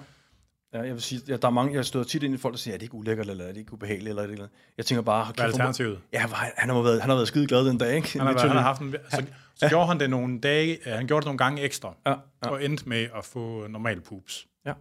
Ja, 0.72 0.80
jeg 0.82 0.92
vil 0.94 1.02
sige, 1.02 1.20
ja, 1.28 1.36
der 1.36 1.48
er 1.48 1.52
mange, 1.52 1.74
jeg 1.74 1.84
støder 1.84 2.04
tit 2.04 2.22
ind 2.22 2.34
i 2.34 2.36
folk, 2.36 2.52
der 2.52 2.58
siger, 2.58 2.74
er 2.74 2.78
det 2.78 2.82
ikke 2.82 2.94
ulækkert, 2.94 3.28
eller 3.28 3.44
er 3.44 3.48
det 3.48 3.56
ikke 3.56 3.72
ubehageligt, 3.72 4.08
eller 4.08 4.22
er 4.22 4.28
ikke 4.28 4.48
Jeg 4.76 4.86
tænker 4.86 5.02
bare, 5.02 5.24
Hvad 5.24 5.44
er 5.44 5.48
alternativet? 5.48 6.00
Ja, 6.12 6.18
han 6.56 6.68
har 6.70 6.82
været, 6.82 7.00
han 7.00 7.10
har 7.10 7.16
været 7.16 7.28
skide 7.28 7.46
glad 7.46 7.64
den 7.64 7.78
dag, 7.78 7.96
ikke? 7.96 8.18
Han 8.18 8.20
har, 8.26 8.34
været, 8.34 8.48
han 8.48 8.56
har 8.56 8.62
haft 8.62 8.80
en, 8.80 8.94
så, 9.10 9.26
så 9.54 9.68
gjorde 9.68 9.86
han 9.86 10.00
det 10.00 10.10
nogle 10.10 10.40
dage, 10.40 10.78
uh, 10.86 10.92
han 10.92 11.06
gjorde 11.06 11.20
det 11.20 11.26
nogle 11.26 11.38
gange 11.38 11.62
ekstra, 11.62 11.94
Ja, 12.06 12.10
ja. 12.10 12.16
ja. 12.44 12.50
og 12.50 12.64
endte 12.64 12.88
med 12.88 13.08
at 13.16 13.24
få 13.24 13.66
normal 13.66 14.00
poops. 14.00 14.46
Ja. 14.66 14.72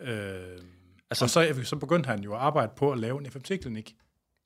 Øh, 0.00 0.58
Altså, 1.10 1.24
og 1.24 1.30
så, 1.30 1.60
så 1.64 1.76
begyndte 1.76 2.06
han 2.06 2.20
jo 2.20 2.34
at 2.34 2.40
arbejde 2.40 2.72
på 2.76 2.92
at 2.92 2.98
lave 2.98 3.20
en 3.20 3.30
FMT-klinik. 3.30 3.94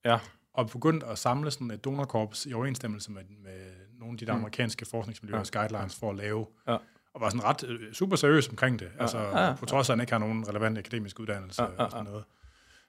Ja. 0.05 0.19
Og 0.55 0.71
begyndte 0.71 1.07
at 1.07 1.19
samle 1.19 1.51
sådan 1.51 1.71
et 1.71 1.85
donorkorps 1.85 2.47
i 2.47 2.53
overensstemmelse 2.53 3.13
med, 3.13 3.23
med 3.43 3.61
nogle 3.99 4.13
af 4.15 4.19
de 4.19 4.27
der 4.27 4.33
mm. 4.33 4.39
amerikanske 4.39 4.87
forskningsmiljøers 4.87 5.51
ja. 5.55 5.59
guidelines 5.61 5.97
for 5.99 6.11
at 6.11 6.17
lave. 6.17 6.47
Ja. 6.69 6.77
Og 7.17 7.23
var 7.23 7.29
sådan 7.31 7.45
ret 7.45 7.65
øh, 7.65 7.93
super 7.93 8.17
seriøs 8.17 8.49
omkring 8.49 8.79
det. 8.79 8.91
Ja. 8.97 9.03
Altså, 9.03 9.19
ja. 9.19 9.55
på 9.55 9.67
trods 9.67 9.89
af, 9.89 9.93
at 9.93 9.97
han 9.97 10.03
ikke 10.03 10.13
har 10.13 10.19
nogen 10.19 10.49
relevant 10.49 10.79
akademisk 10.79 11.21
uddannelse 11.21 11.63
ja. 11.63 11.69
Ja. 11.71 11.85
og 11.85 11.91
sådan 11.91 12.05
noget. 12.05 12.25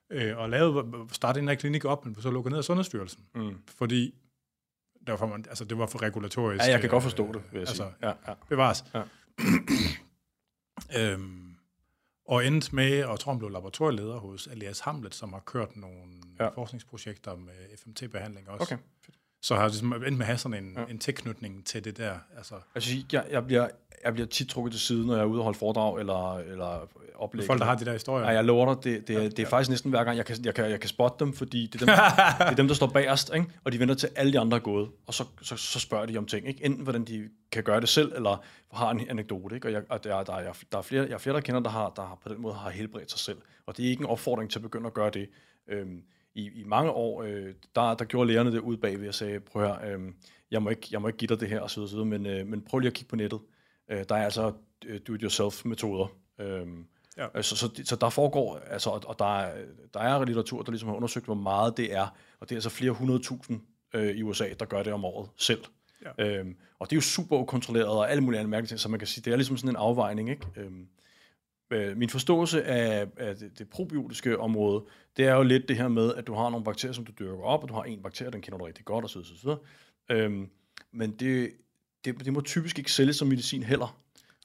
Øh, 0.09 0.37
og 0.37 0.49
lavede, 0.49 1.07
startede 1.11 1.39
den 1.41 1.47
her 1.47 1.55
klinik 1.55 1.85
op, 1.85 2.05
men 2.05 2.21
så 2.21 2.31
lukkede 2.31 2.51
ned 2.51 2.57
af 2.57 2.63
Sundhedsstyrelsen. 2.63 3.23
Mm. 3.35 3.57
Fordi 3.77 4.13
det 4.99 5.11
var, 5.11 5.17
for, 5.17 5.33
altså, 5.35 5.65
det 5.65 5.77
var 5.77 5.85
for 5.85 6.01
regulatorisk. 6.01 6.65
Ja, 6.65 6.71
jeg 6.71 6.81
kan 6.81 6.89
godt 6.89 7.03
forstå 7.03 7.27
det, 7.27 7.41
vil 7.51 7.59
jeg 7.59 7.59
altså, 7.59 7.75
sige. 7.75 7.93
Ja, 8.01 8.11
ja. 8.27 8.33
Bevares. 8.49 8.85
Ja. 8.93 9.03
øhm, 11.13 11.55
og 12.27 12.45
endte 12.45 12.75
med, 12.75 13.03
og 13.03 13.19
tror, 13.19 13.31
han 13.31 13.39
blev 13.39 13.51
laboratorieleder 13.51 14.17
hos 14.17 14.47
Elias 14.47 14.79
Hamlet, 14.79 15.15
som 15.15 15.33
har 15.33 15.39
kørt 15.39 15.75
nogle 15.75 16.13
ja. 16.39 16.47
forskningsprojekter 16.47 17.35
med 17.35 17.77
FMT-behandling 17.77 18.49
også. 18.49 18.75
Okay. 18.75 18.83
Så 19.41 19.55
har 19.55 19.61
jeg 19.61 19.69
ligesom 19.69 19.93
endt 19.93 20.11
med 20.11 20.19
at 20.19 20.25
have 20.25 20.37
sådan 20.37 20.63
en, 20.63 20.73
ja. 20.77 20.85
en 20.89 20.99
tilknytning 20.99 21.65
til 21.65 21.83
det 21.83 21.97
der. 21.97 22.13
Altså, 22.37 22.55
altså 22.75 22.95
jeg, 23.13 23.25
jeg, 23.31 23.45
bliver, 23.45 23.67
jeg 24.03 24.13
bliver 24.13 24.27
tit 24.27 24.49
trukket 24.49 24.73
til 24.73 24.81
siden, 24.81 25.07
når 25.07 25.13
jeg 25.13 25.21
er 25.21 25.25
ude 25.25 25.39
og 25.39 25.43
holde 25.43 25.59
foredrag 25.59 25.99
eller, 25.99 26.37
eller 26.37 26.87
oplæg. 27.15 27.45
Folk, 27.45 27.59
der 27.59 27.65
har 27.65 27.75
de 27.75 27.85
der 27.85 27.93
historier. 27.93 28.25
Ja, 28.25 28.31
jeg 28.31 28.43
lover 28.43 28.73
dig, 28.73 28.83
det, 28.83 29.07
det, 29.07 29.13
ja, 29.13 29.23
det 29.23 29.39
er 29.39 29.43
ja. 29.43 29.49
faktisk 29.49 29.69
næsten 29.69 29.89
hver 29.89 30.03
gang, 30.03 30.17
jeg 30.17 30.25
kan, 30.25 30.37
jeg, 30.43 30.55
kan, 30.55 30.69
jeg 30.69 30.79
kan 30.79 30.89
spotte 30.89 31.25
dem, 31.25 31.33
fordi 31.33 31.67
det 31.67 31.81
er 31.81 31.85
dem, 31.85 31.87
det 32.47 32.51
er 32.51 32.55
dem 32.55 32.67
der 32.67 32.75
står 32.75 32.87
bagerst, 32.87 33.31
ikke? 33.35 33.47
og 33.63 33.71
de 33.71 33.79
venter 33.79 33.95
til 33.95 34.09
alle 34.15 34.33
de 34.33 34.39
andre 34.39 34.57
er 34.57 34.61
gået, 34.61 34.89
og 35.07 35.13
så, 35.13 35.23
så, 35.41 35.57
så 35.57 35.79
spørger 35.79 36.05
de 36.05 36.17
om 36.17 36.25
ting. 36.25 36.47
Ikke? 36.47 36.65
Enten 36.65 36.83
hvordan 36.83 37.05
de 37.05 37.29
kan 37.51 37.63
gøre 37.63 37.81
det 37.81 37.89
selv, 37.89 38.13
eller 38.15 38.43
har 38.73 38.91
en 38.91 39.09
anekdote. 39.09 39.55
Ikke? 39.55 39.67
Og, 39.67 39.71
jeg, 39.71 39.81
og 39.89 40.03
der, 40.03 40.23
der, 40.23 40.33
er, 40.33 40.53
der, 40.71 40.77
er 40.77 40.81
flere, 40.81 41.03
jeg 41.03 41.13
er 41.13 41.17
flere, 41.17 41.35
der 41.35 41.41
kender, 41.41 41.61
der, 41.61 41.69
har, 41.69 41.93
der 41.95 42.01
har 42.01 42.19
på 42.23 42.29
den 42.29 42.41
måde 42.41 42.53
har 42.53 42.69
helbredt 42.69 43.11
sig 43.11 43.19
selv. 43.19 43.37
Og 43.65 43.77
det 43.77 43.85
er 43.85 43.89
ikke 43.89 44.01
en 44.01 44.07
opfordring 44.07 44.51
til 44.51 44.59
at 44.59 44.63
begynde 44.63 44.87
at 44.87 44.93
gøre 44.93 45.09
det. 45.09 45.29
Øhm, 45.67 46.01
i, 46.37 46.51
i 46.59 46.63
mange 46.63 46.91
år, 46.91 47.23
øh, 47.23 47.53
der, 47.75 47.93
der 47.93 48.05
gjorde 48.05 48.31
lærerne 48.31 48.51
det 48.51 48.59
ud 48.59 48.77
bagved 48.77 49.07
og 49.07 49.13
sagde, 49.13 49.39
prøv 49.39 49.61
høre, 49.61 49.79
øh, 49.91 49.99
jeg, 50.51 50.63
må 50.63 50.69
ikke, 50.69 50.87
jeg 50.91 51.01
må 51.01 51.07
ikke 51.07 51.17
give 51.17 51.27
dig 51.27 51.39
det 51.39 51.49
her, 51.49 51.59
og 51.59 51.69
så 51.69 51.85
videre, 51.85 52.05
men, 52.05 52.25
øh, 52.25 52.47
men 52.47 52.61
prøv 52.61 52.79
lige 52.79 52.87
at 52.87 52.93
kigge 52.93 53.09
på 53.09 53.15
nettet. 53.15 53.39
Øh, 53.91 54.03
der 54.09 54.15
er 54.15 54.23
altså 54.23 54.53
øh, 54.85 54.99
do-it-yourself-metoder. 55.07 56.07
Øh, 56.39 56.67
ja. 57.17 57.41
så, 57.41 57.55
så, 57.55 57.81
så 57.85 57.95
der 57.95 58.09
foregår, 58.09 58.57
altså, 58.57 58.89
og 58.89 59.19
der 59.19 59.39
er, 59.39 59.65
der 59.93 59.99
er 59.99 60.25
litteratur, 60.25 60.61
der 60.61 60.71
ligesom 60.71 60.89
har 60.89 60.95
undersøgt, 60.95 61.25
hvor 61.25 61.35
meget 61.35 61.77
det 61.77 61.93
er, 61.93 62.07
og 62.39 62.49
det 62.49 62.51
er 62.51 62.57
altså 62.57 62.69
flere 62.69 62.91
hundredtusind 62.91 63.61
øh, 63.93 64.15
i 64.15 64.23
USA, 64.23 64.49
der 64.59 64.65
gør 64.65 64.83
det 64.83 64.93
om 64.93 65.05
året 65.05 65.29
selv. 65.37 65.63
Ja. 66.05 66.25
Øhm, 66.25 66.55
og 66.79 66.89
det 66.89 66.93
er 66.93 66.97
jo 66.97 67.01
super 67.01 67.45
kontrolleret 67.45 67.87
og 67.87 68.11
alle 68.11 68.23
mulige 68.23 68.39
andre 68.39 68.49
mærkelige 68.49 68.69
ting, 68.69 68.79
så 68.79 68.89
man 68.89 68.99
kan 68.99 69.07
sige, 69.07 69.21
det 69.25 69.33
er 69.33 69.37
ligesom 69.37 69.57
sådan 69.57 69.69
en 69.69 69.75
afvejning, 69.75 70.29
ikke? 70.29 70.47
Øhm, 70.57 70.87
øh, 71.71 71.97
min 71.97 72.09
forståelse 72.09 72.63
af, 72.63 73.07
af 73.17 73.35
det, 73.35 73.59
det 73.59 73.69
probiotiske 73.69 74.39
område, 74.39 74.83
det 75.17 75.25
er 75.25 75.35
jo 75.35 75.43
lidt 75.43 75.67
det 75.67 75.77
her 75.77 75.87
med, 75.87 76.13
at 76.13 76.27
du 76.27 76.33
har 76.33 76.49
nogle 76.49 76.63
bakterier, 76.63 76.93
som 76.93 77.05
du 77.05 77.11
dyrker 77.19 77.43
op, 77.43 77.63
og 77.63 77.69
du 77.69 77.73
har 77.73 77.83
en 77.83 78.01
bakterie, 78.01 78.31
den 78.31 78.41
kender 78.41 78.57
du 78.57 78.65
rigtig 78.65 78.85
godt, 78.85 79.03
og 79.03 79.09
så 79.09 79.19
videre. 79.43 79.57
Øhm, 80.11 80.49
men 80.91 81.11
det, 81.11 81.51
det, 82.05 82.25
det 82.25 82.33
må 82.33 82.41
typisk 82.41 82.77
ikke 82.77 82.91
sælges 82.91 83.15
som 83.15 83.27
medicin 83.27 83.63
heller. 83.63 83.97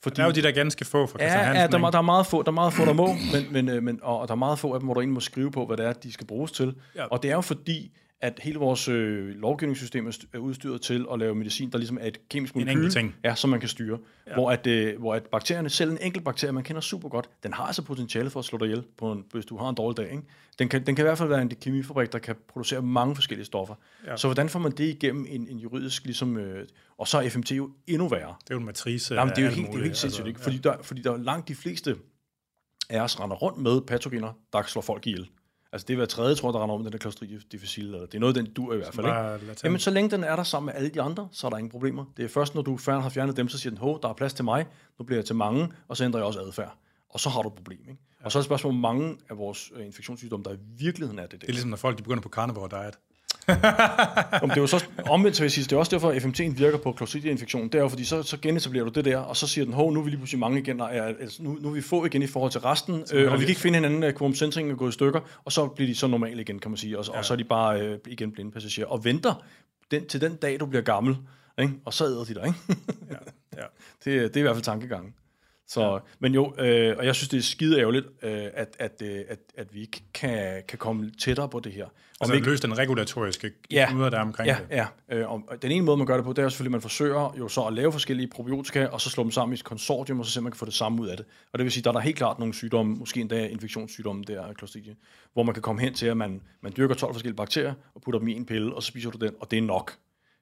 Fordi, 0.03 0.17
der 0.17 0.23
er 0.23 0.27
jo 0.27 0.33
de 0.33 0.43
der 0.43 0.51
ganske 0.51 0.85
få 0.85 1.07
fra 1.07 1.19
Christian 1.19 1.31
ja, 1.31 1.45
Hansen. 1.45 1.81
Ja, 1.81 1.85
der, 1.85 1.91
der, 1.91 1.99
er 1.99 2.03
meget 2.03 2.27
få, 2.27 2.43
der 2.43 2.49
er 2.49 2.55
meget 2.55 2.73
få, 2.73 2.85
der 2.85 2.93
må, 2.93 3.09
men, 3.33 3.53
men, 3.53 3.69
øh, 3.69 3.83
men, 3.83 4.01
og, 4.03 4.19
og 4.19 4.29
der 4.29 4.35
er 4.35 4.39
meget 4.39 4.59
få 4.59 4.75
af 4.75 4.81
dem, 4.81 4.87
hvor 4.87 4.95
du 4.95 5.01
egentlig 5.01 5.15
må 5.15 5.21
skrive 5.21 5.51
på, 5.51 5.67
hvad 5.67 5.77
det 5.77 5.87
er, 5.87 5.93
de 5.93 6.13
skal 6.13 6.27
bruges 6.27 6.53
til. 6.53 6.75
Ja. 6.97 7.05
Og 7.05 7.23
det 7.23 7.31
er 7.31 7.35
jo 7.35 7.41
fordi, 7.41 7.93
at 8.23 8.41
hele 8.43 8.59
vores 8.59 8.89
øh, 8.89 9.29
lovgivningssystem 9.29 10.07
er 10.07 10.39
udstyret 10.39 10.81
til 10.81 11.07
at 11.13 11.19
lave 11.19 11.35
medicin, 11.35 11.71
der 11.71 11.79
ligesom 11.79 11.99
er 12.01 12.07
et 12.07 12.29
kemisk 12.29 12.55
molekyl, 12.55 13.13
ja, 13.25 13.35
som 13.35 13.51
man 13.51 13.61
kan 13.61 13.69
styre. 13.69 13.99
Ja. 14.27 14.35
Hvor, 14.35 14.51
at, 14.51 14.67
øh, 14.67 14.99
hvor 14.99 15.15
at 15.15 15.23
bakterierne, 15.23 15.71
selv 15.71 15.91
en 15.91 15.99
enkelt 16.01 16.25
bakterie, 16.25 16.53
man 16.53 16.65
kender 16.65 16.81
super 16.81 17.09
godt, 17.09 17.31
den 17.43 17.53
har 17.53 17.65
altså 17.65 17.83
potentiale 17.83 18.31
for 18.31 18.39
at 18.39 18.45
slå 18.45 18.59
dig 18.59 18.67
ihjel, 18.67 18.85
på 18.99 19.13
en, 19.13 19.25
hvis 19.33 19.45
du 19.45 19.57
har 19.57 19.69
en 19.69 19.75
dårlig 19.75 19.97
dag. 19.97 20.11
Ikke? 20.13 20.23
Den, 20.59 20.69
kan, 20.69 20.87
den 20.87 20.97
kan 20.97 21.03
i 21.03 21.07
hvert 21.07 21.19
fald 21.19 21.29
være 21.29 21.43
en 21.43 21.49
kemifabrik, 21.49 22.13
der 22.13 22.19
kan 22.19 22.37
producere 22.49 22.83
mange 22.83 23.15
forskellige 23.15 23.47
stoffer. 23.47 23.75
Ja. 24.07 24.17
Så 24.17 24.27
hvordan 24.27 24.49
får 24.49 24.59
man 24.59 24.73
det 24.73 24.85
igennem 24.85 25.27
en, 25.29 25.49
en 25.49 25.59
juridisk, 25.59 26.05
ligesom, 26.05 26.37
øh, 26.37 26.67
og 26.99 27.09
så 27.09 27.19
er 27.19 27.29
FMT 27.29 27.53
jo 27.53 27.71
endnu 27.87 28.09
værre. 28.09 28.35
Det 28.45 28.51
er 28.51 28.55
jo 28.55 28.59
en 28.59 28.67
matrice 28.67 29.15
Jamen, 29.15 29.35
det 29.37 29.45
er 29.45 29.49
jo 29.49 29.55
helt, 29.55 29.67
det 29.67 29.75
er 29.75 29.79
jo 29.79 29.85
helt 29.85 29.97
sindssygt, 29.97 30.27
ikke? 30.27 30.39
Altså, 30.39 30.45
fordi, 30.45 30.59
der, 30.59 30.83
fordi 30.83 31.03
der 31.03 31.13
er 31.13 31.17
langt 31.17 31.49
de 31.49 31.55
fleste 31.55 31.97
af 32.91 33.01
os 33.01 33.21
render 33.21 33.37
rundt 33.37 33.59
med 33.59 33.81
patogener, 33.81 34.33
der 34.53 34.63
slår 34.63 34.83
folk 34.83 35.07
ihjel. 35.07 35.29
Altså 35.73 35.87
det 35.87 35.95
er 35.95 35.97
hver 35.97 36.07
tredje, 36.07 36.35
tror 36.35 36.49
jeg, 36.49 36.55
der 36.55 36.63
render 36.63 36.75
om 36.75 36.83
den 36.83 36.93
der 36.93 36.99
Clostridium 36.99 37.41
difficile, 37.53 37.87
eller 37.87 38.07
det 38.07 38.15
er 38.15 38.19
noget, 38.19 38.35
den 38.35 38.47
dur 38.47 38.75
i 38.75 38.77
hvert 38.77 38.95
fald. 38.95 39.07
Ikke? 39.07 39.57
Jamen 39.65 39.79
så 39.79 39.91
længe 39.91 40.11
den 40.11 40.25
er 40.25 40.37
der 40.37 40.43
sammen 40.43 40.67
med 40.67 40.75
alle 40.75 40.89
de 40.89 41.03
andre, 41.03 41.29
så 41.33 41.47
er 41.47 41.51
der 41.51 41.57
ingen 41.59 41.71
problemer. 41.71 42.05
Det 42.17 42.25
er 42.25 42.29
først, 42.29 42.55
når 42.55 42.63
du 42.63 42.79
har 42.87 43.09
fjernet 43.09 43.37
dem, 43.37 43.49
så 43.49 43.59
siger 43.59 43.71
den, 43.71 43.79
hov, 43.79 44.03
der 44.03 44.09
er 44.09 44.13
plads 44.13 44.35
til 44.35 44.45
mig, 44.45 44.67
nu 44.99 45.05
bliver 45.05 45.19
jeg 45.19 45.25
til 45.25 45.37
mange, 45.37 45.69
og 45.89 45.97
så 45.97 46.05
ændrer 46.05 46.21
jeg 46.21 46.27
også 46.27 46.41
adfærd. 46.41 46.77
Og 47.09 47.21
så 47.21 47.29
har 47.29 47.43
du 47.43 47.49
et 47.49 47.55
problem. 47.55 47.79
Ikke? 47.81 48.01
Ja. 48.21 48.25
Og 48.25 48.33
så 48.33 48.39
er 48.39 48.41
det 48.41 48.45
spørgsmål, 48.45 48.73
hvor 48.73 48.81
mange 48.81 49.17
af 49.31 49.39
vores 49.39 49.73
øh, 49.75 49.87
infektionssygdomme, 49.87 50.45
der 50.45 50.53
i 50.53 50.59
virkeligheden 50.79 51.19
er 51.19 51.27
det. 51.27 51.41
Det 51.41 51.49
er 51.49 51.53
ligesom, 51.53 51.71
når 51.71 51.77
folk 51.77 51.99
de 51.99 52.03
begynder 52.03 52.23
på 52.23 52.29
carnivore 52.29 52.69
diet. 52.83 52.99
Om 54.43 54.49
det 54.49 54.57
er 54.57 54.61
jo 54.61 54.67
så 54.67 54.85
omvendt, 55.07 55.37
så 55.37 55.45
jeg 55.45 55.51
sige, 55.51 55.65
det 55.65 55.73
er 55.73 55.77
også 55.77 55.91
derfor, 55.91 56.11
at 56.11 56.23
FMT'en 56.23 56.59
virker 56.59 56.79
på 56.79 56.95
Clostridia-infektion. 56.97 57.65
Det 57.65 57.75
er 57.75 57.83
jo, 57.83 57.89
fordi 57.89 58.05
så, 58.05 58.23
så 58.23 58.37
genetablerer 58.37 58.85
du 58.85 58.91
det 58.91 59.05
der, 59.05 59.17
og 59.17 59.37
så 59.37 59.47
siger 59.47 59.65
den, 59.65 59.75
hov, 59.75 59.93
nu 59.93 60.01
er 60.01 60.05
vi 60.05 60.11
lige 60.11 60.19
pludselig 60.19 60.39
mange 60.39 60.61
igen, 60.61 60.81
og 60.81 60.89
er, 60.93 61.03
altså, 61.03 61.43
nu, 61.43 61.59
nu 61.61 61.69
er 61.69 61.73
vi 61.73 61.81
få 61.81 62.05
igen 62.05 62.23
i 62.23 62.27
forhold 62.27 62.53
til 62.53 62.61
resten, 62.61 63.05
øh, 63.13 63.33
og 63.33 63.39
vi 63.39 63.45
kan 63.45 63.49
ikke 63.49 63.61
finde 63.61 63.77
hinanden, 63.77 64.03
at 64.03 64.19
quorum 64.19 64.33
er 64.33 64.75
gået 64.75 64.89
i 64.89 64.93
stykker, 64.93 65.21
og 65.45 65.53
så 65.53 65.67
bliver 65.67 65.89
de 65.89 65.95
så 65.95 66.07
normale 66.07 66.41
igen, 66.41 66.59
kan 66.59 66.71
man 66.71 66.79
sige, 66.79 66.99
og, 66.99 67.05
ja. 67.07 67.19
og 67.19 67.25
så 67.25 67.35
er 67.35 67.37
de 67.37 67.45
bare 67.45 67.81
øh, 67.81 67.99
igen 68.07 68.33
blinde 68.33 68.51
passagerer, 68.51 68.87
og 68.87 69.05
venter 69.05 69.45
den, 69.91 70.07
til 70.07 70.21
den 70.21 70.37
dag, 70.37 70.61
du 70.61 70.67
bliver 70.67 70.83
gammel, 70.83 71.17
ikke? 71.59 71.73
og 71.85 71.95
så 71.95 72.05
æder 72.05 72.25
de 72.25 72.35
dig. 72.35 72.47
Ikke? 72.47 72.81
ja. 73.11 73.17
Ja. 73.57 73.67
Det, 74.05 74.35
det 74.35 74.37
er 74.37 74.41
i 74.41 74.43
hvert 74.43 74.57
fald 74.57 74.65
tankegangen. 74.65 75.15
Så, 75.73 75.93
ja. 75.93 75.99
Men 76.19 76.35
jo, 76.35 76.55
øh, 76.59 76.97
og 76.99 77.07
jeg 77.07 77.15
synes, 77.15 77.29
det 77.29 77.39
er 77.39 77.43
skide 77.43 77.81
ærgerligt, 77.81 78.07
øh, 78.23 78.45
at, 78.55 78.77
at, 78.79 79.03
øh, 79.03 79.21
at, 79.29 79.39
at 79.57 79.75
vi 79.75 79.81
ikke 79.81 80.03
kan, 80.15 80.63
kan 80.69 80.79
komme 80.79 81.11
tættere 81.11 81.49
på 81.49 81.61
det 81.61 81.73
her. 81.73 81.87
Altså 82.21 82.35
ikke, 82.35 82.47
løse 82.47 82.63
den 82.63 82.79
regulatoriske 82.79 83.51
ja, 83.71 83.95
ud 83.97 84.03
af 84.03 84.11
der 84.11 84.21
omkring 84.21 84.49
ja, 84.49 84.57
det. 84.71 84.77
Ja, 84.77 84.87
øh, 85.09 85.31
og 85.31 85.63
den 85.63 85.73
ene 85.73 85.85
måde, 85.85 85.97
man 85.97 86.07
gør 86.07 86.17
det 86.17 86.25
på, 86.25 86.33
det 86.33 86.45
er 86.45 86.49
selvfølgelig, 86.49 86.69
at 86.69 86.73
man 86.73 86.81
forsøger 86.81 87.35
jo 87.39 87.49
så 87.49 87.63
at 87.63 87.73
lave 87.73 87.93
forskellige 87.93 88.29
probiotika, 88.29 88.87
og 88.87 89.01
så 89.01 89.11
slå 89.11 89.23
dem 89.23 89.31
sammen 89.31 89.53
i 89.53 89.59
et 89.59 89.65
konsortium, 89.65 90.21
og 90.21 90.27
så 90.27 90.33
simpelthen 90.33 90.53
kan 90.53 90.59
få 90.59 90.65
det 90.65 90.75
samme 90.75 91.03
ud 91.03 91.09
af 91.09 91.17
det. 91.17 91.27
Og 91.53 91.59
det 91.59 91.65
vil 91.65 91.73
sige, 91.73 91.85
der 91.85 91.91
er 91.91 91.95
der 91.95 92.01
helt 92.01 92.17
klart 92.17 92.39
nogle 92.39 92.55
sygdomme, 92.55 92.97
måske 92.97 93.21
endda 93.21 93.47
infektionssygdomme 93.47 94.25
der, 94.25 94.53
Clostridia, 94.59 94.95
hvor 95.33 95.43
man 95.43 95.55
kan 95.55 95.63
komme 95.63 95.81
hen 95.81 95.95
til, 95.95 96.07
at 96.07 96.17
man, 96.17 96.43
man 96.61 96.73
dyrker 96.77 96.95
12 96.95 97.15
forskellige 97.15 97.37
bakterier, 97.37 97.75
og 97.95 98.03
putter 98.03 98.19
dem 98.19 98.29
i 98.29 98.33
en 98.33 98.47
pille, 98.47 98.75
og 98.75 98.83
så 98.83 98.87
spiser 98.87 99.11
du 99.11 99.27
den, 99.27 99.35
og 99.41 99.51
det 99.51 99.59
er 99.59 99.63
nok 99.63 99.99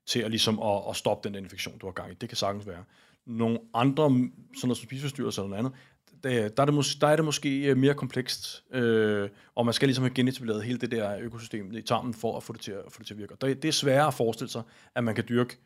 til 0.07 0.21
at, 0.21 0.31
ligesom 0.31 0.63
at, 0.63 0.83
at 0.91 0.97
stoppe 0.97 1.29
den 1.29 1.45
infektion, 1.45 1.79
du 1.79 1.87
har 1.87 1.93
gang 1.93 2.13
i. 2.13 2.15
Det 2.15 2.29
kan 2.29 2.37
sagtens 2.37 2.67
være 2.67 2.85
nogle 3.27 3.59
andre, 3.75 4.05
sådan 4.05 4.31
noget 4.63 4.77
som 4.77 4.87
spiseforstyrrelser 4.87 5.43
eller 5.43 5.57
noget 5.57 5.59
andet, 5.59 5.79
der, 6.23 6.49
der, 6.49 6.63
er 6.63 6.67
det 6.67 6.75
mås- 6.75 6.99
der 7.01 7.07
er 7.07 7.17
det 7.17 7.25
måske 7.25 7.63
øh, 7.67 7.77
mere 7.77 7.95
komplekst, 7.95 8.65
øh, 8.75 9.29
og 9.55 9.65
man 9.65 9.75
skal 9.75 9.89
ligesom 9.89 10.05
have 10.05 10.15
genetableret 10.15 10.63
hele 10.63 10.79
det 10.79 10.91
der 10.91 11.19
økosystem 11.19 11.73
i 11.73 11.83
tarmen 11.83 12.15
for 12.15 12.37
at 12.37 12.43
få 12.43 12.53
det 12.53 12.61
til 12.61 12.73
at, 12.73 12.85
få 12.89 12.99
det 12.99 13.07
til 13.07 13.15
at 13.15 13.19
virke. 13.19 13.35
Det, 13.41 13.63
det 13.63 13.69
er 13.69 13.73
sværere 13.73 14.07
at 14.07 14.15
forestille 14.15 14.51
sig, 14.51 14.63
at 14.95 15.05
man 15.05 15.15
kan 15.15 15.25
dyrke 15.29 15.57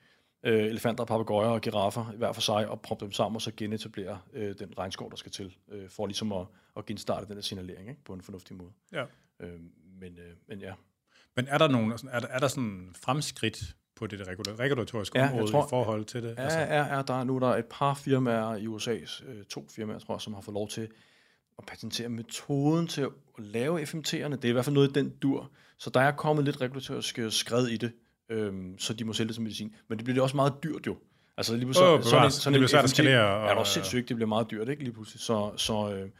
øh, 0.44 0.64
elefanter, 0.64 1.04
papegøjer 1.04 1.48
og 1.48 1.60
giraffer 1.60 2.04
hver 2.04 2.32
for 2.32 2.40
sig, 2.40 2.68
og 2.68 2.80
proppe 2.80 3.04
dem 3.04 3.12
sammen, 3.12 3.36
og 3.36 3.42
så 3.42 3.52
genetablere 3.56 4.18
øh, 4.32 4.54
den 4.58 4.78
regnskov, 4.78 5.10
der 5.10 5.16
skal 5.16 5.32
til, 5.32 5.56
øh, 5.72 5.88
for 5.88 6.06
ligesom 6.06 6.32
at, 6.32 6.46
at 6.76 6.86
genstarte 6.86 7.26
den 7.26 7.36
der 7.36 7.42
signalering 7.42 7.88
ikke? 7.88 8.04
på 8.04 8.12
en 8.12 8.22
fornuftig 8.22 8.56
måde. 8.56 8.70
Ja. 8.92 9.04
Øh, 9.40 9.60
men, 10.00 10.18
øh, 10.18 10.32
men 10.48 10.60
ja. 10.60 10.72
Men 11.36 11.46
er 11.48 11.58
der, 11.58 11.68
nogen, 11.68 11.92
er 11.92 12.20
der, 12.20 12.28
er 12.28 12.38
der 12.38 12.48
sådan 12.48 12.90
fremskridt 13.04 13.76
på 13.96 14.06
det 14.06 14.28
regulatoriske 14.58 15.18
ja, 15.18 15.30
område 15.30 15.50
tror, 15.50 15.64
i 15.64 15.68
forhold 15.70 16.04
til 16.04 16.22
det? 16.22 16.34
Ja, 16.38 16.42
altså. 16.42 16.58
ja, 16.58 16.96
ja, 16.96 17.02
der 17.02 17.20
er 17.20 17.24
nu 17.24 17.38
der 17.38 17.48
er 17.48 17.56
et 17.56 17.66
par 17.70 17.94
firmaer 17.94 18.56
i 18.56 18.66
USA's, 18.66 19.30
øh, 19.30 19.44
to 19.44 19.66
firmaer, 19.74 19.98
tror 19.98 20.14
jeg, 20.14 20.20
som 20.20 20.34
har 20.34 20.40
fået 20.40 20.54
lov 20.54 20.68
til 20.68 20.88
at 21.58 21.64
patentere 21.66 22.08
metoden 22.08 22.86
til 22.86 23.02
at 23.02 23.10
lave 23.38 23.82
FMT'erne. 23.82 24.36
Det 24.36 24.44
er 24.44 24.48
i 24.48 24.52
hvert 24.52 24.64
fald 24.64 24.74
noget 24.74 24.94
den 24.94 25.10
dur. 25.10 25.50
Så 25.78 25.90
der 25.90 26.00
er 26.00 26.12
kommet 26.12 26.44
lidt 26.44 26.60
regulatorisk 26.60 27.18
skred 27.28 27.66
i 27.66 27.76
det, 27.76 27.92
øhm, 28.28 28.78
så 28.78 28.92
de 28.94 29.04
må 29.04 29.12
sælge 29.12 29.28
det 29.28 29.34
som 29.34 29.44
medicin. 29.44 29.74
Men 29.88 29.98
det 29.98 30.04
bliver 30.04 30.14
det 30.14 30.22
også 30.22 30.36
meget 30.36 30.52
dyrt 30.62 30.86
jo. 30.86 30.96
Altså 31.36 31.54
lige 31.54 31.64
pludselig, 31.64 31.88
oh, 31.88 32.02
så, 32.02 32.08
sådan, 32.08 32.30
sådan 32.30 32.52
det 32.52 32.58
bliver 32.58 32.68
svært 32.68 32.84
at 32.84 32.90
skalere. 32.90 33.36
Og, 33.36 33.42
ja, 33.42 33.48
det 33.48 33.54
er 33.54 33.56
også 33.56 33.72
sindssygt, 33.72 34.08
det 34.08 34.16
bliver 34.16 34.28
meget 34.28 34.50
dyrt, 34.50 34.68
ikke 34.68 34.82
lige 34.82 34.94
pludselig. 34.94 35.20
Så, 35.20 35.52
så, 35.56 35.94
øh, 35.94 36.10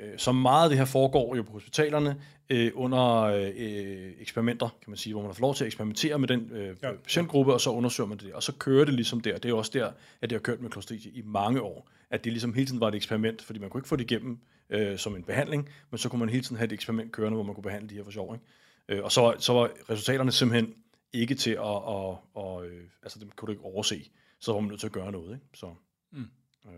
Øh, 0.00 0.18
så 0.18 0.32
meget 0.32 0.64
af 0.64 0.68
det 0.68 0.78
her 0.78 0.84
foregår 0.84 1.36
jo 1.36 1.42
på 1.42 1.52
hospitalerne 1.52 2.22
øh, 2.50 2.72
under 2.74 3.22
øh, 3.22 4.12
eksperimenter, 4.20 4.68
kan 4.68 4.90
man 4.90 4.96
sige, 4.96 5.12
hvor 5.12 5.22
man 5.22 5.30
fået 5.30 5.40
lov 5.40 5.54
til 5.54 5.64
at 5.64 5.66
eksperimentere 5.66 6.18
med 6.18 6.28
den 6.28 6.50
øh, 6.52 6.76
ja. 6.82 6.92
patientgruppe, 6.92 7.52
og 7.52 7.60
så 7.60 7.70
undersøger 7.70 8.08
man 8.08 8.18
det. 8.18 8.32
Og 8.32 8.42
så 8.42 8.52
kører 8.52 8.84
det 8.84 8.94
ligesom 8.94 9.20
der. 9.20 9.34
Det 9.34 9.44
er 9.44 9.48
jo 9.48 9.58
også 9.58 9.70
der, 9.74 9.92
at 10.20 10.30
det 10.30 10.32
har 10.32 10.40
kørt 10.40 10.60
med 10.60 10.70
Clostridia 10.70 11.10
i 11.14 11.22
mange 11.24 11.62
år. 11.62 11.88
At 12.10 12.24
det 12.24 12.32
ligesom 12.32 12.54
hele 12.54 12.66
tiden 12.66 12.80
var 12.80 12.88
et 12.88 12.94
eksperiment, 12.94 13.42
fordi 13.42 13.58
man 13.58 13.70
kunne 13.70 13.78
ikke 13.78 13.88
få 13.88 13.96
det 13.96 14.10
igennem 14.10 14.38
øh, 14.70 14.98
som 14.98 15.16
en 15.16 15.22
behandling, 15.22 15.68
men 15.90 15.98
så 15.98 16.08
kunne 16.08 16.18
man 16.18 16.28
hele 16.28 16.44
tiden 16.44 16.56
have 16.56 16.66
et 16.66 16.72
eksperiment 16.72 17.12
kørende, 17.12 17.34
hvor 17.34 17.44
man 17.44 17.54
kunne 17.54 17.62
behandle 17.62 17.88
de 17.88 17.94
her 17.94 18.04
for 18.04 18.10
sjov. 18.10 18.34
Ikke? 18.34 18.44
Øh, 18.88 19.04
og 19.04 19.12
så, 19.12 19.34
så 19.38 19.52
var 19.52 19.70
resultaterne 19.90 20.32
simpelthen 20.32 20.74
ikke 21.12 21.34
til 21.34 21.50
at, 21.50 21.58
at, 21.66 22.16
at, 22.36 22.64
at 22.64 22.70
øh, 22.70 22.84
altså 23.02 23.18
dem 23.18 23.30
kunne 23.36 23.46
du 23.46 23.52
ikke 23.52 23.64
overse. 23.64 24.10
Så 24.40 24.52
var 24.52 24.60
man 24.60 24.68
nødt 24.68 24.80
til 24.80 24.86
at 24.86 24.92
gøre 24.92 25.12
noget. 25.12 25.34
Ikke? 25.34 25.46
Så, 25.54 25.74
mm. 26.12 26.26
øh, 26.66 26.72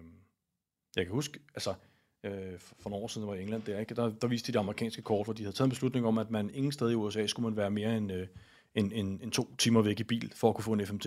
jeg 0.97 1.05
kan 1.05 1.15
huske, 1.15 1.41
altså 1.55 1.75
øh, 2.25 2.59
for 2.59 2.91
nogle 2.91 3.05
år 3.05 3.09
siden 3.09 3.29
var 3.29 3.35
i 3.35 3.43
England, 3.43 3.63
der, 3.63 3.79
ikke? 3.79 3.95
Der, 3.95 4.11
der 4.11 4.27
viste 4.27 4.47
de 4.47 4.53
det 4.53 4.59
amerikanske 4.59 5.03
kort, 5.03 5.27
hvor 5.27 5.33
de 5.33 5.43
havde 5.43 5.57
taget 5.57 5.67
en 5.67 5.71
beslutning 5.71 6.07
om, 6.07 6.19
at 6.19 6.31
man 6.31 6.51
ingen 6.55 6.73
sted 6.73 6.91
i 6.91 6.95
USA 6.95 7.27
skulle 7.27 7.49
man 7.49 7.57
være 7.57 7.71
mere 7.71 7.97
end, 7.97 8.13
øh, 8.13 8.27
end, 8.75 8.93
end, 8.95 9.21
end 9.23 9.33
to 9.33 9.55
timer 9.59 9.83
væk 9.83 10.01
i 10.01 10.05
bil, 10.05 10.33
for 10.37 10.49
at 10.49 10.55
kunne 10.55 10.65
få 10.65 10.73
en 10.73 10.87
FMT. 10.87 11.07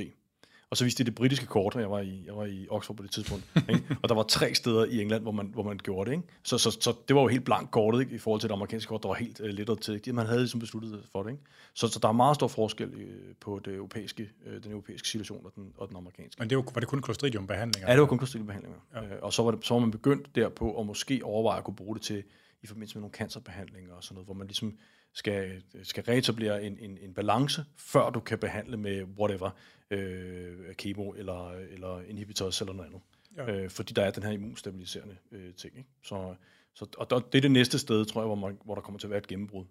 Og 0.73 0.77
så 0.77 0.83
viste 0.83 0.97
det 0.97 1.05
det 1.05 1.15
britiske 1.15 1.45
kort, 1.45 1.75
og 1.75 1.81
jeg 1.81 1.91
var 1.91 1.99
i, 1.99 2.23
jeg 2.25 2.35
var 2.35 2.45
i 2.45 2.67
Oxford 2.69 2.97
på 2.97 3.03
det 3.03 3.11
tidspunkt. 3.11 3.45
ikke? 3.69 3.97
Og 4.01 4.09
der 4.09 4.15
var 4.15 4.23
tre 4.23 4.55
steder 4.55 4.85
i 4.85 5.01
England, 5.01 5.21
hvor 5.21 5.31
man, 5.31 5.47
hvor 5.47 5.63
man 5.63 5.77
gjorde 5.77 6.09
det. 6.09 6.15
Ikke? 6.15 6.27
Så, 6.43 6.57
så, 6.57 6.77
så 6.81 6.93
det 7.07 7.15
var 7.15 7.21
jo 7.21 7.27
helt 7.27 7.45
blankt 7.45 7.71
kortet 7.71 7.99
ikke? 7.99 8.15
i 8.15 8.17
forhold 8.17 8.41
til 8.41 8.49
det 8.49 8.53
amerikanske 8.55 8.89
kort, 8.89 9.03
der 9.03 9.07
var 9.07 9.15
helt 9.15 9.39
uh, 9.39 9.45
lettere 9.45 9.75
til. 9.75 10.15
Man 10.15 10.25
havde 10.25 10.39
ligesom 10.39 10.59
besluttet 10.59 11.03
for 11.11 11.23
det. 11.23 11.31
Ikke? 11.31 11.43
Så, 11.73 11.87
så 11.87 11.99
der 11.99 12.07
er 12.07 12.11
meget 12.11 12.35
stor 12.35 12.47
forskel 12.47 12.87
uh, 12.87 13.01
på 13.39 13.61
det 13.65 13.73
europæiske, 13.75 14.29
uh, 14.45 14.63
den 14.63 14.71
europæiske 14.71 15.07
situation 15.07 15.45
og 15.45 15.51
den, 15.55 15.73
og 15.77 15.87
den 15.87 15.97
amerikanske. 15.97 16.39
Men 16.39 16.49
det 16.49 16.57
var, 16.57 16.63
var 16.73 16.79
det 16.79 16.89
kun 16.89 17.03
Clostridium-behandlinger? 17.03 17.87
Ja, 17.87 17.93
det 17.93 18.01
var 18.01 18.07
kun 18.07 18.19
Clostridium-behandlinger. 18.19 18.79
Ja. 18.93 19.01
Uh, 19.01 19.07
og 19.21 19.33
så 19.33 19.43
var, 19.43 19.51
det, 19.51 19.65
så 19.65 19.73
var 19.73 19.81
man 19.81 19.91
begyndt 19.91 20.35
derpå 20.35 20.79
at 20.79 20.85
måske 20.85 21.21
overveje 21.23 21.57
at 21.57 21.63
kunne 21.63 21.75
bruge 21.75 21.95
det 21.95 22.01
til 22.03 22.23
i 22.63 22.67
forbindelse 22.67 22.95
med 22.95 23.01
nogle 23.01 23.13
cancerbehandlinger 23.13 23.93
og 23.93 24.03
sådan 24.03 24.15
noget, 24.15 24.27
hvor 24.27 24.35
man 24.35 24.47
ligesom 24.47 24.77
skal, 25.13 25.63
skal 25.83 26.03
reetablere 26.03 26.63
en, 26.63 26.77
en, 26.79 26.97
en 27.01 27.13
balance, 27.13 27.65
før 27.77 28.09
du 28.09 28.19
kan 28.19 28.39
behandle 28.39 28.77
med 28.77 29.03
whatever, 29.03 29.49
øh, 29.89 30.75
kemo 30.75 31.09
eller, 31.11 31.51
eller 31.51 32.01
inhibitors 32.01 32.61
eller 32.61 32.73
noget 32.73 32.87
andet. 32.87 33.01
Ja. 33.37 33.51
Øh, 33.51 33.69
fordi 33.69 33.93
der 33.93 34.03
er 34.03 34.11
den 34.11 34.23
her 34.23 34.31
immunstabiliserende 34.31 35.17
øh, 35.31 35.53
ting. 35.53 35.77
Ikke? 35.77 35.89
Så, 36.03 36.35
så, 36.73 36.85
og 36.97 37.09
der, 37.09 37.19
det 37.19 37.37
er 37.37 37.41
det 37.41 37.51
næste 37.51 37.79
sted, 37.79 38.05
tror 38.05 38.21
jeg, 38.21 38.25
hvor, 38.25 38.35
man, 38.35 38.57
hvor 38.65 38.75
der 38.75 38.81
kommer 38.81 38.99
til 38.99 39.07
at 39.07 39.11
være 39.11 39.17
et 39.17 39.27
gennembrud. 39.27 39.65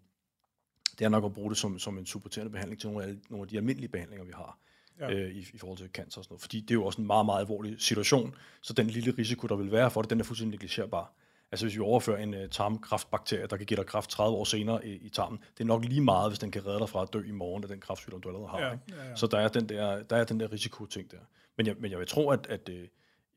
Det 0.99 1.05
er 1.05 1.09
nok 1.09 1.25
at 1.25 1.33
bruge 1.33 1.51
det 1.51 1.59
som, 1.59 1.79
som 1.79 1.99
en 1.99 2.07
supporterende 2.07 2.53
behandling 2.53 2.81
til 2.81 2.91
nogle 2.91 3.07
af, 3.07 3.15
nogle 3.31 3.43
af 3.43 3.49
de 3.49 3.57
almindelige 3.57 3.89
behandlinger, 3.89 4.25
vi 4.25 4.33
har 4.35 4.59
ja. 5.01 5.11
øh, 5.13 5.31
i, 5.31 5.47
i 5.55 5.59
forhold 5.59 5.79
til 5.79 5.89
cancer 5.89 6.19
og 6.19 6.25
sådan 6.25 6.33
noget. 6.33 6.43
Fordi 6.43 6.61
det 6.61 6.71
er 6.71 6.75
jo 6.75 6.85
også 6.85 7.01
en 7.01 7.07
meget, 7.07 7.27
meget 7.27 7.41
alvorlig 7.41 7.81
situation, 7.81 8.35
så 8.61 8.73
den 8.73 8.87
lille 8.87 9.15
risiko, 9.19 9.47
der 9.47 9.57
vil 9.57 9.73
være 9.73 9.91
for 9.91 10.03
det, 10.03 10.11
den 10.11 10.21
er 10.21 10.25
fuldstændig 10.25 10.61
negligerbar. 10.61 11.13
Altså 11.53 11.67
hvis 11.67 11.77
vi 11.77 11.81
overfører 11.81 12.23
en 12.23 12.35
uh, 12.35 12.41
tarmkræftbakterie, 12.51 13.47
der 13.47 13.57
kan 13.57 13.67
give 13.67 13.77
dig 13.77 13.87
kræft 13.87 14.11
30 14.11 14.37
år 14.37 14.45
senere 14.45 14.87
i, 14.87 14.93
i 14.93 15.09
tarmen, 15.09 15.39
det 15.59 15.61
er 15.61 15.65
nok 15.65 15.85
lige 15.85 16.01
meget, 16.01 16.31
hvis 16.31 16.39
den 16.39 16.51
kan 16.51 16.67
redde 16.67 16.79
dig 16.79 16.89
fra 16.89 17.03
at 17.03 17.13
dø 17.13 17.23
i 17.23 17.31
morgen 17.31 17.65
af 17.65 17.69
den 17.69 17.81
kræftsygdom, 17.81 18.21
du 18.21 18.29
allerede 18.29 18.49
har. 18.49 18.61
Ja, 18.61 18.73
ikke? 18.73 18.85
Ja, 18.91 19.09
ja. 19.09 19.17
Så 19.17 19.27
der 19.27 19.39
er 19.39 19.49
den 19.49 19.69
der, 19.69 20.03
der, 20.03 20.17
er 20.17 20.25
den 20.25 20.41
der 20.41 20.53
risikoting 20.53 21.11
der. 21.11 21.17
Men 21.57 21.67
jeg, 21.67 21.75
men 21.79 21.91
jeg 21.91 21.99
vil 21.99 22.07
tro, 22.07 22.31
at, 22.31 22.47
at 22.47 22.69
uh, 22.69 22.75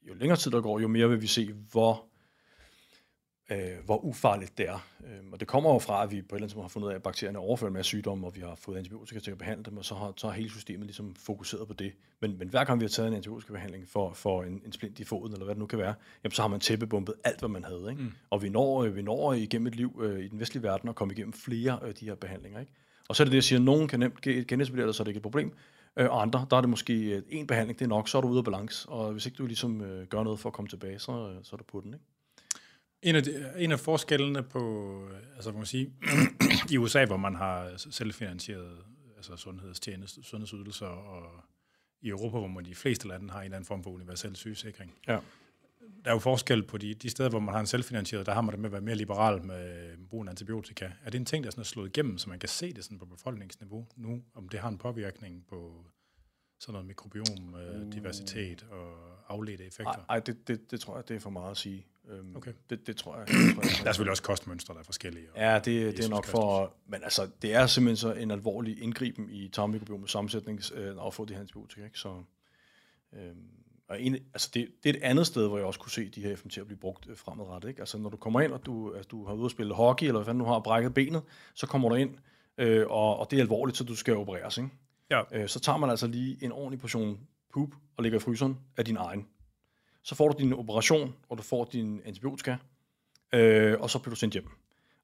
jo 0.08 0.14
længere 0.14 0.38
tid 0.38 0.52
der 0.52 0.62
går, 0.62 0.80
jo 0.80 0.88
mere 0.88 1.10
vil 1.10 1.22
vi 1.22 1.28
se, 1.28 1.54
hvor 1.72 2.06
øh, 3.52 3.86
hvor 3.86 4.06
ufarligt 4.06 4.58
det 4.58 4.70
er. 4.70 4.88
Øh, 5.06 5.32
og 5.32 5.40
det 5.40 5.48
kommer 5.48 5.74
jo 5.74 5.80
fra, 5.80 6.04
at 6.04 6.12
vi 6.12 6.22
på 6.22 6.36
et 6.36 6.38
eller 6.38 6.38
andet 6.38 6.50
tidspunkt 6.50 6.64
har 6.64 6.70
fundet 6.70 6.88
ud 6.88 6.92
af, 6.92 6.96
at 6.96 7.04
bakterierne 7.04 7.40
overfører 7.40 7.72
med 7.72 7.84
sygdomme, 7.84 8.28
og 8.28 8.36
vi 8.36 8.42
har 8.42 8.56
fået 8.56 8.78
antibiotika 8.78 9.20
til 9.20 9.32
at 9.32 9.38
behandle 9.38 9.64
dem, 9.64 9.78
og 9.78 9.86
så 9.86 9.96
har, 9.96 10.14
så 10.18 10.28
har 10.28 10.34
hele 10.34 10.50
systemet 10.50 10.86
ligesom 10.86 11.16
fokuseret 11.16 11.68
på 11.68 11.74
det. 11.74 11.94
Men, 12.20 12.38
men 12.38 12.48
hver 12.48 12.64
gang 12.64 12.80
vi 12.80 12.84
har 12.84 12.90
taget 12.90 13.08
en 13.08 13.14
antibiotika 13.14 13.54
behandling 13.54 13.88
for, 13.88 14.14
for 14.14 14.44
en, 14.44 14.62
en 14.66 14.72
splint 14.72 15.00
i 15.00 15.04
foden, 15.04 15.34
eller 15.34 15.46
hvad 15.46 15.56
det 15.56 15.60
nu 15.60 15.66
kan 15.66 15.80
være, 15.80 15.94
jamen, 16.24 16.34
så 16.34 16.42
har 16.42 16.50
man 16.50 16.60
tæppebumpet 16.60 17.16
alt, 17.24 17.40
hvad 17.40 17.50
man 17.50 17.64
havde. 17.64 17.88
Ikke? 17.90 18.02
Mm. 18.02 18.12
Og 18.30 18.44
vi 18.44 18.50
når, 18.50 18.84
øh, 18.84 18.96
vi 18.96 19.02
når 19.02 19.34
igennem 19.34 19.68
et 19.68 19.76
liv 19.76 20.02
øh, 20.04 20.20
i 20.20 20.28
den 20.28 20.40
vestlige 20.40 20.64
verden 20.64 20.90
og 20.90 20.96
komme 20.96 21.14
igennem 21.14 21.34
flere 21.34 21.80
af 21.84 21.94
de 21.96 22.06
her 22.06 22.16
behandlinger. 22.16 22.60
Ikke? 22.60 22.72
Og 23.10 23.16
så 23.16 23.24
er 23.24 23.26
det 23.26 23.32
det, 23.32 23.36
jeg 23.36 23.44
siger, 23.44 23.60
at 23.60 23.66
nogen 23.66 23.88
kan 23.88 24.00
nemt 24.00 24.22
genetablere 24.22 24.88
det, 24.88 24.96
så 24.96 25.04
er 25.04 25.06
det 25.06 25.12
ikke 25.12 25.18
et 25.18 25.24
problem. 25.24 25.54
Øh, 25.98 26.12
og 26.12 26.22
andre, 26.22 26.48
der 26.50 26.58
er 26.58 26.62
det 26.62 26.70
måske 26.70 27.24
en 27.30 27.48
behandling, 27.48 27.80
det 27.80 27.86
er 27.86 27.90
nok, 27.90 28.10
så 28.10 28.18
er 28.18 28.22
du 28.22 28.28
ude 28.28 28.38
af 28.38 28.44
balance. 28.44 28.90
Og 28.90 29.12
hvis 29.12 29.26
ikke 29.26 29.36
du 29.36 29.46
ligesom 29.46 29.82
øh, 29.82 30.08
gør 30.08 30.24
noget 30.24 30.40
for 30.40 30.50
at 30.50 30.54
komme 30.54 30.70
tilbage, 30.70 31.00
så, 31.00 31.36
så 31.44 31.50
er 31.56 31.58
du 31.58 31.64
på 31.64 31.82
den. 31.82 31.94
Ikke? 31.94 32.06
En 33.06 33.16
af, 33.16 33.24
de, 33.24 33.54
en 33.58 33.72
af 33.72 33.80
forskellene 33.80 34.44
på, 34.44 35.02
altså 35.36 35.52
man 35.52 35.66
sige, 35.66 35.94
i 36.72 36.78
USA, 36.78 37.06
hvor 37.06 37.18
man 37.18 37.36
har 37.36 37.74
selvfinansieret 37.78 38.78
altså 39.18 39.36
sundhedstjeneste, 39.36 40.24
sundhedsydelser, 40.24 40.86
og 40.86 41.44
i 42.02 42.10
Europa, 42.10 42.38
hvor 42.38 42.48
man 42.48 42.66
de 42.66 42.76
fleste 42.76 43.08
lande 43.08 43.30
har 43.30 43.40
en 43.40 43.46
eller 43.46 43.58
anden 43.58 43.68
form 43.68 43.84
for 43.84 43.90
universel 43.90 44.36
sygesikring. 44.36 44.94
Ja. 45.08 45.20
Der 46.06 46.12
er 46.12 46.16
jo 46.16 46.20
forskel 46.20 46.64
på 46.64 46.78
de, 46.78 46.94
de 46.94 47.10
steder, 47.10 47.30
hvor 47.30 47.40
man 47.40 47.54
har 47.54 47.60
en 47.60 47.68
selvfinansieret, 47.68 48.26
der 48.26 48.34
har 48.34 48.42
man 48.42 48.52
det 48.52 48.60
med 48.60 48.70
at 48.70 48.72
være 48.72 48.82
mere 48.82 48.96
liberal 48.96 49.46
med 49.46 49.98
brugen 50.10 50.28
af 50.28 50.32
antibiotika. 50.32 50.92
Er 51.04 51.10
det 51.10 51.20
en 51.20 51.26
ting, 51.26 51.44
der 51.44 51.50
sådan 51.50 51.62
er 51.62 51.66
slået 51.66 51.88
igennem, 51.88 52.18
så 52.18 52.30
man 52.30 52.40
kan 52.40 52.50
se 52.50 52.74
det 52.74 52.84
sådan 52.84 53.00
på 53.00 53.06
befolkningsniveau 53.06 53.88
nu, 53.96 54.24
om 54.34 54.50
det 54.50 54.60
har 54.60 54.70
en 54.70 54.78
påvirkning 54.78 55.46
på 55.48 55.86
sådan 56.60 56.74
noget 56.74 56.88
mikrobiom, 56.88 57.54
uh. 57.54 57.92
diversitet 57.94 58.66
og 58.72 58.94
afledte 59.30 59.66
effekter? 59.66 60.06
Nej, 60.10 60.20
det, 60.20 60.48
det, 60.48 60.72
det 60.72 60.80
tror 60.80 60.96
jeg, 60.96 61.08
det 61.08 61.16
er 61.16 61.20
for 61.20 61.30
meget 61.30 61.52
at 61.52 61.58
sige. 61.58 61.86
Øhm, 62.10 62.36
okay. 62.36 62.52
Det, 62.70 62.88
det 62.88 62.98
tror 62.98 63.18
jeg. 63.18 63.28
Det 63.28 63.36
tror 63.56 63.64
jeg 63.64 63.72
der 63.84 63.90
er 63.90 63.92
selvfølgelig 63.92 64.12
også 64.12 64.24
kostmønstre, 64.24 64.74
der 64.74 64.80
er 64.80 64.84
forskellige. 64.84 65.26
Ja, 65.36 65.56
det, 65.56 65.98
det 65.98 66.06
er 66.06 66.10
nok 66.10 66.26
for... 66.26 66.74
Men 66.88 67.04
altså, 67.04 67.30
det 67.42 67.54
er 67.54 67.68
simpelthen 67.68 67.98
så 67.98 68.14
en 68.14 68.32
alvorlig 68.32 68.82
indgriben 68.82 69.30
i 69.30 69.48
tarmmikrobiomets 69.48 70.12
sammensætning 70.12 70.62
øh, 70.74 71.08
at 71.08 71.14
få 71.14 71.26
de 71.26 71.34
her 71.34 71.42
antibiotika. 71.42 71.84
Ikke? 71.84 72.00
Så, 72.00 72.24
øhm, 73.14 73.36
og 73.90 74.02
en, 74.02 74.16
altså 74.16 74.52
det, 74.54 74.68
det 74.84 74.90
er 74.90 74.94
et 74.94 75.04
andet 75.04 75.28
sted, 75.28 75.48
hvor 75.48 75.58
jeg 75.58 75.66
også 75.68 75.80
kunne 75.80 75.92
se 75.92 76.10
de 76.10 76.22
her 76.22 76.36
FM 76.36 76.48
til 76.48 76.62
at 76.62 76.68
blive 76.68 76.80
brugt 76.80 77.10
øh, 77.10 77.18
fremadrettet. 77.18 77.70
Ikke? 77.70 77.82
Altså 77.82 77.98
når 77.98 78.10
du 78.10 78.18
kommer 78.18 78.42
ind, 78.42 78.52
og 78.52 78.66
du, 78.66 78.94
altså, 78.94 79.08
du 79.08 79.26
har 79.26 79.34
ude 79.34 79.46
at 79.46 79.52
spille 79.52 79.74
hockey, 79.74 80.06
eller 80.08 80.20
hvad 80.20 80.26
fanden 80.26 80.44
du 80.44 80.46
har, 80.46 80.60
brækket 80.60 80.94
benet, 80.94 81.22
så 81.54 81.68
kommer 81.68 81.90
du 81.90 81.96
ind, 81.96 82.16
øh, 82.58 82.88
og, 82.88 83.20
og 83.20 83.32
det 83.32 83.38
er 83.38 83.42
alvorligt, 83.42 83.78
så 83.78 83.84
du 83.84 83.96
skal 83.96 84.16
opereres. 84.16 84.58
Ikke? 84.58 84.70
Ja. 85.12 85.22
Øh, 85.32 85.48
så 85.48 85.60
tager 85.60 85.78
man 85.78 85.90
altså 85.90 86.08
lige 86.08 86.38
en 86.42 86.52
ordentlig 86.52 86.80
portion 86.80 87.20
poop 87.54 87.70
og 87.98 88.04
lægger 88.04 88.20
i 88.20 88.22
fryseren 88.22 88.58
af 88.78 88.86
din 88.86 88.98
egen 88.98 89.28
så 90.06 90.16
får 90.16 90.28
du 90.30 90.36
din 90.40 90.54
operation, 90.54 91.14
og 91.30 91.38
du 91.38 91.44
får 91.44 91.70
din 91.72 92.02
antibiotika, 92.06 92.56
øh, 93.34 93.80
og 93.80 93.90
så 93.90 94.00
bliver 94.00 94.14
du 94.14 94.20
sendt 94.20 94.34
hjem. 94.34 94.50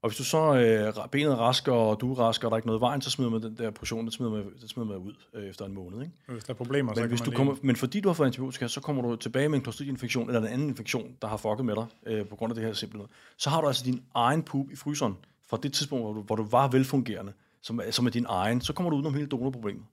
Og 0.01 0.09
hvis 0.09 0.17
du 0.17 0.23
så 0.23 0.55
øh, 0.55 1.09
benet 1.11 1.31
er 1.31 1.35
rask, 1.35 1.67
og 1.67 2.01
du 2.01 2.11
er 2.11 2.19
rask, 2.19 2.43
og 2.43 2.51
der 2.51 2.55
er 2.55 2.57
ikke 2.57 2.67
noget 2.67 2.79
i 2.79 2.81
vejen, 2.81 3.01
så 3.01 3.09
smider 3.09 3.31
man 3.31 3.41
den 3.41 3.57
der 3.57 3.71
portion, 3.71 4.03
den 4.03 4.11
smider 4.11 4.31
man, 4.31 4.43
den 4.61 4.67
smider 4.67 4.89
man 4.89 4.97
ud 4.97 5.13
øh, 5.33 5.49
efter 5.49 5.65
en 5.65 5.73
måned. 5.73 6.01
Ikke? 6.01 6.13
Hvis 6.27 6.43
der 6.43 6.53
er 6.53 6.57
problemer, 6.57 6.91
men 6.91 6.95
så 6.95 7.07
hvis 7.07 7.21
du 7.21 7.31
kommer, 7.31 7.55
Men 7.61 7.75
fordi 7.75 7.99
du 7.99 8.09
har 8.09 8.13
fået 8.13 8.27
antibiotika, 8.27 8.67
så 8.67 8.81
kommer 8.81 9.01
du 9.01 9.15
tilbage 9.15 9.49
med 9.49 9.57
en 9.57 9.63
clostridiinfektion, 9.63 10.27
eller 10.27 10.41
en 10.41 10.47
anden 10.47 10.69
infektion, 10.69 11.15
der 11.21 11.27
har 11.27 11.37
fucket 11.37 11.65
med 11.65 11.75
dig, 11.75 11.85
øh, 12.05 12.27
på 12.27 12.35
grund 12.35 12.51
af 12.51 12.55
det 12.55 12.63
her 12.63 12.73
simpelthen. 12.73 13.09
Så 13.37 13.49
har 13.49 13.61
du 13.61 13.67
altså 13.67 13.85
din 13.85 14.03
egen 14.15 14.43
poop 14.43 14.71
i 14.71 14.75
fryseren, 14.75 15.17
fra 15.49 15.57
det 15.63 15.73
tidspunkt, 15.73 16.05
hvor 16.05 16.13
du, 16.13 16.21
hvor 16.21 16.35
du 16.35 16.43
var 16.43 16.67
velfungerende, 16.67 17.33
som, 17.61 17.81
som 17.91 18.05
er 18.05 18.09
din 18.09 18.25
egen, 18.29 18.61
så 18.61 18.73
kommer 18.73 18.89
du 18.89 18.95
udenom 18.95 19.13
hele 19.13 19.27
donorproblemet. 19.27 19.83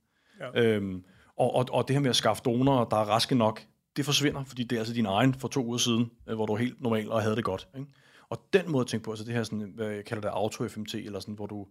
Ja. 0.40 0.62
Øhm, 0.62 1.04
og, 1.36 1.54
og, 1.54 1.66
og 1.72 1.88
det 1.88 1.96
her 1.96 2.00
med 2.00 2.10
at 2.10 2.16
skaffe 2.16 2.42
donorer, 2.44 2.84
der 2.84 2.96
er 2.96 3.04
raske 3.04 3.34
nok, 3.34 3.62
det 3.98 4.04
forsvinder, 4.04 4.44
fordi 4.44 4.64
det 4.64 4.76
er 4.76 4.80
altså 4.80 4.94
din 4.94 5.06
egen 5.06 5.34
for 5.34 5.48
to 5.48 5.64
uger 5.64 5.78
siden, 5.78 6.10
øh, 6.26 6.34
hvor 6.34 6.46
du 6.46 6.52
er 6.52 6.58
helt 6.58 6.80
normal 6.82 7.10
og 7.10 7.22
havde 7.22 7.36
det 7.36 7.44
godt. 7.44 7.68
Ikke? 7.76 7.86
Og 8.30 8.42
den 8.52 8.70
måde 8.70 8.80
at 8.80 8.86
tænke 8.86 9.04
på, 9.04 9.10
altså 9.10 9.24
det 9.24 9.34
her, 9.34 9.42
sådan, 9.42 9.72
hvad 9.74 9.86
jeg 9.86 10.04
kalder 10.04 10.20
det 10.20 10.28
auto-FMT, 10.28 10.94
eller 10.94 11.20
sådan, 11.20 11.34
hvor 11.34 11.46
du, 11.46 11.66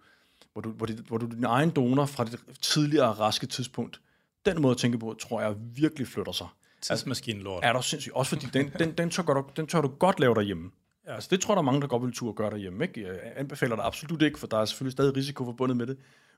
hvor 0.53 0.61
du, 0.61 0.69
hvor, 0.69 0.85
det, 0.85 0.95
hvor 0.95 1.17
du 1.17 1.25
din 1.25 1.43
egen 1.43 1.69
donor 1.69 2.05
fra 2.05 2.25
det 2.25 2.39
tidligere 2.61 3.07
raske 3.07 3.47
tidspunkt, 3.47 4.01
den 4.45 4.61
måde 4.61 4.71
at 4.71 4.77
tænke 4.77 4.97
på, 4.97 5.15
tror 5.21 5.41
jeg 5.41 5.55
virkelig 5.75 6.07
flytter 6.07 6.31
sig. 6.31 6.47
Tidsmaskinen 6.81 7.41
lort. 7.41 7.65
Er 7.65 7.73
der 7.73 7.81
sindssygt. 7.81 8.15
Også 8.15 8.29
fordi 8.29 8.47
den, 8.53 8.71
den, 8.79 8.91
den, 8.91 9.09
tør 9.09 9.23
du, 9.23 9.43
den 9.55 9.67
tør 9.67 9.81
du 9.81 9.87
godt 9.87 10.19
lave 10.19 10.35
derhjemme. 10.35 10.71
Ja. 11.07 11.13
Altså 11.13 11.27
det 11.31 11.41
tror 11.41 11.53
jeg, 11.53 11.55
der 11.55 11.61
er 11.61 11.65
mange, 11.65 11.81
der 11.81 11.87
godt 11.87 12.03
vil 12.03 12.13
turde 12.13 12.33
gøre 12.33 12.49
derhjemme. 12.49 12.83
Ikke? 12.83 13.07
Jeg 13.07 13.19
anbefaler 13.35 13.75
det 13.75 13.83
absolut 13.83 14.21
ikke, 14.21 14.39
for 14.39 14.47
der 14.47 14.57
er 14.57 14.65
selvfølgelig 14.65 14.91
stadig 14.91 15.15
risiko 15.15 15.45
forbundet 15.45 15.77
med 15.77 15.87
det. 15.87 15.97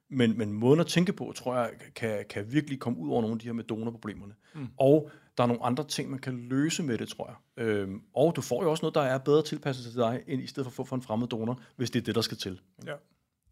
Men, 0.10 0.38
men 0.38 0.53
måden 0.53 0.80
at 0.80 0.88
tænke 0.88 1.14
på, 1.14 1.34
tror 1.36 1.55
jeg, 1.55 1.72
kan, 1.95 2.26
kan 2.30 2.51
virkelig 2.51 2.80
komme 2.80 2.99
ud 2.99 3.10
over 3.10 3.22
nogle 3.22 3.34
af 3.34 3.39
de 3.39 3.45
her 3.45 3.53
med 3.53 3.64
donorproblemerne. 3.64 4.34
Mm. 4.55 4.68
Og 4.78 5.12
der 5.38 5.43
er 5.43 5.47
nogle 5.47 5.64
andre 5.64 5.88
ting, 5.88 6.10
man 6.10 6.20
kan 6.20 6.38
løse 6.38 6.84
med 6.84 6.97
det, 6.97 7.10
tror 7.10 7.28
jeg. 7.28 7.66
Øhm, 7.66 8.01
og 8.14 8.36
du 8.36 8.41
får 8.41 8.64
jo 8.64 8.72
også 8.72 8.82
noget, 8.82 8.95
der 8.95 9.01
er 9.01 9.18
bedre 9.18 9.43
tilpasset 9.43 9.86
til 9.86 9.95
dig, 9.95 10.24
end 10.28 10.41
i 10.41 10.47
stedet 10.47 10.66
for 10.66 10.72
at 10.72 10.76
få 10.76 10.84
for 10.84 10.95
en 10.95 11.01
fremmed 11.01 11.28
donor, 11.28 11.62
hvis 11.76 11.91
det 11.91 11.99
er 11.99 12.03
det, 12.03 12.16
der 12.16 12.22
skal 12.22 12.38
til. 12.38 12.62
Ja. 12.86 12.95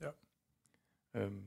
ja. 0.01 0.09
Øhm, 1.15 1.43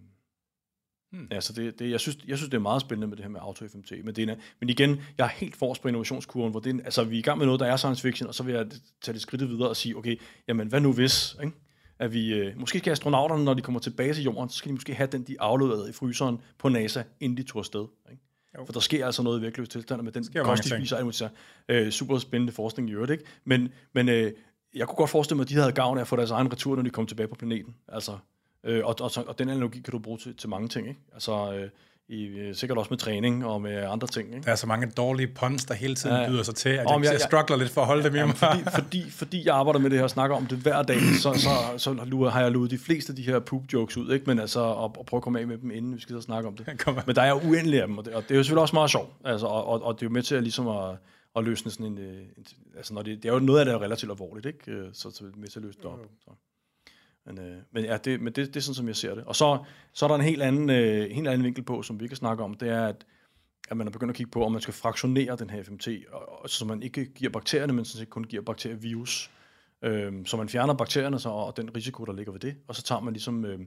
Hmm. 1.13 1.29
Ja, 1.31 1.41
så 1.41 1.53
det, 1.53 1.79
det, 1.79 1.91
jeg, 1.91 2.01
synes, 2.01 2.19
jeg 2.27 2.37
synes, 2.37 2.51
det 2.51 2.57
er 2.57 2.63
meget 2.63 2.81
spændende 2.81 3.07
med 3.07 3.17
det 3.17 3.25
her 3.25 3.31
med 3.31 3.41
auto-FMT. 3.41 3.93
Men, 4.05 4.15
det 4.15 4.31
er, 4.31 4.37
men 4.61 4.69
igen, 4.69 5.01
jeg 5.19 5.25
er 5.25 5.29
helt 5.29 5.57
forrest 5.57 5.83
på 5.83 5.89
innovationskurven, 5.89 6.51
hvor 6.51 6.61
det 6.61 6.77
er, 6.77 6.85
altså, 6.85 7.05
vi 7.05 7.15
er 7.15 7.19
i 7.19 7.23
gang 7.23 7.39
med 7.39 7.47
noget, 7.47 7.61
der 7.61 7.67
er 7.67 7.77
science 7.77 8.03
fiction, 8.03 8.29
og 8.29 8.35
så 8.35 8.43
vil 8.43 8.55
jeg 8.55 8.67
tage 9.01 9.13
det 9.13 9.23
skridt 9.23 9.49
videre 9.49 9.69
og 9.69 9.77
sige, 9.77 9.97
okay, 9.97 10.21
jamen 10.49 10.69
hvad 10.69 10.81
nu 10.81 10.93
hvis, 10.93 11.37
ikke? 11.43 11.57
At 12.01 12.13
vi, 12.13 12.35
øh, 12.35 12.59
måske 12.61 12.79
skal 12.79 12.91
astronauterne, 12.91 13.45
når 13.45 13.55
de 13.55 13.63
kommer 13.63 13.81
tilbage 13.81 14.15
til 14.15 14.25
jorden, 14.25 14.51
så 14.51 14.57
skal 14.57 14.69
de 14.69 14.75
måske 14.75 14.95
have 14.95 15.09
den, 15.13 15.23
de 15.23 15.41
afleverede 15.41 15.91
i 15.91 15.93
fryseren 15.93 16.41
på 16.59 16.69
NASA, 16.69 17.03
inden 17.21 17.37
de 17.37 17.43
tog 17.43 17.59
afsted. 17.59 17.87
Ikke? 18.11 18.23
Jo. 18.59 18.65
For 18.65 18.73
der 18.73 18.81
sker 18.81 19.07
altså 19.07 19.23
noget 19.23 19.39
i 19.39 19.43
virkelig 19.43 19.69
tilstand 19.69 20.03
med 20.03 20.13
den 20.13 20.25
kost, 20.45 20.65
de 20.65 20.69
spiser. 20.69 21.29
Øh, 21.69 21.91
super 21.91 22.19
spændende 22.19 22.53
forskning 22.53 22.91
i 22.91 22.93
øvrigt. 22.93 23.13
Ikke? 23.13 23.25
Men, 23.45 23.69
men 23.93 24.09
øh, 24.09 24.33
jeg 24.75 24.87
kunne 24.87 24.97
godt 24.97 25.11
forestille 25.11 25.37
mig, 25.37 25.43
at 25.43 25.49
de 25.49 25.55
havde 25.55 25.73
gavn 25.73 25.99
af 25.99 26.01
at 26.01 26.09
få 26.09 26.17
deres 26.17 26.31
egen 26.31 26.53
retur, 26.53 26.77
når 26.77 26.83
de 26.83 26.91
kom 26.91 27.07
tilbage 27.07 27.29
på 27.29 27.35
planeten. 27.35 27.75
Altså, 27.89 28.19
øh, 28.65 28.87
og, 28.87 28.97
og, 29.01 29.11
og 29.27 29.39
den 29.39 29.49
analogi 29.49 29.81
kan 29.81 29.93
du 29.93 29.99
bruge 29.99 30.19
til, 30.19 30.37
til 30.37 30.49
mange 30.49 30.69
ting. 30.69 30.89
Ikke? 30.89 31.01
Altså, 31.13 31.55
øh, 31.55 31.71
i, 32.11 32.25
øh, 32.25 32.55
sikkert 32.55 32.79
også 32.79 32.89
med 32.91 32.99
træning 32.99 33.47
og 33.47 33.63
med 33.63 33.85
andre 33.89 34.09
ting. 34.09 34.29
Ikke? 34.35 34.45
Der 34.45 34.51
er 34.51 34.57
så 34.57 34.67
mange 34.67 34.91
dårlige 34.91 35.29
puns, 35.29 35.65
der 35.65 35.75
hele 35.75 35.95
tiden 35.95 36.17
ja. 36.17 36.29
byder 36.29 36.43
sig 36.43 36.55
til, 36.55 36.69
at 36.69 36.77
jeg, 36.77 37.05
jeg, 37.05 37.13
jeg 37.13 37.21
struggler 37.21 37.57
lidt 37.57 37.71
for 37.71 37.81
at 37.81 37.87
holde 37.87 38.03
ja, 38.03 38.09
dem 38.09 38.15
hjemme. 38.15 38.35
Fordi, 38.35 38.63
fordi, 38.75 39.11
fordi 39.11 39.47
jeg 39.47 39.55
arbejder 39.57 39.81
med 39.81 39.91
det 39.91 39.99
her 39.99 40.05
og 40.05 40.11
snakker 40.11 40.37
om 40.37 40.47
det 40.47 40.59
hver 40.59 40.83
dag, 40.83 41.01
så, 41.01 41.33
så, 41.33 41.51
så, 41.77 41.95
så 41.95 42.29
har 42.29 42.43
jeg 42.43 42.51
luet 42.51 42.71
de 42.71 42.79
fleste 42.79 43.11
af 43.11 43.17
de 43.17 43.23
her 43.23 43.39
poop 43.39 43.63
jokes 43.73 43.97
ud, 43.97 44.13
ikke? 44.13 44.25
men 44.27 44.39
altså 44.39 44.75
at, 44.85 44.91
at 45.01 45.07
prøve 45.07 45.19
at 45.19 45.23
komme 45.23 45.41
af 45.41 45.47
med 45.47 45.59
dem, 45.59 45.71
inden 45.71 45.95
vi 45.95 46.01
skal 46.01 46.17
så 46.17 46.23
snakke 46.23 46.49
om 46.49 46.57
det. 46.57 46.67
Men 47.07 47.17
der 47.17 47.23
er 47.23 47.29
jo 47.29 47.41
uendelige 47.45 47.83
af 47.83 47.89
dem, 47.89 47.99
og 47.99 48.05
det, 48.05 48.15
og 48.15 48.23
det 48.23 48.31
er 48.31 48.37
jo 48.37 48.43
selvfølgelig 48.43 48.63
også 48.63 48.77
meget 48.77 48.91
sjovt, 48.91 49.11
altså, 49.25 49.47
og, 49.47 49.67
og, 49.67 49.83
og 49.83 49.95
det 49.95 50.03
er 50.03 50.07
jo 50.07 50.13
med 50.13 50.23
til 50.23 50.35
at, 50.35 50.43
ligesom 50.43 50.69
at, 50.69 50.97
at 51.37 51.45
løsne 51.45 51.71
sådan 51.71 51.87
en, 51.87 51.99
øh, 51.99 52.23
en 52.39 52.47
altså 52.77 52.95
når 52.95 53.03
det, 53.03 53.23
det 53.23 53.29
er 53.29 53.33
jo 53.33 53.39
noget 53.39 53.59
af 53.59 53.65
det 53.65 53.75
er 53.75 53.83
relativt 53.83 54.13
alvorligt, 54.13 54.47
ikke? 54.47 54.71
Øh, 54.71 54.89
så, 54.93 55.11
så 55.11 55.25
med 55.37 55.49
til 55.49 55.59
at 55.59 55.65
løse 55.65 55.79
det 55.79 55.87
op. 55.87 55.99
Så. 56.25 56.31
Men, 57.33 57.45
øh, 57.45 57.63
men 57.73 57.85
ja, 57.85 57.97
det, 57.97 58.21
men 58.21 58.33
det, 58.33 58.47
det 58.47 58.57
er 58.57 58.61
sådan, 58.61 58.75
som 58.75 58.89
jeg 58.89 58.97
ser 58.97 59.15
det. 59.15 59.25
Og 59.25 59.37
så, 59.37 59.65
så 59.93 60.05
er 60.05 60.09
der 60.09 60.15
en 60.15 60.21
helt 60.21 60.43
anden, 60.43 60.71
øh, 60.71 61.11
helt 61.11 61.29
anden 61.29 61.45
vinkel 61.45 61.65
på, 61.65 61.83
som 61.83 62.01
vi 62.01 62.07
kan 62.07 62.17
snakke 62.17 62.45
om, 62.45 62.55
det 62.55 62.69
er, 62.69 62.87
at, 62.87 63.07
at 63.71 63.77
man 63.77 63.87
er 63.87 63.91
begyndt 63.91 64.11
at 64.11 64.17
kigge 64.17 64.31
på, 64.31 64.45
om 64.45 64.53
man 64.53 64.61
skal 64.61 64.75
fraktionere 64.75 65.37
den 65.37 65.51
her 65.51 65.63
FMT, 65.63 65.89
og, 66.13 66.43
og, 66.43 66.51
så 66.51 66.65
man 66.65 66.83
ikke 66.83 67.05
giver 67.15 67.31
bakterierne, 67.31 67.73
men 67.73 67.85
sådan 67.85 67.99
set 67.99 68.11
kun 68.11 68.25
giver 68.25 68.43
bakterievirus. 68.43 69.31
Øh, 69.83 70.13
så 70.27 70.37
man 70.37 70.49
fjerner 70.49 70.75
bakterierne 70.75 71.19
så, 71.19 71.29
og 71.29 71.57
den 71.57 71.77
risiko, 71.77 72.05
der 72.05 72.13
ligger 72.13 72.33
ved 72.33 72.41
det, 72.41 72.57
og 72.69 72.75
så 72.75 72.83
tager 72.83 73.01
man 73.01 73.13
ligesom 73.13 73.45
øh, 73.45 73.59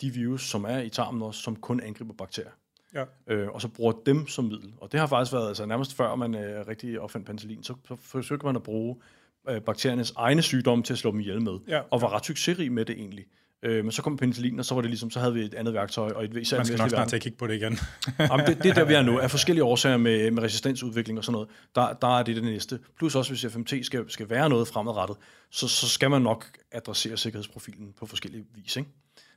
de 0.00 0.10
virus, 0.10 0.50
som 0.50 0.64
er 0.64 0.78
i 0.78 0.88
tarmen 0.88 1.22
også, 1.22 1.40
som 1.40 1.56
kun 1.56 1.80
angriber 1.80 2.14
bakterier. 2.14 2.50
Ja. 2.94 3.04
øh, 3.26 3.48
og 3.48 3.60
så 3.60 3.68
bruger 3.68 3.92
dem 4.06 4.26
som 4.26 4.44
middel. 4.44 4.74
Og 4.80 4.92
det 4.92 5.00
har 5.00 5.06
faktisk 5.06 5.32
været, 5.32 5.48
altså 5.48 5.66
nærmest 5.66 5.94
før 5.94 6.14
man 6.14 6.34
øh, 6.34 6.66
rigtig 6.68 7.00
opfandt 7.00 7.26
penicillin, 7.26 7.62
så, 7.62 7.74
så 7.88 7.96
forsøgte 7.96 8.46
man 8.46 8.56
at 8.56 8.62
bruge 8.62 8.96
øh, 9.48 9.60
bakteriernes 9.60 10.12
egne 10.16 10.42
sygdomme 10.42 10.84
til 10.84 10.92
at 10.92 10.98
slå 10.98 11.10
dem 11.10 11.20
ihjel 11.20 11.42
med, 11.42 11.58
Ja. 11.68 11.80
og 11.90 12.02
var 12.02 12.12
ret 12.14 12.26
succesrig 12.26 12.72
med 12.72 12.84
det 12.84 12.96
egentlig. 12.98 13.24
Øh, 13.62 13.84
men 13.84 13.92
så 13.92 14.02
kom 14.02 14.16
penicillin, 14.16 14.58
og 14.58 14.64
så 14.64 14.74
var 14.74 14.80
det 14.80 14.90
ligesom, 14.90 15.10
så 15.10 15.20
havde 15.20 15.34
vi 15.34 15.40
et 15.40 15.54
andet 15.54 15.74
værktøj, 15.74 16.10
og 16.10 16.24
et, 16.24 16.36
især 16.36 16.56
Man 16.56 16.66
skal 16.66 16.78
nok 16.78 16.88
snart 16.88 16.98
verden. 16.98 17.08
til 17.08 17.16
at 17.16 17.22
kigge 17.22 17.38
på 17.38 17.46
det 17.46 17.54
igen. 17.54 17.78
Jamen, 18.18 18.46
det, 18.46 18.62
det 18.62 18.70
er 18.70 18.74
der, 18.74 18.84
vi 18.84 18.94
er 18.94 19.02
nu. 19.02 19.18
Af 19.24 19.30
forskellige 19.30 19.64
årsager 19.64 19.96
med, 19.96 20.30
med 20.30 20.42
resistensudvikling 20.42 21.18
og 21.18 21.24
sådan 21.24 21.32
noget, 21.32 21.48
der, 21.74 21.92
der 21.92 22.18
er 22.18 22.22
det 22.22 22.36
det 22.36 22.44
næste. 22.44 22.78
Plus 22.98 23.14
også, 23.14 23.30
hvis 23.32 23.46
FMT 23.52 23.72
skal, 23.82 24.10
skal 24.10 24.30
være 24.30 24.48
noget 24.48 24.68
fremadrettet, 24.68 25.16
så, 25.50 25.68
så 25.68 25.88
skal 25.88 26.10
man 26.10 26.22
nok 26.22 26.46
adressere 26.72 27.16
sikkerhedsprofilen 27.16 27.92
på 27.98 28.06
forskellige 28.06 28.44
vis. 28.54 28.76
Ikke? 28.76 28.88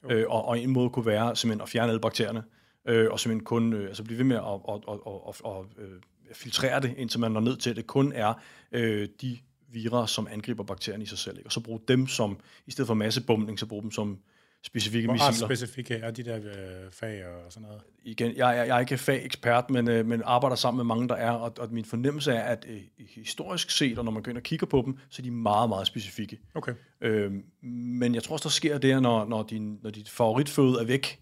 Øh, 0.10 0.26
og, 0.30 0.45
og 0.47 0.60
en 0.60 0.70
måde 0.70 0.89
kunne 0.89 1.06
være 1.06 1.36
simpelthen 1.36 1.62
at 1.62 1.70
fjerne 1.70 1.89
alle 1.89 1.99
bakterierne, 2.01 2.43
øh, 2.88 3.12
og 3.12 3.20
simpelthen 3.20 3.45
kun 3.45 3.74
øh, 3.74 3.88
altså 3.88 4.04
blive 4.04 4.18
ved 4.18 4.26
med 4.26 4.36
at, 4.36 4.43
at, 4.43 4.82
at, 4.88 4.99
at, 5.08 5.14
at, 5.45 5.51
at, 5.80 5.84
øh, 5.86 5.99
filtrere 6.34 6.80
det, 6.82 6.93
indtil 6.97 7.20
man 7.20 7.32
når 7.32 7.39
ned 7.39 7.58
til, 7.58 7.70
at 7.70 7.76
det 7.76 7.88
kun 7.88 8.12
er 8.16 8.34
øh, 8.72 9.08
de 9.22 9.38
virer, 9.74 10.05
som 10.05 10.28
angriber 10.32 10.63
bakterierne 10.63 11.03
i 11.03 11.07
sig 11.07 11.17
selv. 11.17 11.38
Ikke? 11.38 11.47
Og 11.47 11.51
så 11.51 11.59
bruge 11.59 11.80
dem 11.88 12.07
som, 12.07 12.39
i 12.67 12.71
stedet 12.71 12.88
for 12.88 12.93
massebombning, 12.93 13.59
så 13.59 13.65
bruge 13.65 13.84
dem 13.84 13.91
som 13.91 14.19
specifikke 14.63 15.07
Hvor 15.07 15.30
missiler. 15.30 15.47
specifikke 15.47 15.95
er 15.95 16.11
de 16.11 16.24
der 16.24 16.36
øh, 16.36 16.91
fag 16.91 17.26
og 17.26 17.51
sådan 17.51 17.67
noget? 17.67 17.82
igen, 18.03 18.36
jeg, 18.36 18.57
jeg, 18.57 18.67
jeg 18.67 18.76
er 18.76 18.80
ikke 18.80 18.97
fagekspert, 18.97 19.69
men, 19.69 19.88
øh, 19.89 20.05
men 20.05 20.21
arbejder 20.26 20.55
sammen 20.55 20.78
med 20.78 20.86
mange, 20.95 21.07
der 21.07 21.15
er, 21.15 21.32
og, 21.32 21.53
og 21.59 21.67
min 21.71 21.86
fornemmelse 21.86 22.32
er, 22.32 22.43
at 22.43 22.65
øh, 22.69 22.82
historisk 23.15 23.71
set, 23.71 23.97
og 23.97 24.05
når 24.05 24.11
man 24.11 24.24
går 24.24 24.30
ind 24.30 24.38
og 24.38 24.43
kigger 24.43 24.67
på 24.67 24.84
dem, 24.86 24.97
så 25.09 25.21
er 25.21 25.24
de 25.24 25.32
meget, 25.32 25.69
meget 25.69 25.88
specifikke. 25.88 26.39
Okay. 26.55 26.74
Øh, 27.01 27.32
men 27.63 28.15
jeg 28.15 28.24
tror 28.24 28.34
også, 28.34 28.43
der 28.43 28.49
sker 28.49 28.78
det, 28.78 29.01
når, 29.01 29.26
når, 29.26 29.43
din, 29.43 29.80
når 29.82 29.89
dit 29.89 30.09
favoritføde 30.09 30.78
er 30.82 30.86
væk, 30.86 31.19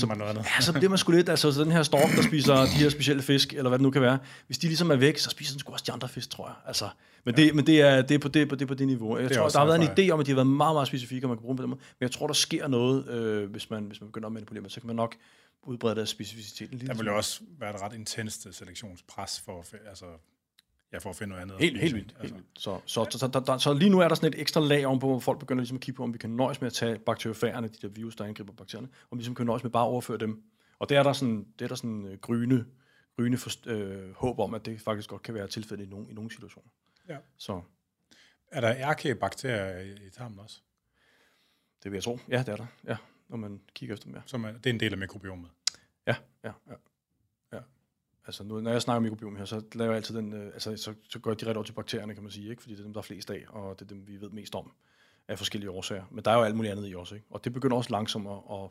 Finder 0.00 0.06
man 0.06 0.18
noget 0.18 0.30
andet? 0.30 0.44
ja, 0.56 0.60
så 0.60 0.72
bliver 0.72 0.88
man 0.88 0.98
sgu 0.98 1.12
lidt, 1.12 1.28
altså 1.28 1.52
så 1.52 1.64
den 1.64 1.72
her 1.72 1.82
stork, 1.82 2.16
der 2.16 2.22
spiser 2.22 2.54
de 2.54 2.66
her 2.66 2.88
specielle 2.88 3.22
fisk, 3.22 3.52
eller 3.52 3.68
hvad 3.68 3.78
det 3.78 3.82
nu 3.82 3.90
kan 3.90 4.02
være, 4.02 4.18
hvis 4.46 4.58
de 4.58 4.66
ligesom 4.66 4.90
er 4.90 4.96
væk, 4.96 5.18
så 5.18 5.30
spiser 5.30 5.52
den 5.52 5.60
sgu 5.60 5.72
også 5.72 5.84
de 5.86 5.92
andre 5.92 6.08
fisk, 6.08 6.30
tror 6.30 6.46
jeg. 6.46 6.54
Altså, 6.66 6.88
men, 7.24 7.34
ja. 7.38 7.42
det, 7.42 7.54
men 7.54 7.66
det, 7.66 7.80
er, 7.80 8.02
det, 8.02 8.14
er 8.14 8.18
på 8.18 8.28
det, 8.28 8.48
på 8.48 8.54
det, 8.54 8.68
på 8.68 8.74
det 8.74 8.86
niveau. 8.86 9.18
Jeg 9.18 9.24
er 9.24 9.28
tror, 9.28 9.48
der 9.48 9.58
har 9.58 9.66
været 9.66 9.82
en 9.82 9.88
idé 9.88 10.12
om, 10.12 10.20
at 10.20 10.26
de 10.26 10.30
har 10.30 10.36
været 10.36 10.46
meget, 10.46 10.74
meget 10.74 10.88
specifikke, 10.88 11.26
og 11.26 11.28
man 11.28 11.38
kan 11.38 11.42
bruge 11.42 11.52
dem 11.52 11.56
på 11.56 11.62
den 11.62 11.70
måde. 11.70 11.80
Men 11.80 12.04
jeg 12.04 12.10
tror, 12.10 12.26
der 12.26 12.34
sker 12.34 12.68
noget, 12.68 13.08
øh, 13.08 13.50
hvis, 13.50 13.70
man, 13.70 13.84
hvis 13.84 14.00
man 14.00 14.08
begynder 14.08 14.26
at 14.26 14.32
manipulere 14.32 14.70
så 14.70 14.80
kan 14.80 14.86
man 14.86 14.96
nok 14.96 15.16
udbrede 15.62 15.94
deres 15.94 16.08
specificitet 16.08 16.86
Der 16.86 16.94
vil 16.94 17.06
jo 17.06 17.16
også 17.16 17.40
være 17.58 17.74
et 17.74 17.82
ret 17.82 17.92
intenst 17.92 18.54
selektionspres 18.54 19.40
for, 19.44 19.64
altså, 19.88 20.04
ja, 20.92 20.98
for 20.98 21.10
at 21.10 21.16
finde 21.16 21.28
noget 21.30 21.42
andet. 21.42 21.58
Helt, 21.58 21.80
helt 21.80 21.94
vildt. 21.94 22.16
Helt 22.20 22.34
vildt. 22.34 22.46
Så, 22.54 22.80
så, 22.86 23.06
så, 23.10 23.18
så, 23.18 23.28
der, 23.28 23.40
der, 23.40 23.58
så 23.58 23.72
lige 23.72 23.90
nu 23.90 24.00
er 24.00 24.08
der 24.08 24.14
sådan 24.14 24.32
et 24.32 24.40
ekstra 24.40 24.60
lag 24.60 24.86
ovenpå, 24.86 25.06
hvor 25.06 25.18
folk 25.18 25.38
begynder 25.38 25.60
ligesom 25.60 25.76
at 25.76 25.80
kigge 25.80 25.96
på, 25.96 26.02
om 26.02 26.12
vi 26.12 26.18
kan 26.18 26.30
nøjes 26.30 26.60
med 26.60 26.66
at 26.66 26.72
tage 26.72 26.98
bakteriofagerne, 26.98 27.68
de 27.68 27.74
der 27.82 27.88
virus, 27.88 28.16
der 28.16 28.24
angriber 28.24 28.52
bakterierne, 28.52 28.88
om 29.10 29.18
vi 29.18 29.20
ligesom 29.20 29.34
kan 29.34 29.46
nøjes 29.46 29.62
med 29.62 29.70
bare 29.70 29.84
at 29.84 29.88
overføre 29.88 30.18
dem. 30.18 30.42
Og 30.78 30.88
det 30.88 30.96
er 30.96 31.02
der 31.02 31.12
sådan, 31.12 31.46
det 31.58 31.64
er 31.64 31.68
der 31.68 31.74
sådan 31.74 32.06
øh, 32.06 32.18
gryne, 32.18 32.66
gryne 33.16 33.36
for, 33.36 33.50
øh, 33.66 34.12
håb 34.14 34.38
om, 34.38 34.54
at 34.54 34.66
det 34.66 34.80
faktisk 34.80 35.10
godt 35.10 35.22
kan 35.22 35.34
være 35.34 35.48
tilfældet 35.48 35.86
i 35.86 35.88
nogle, 35.88 36.10
i 36.10 36.12
nogle 36.12 36.30
situationer. 36.30 36.68
Ja. 37.08 37.16
Så 37.38 37.60
Er 38.50 38.60
der 38.60 38.74
ærkebakterier 38.76 39.80
i, 39.80 40.06
i 40.06 40.10
tarmen 40.10 40.38
også? 40.38 40.60
det 41.82 41.92
vil 41.92 41.96
jeg 41.96 42.04
tro. 42.04 42.18
Ja, 42.28 42.38
det 42.38 42.48
er 42.48 42.56
der. 42.56 42.66
Ja, 42.84 42.96
når 43.28 43.36
man 43.36 43.60
kigger 43.74 43.94
efter 43.94 44.06
dem, 44.06 44.14
ja. 44.14 44.20
Som 44.26 44.44
er, 44.44 44.52
det 44.52 44.66
er 44.66 44.70
en 44.74 44.80
del 44.80 44.92
af 44.92 44.98
mikrobiomet. 44.98 45.50
Ja, 46.06 46.14
ja. 46.44 46.52
ja. 46.66 46.72
Altså, 48.26 48.44
nu, 48.44 48.60
når 48.60 48.70
jeg 48.70 48.82
snakker 48.82 48.96
om 48.96 49.02
mikrobiom 49.02 49.36
her, 49.36 49.44
så 49.44 49.62
laver 49.74 49.90
jeg 49.90 49.96
altid 49.96 50.16
den, 50.16 50.32
øh, 50.32 50.46
altså, 50.46 50.76
så, 50.76 50.94
så 51.08 51.18
går 51.18 51.30
jeg 51.30 51.40
direkte 51.40 51.58
over 51.58 51.64
til 51.64 51.72
bakterierne, 51.72 52.14
kan 52.14 52.22
man 52.22 52.32
sige, 52.32 52.50
ikke? 52.50 52.62
fordi 52.62 52.74
det 52.74 52.80
er 52.80 52.84
dem, 52.84 52.92
der 52.92 53.00
er 53.00 53.02
flest 53.02 53.30
af, 53.30 53.44
og 53.48 53.78
det 53.78 53.84
er 53.84 53.88
dem, 53.88 54.08
vi 54.08 54.20
ved 54.20 54.30
mest 54.30 54.54
om 54.54 54.72
af 55.28 55.38
forskellige 55.38 55.70
årsager. 55.70 56.04
Men 56.10 56.24
der 56.24 56.30
er 56.30 56.34
jo 56.34 56.42
alt 56.42 56.56
muligt 56.56 56.72
andet 56.72 56.90
i 56.90 56.94
også, 56.94 57.14
ikke? 57.14 57.26
Og 57.30 57.44
det 57.44 57.52
begynder 57.52 57.76
også 57.76 57.90
langsomt 57.90 58.28
at, 58.28 58.36
at, 58.50 58.68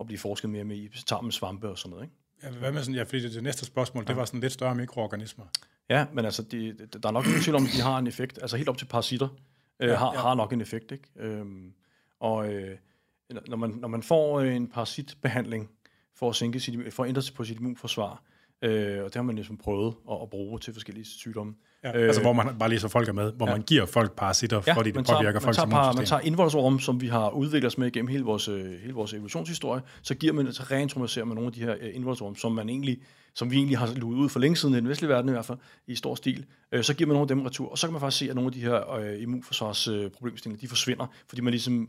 at 0.00 0.06
blive 0.06 0.18
forsket 0.18 0.50
mere 0.50 0.64
med 0.64 0.76
i 0.76 0.90
tarmen, 1.06 1.32
svampe 1.32 1.68
og 1.68 1.78
sådan 1.78 1.90
noget, 1.90 2.04
ikke? 2.04 2.14
Ja, 2.42 2.50
hvad 2.58 2.72
med 2.72 2.82
sådan, 2.82 2.94
ja, 2.94 3.02
fordi 3.02 3.22
det, 3.22 3.32
det 3.34 3.42
næste 3.42 3.66
spørgsmål, 3.66 4.06
det 4.06 4.16
var 4.16 4.24
sådan 4.24 4.40
lidt 4.40 4.52
større 4.52 4.74
mikroorganismer. 4.74 5.44
Ja, 5.88 6.06
men 6.12 6.24
altså, 6.24 6.42
de, 6.42 6.72
de, 6.72 6.86
der 6.86 7.08
er 7.08 7.12
nok 7.12 7.26
ingen 7.26 7.42
tvivl 7.42 7.56
om, 7.56 7.64
at 7.64 7.70
de 7.76 7.80
har 7.80 7.98
en 7.98 8.06
effekt. 8.06 8.38
Altså 8.42 8.56
helt 8.56 8.68
op 8.68 8.78
til 8.78 8.86
parasitter 8.86 9.28
øh, 9.80 9.88
Ja, 9.88 9.96
har, 9.96 10.12
ja. 10.12 10.20
har 10.20 10.34
nok 10.34 10.52
en 10.52 10.60
effekt, 10.60 10.92
ikke? 10.92 11.08
Øhm, 11.16 11.74
og 12.20 12.52
øh, 12.52 12.78
når, 13.48 13.56
man, 13.56 13.70
når 13.70 13.88
man 13.88 14.02
får 14.02 14.40
øh, 14.40 14.54
en 14.54 14.68
parasitbehandling 14.68 15.70
for 16.14 16.28
at, 16.28 16.36
sænke 16.36 16.60
sit, 16.60 16.94
for 16.94 17.04
at 17.04 17.08
ændre 17.08 17.22
på 17.34 17.44
sit 17.44 17.56
immunforsvar, 17.56 18.22
øh, 18.64 19.04
og 19.04 19.04
det 19.04 19.14
har 19.14 19.22
man 19.22 19.34
ligesom 19.34 19.56
prøvet 19.56 19.94
at, 20.10 20.18
at 20.22 20.30
bruge 20.30 20.58
til 20.58 20.72
forskellige 20.72 21.04
sygdomme. 21.04 21.54
Ja, 21.84 21.98
øh, 21.98 22.06
altså 22.06 22.20
hvor 22.22 22.32
man, 22.32 22.58
bare 22.58 22.68
lige 22.68 22.80
så 22.80 22.88
folk 22.88 23.08
er 23.08 23.12
med, 23.12 23.32
hvor 23.32 23.46
ja. 23.46 23.52
man 23.52 23.62
giver 23.62 23.86
folk 23.86 24.16
parasitter, 24.16 24.62
ja, 24.66 24.72
fordi 24.72 24.90
det 24.90 25.06
påvirker 25.06 25.22
tager, 25.22 25.32
man 25.32 25.42
folks 25.42 25.56
tager, 25.56 25.70
par, 25.70 25.82
man 25.82 25.92
immunsystem. 25.92 26.18
tager 26.18 26.26
indvoldsorm, 26.26 26.78
som 26.78 27.00
vi 27.00 27.06
har 27.06 27.30
udviklet 27.30 27.66
os 27.66 27.78
med 27.78 27.90
gennem 27.90 28.08
hele 28.08 28.24
vores, 28.24 28.48
øh, 28.48 28.80
hele 28.80 28.94
vores 28.94 29.12
evolutionshistorie, 29.12 29.82
så 30.02 30.14
giver 30.14 30.32
man, 30.32 30.52
så 30.52 30.62
reintroducerer 30.70 31.24
man 31.24 31.34
nogle 31.34 31.46
af 31.46 31.52
de 31.52 31.60
her 31.60 31.74
øh, 31.80 31.90
indvoldsorm, 31.94 32.36
som 32.36 32.52
man 32.52 32.68
egentlig, 32.68 32.98
som 33.34 33.50
vi 33.50 33.56
egentlig 33.56 33.78
har 33.78 33.94
luet 33.94 34.16
ud 34.16 34.28
for 34.28 34.40
længe 34.40 34.56
siden 34.56 34.74
i 34.74 34.76
den 34.78 34.88
vestlige 34.88 35.10
verden 35.10 35.28
i 35.28 35.32
hvert 35.32 35.44
fald, 35.44 35.58
i 35.86 35.94
stor 35.94 36.14
stil. 36.14 36.44
Øh, 36.72 36.84
så 36.84 36.94
giver 36.94 37.08
man 37.08 37.14
nogle 37.14 37.24
af 37.24 37.28
dem 37.28 37.42
retur, 37.42 37.70
og 37.70 37.78
så 37.78 37.86
kan 37.86 37.92
man 37.92 38.00
faktisk 38.00 38.18
se, 38.18 38.30
at 38.30 38.34
nogle 38.34 38.48
af 38.48 38.52
de 38.52 38.60
her 38.60 38.94
øh, 38.94 39.22
immunforsvarsproblemstillinger, 39.22 40.58
øh, 40.58 40.60
de 40.60 40.68
forsvinder, 40.68 41.06
fordi 41.28 41.42
man 41.42 41.50
ligesom, 41.50 41.88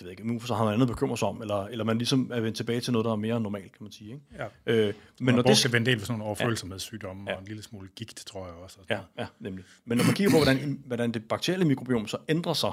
jeg 0.00 0.04
ved 0.04 0.10
ikke, 0.10 0.22
immunforsvar 0.22 0.56
har 0.56 0.64
noget 0.64 0.74
andet 0.74 0.86
at 0.86 0.92
bekymre 0.92 1.18
sig 1.18 1.28
om, 1.28 1.42
eller, 1.42 1.66
eller 1.66 1.84
man 1.84 1.98
ligesom 1.98 2.30
er 2.34 2.40
vendt 2.40 2.56
tilbage 2.56 2.80
til 2.80 2.92
noget, 2.92 3.04
der 3.04 3.12
er 3.12 3.16
mere 3.16 3.40
normalt, 3.40 3.72
kan 3.72 3.82
man 3.82 3.92
sige. 3.92 4.10
Ikke? 4.10 4.20
Ja. 4.66 4.72
Øh, 4.72 4.86
men 4.86 4.94
Men 5.20 5.34
når 5.34 5.42
det 5.42 5.48
det, 5.48 5.58
skal 5.58 5.74
en 5.74 5.86
del 5.86 5.98
for 5.98 6.06
sådan 6.06 6.18
nogle 6.18 6.24
overfølsomhedssygdomme 6.24 7.30
ja. 7.30 7.34
og 7.34 7.40
en 7.42 7.48
lille 7.48 7.62
smule 7.62 7.88
gigt, 7.96 8.24
tror 8.26 8.46
jeg 8.46 8.54
også. 8.54 8.78
og 8.80 8.86
Ja, 8.90 9.00
ja, 9.18 9.26
nemlig. 9.40 9.64
Men 9.84 9.98
når 9.98 10.04
man 10.04 10.14
kigger 10.14 10.30
på, 10.30 10.36
hvordan, 10.36 10.82
hvordan 10.86 11.12
det 11.12 11.28
bakterielle 11.28 11.64
mikrobiom 11.64 12.06
så 12.06 12.16
ændrer 12.28 12.52
sig, 12.52 12.72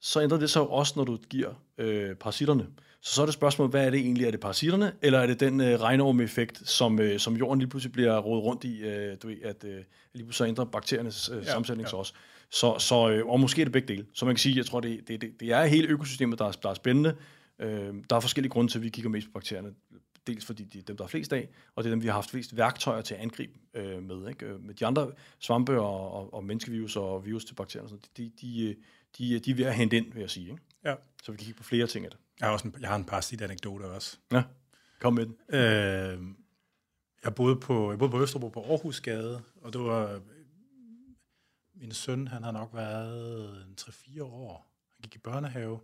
så 0.00 0.22
ændrer 0.22 0.38
det 0.38 0.50
sig 0.50 0.60
jo 0.60 0.66
også, 0.66 0.92
når 0.96 1.04
du 1.04 1.16
giver 1.30 1.50
øh, 1.78 2.14
parasitterne. 2.14 2.66
Så 3.00 3.14
så 3.14 3.22
er 3.22 3.26
det 3.26 3.34
spørgsmålet, 3.34 3.70
hvad 3.72 3.86
er 3.86 3.90
det 3.90 4.00
egentlig? 4.00 4.26
Er 4.26 4.30
det 4.30 4.40
parasitterne, 4.40 4.92
eller 5.02 5.18
er 5.18 5.26
det 5.26 5.40
den 5.40 5.60
øh, 5.60 5.80
regnorm-effekt, 5.80 6.68
som, 6.68 7.00
øh, 7.00 7.18
som 7.18 7.36
jorden 7.36 7.58
lige 7.58 7.68
pludselig 7.68 7.92
bliver 7.92 8.18
rodet 8.18 8.44
rundt 8.44 8.64
i, 8.64 8.80
øh, 8.80 9.16
du 9.22 9.28
ved, 9.28 9.36
at 9.44 9.64
øh, 9.64 9.70
lige 9.70 9.84
pludselig 10.12 10.34
så 10.34 10.46
ændrer 10.46 10.64
bakteriernes 10.64 11.28
øh, 11.28 11.38
Ja, 11.38 11.44
sammensætning 11.44 11.88
ja. 11.92 11.96
også. 11.96 12.12
Så, 12.50 12.78
så, 12.78 13.10
øh, 13.10 13.26
og 13.26 13.40
måske 13.40 13.60
er 13.60 13.64
det 13.64 13.72
begge 13.72 13.88
dele. 13.88 14.06
Så 14.12 14.24
man 14.24 14.34
kan 14.34 14.38
sige, 14.38 14.56
jeg 14.56 14.66
tror, 14.66 14.80
det, 14.80 15.08
det, 15.08 15.20
det, 15.20 15.40
det 15.40 15.52
er 15.52 15.64
hele 15.64 15.88
økosystemet, 15.88 16.38
der 16.38 16.44
er, 16.44 16.52
der 16.52 16.70
er 16.70 16.74
spændende. 16.74 17.16
Øh, 17.58 17.94
der 18.10 18.16
er 18.16 18.20
forskellige 18.20 18.50
grunde 18.50 18.72
til, 18.72 18.78
at 18.78 18.82
vi 18.82 18.88
kigger 18.88 19.10
mest 19.10 19.26
på 19.26 19.32
bakterierne. 19.32 19.74
Dels 20.26 20.44
fordi 20.44 20.64
de 20.64 20.78
er 20.78 20.82
dem, 20.82 20.96
der 20.96 21.04
er 21.04 21.08
flest 21.08 21.32
af, 21.32 21.48
og 21.74 21.84
det 21.84 21.90
er 21.90 21.94
dem, 21.94 22.02
vi 22.02 22.06
har 22.06 22.14
haft 22.14 22.30
flest 22.30 22.56
værktøjer 22.56 23.02
til 23.02 23.14
at 23.14 23.20
angribe 23.20 23.52
øh, 23.74 24.02
med. 24.02 24.28
Ikke? 24.28 24.46
Øh, 24.46 24.64
Med 24.64 24.74
de 24.74 24.86
andre 24.86 25.12
svampe 25.38 25.80
og, 25.80 26.12
og, 26.12 26.34
og 26.34 26.44
menneskevirus 26.44 26.96
og 26.96 27.26
virus 27.26 27.44
til 27.44 27.54
bakterier, 27.54 27.82
og 27.82 27.88
sådan, 27.88 28.02
de, 28.16 28.30
de, 28.40 28.68
øh, 28.68 28.74
de, 29.18 29.38
de 29.38 29.50
er 29.50 29.54
ved 29.54 29.64
at 29.64 29.74
hente 29.74 29.96
ind, 29.96 30.12
vil 30.12 30.20
jeg 30.20 30.30
sige. 30.30 30.50
Ikke? 30.50 30.62
Ja. 30.84 30.94
Så 31.22 31.32
vi 31.32 31.36
kan 31.36 31.44
kigge 31.44 31.58
på 31.58 31.64
flere 31.64 31.86
ting 31.86 32.04
af 32.04 32.10
det. 32.10 32.20
Jeg 32.40 32.48
har, 32.48 32.52
også 32.52 32.68
en, 32.68 32.74
jeg 32.80 32.88
har 32.88 32.96
en 32.96 33.04
parasit-anekdote 33.04 33.82
også. 33.82 34.18
Ja, 34.32 34.42
kom 35.00 35.14
med 35.14 35.26
den. 35.26 35.36
Øh, 35.48 36.18
jeg, 37.24 37.34
boede 37.34 37.56
på, 37.56 37.90
jeg 37.90 37.98
boede 37.98 38.10
på 38.10 38.22
Østerbro 38.22 38.48
på 38.48 38.62
Aarhusgade, 38.62 39.42
og 39.62 39.72
det 39.72 39.80
var... 39.80 40.20
øh, 41.76 41.80
Min 41.80 41.92
søn, 41.92 42.28
han 42.28 42.42
har 42.42 42.52
nok 42.52 42.70
været 42.74 43.66
en 43.68 43.74
3-4 43.80 44.22
år. 44.22 44.66
Han 44.92 45.00
gik 45.02 45.14
i 45.14 45.18
børnehave. 45.18 45.80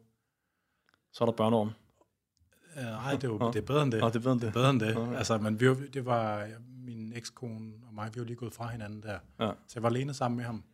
Så 1.12 1.24
er 1.24 1.26
der 1.26 1.32
børneorm. 1.36 1.70
Øh, 2.76 2.82
Nej, 2.84 3.16
det, 3.16 3.30
var, 3.30 3.38
Nå. 3.38 3.52
det 3.52 3.58
er 3.58 3.66
bedre 3.66 3.82
end 3.82 3.92
det. 3.92 4.00
Nå, 4.00 4.08
det 4.08 4.16
er 4.16 4.20
bedre 4.20 4.32
end 4.32 4.40
det. 4.40 4.52
bedre 4.52 4.70
end 4.70 4.80
det. 4.80 4.94
Nå, 4.94 5.10
ja. 5.12 5.16
Altså, 5.18 5.38
men 5.38 5.60
vi, 5.60 5.86
det 5.88 6.04
var 6.06 6.48
min 6.84 7.12
ekskone 7.16 7.72
og 7.88 7.94
mig, 7.94 8.10
vi 8.14 8.20
var 8.20 8.26
lige 8.26 8.36
gået 8.36 8.54
fra 8.54 8.68
hinanden 8.68 9.02
der. 9.02 9.18
Ja. 9.40 9.46
Så 9.66 9.72
jeg 9.74 9.82
var 9.82 9.88
alene 9.88 10.14
sammen 10.14 10.36
med 10.36 10.44
ham. 10.44 10.64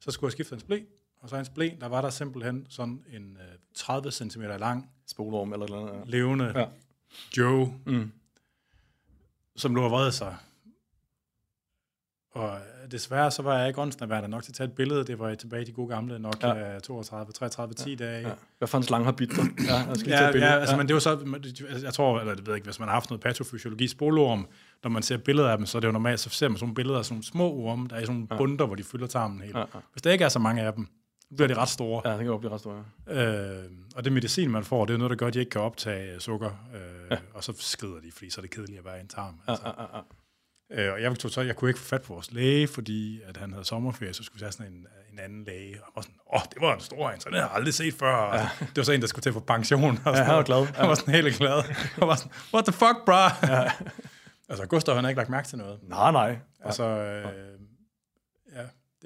Så 0.00 0.10
skulle 0.10 0.28
jeg 0.28 0.32
skifte 0.32 0.50
hans 0.52 0.62
blæ, 0.64 0.80
og 1.20 1.28
så 1.28 1.36
hans 1.36 1.48
blæ, 1.48 1.70
der 1.80 1.86
var 1.86 2.00
der 2.00 2.10
simpelthen 2.10 2.66
sådan 2.68 3.04
en 3.08 3.36
øh, 3.36 3.58
30 3.74 4.10
cm 4.10 4.40
lang, 4.42 4.90
Spoleorm 5.06 5.52
eller 5.52 5.66
noget 5.68 5.90
andet. 5.90 6.08
levende 6.08 6.52
Ja. 6.56 6.66
Joe, 7.36 7.80
Ja. 7.86 7.92
Mm. 7.92 8.12
som 9.56 9.74
lå 9.74 9.84
og 9.84 9.90
vred 9.90 10.12
sig. 10.12 10.36
Og 12.36 12.58
desværre 12.90 13.30
så 13.30 13.42
var 13.42 13.58
jeg 13.58 13.68
ikke 13.68 13.80
åndsnærværende 13.80 14.28
nok 14.28 14.42
til 14.42 14.50
at 14.50 14.54
tage 14.54 14.66
et 14.68 14.72
billede. 14.72 15.04
Det 15.04 15.18
var 15.18 15.34
tilbage 15.34 15.62
i 15.62 15.64
de 15.64 15.72
gode 15.72 15.88
gamle 15.88 16.18
Nokia 16.18 16.72
ja. 16.72 16.78
32, 16.78 17.32
33, 17.32 17.74
10 17.74 17.94
dage. 17.94 18.28
Ja. 18.28 18.34
Hvad 18.58 18.68
for 18.68 18.78
en 18.78 18.84
slange 18.84 19.04
har 19.04 19.12
bidt 19.12 19.30
dig? 19.30 19.44
Ja, 19.68 19.74
jeg 19.74 19.84
skal 19.96 19.96
lige 19.96 20.16
tage 20.16 20.24
Ja, 20.26 20.32
billede. 20.32 20.52
ja, 20.52 20.58
altså, 20.58 20.76
men 20.76 20.88
det 20.88 20.94
jo 20.94 21.00
så, 21.00 21.10
altså, 21.68 21.86
jeg 21.86 21.94
tror, 21.94 22.20
eller 22.20 22.34
det 22.34 22.46
ved 22.46 22.52
jeg 22.52 22.56
ikke, 22.56 22.64
hvis 22.66 22.78
man 22.78 22.88
har 22.88 22.94
haft 22.94 23.10
noget 23.10 23.20
patofysiologi 23.20 23.88
spolorm, 23.88 24.46
når 24.82 24.90
man 24.90 25.02
ser 25.02 25.16
billeder 25.16 25.48
af 25.50 25.56
dem, 25.56 25.66
så 25.66 25.78
er 25.78 25.80
det 25.80 25.86
jo 25.88 25.92
normalt, 25.92 26.20
så 26.20 26.30
ser 26.30 26.48
man 26.48 26.56
sådan 26.56 26.64
nogle 26.64 26.74
billeder 26.74 26.98
af 26.98 27.04
sådan 27.04 27.14
nogle 27.14 27.24
små 27.24 27.52
orme, 27.52 27.88
der 27.88 27.96
er 27.96 28.00
i 28.00 28.06
sådan 28.06 28.26
nogle 28.28 28.38
bunter, 28.38 28.66
hvor 28.66 28.74
de 28.76 28.84
fylder 28.84 29.06
tarmen 29.06 29.40
helt. 29.40 29.54
Ja, 29.54 29.60
ja. 29.60 29.64
Hvis 29.92 30.02
der 30.02 30.10
ikke 30.12 30.24
er 30.24 30.28
så 30.28 30.38
mange 30.38 30.62
af 30.62 30.72
dem, 30.72 30.86
bliver 31.36 31.48
de 31.48 31.54
ret 31.54 31.68
store. 31.68 32.02
Ja, 32.04 32.10
det 32.10 32.18
kan 32.18 32.26
godt 32.26 32.40
blive 32.40 32.52
ret 32.52 32.60
stort. 32.60 32.76
Ja. 33.06 33.58
Øh, 33.58 33.64
og 33.96 34.04
det 34.04 34.12
medicin, 34.12 34.50
man 34.50 34.64
får, 34.64 34.84
det 34.84 34.94
er 34.94 34.98
noget, 34.98 35.10
der 35.10 35.16
gør, 35.16 35.26
at 35.26 35.34
de 35.34 35.38
ikke 35.38 35.50
kan 35.50 35.60
optage 35.60 36.20
sukker, 36.20 36.50
øh, 36.74 36.80
ja. 37.10 37.16
og 37.34 37.44
så 37.44 37.52
skrider 37.58 38.00
de, 38.00 38.12
fordi 38.12 38.30
så 38.30 38.40
er 38.40 38.42
det 38.42 38.50
kedeligt 38.50 38.78
at 38.78 38.84
være 38.84 38.98
i 38.98 39.00
en 39.00 39.08
tarm. 39.08 39.34
Ja, 39.46 39.52
Altså. 39.52 39.66
ja, 39.66 39.82
ja, 39.82 39.96
ja. 39.96 40.02
Øh, 40.70 40.92
og 40.92 41.02
jeg, 41.02 41.18
tog 41.18 41.30
så, 41.30 41.40
jeg 41.40 41.56
kunne 41.56 41.70
ikke 41.70 41.80
få 41.80 41.86
fat 41.86 42.02
på 42.02 42.12
vores 42.12 42.32
læge, 42.32 42.68
fordi 42.68 43.20
at 43.22 43.36
han 43.36 43.52
havde 43.52 43.64
sommerferie, 43.64 44.14
så 44.14 44.22
skulle 44.22 44.40
vi 44.40 44.44
have 44.44 44.52
sådan 44.52 44.72
en, 44.72 44.86
en 45.12 45.18
anden 45.18 45.44
læge. 45.44 45.84
Og 45.84 45.92
var 45.96 46.02
sådan, 46.02 46.16
åh, 46.34 46.40
det 46.54 46.60
var 46.60 46.74
en 46.74 46.80
stor 46.80 47.10
en, 47.10 47.20
så 47.20 47.28
den 47.28 47.34
har 47.34 47.42
jeg 47.42 47.50
aldrig 47.52 47.74
set 47.74 47.94
før. 47.94 48.34
Ja. 48.34 48.48
Det 48.60 48.76
var 48.76 48.82
så 48.82 48.92
en, 48.92 49.00
der 49.00 49.06
skulle 49.06 49.22
til 49.22 49.30
at 49.30 49.34
få 49.34 49.40
pension. 49.40 49.90
Og 49.90 49.98
sådan 50.04 50.24
han 50.26 50.34
var 50.34 50.42
glad. 50.42 50.66
Han 50.66 50.88
var 50.88 50.94
sådan 50.94 51.14
helt 51.14 51.36
glad. 51.36 51.62
Jeg 51.98 52.08
var 52.08 52.14
sådan, 52.14 52.32
what 52.54 52.64
the 52.64 52.72
fuck, 52.72 53.04
bro? 53.06 53.46
Ja. 53.52 53.72
altså, 54.48 54.66
Gustav, 54.66 54.94
han 54.94 55.04
har 55.04 55.08
ikke 55.08 55.18
lagt 55.18 55.30
mærke 55.30 55.48
til 55.48 55.58
noget. 55.58 55.80
Nej, 55.82 56.12
nej. 56.12 56.38
Altså, 56.60 56.84
øh, 56.84 57.26
ja, 58.54 58.62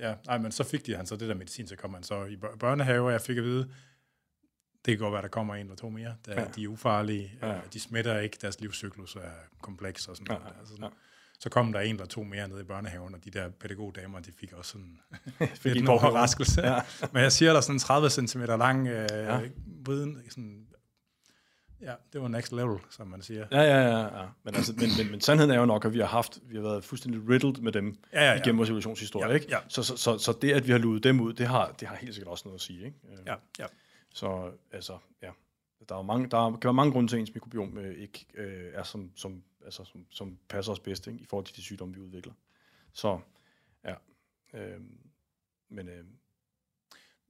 ja, 0.08 0.14
nej, 0.26 0.38
men 0.38 0.52
så 0.52 0.64
fik 0.64 0.86
de 0.86 0.96
han 0.96 1.06
så 1.06 1.16
det 1.16 1.28
der 1.28 1.34
medicin, 1.34 1.68
så 1.68 1.76
kom 1.76 1.94
han 1.94 2.02
så 2.02 2.24
i 2.24 2.36
bør- 2.36 2.56
børnehave, 2.56 3.06
og 3.06 3.12
jeg 3.12 3.20
fik 3.20 3.36
at 3.36 3.44
vide, 3.44 3.70
det 4.84 4.86
kan 4.86 4.98
godt 4.98 5.12
være, 5.12 5.22
der 5.22 5.28
kommer 5.28 5.54
en 5.54 5.60
eller 5.60 5.76
to 5.76 5.90
mere. 5.90 6.14
Der, 6.26 6.40
ja. 6.40 6.46
De 6.56 6.64
er 6.64 6.68
ufarlige, 6.68 7.32
ja. 7.42 7.58
de 7.72 7.80
smitter 7.80 8.18
ikke, 8.18 8.38
deres 8.40 8.60
livscyklus 8.60 9.16
er 9.16 9.30
kompleks 9.62 10.08
og 10.08 10.16
sådan 10.16 10.32
ja. 10.32 10.38
noget. 10.38 10.54
Altså 10.60 10.74
sådan. 10.74 10.84
Ja. 10.84 10.90
Så 11.40 11.48
kom 11.48 11.72
der 11.72 11.80
en 11.80 11.94
eller 11.94 12.06
to 12.06 12.22
mere 12.22 12.48
nede 12.48 12.60
i 12.60 12.64
børnehaven, 12.64 13.14
og 13.14 13.24
de 13.24 13.30
der 13.30 13.48
pædagogdamer, 13.48 14.20
de 14.20 14.32
fik 14.32 14.52
også 14.52 14.70
sådan 14.70 14.98
fik 15.62 15.76
en 15.76 15.88
overraskelse. 15.88 16.66
Ja. 16.66 16.80
Men 17.12 17.22
jeg 17.22 17.32
siger 17.32 17.52
der 17.52 17.60
sådan 17.60 17.78
30 17.78 18.10
cm 18.10 18.40
lang 18.40 18.88
øh, 18.88 19.08
ja. 19.12 19.40
viden, 19.86 20.22
sådan 20.30 20.66
Ja, 21.82 21.94
det 22.12 22.22
var 22.22 22.28
next 22.28 22.52
level, 22.52 22.78
som 22.90 23.06
man 23.06 23.22
siger. 23.22 23.46
Ja, 23.52 23.60
ja, 23.60 23.80
ja. 23.80 24.20
ja. 24.20 24.26
Men, 24.44 24.54
altså, 24.54 24.72
men, 24.76 24.88
men, 24.98 25.10
men 25.10 25.20
sandheden 25.20 25.50
er 25.50 25.58
jo 25.58 25.66
nok, 25.66 25.84
at 25.84 25.92
vi 25.92 25.98
har 25.98 26.06
haft, 26.06 26.38
vi 26.42 26.56
har 26.56 26.62
været 26.62 26.84
fuldstændig 26.84 27.28
riddled 27.28 27.60
med 27.60 27.72
dem 27.72 27.98
ja, 28.12 28.24
ja, 28.24 28.30
ja. 28.30 28.40
igennem 28.40 28.58
vores 28.58 28.68
evolutionshistorie, 28.68 29.28
ja, 29.28 29.34
ikke? 29.34 29.46
Ja. 29.50 29.58
Så, 29.68 29.82
så, 29.82 29.96
så, 29.96 30.18
så, 30.18 30.38
det, 30.42 30.52
at 30.52 30.66
vi 30.66 30.72
har 30.72 30.78
luet 30.78 31.04
dem 31.04 31.20
ud, 31.20 31.32
det 31.32 31.46
har, 31.46 31.74
det 31.80 31.88
har 31.88 31.96
helt 31.96 32.14
sikkert 32.14 32.30
også 32.30 32.42
noget 32.48 32.58
at 32.58 32.62
sige, 32.62 32.84
ikke? 32.84 32.96
Ja, 33.26 33.34
ja. 33.58 33.66
Så 34.14 34.50
altså, 34.72 34.98
ja. 35.22 35.30
Der, 35.88 35.96
er 35.96 36.02
mange, 36.02 36.28
der 36.30 36.50
kan 36.50 36.64
være 36.64 36.74
mange 36.74 36.92
grunde 36.92 37.10
til, 37.10 37.16
at 37.16 37.20
ens 37.20 37.34
mikrobiom 37.34 37.78
øh, 37.78 37.94
ikke 37.94 38.26
øh, 38.34 38.64
er 38.74 38.82
som, 38.82 39.10
som, 39.16 39.42
altså, 39.64 39.84
som, 39.84 40.06
som 40.10 40.38
passer 40.48 40.72
os 40.72 40.80
bedst 40.80 41.06
ikke? 41.06 41.18
i 41.20 41.24
forhold 41.24 41.46
til 41.46 41.56
de 41.56 41.62
sygdomme, 41.62 41.94
vi 41.94 42.00
udvikler. 42.00 42.32
Så, 42.92 43.18
ja. 43.84 43.94
Øh, 44.54 44.80
men, 45.68 45.88
øh, 45.88 46.04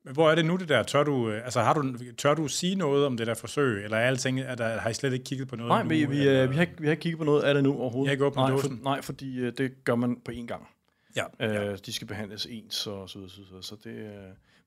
men 0.02 0.14
hvor 0.14 0.30
er 0.30 0.34
det 0.34 0.44
nu 0.44 0.56
det 0.56 0.68
der? 0.68 0.82
Tør 0.82 1.04
du, 1.04 1.30
øh, 1.30 1.44
altså, 1.44 1.60
har 1.60 1.74
du, 1.74 1.94
tør 2.18 2.34
du 2.34 2.48
sige 2.48 2.74
noget 2.74 3.06
om 3.06 3.16
det 3.16 3.26
der 3.26 3.34
forsøg, 3.34 3.84
eller 3.84 3.96
er 3.96 4.06
alting, 4.06 4.40
er 4.40 4.54
der, 4.54 4.78
har 4.80 4.90
I 4.90 4.94
slet 4.94 5.12
ikke 5.12 5.24
kigget 5.24 5.48
på 5.48 5.56
noget 5.56 5.68
Nej, 5.68 5.82
vi, 5.82 6.04
vi, 6.04 6.18
eller? 6.18 6.46
vi, 6.46 6.54
har, 6.54 6.62
ikke, 6.62 6.74
vi 6.78 6.86
har 6.86 6.90
ikke 6.90 7.00
kigget 7.00 7.18
på 7.18 7.24
noget 7.24 7.42
af 7.42 7.54
det 7.54 7.62
nu 7.62 7.78
overhovedet. 7.80 8.06
Jeg 8.06 8.10
har 8.10 8.12
ikke 8.12 8.24
åbnet 8.24 8.42
nej, 8.42 8.50
dåsen? 8.50 8.76
For, 8.76 8.84
nej, 8.84 9.02
fordi 9.02 9.38
øh, 9.38 9.52
det 9.58 9.84
gør 9.84 9.94
man 9.94 10.20
på 10.20 10.30
én 10.30 10.46
gang. 10.46 10.68
Ja, 11.16 11.24
øh, 11.40 11.54
ja. 11.54 11.76
De 11.76 11.92
skal 11.92 12.06
behandles 12.06 12.46
ens 12.46 12.86
og 12.86 13.10
så 13.10 13.18
videre, 13.18 13.30
så, 13.30 13.40
videre, 13.48 13.62
så 13.62 13.76
det, 13.84 13.90
øh, 13.90 14.12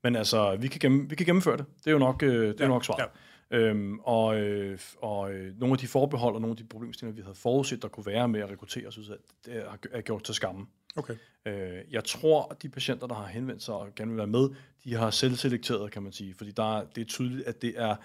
men 0.03 0.15
altså, 0.15 0.55
vi 0.55 0.67
kan, 0.67 0.79
gennem, 0.79 1.09
vi 1.09 1.15
kan 1.15 1.25
gennemføre 1.25 1.57
det. 1.57 1.65
Det 1.77 1.87
er 1.87 1.91
jo 1.91 1.97
nok, 1.97 2.23
øh, 2.23 2.47
det 2.47 2.59
er 2.61 2.63
ja, 2.63 2.67
nok 2.67 2.85
svaret. 2.85 2.99
Ja. 2.99 3.05
Øhm, 3.53 3.99
og 3.99 4.39
øh, 4.39 4.79
og 5.01 5.33
øh, 5.33 5.59
nogle 5.59 5.73
af 5.73 5.77
de 5.77 5.87
forbehold 5.87 6.35
og 6.35 6.41
nogle 6.41 6.51
af 6.51 6.57
de 6.57 6.63
problemstillinger, 6.63 7.15
vi 7.15 7.21
havde 7.21 7.35
forudset, 7.35 7.81
der 7.81 7.87
kunne 7.87 8.05
være 8.05 8.27
med 8.27 8.39
at 8.39 8.49
rekruttere, 8.49 8.91
så 8.91 9.17
det 9.45 9.57
er, 9.57 9.77
er 9.91 10.01
gjort 10.01 10.23
til 10.23 10.35
skamme. 10.35 10.65
Okay. 10.95 11.13
Øh, 11.45 11.53
jeg 11.91 12.03
tror, 12.03 12.47
at 12.51 12.61
de 12.61 12.69
patienter, 12.69 13.07
der 13.07 13.15
har 13.15 13.27
henvendt 13.27 13.63
sig 13.63 13.73
og 13.73 13.87
gerne 13.95 14.11
vil 14.11 14.17
være 14.17 14.27
med, 14.27 14.49
de 14.83 14.95
har 14.95 15.09
selvselekteret, 15.09 15.91
kan 15.91 16.03
man 16.03 16.11
sige. 16.11 16.33
Fordi 16.37 16.51
der, 16.51 16.77
er, 16.77 16.85
det 16.95 17.01
er 17.01 17.05
tydeligt, 17.05 17.47
at 17.47 17.61
det 17.61 17.73
er... 17.77 17.95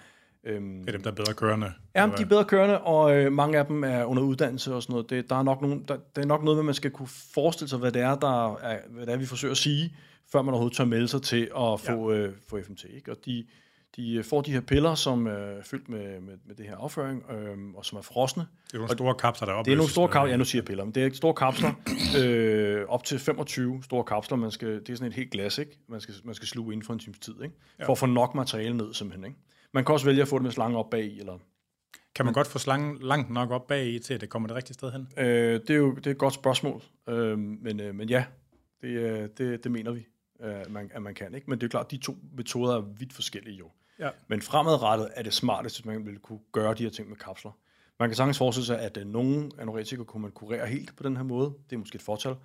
Øhm, 0.43 0.79
det 0.79 0.87
er 0.87 0.91
dem, 0.91 1.03
der 1.03 1.11
er 1.11 1.15
bedre 1.15 1.33
kørende? 1.33 1.73
Ja, 1.95 2.09
de 2.17 2.23
er 2.23 2.27
bedre 2.27 2.45
kørende, 2.45 2.81
og 2.81 3.15
øh, 3.15 3.31
mange 3.31 3.57
af 3.57 3.65
dem 3.65 3.83
er 3.83 4.03
under 4.03 4.23
uddannelse 4.23 4.75
og 4.75 4.83
sådan 4.83 4.93
noget. 4.93 5.09
Det, 5.09 5.29
der 5.29 5.35
er 5.35 5.43
nok 5.43 5.61
nogen, 5.61 5.83
der, 5.87 5.97
det 6.15 6.21
er 6.21 6.25
nok 6.25 6.43
noget, 6.43 6.65
man 6.65 6.73
skal 6.73 6.91
kunne 6.91 7.07
forestille 7.07 7.69
sig, 7.69 7.79
hvad 7.79 7.91
det 7.91 8.01
er, 8.01 8.15
der 8.15 8.55
er, 8.55 8.79
hvad 8.89 9.05
det 9.05 9.13
er, 9.13 9.17
vi 9.17 9.25
forsøger 9.25 9.51
at 9.51 9.57
sige, 9.57 9.95
før 10.31 10.41
man 10.41 10.53
overhovedet 10.53 10.77
tør 10.77 10.85
melde 10.85 11.07
sig 11.07 11.21
til 11.21 11.43
at 11.43 11.79
få, 11.79 12.11
ja. 12.11 12.17
øh, 12.17 12.33
få 12.47 12.61
FMT. 12.61 12.85
Ikke? 12.95 13.11
Og 13.11 13.17
de, 13.25 13.45
de 13.95 14.13
øh, 14.13 14.23
får 14.23 14.41
de 14.41 14.51
her 14.51 14.61
piller, 14.61 14.95
som 14.95 15.27
er 15.27 15.61
fyldt 15.63 15.89
med, 15.89 16.19
med, 16.21 16.33
med 16.45 16.55
det 16.55 16.65
her 16.65 16.77
afføring, 16.77 17.31
øh, 17.31 17.57
og 17.75 17.85
som 17.85 17.97
er 17.97 18.01
frosne. 18.01 18.47
Det 18.67 18.73
er 18.73 18.77
nogle 18.77 18.93
store 18.93 19.15
kapsler, 19.15 19.47
der 19.47 19.63
Det 19.63 19.71
er 19.71 19.75
nogle 19.75 19.91
store 19.91 20.07
kapsler, 20.07 20.31
ja, 20.31 20.37
nu 20.37 20.45
siger 20.45 20.61
jeg 20.61 20.65
piller, 20.65 20.83
men 20.83 20.95
det 20.95 21.05
er 21.05 21.09
store 21.13 21.33
kapsler, 21.33 21.71
øh, 22.19 22.85
op 22.87 23.03
til 23.03 23.19
25 23.19 23.83
store 23.83 24.03
kapsler. 24.03 24.37
Man 24.37 24.51
skal, 24.51 24.69
det 24.69 24.89
er 24.89 24.95
sådan 24.95 25.07
et 25.07 25.13
helt 25.13 25.31
glas, 25.31 25.57
ikke? 25.57 25.79
Man 25.87 26.01
skal, 26.01 26.15
man 26.23 26.35
skal 26.35 26.47
sluge 26.47 26.73
inden 26.73 26.85
for 26.85 26.93
en 26.93 26.99
times 26.99 27.19
tid, 27.19 27.35
ikke? 27.43 27.55
Ja. 27.79 27.85
For 27.85 27.91
at 27.91 27.97
få 27.97 28.05
nok 28.05 28.35
materiale 28.35 28.77
ned, 28.77 28.93
simpelthen, 28.93 29.25
ikke? 29.25 29.37
Man 29.71 29.85
kan 29.85 29.93
også 29.93 30.05
vælge 30.05 30.21
at 30.21 30.27
få 30.27 30.37
det 30.37 30.43
med 30.43 30.51
slange 30.51 30.77
op 30.77 30.89
bag 30.89 31.17
eller... 31.17 31.37
Kan 32.15 32.25
man 32.25 32.33
godt 32.33 32.47
få 32.47 32.59
slangen 32.59 32.97
langt 33.01 33.29
nok 33.29 33.51
op 33.51 33.67
bag 33.67 33.87
i, 33.87 33.99
til 33.99 34.13
at 34.13 34.21
det 34.21 34.29
kommer 34.29 34.47
det 34.47 34.57
rigtige 34.57 34.73
sted 34.73 34.91
hen? 34.91 35.07
Øh, 35.17 35.61
det 35.61 35.69
er 35.69 35.75
jo 35.75 35.95
det 35.95 36.07
er 36.07 36.11
et 36.11 36.17
godt 36.17 36.33
spørgsmål, 36.33 36.81
øh, 37.09 37.39
men, 37.39 37.79
øh, 37.79 37.95
men 37.95 38.09
ja, 38.09 38.25
det, 38.81 39.37
det, 39.37 39.63
det 39.63 39.71
mener 39.71 39.91
vi, 39.91 40.05
øh, 40.43 40.53
man, 40.69 40.91
at 40.93 41.01
man 41.01 41.13
kan, 41.13 41.35
ikke? 41.35 41.49
Men 41.49 41.59
det 41.59 41.65
er 41.65 41.69
klart, 41.69 41.85
at 41.85 41.91
de 41.91 41.97
to 41.97 42.17
metoder 42.37 42.77
er 42.77 42.81
vidt 42.81 43.13
forskellige 43.13 43.55
jo. 43.55 43.69
Ja. 43.99 44.09
Men 44.27 44.41
fremadrettet 44.41 45.09
er 45.15 45.23
det 45.23 45.33
smartest, 45.33 45.75
hvis 45.77 45.85
man 45.85 46.05
vil 46.05 46.19
kunne 46.19 46.39
gøre 46.51 46.73
de 46.73 46.83
her 46.83 46.89
ting 46.89 47.09
med 47.09 47.17
kapsler. 47.17 47.51
Man 47.99 48.09
kan 48.09 48.15
sagtens 48.15 48.37
forestille 48.37 48.65
sig, 48.65 48.79
at 48.79 48.97
uh, 48.97 49.03
nogle 49.03 49.51
anorektikere 49.59 50.05
kunne 50.05 50.21
man 50.21 50.31
kurere 50.31 50.67
helt 50.67 50.95
på 50.97 51.03
den 51.03 51.17
her 51.17 51.23
måde. 51.23 51.53
Det 51.69 51.75
er 51.75 51.79
måske 51.79 51.95
et 51.95 52.01
fortal. 52.01 52.35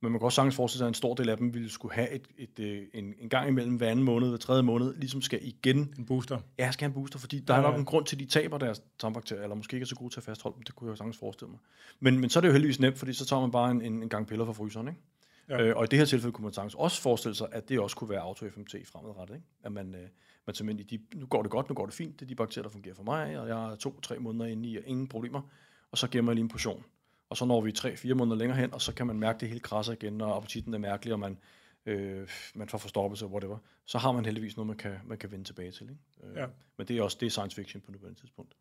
Men 0.00 0.12
man 0.12 0.20
kan 0.20 0.24
også 0.24 0.36
sagtens 0.36 0.56
forestille 0.56 0.78
sig, 0.78 0.84
at 0.84 0.90
en 0.90 0.94
stor 0.94 1.14
del 1.14 1.28
af 1.28 1.36
dem 1.36 1.54
ville 1.54 1.70
skulle 1.70 1.94
have 1.94 2.10
et, 2.10 2.28
et, 2.38 2.50
et, 2.58 2.64
øh, 2.64 2.82
en, 2.94 3.14
en 3.18 3.28
gang 3.28 3.48
imellem 3.48 3.76
hver 3.76 3.90
anden 3.90 4.04
måned, 4.04 4.28
hver 4.28 4.38
tredje 4.38 4.62
måned, 4.62 4.94
ligesom 4.94 5.22
skal 5.22 5.38
igen... 5.42 5.94
En 5.98 6.06
booster. 6.06 6.38
Ja, 6.58 6.70
skal 6.70 6.84
have 6.84 6.88
en 6.88 6.94
booster, 6.94 7.18
fordi 7.18 7.38
der 7.40 7.54
ja, 7.54 7.60
er 7.60 7.62
nok 7.62 7.78
en 7.78 7.84
grund 7.84 8.06
til, 8.06 8.16
at 8.16 8.20
de 8.20 8.26
taber 8.26 8.58
deres 8.58 8.82
tarmbakterier, 8.98 9.42
eller 9.42 9.54
måske 9.54 9.74
ikke 9.74 9.84
er 9.84 9.88
så 9.88 9.94
gode 9.94 10.14
til 10.14 10.20
at 10.20 10.24
fastholde 10.24 10.54
dem. 10.54 10.62
Det 10.62 10.74
kunne 10.74 10.90
jeg 10.90 10.98
sagtens 10.98 11.18
forestille 11.18 11.50
mig. 11.50 11.60
Men, 12.00 12.18
men 12.18 12.30
så 12.30 12.38
er 12.38 12.40
det 12.40 12.48
jo 12.48 12.52
heldigvis 12.52 12.80
nemt, 12.80 12.98
fordi 12.98 13.12
så 13.12 13.26
tager 13.26 13.40
man 13.40 13.50
bare 13.50 13.70
en, 13.70 13.82
en, 13.82 14.02
en 14.02 14.08
gang 14.08 14.26
piller 14.26 14.44
fra 14.44 14.52
fryseren, 14.52 14.88
ikke? 14.88 15.00
Ja. 15.48 15.62
Øh, 15.62 15.76
og 15.76 15.84
i 15.84 15.86
det 15.86 15.98
her 15.98 16.06
tilfælde 16.06 16.32
kunne 16.32 16.44
man 16.44 16.52
sagtens 16.52 16.74
også 16.74 17.02
forestille 17.02 17.34
sig, 17.34 17.48
at 17.52 17.68
det 17.68 17.80
også 17.80 17.96
kunne 17.96 18.10
være 18.10 18.20
auto-FMT 18.20 18.74
fremadrettet. 18.92 19.34
Ikke? 19.34 19.46
At 19.64 19.72
man, 19.72 19.94
øh, 19.94 20.08
man 20.46 20.54
simpelthen 20.54 21.00
de, 21.12 21.18
nu 21.18 21.26
går 21.26 21.42
det 21.42 21.50
godt, 21.50 21.68
nu 21.68 21.74
går 21.74 21.86
det 21.86 21.94
fint, 21.94 22.20
det 22.20 22.26
er 22.26 22.28
de 22.28 22.34
bakterier, 22.34 22.62
der 22.62 22.70
fungerer 22.70 22.94
for 22.94 23.02
mig, 23.02 23.38
og 23.38 23.48
jeg 23.48 23.72
er 23.72 23.76
to-tre 23.76 24.18
måneder 24.18 24.46
inde 24.46 24.68
i, 24.68 24.76
og 24.76 24.82
ingen 24.86 25.08
problemer, 25.08 25.42
og 25.90 25.98
så 25.98 26.08
gemmer 26.08 26.32
jeg 26.32 26.34
lige 26.34 26.42
en 26.42 26.48
portion. 26.48 26.84
Og 27.28 27.36
så 27.36 27.44
når 27.44 27.60
vi 27.60 27.72
tre-fire 27.72 28.14
måneder 28.14 28.36
længere 28.36 28.58
hen, 28.58 28.74
og 28.74 28.80
så 28.82 28.94
kan 28.94 29.06
man 29.06 29.18
mærke 29.18 29.40
det 29.40 29.48
hele 29.48 29.60
krasser 29.60 29.92
igen, 29.92 30.20
og 30.20 30.36
appetitten 30.36 30.74
er 30.74 30.78
mærkelig, 30.78 31.12
og 31.12 31.20
man, 31.20 31.38
øh, 31.86 32.28
man 32.54 32.68
får 32.68 32.78
forstoppelse 32.78 33.24
og 33.24 33.30
whatever. 33.30 33.58
Så 33.84 33.98
har 33.98 34.12
man 34.12 34.24
heldigvis 34.24 34.56
noget, 34.56 34.66
man 34.66 34.76
kan, 34.76 34.98
man 35.04 35.18
kan 35.18 35.30
vende 35.30 35.44
tilbage 35.44 35.70
til. 35.70 35.82
Ikke? 35.90 36.30
Øh, 36.30 36.36
ja. 36.36 36.46
Men 36.76 36.86
det 36.86 36.98
er 36.98 37.02
også 37.02 37.16
det 37.20 37.26
er 37.26 37.30
science 37.30 37.56
fiction 37.56 37.80
på 37.80 37.92
nuværende 37.92 38.20
tidspunkt. 38.20 38.56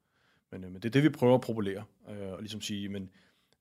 Men, 0.52 0.64
øh, 0.64 0.72
men 0.72 0.82
det 0.82 0.90
er 0.90 0.92
det, 0.92 1.04
vi 1.04 1.10
prøver 1.10 1.36
at 1.36 1.42
propulere, 1.42 1.84
øh, 2.10 2.32
og 2.32 2.40
ligesom 2.40 2.62
sige, 2.62 2.90
men, 2.90 3.10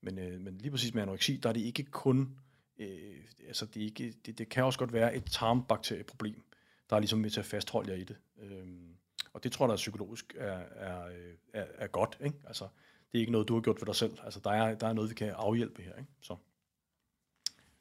men, 0.00 0.18
øh, 0.18 0.40
men 0.40 0.58
lige 0.58 0.70
præcis 0.70 0.94
med 0.94 1.02
anoreksi, 1.02 1.36
der 1.36 1.48
er 1.48 1.52
det 1.52 1.60
ikke 1.60 1.84
kun, 1.84 2.38
øh, 2.78 3.16
altså 3.46 3.66
det, 3.66 3.80
ikke, 3.80 4.14
det, 4.26 4.38
det 4.38 4.48
kan 4.48 4.64
også 4.64 4.78
godt 4.78 4.92
være 4.92 5.16
et 5.16 5.24
tarmbakterieproblem, 5.24 6.42
der 6.90 6.96
er 6.96 7.00
ligesom 7.00 7.18
med 7.18 7.30
til 7.30 7.40
at 7.40 7.46
fastholde 7.46 7.90
jer 7.90 7.96
i 7.96 8.04
det. 8.04 8.16
Øhm, 8.38 8.96
og 9.32 9.44
det 9.44 9.52
tror 9.52 9.64
jeg, 9.64 9.68
der 9.68 9.74
er 9.74 9.76
psykologisk 9.76 10.34
er, 10.38 10.58
er, 10.58 11.10
er, 11.54 11.66
er 11.74 11.86
godt. 11.86 12.18
Ikke? 12.24 12.36
Altså, 12.46 12.64
det 13.12 13.18
er 13.18 13.20
ikke 13.20 13.32
noget, 13.32 13.48
du 13.48 13.54
har 13.54 13.60
gjort 13.60 13.78
for 13.78 13.86
dig 13.86 13.94
selv. 13.94 14.18
Altså, 14.24 14.40
der 14.44 14.50
er, 14.50 14.74
der 14.74 14.86
er 14.86 14.92
noget, 14.92 15.10
vi 15.10 15.14
kan 15.14 15.30
afhjælpe 15.30 15.82
her. 15.82 15.96
Ikke? 15.96 16.10
Så. 16.20 16.36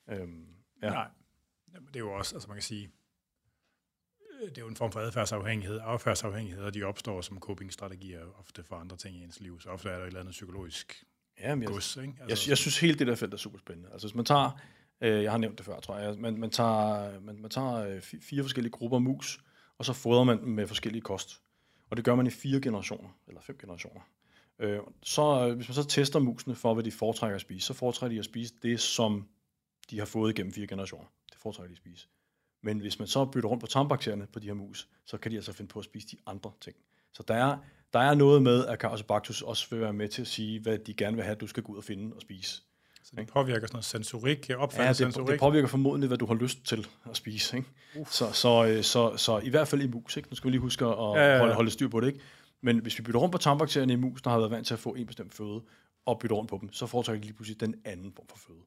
Øhm, 0.09 0.47
ja. 0.81 0.89
Nej, 0.89 1.07
Jamen, 1.73 1.87
det 1.87 1.95
er 1.95 1.99
jo 1.99 2.11
også, 2.11 2.35
altså 2.35 2.47
man 2.47 2.55
kan 2.55 2.63
sige, 2.63 2.91
det 4.41 4.57
er 4.57 4.61
jo 4.61 4.67
en 4.67 4.75
form 4.75 4.91
for 4.91 4.99
adfærdsafhængighed. 4.99 5.79
Adfærdsafhængigheder, 5.85 6.69
de 6.69 6.83
opstår 6.83 7.21
som 7.21 7.39
copingstrategier 7.39 8.39
ofte 8.39 8.63
for 8.63 8.75
andre 8.75 8.97
ting 8.97 9.15
i 9.15 9.23
ens 9.23 9.39
liv. 9.39 9.61
Så 9.61 9.69
ofte 9.69 9.89
er 9.89 9.95
der 9.95 10.03
et 10.03 10.07
eller 10.07 10.19
andet 10.19 10.31
psykologisk 10.31 11.03
ja, 11.39 11.55
jeg, 11.55 11.67
gods. 11.67 11.97
Ikke? 11.97 12.13
Altså, 12.19 12.45
jeg, 12.45 12.49
jeg 12.49 12.57
synes 12.57 12.79
helt, 12.79 12.99
det 12.99 13.07
der 13.07 13.15
felt 13.15 13.33
er 13.33 13.37
super 13.37 13.59
spændende. 13.59 13.89
Altså 13.91 14.07
hvis 14.07 14.15
man 14.15 14.25
tager, 14.25 14.59
øh, 15.01 15.23
jeg 15.23 15.31
har 15.31 15.37
nævnt 15.37 15.57
det 15.57 15.65
før, 15.65 15.79
tror 15.79 15.97
jeg, 15.97 16.15
man, 16.19 16.37
man 16.37 16.49
tager, 16.49 17.19
man, 17.19 17.41
man 17.41 17.51
tager 17.51 17.75
øh, 17.75 18.01
fire 18.01 18.43
forskellige 18.43 18.71
grupper 18.71 18.99
mus, 18.99 19.39
og 19.77 19.85
så 19.85 19.93
fodrer 19.93 20.23
man 20.23 20.39
med 20.45 20.67
forskellige 20.67 21.01
kost. 21.01 21.41
Og 21.89 21.97
det 21.97 22.05
gør 22.05 22.15
man 22.15 22.27
i 22.27 22.29
fire 22.29 22.61
generationer, 22.61 23.09
eller 23.27 23.41
fem 23.41 23.57
generationer. 23.61 24.01
Øh, 24.59 24.79
så 25.01 25.47
øh, 25.47 25.55
hvis 25.55 25.67
man 25.69 25.75
så 25.75 25.83
tester 25.83 26.19
musene 26.19 26.55
for, 26.55 26.73
hvad 26.73 26.83
de 26.83 26.91
foretrækker 26.91 27.35
at 27.35 27.41
spise, 27.41 27.67
så 27.67 27.73
foretrækker 27.73 28.15
de 28.15 28.19
at 28.19 28.25
spise 28.25 28.53
det, 28.61 28.79
som 28.79 29.27
de 29.89 29.99
har 29.99 30.05
fået 30.05 30.31
igennem 30.31 30.53
fire 30.53 30.67
generationer. 30.67 31.05
Det 31.29 31.37
foretrækker 31.37 31.67
de 31.67 31.73
at 31.73 31.77
spise. 31.77 32.07
Men 32.61 32.79
hvis 32.79 32.99
man 32.99 33.07
så 33.07 33.25
bytter 33.25 33.49
rundt 33.49 33.61
på 33.61 33.67
tarmbakterierne 33.67 34.27
på 34.33 34.39
de 34.39 34.47
her 34.47 34.53
mus, 34.53 34.89
så 35.05 35.17
kan 35.17 35.31
de 35.31 35.35
altså 35.35 35.53
finde 35.53 35.69
på 35.69 35.79
at 35.79 35.85
spise 35.85 36.07
de 36.07 36.17
andre 36.25 36.51
ting. 36.61 36.75
Så 37.13 37.23
der 37.27 37.33
er, 37.33 37.57
der 37.93 37.99
er 37.99 38.15
noget 38.15 38.41
med, 38.41 38.65
at 38.65 38.79
Carosobactus 38.79 39.41
også 39.41 39.69
vil 39.69 39.81
være 39.81 39.93
med 39.93 40.07
til 40.07 40.21
at 40.21 40.27
sige, 40.27 40.59
hvad 40.59 40.77
de 40.77 40.93
gerne 40.93 41.15
vil 41.15 41.23
have, 41.23 41.35
at 41.35 41.41
du 41.41 41.47
skal 41.47 41.63
gå 41.63 41.71
ud 41.71 41.77
og 41.77 41.83
finde 41.83 42.15
og 42.15 42.21
spise. 42.21 42.63
Så 43.09 43.15
det 43.17 43.27
påvirker 43.27 43.67
sådan 43.67 43.75
noget 43.75 43.85
sensorik, 43.85 44.49
opfattelse 44.57 44.83
ja, 44.83 44.89
det, 44.89 44.97
sensorik? 44.97 45.31
det 45.31 45.39
påvirker 45.39 45.67
formodentlig, 45.67 46.07
hvad 46.07 46.17
du 46.17 46.25
har 46.25 46.33
lyst 46.33 46.65
til 46.65 46.87
at 47.09 47.17
spise. 47.17 47.57
Ikke? 47.57 47.69
Så, 48.09 48.31
så, 48.31 48.65
øh, 48.65 48.83
så, 48.83 49.17
så, 49.17 49.39
i 49.39 49.49
hvert 49.49 49.67
fald 49.67 49.81
i 49.81 49.87
mus. 49.87 50.17
Ikke? 50.17 50.29
Nu 50.29 50.35
skal 50.35 50.47
vi 50.47 50.51
lige 50.51 50.61
huske 50.61 50.85
at 50.85 50.91
ja, 50.91 51.13
ja, 51.15 51.33
ja. 51.33 51.39
Holde, 51.39 51.53
holde 51.53 51.71
styr 51.71 51.87
på 51.87 51.99
det. 51.99 52.07
Ikke? 52.07 52.19
Men 52.61 52.79
hvis 52.79 52.97
vi 52.97 53.03
bytter 53.03 53.19
rundt 53.19 53.31
på 53.31 53.37
tarmbakterierne 53.37 53.93
i 53.93 53.95
mus, 53.95 54.21
der 54.21 54.29
har 54.29 54.37
været 54.37 54.51
vant 54.51 54.67
til 54.67 54.73
at 54.73 54.79
få 54.79 54.89
en 54.89 55.05
bestemt 55.05 55.33
føde, 55.33 55.61
og 56.05 56.19
bytter 56.19 56.35
rundt 56.35 56.49
på 56.49 56.57
dem, 56.61 56.73
så 56.73 56.85
foretrækker 56.85 57.21
de 57.21 57.25
lige 57.27 57.35
pludselig 57.35 57.59
den 57.61 57.75
anden 57.85 58.13
form 58.15 58.25
for 58.29 58.37
føde. 58.37 58.59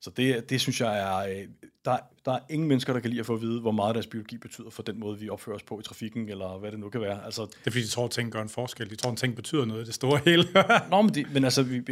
Så 0.00 0.10
det, 0.10 0.50
det 0.50 0.60
synes 0.60 0.80
jeg 0.80 0.98
er... 0.98 1.40
Øh, 1.40 1.48
der, 1.84 1.96
der 2.24 2.32
er 2.32 2.38
ingen 2.50 2.68
mennesker, 2.68 2.92
der 2.92 3.00
kan 3.00 3.10
lide 3.10 3.20
at 3.20 3.26
få 3.26 3.34
at 3.34 3.40
vide, 3.40 3.60
hvor 3.60 3.70
meget 3.70 3.94
deres 3.94 4.06
biologi 4.06 4.38
betyder 4.38 4.70
for 4.70 4.82
den 4.82 5.00
måde, 5.00 5.18
vi 5.18 5.28
opfører 5.28 5.56
os 5.56 5.62
på 5.62 5.80
i 5.80 5.82
trafikken, 5.82 6.28
eller 6.28 6.58
hvad 6.58 6.70
det 6.70 6.80
nu 6.80 6.88
kan 6.88 7.00
være. 7.00 7.24
Altså, 7.24 7.42
det 7.42 7.66
er 7.66 7.70
fordi, 7.70 7.84
de 7.84 7.88
tror, 7.88 8.04
at 8.04 8.10
ting 8.10 8.32
gør 8.32 8.42
en 8.42 8.48
forskel. 8.48 8.90
De 8.90 8.96
tror, 8.96 9.10
at 9.10 9.18
ting 9.18 9.36
betyder 9.36 9.64
noget 9.64 9.82
i 9.82 9.86
det 9.86 9.94
store 9.94 10.20
hele. 10.24 10.44
Nå, 10.90 11.02
men, 11.02 11.14
det, 11.14 11.26
men 11.32 11.44
altså, 11.44 11.62
vi, 11.62 11.82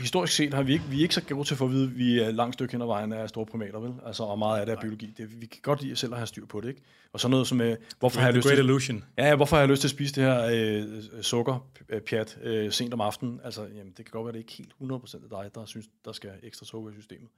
historisk 0.00 0.36
set 0.36 0.54
har 0.54 0.62
vi 0.62 0.72
ikke, 0.72 0.84
vi 0.84 0.98
er 0.98 1.02
ikke 1.02 1.14
så 1.14 1.20
gode 1.20 1.48
til 1.48 1.54
at 1.54 1.58
få 1.58 1.64
at 1.64 1.70
vide, 1.70 1.84
at 1.84 1.98
vi 1.98 2.20
er 2.20 2.30
langt 2.30 2.54
stykke 2.54 2.72
hen 2.72 2.82
ad 2.82 2.86
vejen 2.86 3.12
af 3.12 3.28
store 3.28 3.46
primater, 3.46 3.78
vel? 3.78 3.92
Altså, 4.06 4.22
og 4.22 4.38
meget 4.38 4.60
af 4.60 4.66
det 4.66 4.72
er 4.72 4.80
biologi. 4.80 5.14
Det, 5.16 5.40
vi 5.40 5.46
kan 5.46 5.60
godt 5.62 5.82
lide 5.82 5.96
selv 5.96 6.12
at 6.12 6.18
have 6.18 6.26
styr 6.26 6.46
på 6.46 6.60
det, 6.60 6.68
ikke? 6.68 6.82
Og 7.12 7.20
så 7.20 7.28
noget 7.28 7.46
som, 7.46 7.60
øh, 7.60 7.76
hvorfor 7.98 8.20
har 8.20 8.26
jeg 8.26 8.36
lyst 8.36 8.48
til... 8.48 8.58
illusion. 8.58 9.04
Ja, 9.18 9.36
hvorfor 9.36 9.56
har 9.56 9.60
jeg 9.60 9.68
lyst 9.68 9.80
til 9.80 9.86
at 9.86 9.90
spise 9.90 10.14
det 10.14 10.24
her 10.24 10.48
øh, 10.52 11.22
sukkerpjat 11.22 12.38
øh, 12.42 12.72
sent 12.72 12.94
om 12.94 13.00
aftenen? 13.00 13.40
Altså, 13.44 13.62
jamen, 13.62 13.92
det 13.96 14.04
kan 14.04 14.10
godt 14.10 14.24
være, 14.24 14.28
at 14.28 14.34
det 14.34 14.40
ikke 14.40 14.52
helt 14.52 14.72
100% 14.92 15.24
af 15.24 15.30
dig, 15.30 15.50
der 15.54 15.64
synes, 15.66 15.86
der 16.04 16.12
skal 16.12 16.30
ekstra 16.42 16.66
sukker 16.66 16.90
i 16.90 16.94
systemet. 16.94 17.28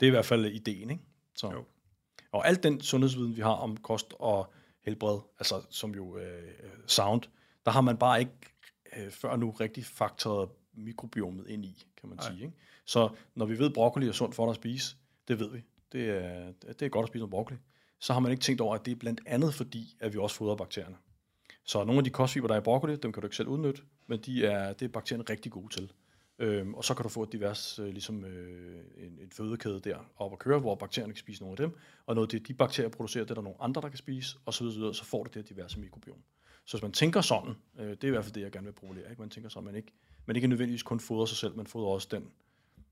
Det 0.00 0.06
er 0.06 0.10
i 0.10 0.10
hvert 0.10 0.26
fald 0.26 0.46
ideen, 0.46 0.90
ikke? 0.90 1.02
Så. 1.36 1.50
Jo. 1.50 1.64
Og 2.32 2.46
alt 2.48 2.62
den 2.62 2.80
sundhedsviden, 2.80 3.36
vi 3.36 3.40
har 3.40 3.54
om 3.54 3.76
kost 3.76 4.14
og 4.18 4.52
helbred, 4.80 5.18
altså 5.38 5.62
som 5.70 5.94
jo 5.94 6.18
øh, 6.18 6.52
sound, 6.86 7.22
der 7.64 7.70
har 7.70 7.80
man 7.80 7.96
bare 7.96 8.20
ikke 8.20 8.32
øh, 8.96 9.10
før 9.10 9.36
nu 9.36 9.50
rigtig 9.50 9.84
faktoret 9.84 10.48
mikrobiomet 10.72 11.46
ind 11.48 11.64
i, 11.64 11.84
kan 12.00 12.08
man 12.08 12.18
Ej. 12.18 12.30
sige. 12.30 12.44
Ikke? 12.44 12.56
Så 12.84 13.08
når 13.34 13.46
vi 13.46 13.58
ved, 13.58 13.66
at 13.66 13.72
broccoli 13.72 14.08
er 14.08 14.12
sundt 14.12 14.34
for 14.34 14.44
dig 14.44 14.50
at 14.50 14.56
spise, 14.56 14.96
det 15.28 15.38
ved 15.40 15.50
vi. 15.50 15.62
Det 15.92 16.10
er, 16.10 16.52
det 16.52 16.82
er 16.82 16.88
godt 16.88 17.04
at 17.04 17.08
spise 17.08 17.20
noget 17.20 17.30
broccoli. 17.30 17.58
Så 18.00 18.12
har 18.12 18.20
man 18.20 18.32
ikke 18.32 18.42
tænkt 18.42 18.60
over, 18.60 18.74
at 18.74 18.86
det 18.86 18.92
er 18.92 18.96
blandt 18.96 19.20
andet 19.26 19.54
fordi, 19.54 19.96
at 20.00 20.12
vi 20.12 20.18
også 20.18 20.36
fodrer 20.36 20.56
bakterierne. 20.56 20.96
Så 21.64 21.84
nogle 21.84 21.98
af 21.98 22.04
de 22.04 22.10
kostfiber, 22.10 22.46
der 22.46 22.54
er 22.54 22.60
i 22.60 22.62
broccoli, 22.62 22.96
dem 22.96 23.12
kan 23.12 23.20
du 23.20 23.26
ikke 23.26 23.36
selv 23.36 23.48
udnytte, 23.48 23.82
men 24.06 24.20
de 24.20 24.46
er, 24.46 24.72
det 24.72 24.84
er 24.84 24.88
bakterien 24.88 25.30
rigtig 25.30 25.52
gode 25.52 25.74
til. 25.74 25.92
Øhm, 26.38 26.74
og 26.74 26.84
så 26.84 26.94
kan 26.94 27.02
du 27.02 27.08
få 27.08 27.22
et 27.22 27.32
divers, 27.32 27.78
øh, 27.78 27.86
ligesom 27.86 28.24
øh, 28.24 28.80
en, 28.96 29.18
en 29.22 29.30
fødekæde 29.30 29.80
der 29.80 29.98
op 30.16 30.32
at 30.32 30.38
køre, 30.38 30.58
hvor 30.58 30.74
bakterierne 30.74 31.12
kan 31.12 31.18
spise 31.18 31.42
nogle 31.42 31.52
af 31.52 31.56
dem, 31.56 31.76
og 32.06 32.14
noget 32.14 32.26
af 32.26 32.30
det, 32.30 32.48
de 32.48 32.54
bakterier 32.54 32.88
producerer, 32.88 33.24
det 33.24 33.30
er 33.30 33.34
der 33.34 33.42
nogle 33.42 33.62
andre, 33.62 33.82
der 33.82 33.88
kan 33.88 33.98
spise, 33.98 34.38
og 34.46 34.54
så 34.54 34.64
videre, 34.64 34.94
så 34.94 35.04
får 35.04 35.22
du 35.22 35.30
det 35.34 35.34
her 35.34 35.42
diverse 35.42 35.80
mikrobiom. 35.80 36.18
Så 36.64 36.76
hvis 36.76 36.82
man 36.82 36.92
tænker 36.92 37.20
sådan, 37.20 37.54
øh, 37.78 37.90
det 37.90 38.04
er 38.04 38.08
i 38.08 38.10
hvert 38.10 38.24
fald 38.24 38.34
det, 38.34 38.40
jeg 38.40 38.52
gerne 38.52 38.64
vil 38.64 38.72
problere, 38.72 39.10
ikke? 39.10 39.22
man 39.22 39.30
tænker 39.30 39.50
sådan, 39.50 39.64
man 39.64 39.74
ikke, 39.74 39.92
man 40.26 40.36
ikke 40.36 40.48
nødvendigvis 40.48 40.82
kun 40.82 41.00
fodrer 41.00 41.26
sig 41.26 41.36
selv, 41.36 41.56
man 41.56 41.66
fodrer 41.66 41.88
også 41.88 42.08
den 42.10 42.30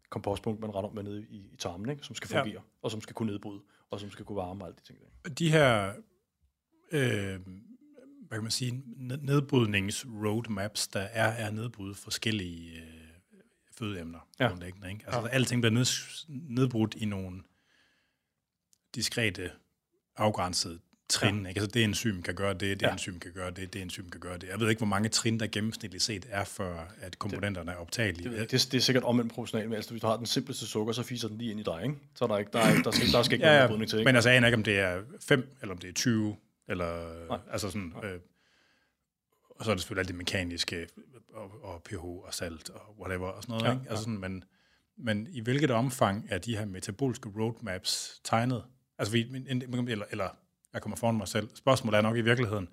kompostpunkt, 0.09 0.61
man 0.61 0.75
retter 0.75 0.91
med 0.91 1.03
nede 1.03 1.27
i, 1.31 1.37
i 1.37 1.57
tarmen, 1.59 1.91
ikke? 1.91 2.05
som 2.05 2.15
skal 2.15 2.29
fungere, 2.29 2.49
ja. 2.49 2.61
og 2.83 2.91
som 2.91 3.01
skal 3.01 3.15
kunne 3.15 3.33
nedbryde, 3.33 3.61
og 3.91 4.01
som 4.01 4.11
skal 4.11 4.25
kunne 4.25 4.37
varme 4.37 4.65
og 4.65 4.69
alle 4.69 4.77
de 4.77 4.83
ting. 4.85 4.99
Der. 5.01 5.31
De 5.31 5.51
her 5.51 5.93
øh, 6.93 7.41
hvad 8.29 8.39
kan 8.39 8.43
man 8.43 8.51
sige, 8.51 8.83
nedbrydnings-roadmaps, 9.23 10.89
der 10.93 11.01
er, 11.01 11.29
er 11.29 11.51
nedbrudt 11.51 11.97
forskellige 11.97 12.81
øh, 12.81 13.06
fødeemner. 13.79 14.29
Ja. 14.41 14.51
Ikke? 14.67 15.03
Altså, 15.07 15.21
ja. 15.21 15.29
alting 15.29 15.63
bliver 15.63 15.73
ned, 15.73 15.87
nedbrudt 16.29 16.95
i 16.95 17.05
nogle 17.05 17.43
diskrete, 18.95 19.51
afgrænsede 20.17 20.79
trin. 21.09 21.43
Ja. 21.43 21.49
Ikke? 21.49 21.61
Altså, 21.61 21.75
det 21.75 21.85
enzym 21.85 22.23
kan 22.23 22.35
gøre 22.35 22.53
det, 22.55 22.61
det 22.61 22.83
ja. 22.83 22.93
enzym 22.93 23.19
kan 23.19 23.33
gøre 23.33 23.51
det, 23.51 23.73
det 23.73 23.83
enzym 23.83 24.11
kan 24.11 24.21
gøre 24.21 24.39
det. 24.39 24.49
Jeg 24.49 24.61
ved 24.61 24.69
ikke, 24.69 24.81
hvor 24.81 24.87
mange 24.87 25.09
trin, 25.09 25.41
der 25.41 25.47
gennemsnitligt 25.47 26.03
set 26.03 26.27
er, 26.31 26.45
for 26.45 26.89
at 27.01 27.19
komponenterne 27.19 27.73
er 27.73 27.77
optagelige. 27.77 28.31
Det, 28.31 28.51
det, 28.51 28.69
det 28.73 28.79
er 28.79 28.83
sikkert 28.83 29.05
omvendt 29.05 29.33
proportionalt, 29.33 29.69
men 29.69 29.77
altså, 29.77 29.91
hvis 29.91 30.01
du 30.01 30.07
har 30.07 30.17
den 30.17 30.27
simpleste 30.27 30.67
sukker, 30.67 30.93
så 30.93 31.03
fiser 31.03 31.29
den 31.29 31.39
lige 31.39 31.51
ind 31.51 31.61
i 31.61 31.63
dig, 31.63 31.81
ikke? 31.83 31.95
Så 32.15 32.25
er 32.25 32.29
der, 32.29 32.39
ikke, 32.39 32.51
der, 32.53 32.59
er, 32.59 32.83
der, 32.83 32.91
skal, 32.91 33.13
der 33.13 33.23
skal 33.23 33.35
ikke 33.35 33.47
ja, 33.47 33.53
noget 33.53 33.63
nedbrydning 33.63 33.91
til. 33.91 33.99
Ikke? 33.99 34.09
Men 34.09 34.15
altså, 34.15 34.31
jeg 34.31 34.37
aner 34.37 34.49
ikke, 34.49 34.57
om 34.57 34.65
det 34.65 34.79
er 34.79 35.03
5, 35.21 35.57
eller 35.63 35.75
om 35.75 35.79
det 35.79 35.89
er 35.89 35.93
20, 35.93 36.37
eller 36.69 37.27
Nej. 37.29 37.39
altså 37.53 37.71
sådan... 37.71 37.95
Øh, 38.05 38.21
og 39.59 39.65
så 39.65 39.71
er 39.71 39.75
det 39.75 39.83
selvfølgelig 39.83 40.01
alt 40.01 40.09
det 40.09 40.17
mekaniske, 40.17 40.89
og, 41.35 41.65
og 41.65 41.83
pH 41.83 42.05
og 42.05 42.35
salt 42.35 42.71
og 42.71 43.01
whatever 43.01 43.29
og 43.29 43.43
sådan 43.43 43.53
noget. 43.53 43.65
Ja, 43.65 43.73
ikke? 43.73 43.91
Altså 43.91 44.05
sådan, 44.05 44.19
men, 44.19 44.45
men 44.97 45.27
i 45.31 45.41
hvilket 45.41 45.71
omfang 45.71 46.27
er 46.31 46.39
de 46.39 46.57
her 46.57 46.65
metaboliske 46.65 47.33
roadmaps 47.39 48.21
tegnet? 48.25 48.65
Altså, 48.99 49.13
vi, 49.13 49.21
eller, 49.89 50.05
eller 50.11 50.29
jeg 50.73 50.83
kommer 50.83 50.97
foran 50.97 51.17
mig 51.17 51.29
selv. 51.29 51.49
Spørgsmålet 51.55 51.99
er 51.99 52.03
nok 52.03 52.17
i 52.17 52.21
virkeligheden, 52.21 52.69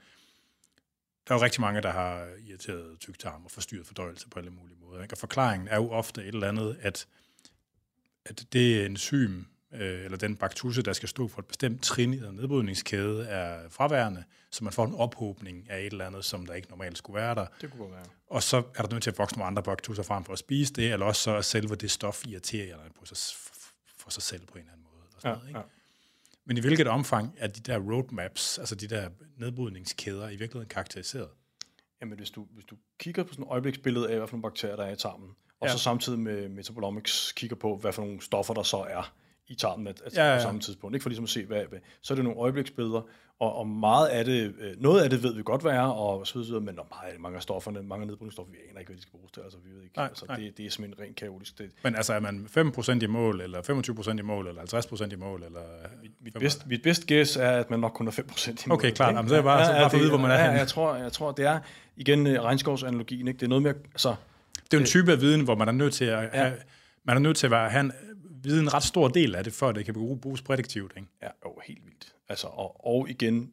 der 1.27 1.33
er 1.33 1.39
jo 1.39 1.43
rigtig 1.43 1.61
mange, 1.61 1.81
der 1.81 1.91
har 1.91 2.27
irriteret 2.47 2.99
tyktarm 2.99 3.45
og 3.45 3.51
forstyrret 3.51 3.87
fordøjelse 3.87 4.29
på 4.29 4.39
alle 4.39 4.51
mulige 4.51 4.77
måder. 4.79 5.01
Ikke? 5.01 5.13
Og 5.13 5.17
forklaringen 5.17 5.67
er 5.67 5.75
jo 5.75 5.89
ofte 5.89 6.21
et 6.21 6.27
eller 6.27 6.47
andet, 6.47 6.77
at, 6.81 7.07
at 8.25 8.45
det 8.53 8.85
enzym, 8.85 9.43
øh, 9.73 10.05
eller 10.05 10.17
den 10.17 10.35
baktusse, 10.35 10.81
der 10.81 10.93
skal 10.93 11.09
stå 11.09 11.27
for 11.27 11.39
et 11.39 11.45
bestemt 11.45 11.83
trin 11.83 12.13
i 12.13 12.17
den 12.19 12.35
nedbrydningskæde, 12.35 13.25
er 13.25 13.69
fraværende, 13.69 14.23
så 14.51 14.63
man 14.63 14.73
får 14.73 14.85
en 14.85 14.95
ophobning 14.95 15.69
af 15.69 15.79
et 15.79 15.85
eller 15.85 16.05
andet, 16.05 16.25
som 16.25 16.45
der 16.45 16.53
ikke 16.53 16.69
normalt 16.69 16.97
skulle 16.97 17.21
være 17.21 17.35
der. 17.35 17.45
Det 17.61 17.71
kunne 17.71 17.91
være. 17.91 18.05
Og 18.27 18.43
så 18.43 18.57
er 18.75 18.83
der 18.83 18.91
nødt 18.91 19.03
til 19.03 19.09
at 19.09 19.17
vokse 19.17 19.37
nogle 19.37 19.47
andre 19.47 19.63
baktusser 19.63 20.03
frem 20.03 20.23
for 20.23 20.33
at 20.33 20.39
spise 20.39 20.73
det, 20.73 20.93
eller 20.93 21.05
også 21.05 21.21
så 21.21 21.31
er 21.31 21.41
selve 21.41 21.75
det 21.75 21.91
stof 21.91 22.25
irriterer 22.27 22.77
på 22.99 23.05
sig, 23.05 23.17
for 23.97 24.09
sig 24.09 24.23
selv 24.23 24.45
på 24.45 24.53
en 24.53 24.59
eller 24.59 24.71
anden 24.71 24.87
måde. 24.91 25.03
Og 25.15 25.21
sådan 25.21 25.31
ja, 25.31 25.35
noget, 25.35 25.47
ikke? 25.47 25.59
Ja. 25.59 25.65
Men 26.45 26.57
i 26.57 26.59
hvilket 26.59 26.87
omfang 26.87 27.35
er 27.37 27.47
de 27.47 27.59
der 27.59 27.79
roadmaps, 27.79 28.57
altså 28.57 28.75
de 28.75 28.87
der 28.87 29.09
nedbrydningskæder, 29.37 30.29
i 30.29 30.35
virkeligheden 30.35 30.69
karakteriseret? 30.69 31.29
Jamen, 32.01 32.17
hvis 32.17 32.31
du, 32.31 32.47
hvis 32.51 32.65
du 32.65 32.75
kigger 32.99 33.23
på 33.23 33.33
sådan 33.33 33.45
et 33.45 33.49
øjebliksbillede 33.49 34.09
af, 34.09 34.17
hvad 34.17 34.27
for 34.27 34.35
nogle 34.35 34.41
bakterier, 34.41 34.75
der 34.75 34.83
er 34.83 34.91
i 34.91 34.95
tarmen, 34.95 35.29
og 35.59 35.67
ja. 35.67 35.73
så 35.73 35.79
samtidig 35.79 36.19
med 36.19 36.49
Metabolomics 36.49 37.31
kigger 37.31 37.55
på, 37.55 37.77
hvad 37.77 37.93
for 37.93 38.01
nogle 38.01 38.21
stoffer, 38.21 38.53
der 38.53 38.63
så 38.63 38.77
er, 38.77 39.13
i 39.47 39.55
tarmen 39.55 39.87
at, 39.87 40.01
at 40.05 40.15
ja, 40.15 40.31
ja. 40.31 40.37
på 40.37 40.41
samme 40.41 40.61
tidspunkt. 40.61 40.95
Ikke 40.95 41.03
for 41.03 41.09
ligesom 41.09 41.23
at 41.23 41.29
se, 41.29 41.45
hvad, 41.45 41.63
hvad. 41.69 41.79
Så 42.01 42.13
er 42.13 42.15
det 42.15 42.23
nogle 42.25 42.39
øjebliksbilleder, 42.39 43.01
og, 43.39 43.55
og 43.55 43.67
meget 43.67 44.07
af 44.07 44.25
det, 44.25 44.53
øh, 44.59 44.81
noget 44.81 45.01
af 45.01 45.09
det 45.09 45.23
ved 45.23 45.35
vi 45.35 45.41
godt, 45.43 45.61
hvad 45.61 45.71
er, 45.71 45.81
og 45.81 46.27
så 46.27 46.39
videre, 46.39 46.61
men 46.61 46.75
meget, 46.75 47.19
mange 47.19 47.35
af 47.35 47.43
stofferne, 47.43 47.83
mange 47.83 48.01
af 48.01 48.07
nedbrydningsstoffer, 48.07 48.51
vi 48.51 48.57
aner 48.69 48.79
ikke, 48.79 48.89
hvad 48.89 48.97
de 48.97 49.01
skal 49.01 49.11
bruges 49.11 49.31
til. 49.31 49.41
Altså, 49.41 49.57
vi 49.65 49.75
ved 49.75 49.83
ikke. 49.83 49.97
Nej, 49.97 50.05
altså, 50.05 50.25
nej. 50.27 50.37
Det, 50.37 50.57
det, 50.57 50.65
er 50.65 50.69
simpelthen 50.69 51.05
rent 51.05 51.15
kaotisk. 51.15 51.57
Det. 51.57 51.71
Men 51.83 51.95
altså, 51.95 52.13
er 52.13 52.19
man 52.19 52.47
5% 52.57 53.03
i 53.03 53.07
mål, 53.07 53.41
eller 53.41 53.61
25% 53.61 54.19
i 54.19 54.21
mål, 54.21 54.47
eller 54.47 54.61
50% 54.61 55.13
i 55.13 55.15
mål, 55.15 55.43
eller... 55.43 55.59
Mit, 56.01 56.11
mit, 56.21 56.33
bedst, 56.33 56.67
mit 56.67 56.81
bedste 56.83 57.05
gæs 57.05 57.37
er, 57.37 57.51
at 57.51 57.69
man 57.69 57.79
nok 57.79 57.91
kun 57.91 58.07
er 58.07 58.11
5% 58.11 58.49
i 58.49 58.53
mål. 58.67 58.77
Okay, 58.77 58.91
klart. 58.91 59.15
Jamen, 59.15 59.29
så 59.29 59.35
er 59.35 59.37
jeg 59.37 59.43
bare, 59.43 59.59
ja, 59.59 59.65
så 59.65 59.71
bare 59.71 59.89
for 59.89 59.97
at 59.97 60.01
vide, 60.01 60.09
hvor 60.09 60.19
man 60.19 60.31
er 60.31 60.35
ja, 60.35 60.51
jeg 60.51 60.67
tror, 60.67 60.95
jeg 60.95 61.11
tror, 61.11 61.31
det 61.31 61.45
er, 61.45 61.59
igen, 61.97 62.27
øh, 62.27 62.41
regnskovsanalogien, 62.41 63.27
ikke? 63.27 63.37
det 63.37 63.45
er 63.45 63.49
noget 63.49 63.63
mere, 63.63 63.73
altså... 63.91 64.15
Det 64.71 64.77
er 64.77 64.81
en 64.81 64.87
type 64.87 65.11
af 65.11 65.21
viden, 65.21 65.41
hvor 65.41 65.55
man 65.55 65.67
er 65.67 65.71
nødt 65.71 65.93
til 65.93 66.05
at 66.05 66.17
have, 66.17 66.45
ja. 66.45 66.51
man 67.03 67.17
er 67.17 67.21
nødt 67.21 67.37
til 67.37 67.47
at 67.47 67.51
være, 67.51 67.69
have 67.69 67.81
en 67.81 67.91
vide 68.43 68.59
en 68.59 68.73
ret 68.73 68.83
stor 68.83 69.07
del 69.07 69.35
af 69.35 69.43
det, 69.43 69.53
før 69.53 69.71
det 69.71 69.85
kan 69.85 69.93
bruges 69.93 70.41
prædiktivt. 70.41 70.93
Ikke? 70.97 71.07
Ja, 71.21 71.29
jo, 71.45 71.59
helt 71.65 71.85
vildt. 71.85 72.15
Altså, 72.29 72.47
og, 72.47 72.85
og 72.87 73.09
igen, 73.09 73.51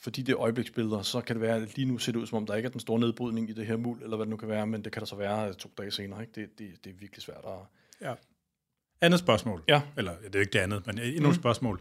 fordi 0.00 0.22
det 0.22 0.32
er 0.32 0.38
øjebliksbilleder, 0.38 1.02
så 1.02 1.20
kan 1.20 1.36
det 1.36 1.40
være, 1.40 1.56
at 1.56 1.76
lige 1.76 1.88
nu 1.88 1.98
ser 1.98 2.12
det 2.12 2.18
ud, 2.18 2.26
som 2.26 2.36
om 2.36 2.46
der 2.46 2.54
ikke 2.54 2.66
er 2.66 2.70
den 2.70 2.80
store 2.80 3.00
nedbrydning 3.00 3.50
i 3.50 3.52
det 3.52 3.66
her 3.66 3.76
muld, 3.76 4.02
eller 4.02 4.16
hvad 4.16 4.26
det 4.26 4.30
nu 4.30 4.36
kan 4.36 4.48
være, 4.48 4.66
men 4.66 4.84
det 4.84 4.92
kan 4.92 5.00
der 5.00 5.06
så 5.06 5.16
være 5.16 5.52
to 5.52 5.70
dage 5.78 5.90
senere. 5.90 6.20
Ikke? 6.20 6.32
Det, 6.40 6.58
det, 6.58 6.84
det 6.84 6.90
er 6.90 6.94
virkelig 6.94 7.22
svært 7.22 7.44
at... 7.44 7.58
Ja. 8.00 8.14
Andet 9.00 9.20
spørgsmål. 9.20 9.64
Ja. 9.68 9.82
Eller 9.96 10.12
det 10.24 10.34
er 10.34 10.40
ikke 10.40 10.52
det 10.52 10.58
andet, 10.58 10.86
men 10.86 10.98
endnu 10.98 11.28
et 11.28 11.36
mm. 11.36 11.40
spørgsmål. 11.40 11.78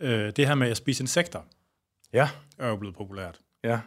Øh, 0.00 0.32
det 0.36 0.46
her 0.46 0.54
med 0.54 0.70
at 0.70 0.76
spise 0.76 1.02
insekter. 1.02 1.40
Ja. 2.12 2.28
Er 2.58 2.68
jo 2.68 2.76
blevet 2.76 2.96
populært. 2.96 3.40
Ja. 3.64 3.80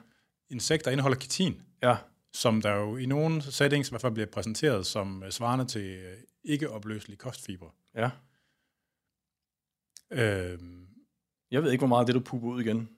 Insekter 0.50 0.92
indeholder 0.92 1.18
kitin. 1.18 1.62
Ja. 1.84 1.96
Som 2.34 2.62
der 2.62 2.76
jo 2.76 2.98
i 2.98 3.06
nogle 3.06 3.42
settings 3.42 3.90
i 3.90 3.92
hvert 3.92 4.02
fald 4.02 4.14
bliver 4.14 4.28
præsenteret 4.28 4.86
som 4.86 5.24
svarende 5.30 5.66
til 5.66 5.82
øh, 5.82 6.18
ikke 6.44 6.70
opløselige 6.70 7.18
kostfiber. 7.18 7.76
Ja. 7.96 8.10
Øhm, 10.12 10.88
jeg 11.52 11.64
ved 11.64 11.72
ikke, 11.72 11.82
hvor 11.82 11.88
meget 11.88 12.08
det, 12.08 12.16
du 12.16 12.20
pupper 12.20 12.50
ud 12.50 12.62
igen. 12.62 12.90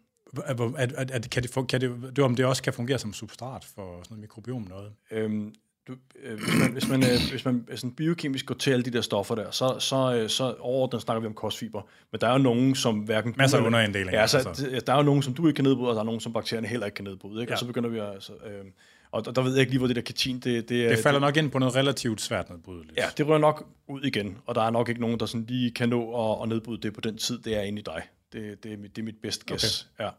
At, 0.46 0.60
at, 0.78 0.92
at, 0.94 1.12
at, 1.12 1.30
kan 1.30 1.44
det, 1.44 1.68
kan 1.68 1.82
det, 1.82 2.16
det, 2.16 2.20
om 2.20 2.36
det 2.36 2.46
også 2.46 2.64
kan 2.64 2.74
fungere 2.74 3.00
som 3.00 3.14
substrat 3.14 3.66
for 3.66 4.04
sådan 4.04 4.06
noget 4.10 4.22
mikrobiom 4.22 4.62
noget? 4.62 4.94
Øhm, 5.12 5.54
du, 5.88 5.96
øh, 6.24 6.40
hvis 6.40 6.60
man, 6.60 6.72
hvis 6.72 6.88
man, 6.90 7.04
øh, 7.04 7.30
hvis 7.30 7.46
man 7.46 7.68
sådan 7.76 7.96
biokemisk 7.96 8.46
går 8.46 8.56
til 8.56 8.72
alle 8.72 8.84
de 8.84 8.92
der 8.92 9.02
stoffer 9.02 9.36
der, 9.36 9.52
så, 9.52 9.80
så, 9.80 10.16
øh, 10.16 10.30
så 10.30 10.56
overordnet 10.60 11.02
snakker 11.02 11.22
vi 11.22 11.28
om 11.28 11.34
kostfiber. 11.34 11.82
Men 12.12 12.22
der 12.22 12.28
er 12.28 12.32
jo 12.32 12.38
nogen, 12.38 12.76
som 12.76 13.00
hverken... 13.00 13.34
Masser 13.38 13.58
af 13.58 13.66
underinddelinger. 13.66 14.20
Ja, 14.20 14.28
så, 14.28 14.38
altså. 14.38 14.82
der 14.88 14.94
er 14.94 14.98
jo 14.98 15.04
nogen, 15.04 15.22
som 15.22 15.34
du 15.34 15.48
ikke 15.48 15.56
kan 15.56 15.64
nedbryde, 15.66 15.90
og 15.90 15.96
der 15.96 16.02
er 16.02 16.06
nogen, 16.06 16.22
som 16.22 16.34
bakterierne 16.34 16.68
heller 16.68 16.86
ikke 16.86 16.96
kan 16.96 17.06
nedbryde. 17.06 17.42
Ikke? 17.42 17.52
Ja. 17.52 17.56
Og 17.56 17.60
så 17.60 17.66
begynder 17.66 17.90
vi 17.90 18.00
at... 18.00 18.14
Altså, 18.14 18.34
øh, 18.34 18.66
og 19.12 19.36
der 19.36 19.42
ved 19.42 19.52
jeg 19.52 19.60
ikke 19.60 19.72
lige, 19.72 19.80
hvor 19.80 19.88
det 19.88 19.96
der 19.96 20.02
katin... 20.02 20.36
Det, 20.36 20.70
det, 20.70 20.90
det 20.90 21.00
falder 21.00 21.20
det, 21.20 21.28
nok 21.28 21.38
ind 21.38 21.52
på 21.52 21.60
noget 21.60 21.76
relativt 21.76 22.22
svært 22.22 22.50
nedbrydeligt. 22.50 22.98
Ja, 22.98 23.10
det 23.18 23.28
rører 23.28 23.40
nok 23.40 23.70
ud 23.88 24.02
igen, 24.02 24.38
og 24.46 24.56
der 24.56 24.62
er 24.62 24.70
nok 24.70 24.90
ikke 24.90 25.02
nogen, 25.02 25.20
der 25.20 25.26
sådan 25.26 25.46
lige 25.46 25.72
kan 25.72 25.90
nå 25.90 26.32
at, 26.34 26.44
at 26.44 26.50
nedbryde 26.50 26.82
det 26.82 26.94
på 26.94 27.02
den 27.02 27.18
tid, 27.18 27.40
det 27.40 27.56
er 27.56 27.62
inde 27.62 27.80
i 27.80 27.84
dig. 27.84 28.08
Det, 28.34 28.64
det, 28.64 28.74
er, 28.74 28.78
mit, 28.78 28.96
det 28.96 29.02
er 29.02 29.06
mit 29.06 29.22
bedste 29.22 29.46
guess. 29.46 29.90
Okay. 30.00 30.10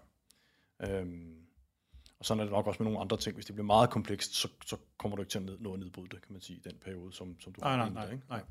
Ja. 0.80 1.00
Øhm, 1.00 1.42
og 2.18 2.26
sådan 2.26 2.40
er 2.40 2.44
det 2.44 2.52
nok 2.52 2.66
også 2.66 2.82
med 2.82 2.90
nogle 2.90 3.00
andre 3.00 3.16
ting. 3.16 3.34
Hvis 3.34 3.46
det 3.46 3.54
bliver 3.54 3.66
meget 3.66 3.90
komplekst, 3.90 4.34
så, 4.34 4.48
så 4.66 4.76
kommer 4.98 5.16
du 5.16 5.22
ikke 5.22 5.30
til 5.30 5.38
at 5.38 5.60
nå 5.60 5.72
at 5.72 5.78
nedbryde 5.78 6.08
det, 6.08 6.22
kan 6.22 6.32
man 6.32 6.40
sige, 6.40 6.56
i 6.56 6.60
den 6.68 6.78
periode, 6.84 7.12
som, 7.12 7.40
som 7.40 7.52
du 7.52 7.60
nej, 7.60 7.70
har 7.70 7.76
nej, 7.76 7.90
nej, 8.04 8.12
ikke? 8.12 8.24
nej. 8.28 8.42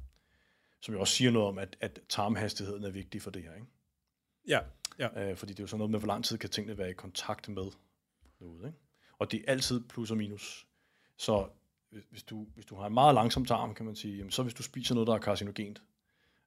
Som 0.81 0.93
jo 0.93 0.99
også 0.99 1.13
siger 1.13 1.31
noget 1.31 1.47
om, 1.47 1.57
at, 1.57 1.77
at 1.81 1.99
tarmhastigheden 2.09 2.83
er 2.83 2.89
vigtig 2.89 3.21
for 3.21 3.31
det 3.31 3.43
her. 3.43 3.53
Ikke? 3.53 3.67
Ja. 4.47 4.59
ja. 4.99 5.29
Øh, 5.29 5.37
fordi 5.37 5.53
det 5.53 5.59
er 5.59 5.63
jo 5.63 5.67
sådan 5.67 5.77
noget 5.77 5.91
med, 5.91 5.99
hvor 5.99 6.07
lang 6.07 6.25
tid 6.25 6.37
kan 6.37 6.49
tingene 6.49 6.77
være 6.77 6.89
i 6.89 6.93
kontakt 6.93 7.49
med 7.49 7.71
noget. 8.39 8.65
Ikke? 8.65 8.77
Og 9.21 9.31
det 9.31 9.39
er 9.39 9.51
altid 9.51 9.81
plus 9.89 10.11
og 10.11 10.17
minus. 10.17 10.67
Så 11.17 11.47
hvis 12.09 12.23
du, 12.23 12.45
hvis 12.55 12.65
du 12.65 12.75
har 12.75 12.87
en 12.87 12.93
meget 12.93 13.15
langsom 13.15 13.45
tarm, 13.45 13.73
kan 13.73 13.85
man 13.85 13.95
sige, 13.95 14.17
jamen, 14.17 14.31
så 14.31 14.43
hvis 14.43 14.53
du 14.53 14.63
spiser 14.63 14.95
noget, 14.95 15.07
der 15.07 15.13
er 15.13 15.19
carcinogent, 15.19 15.81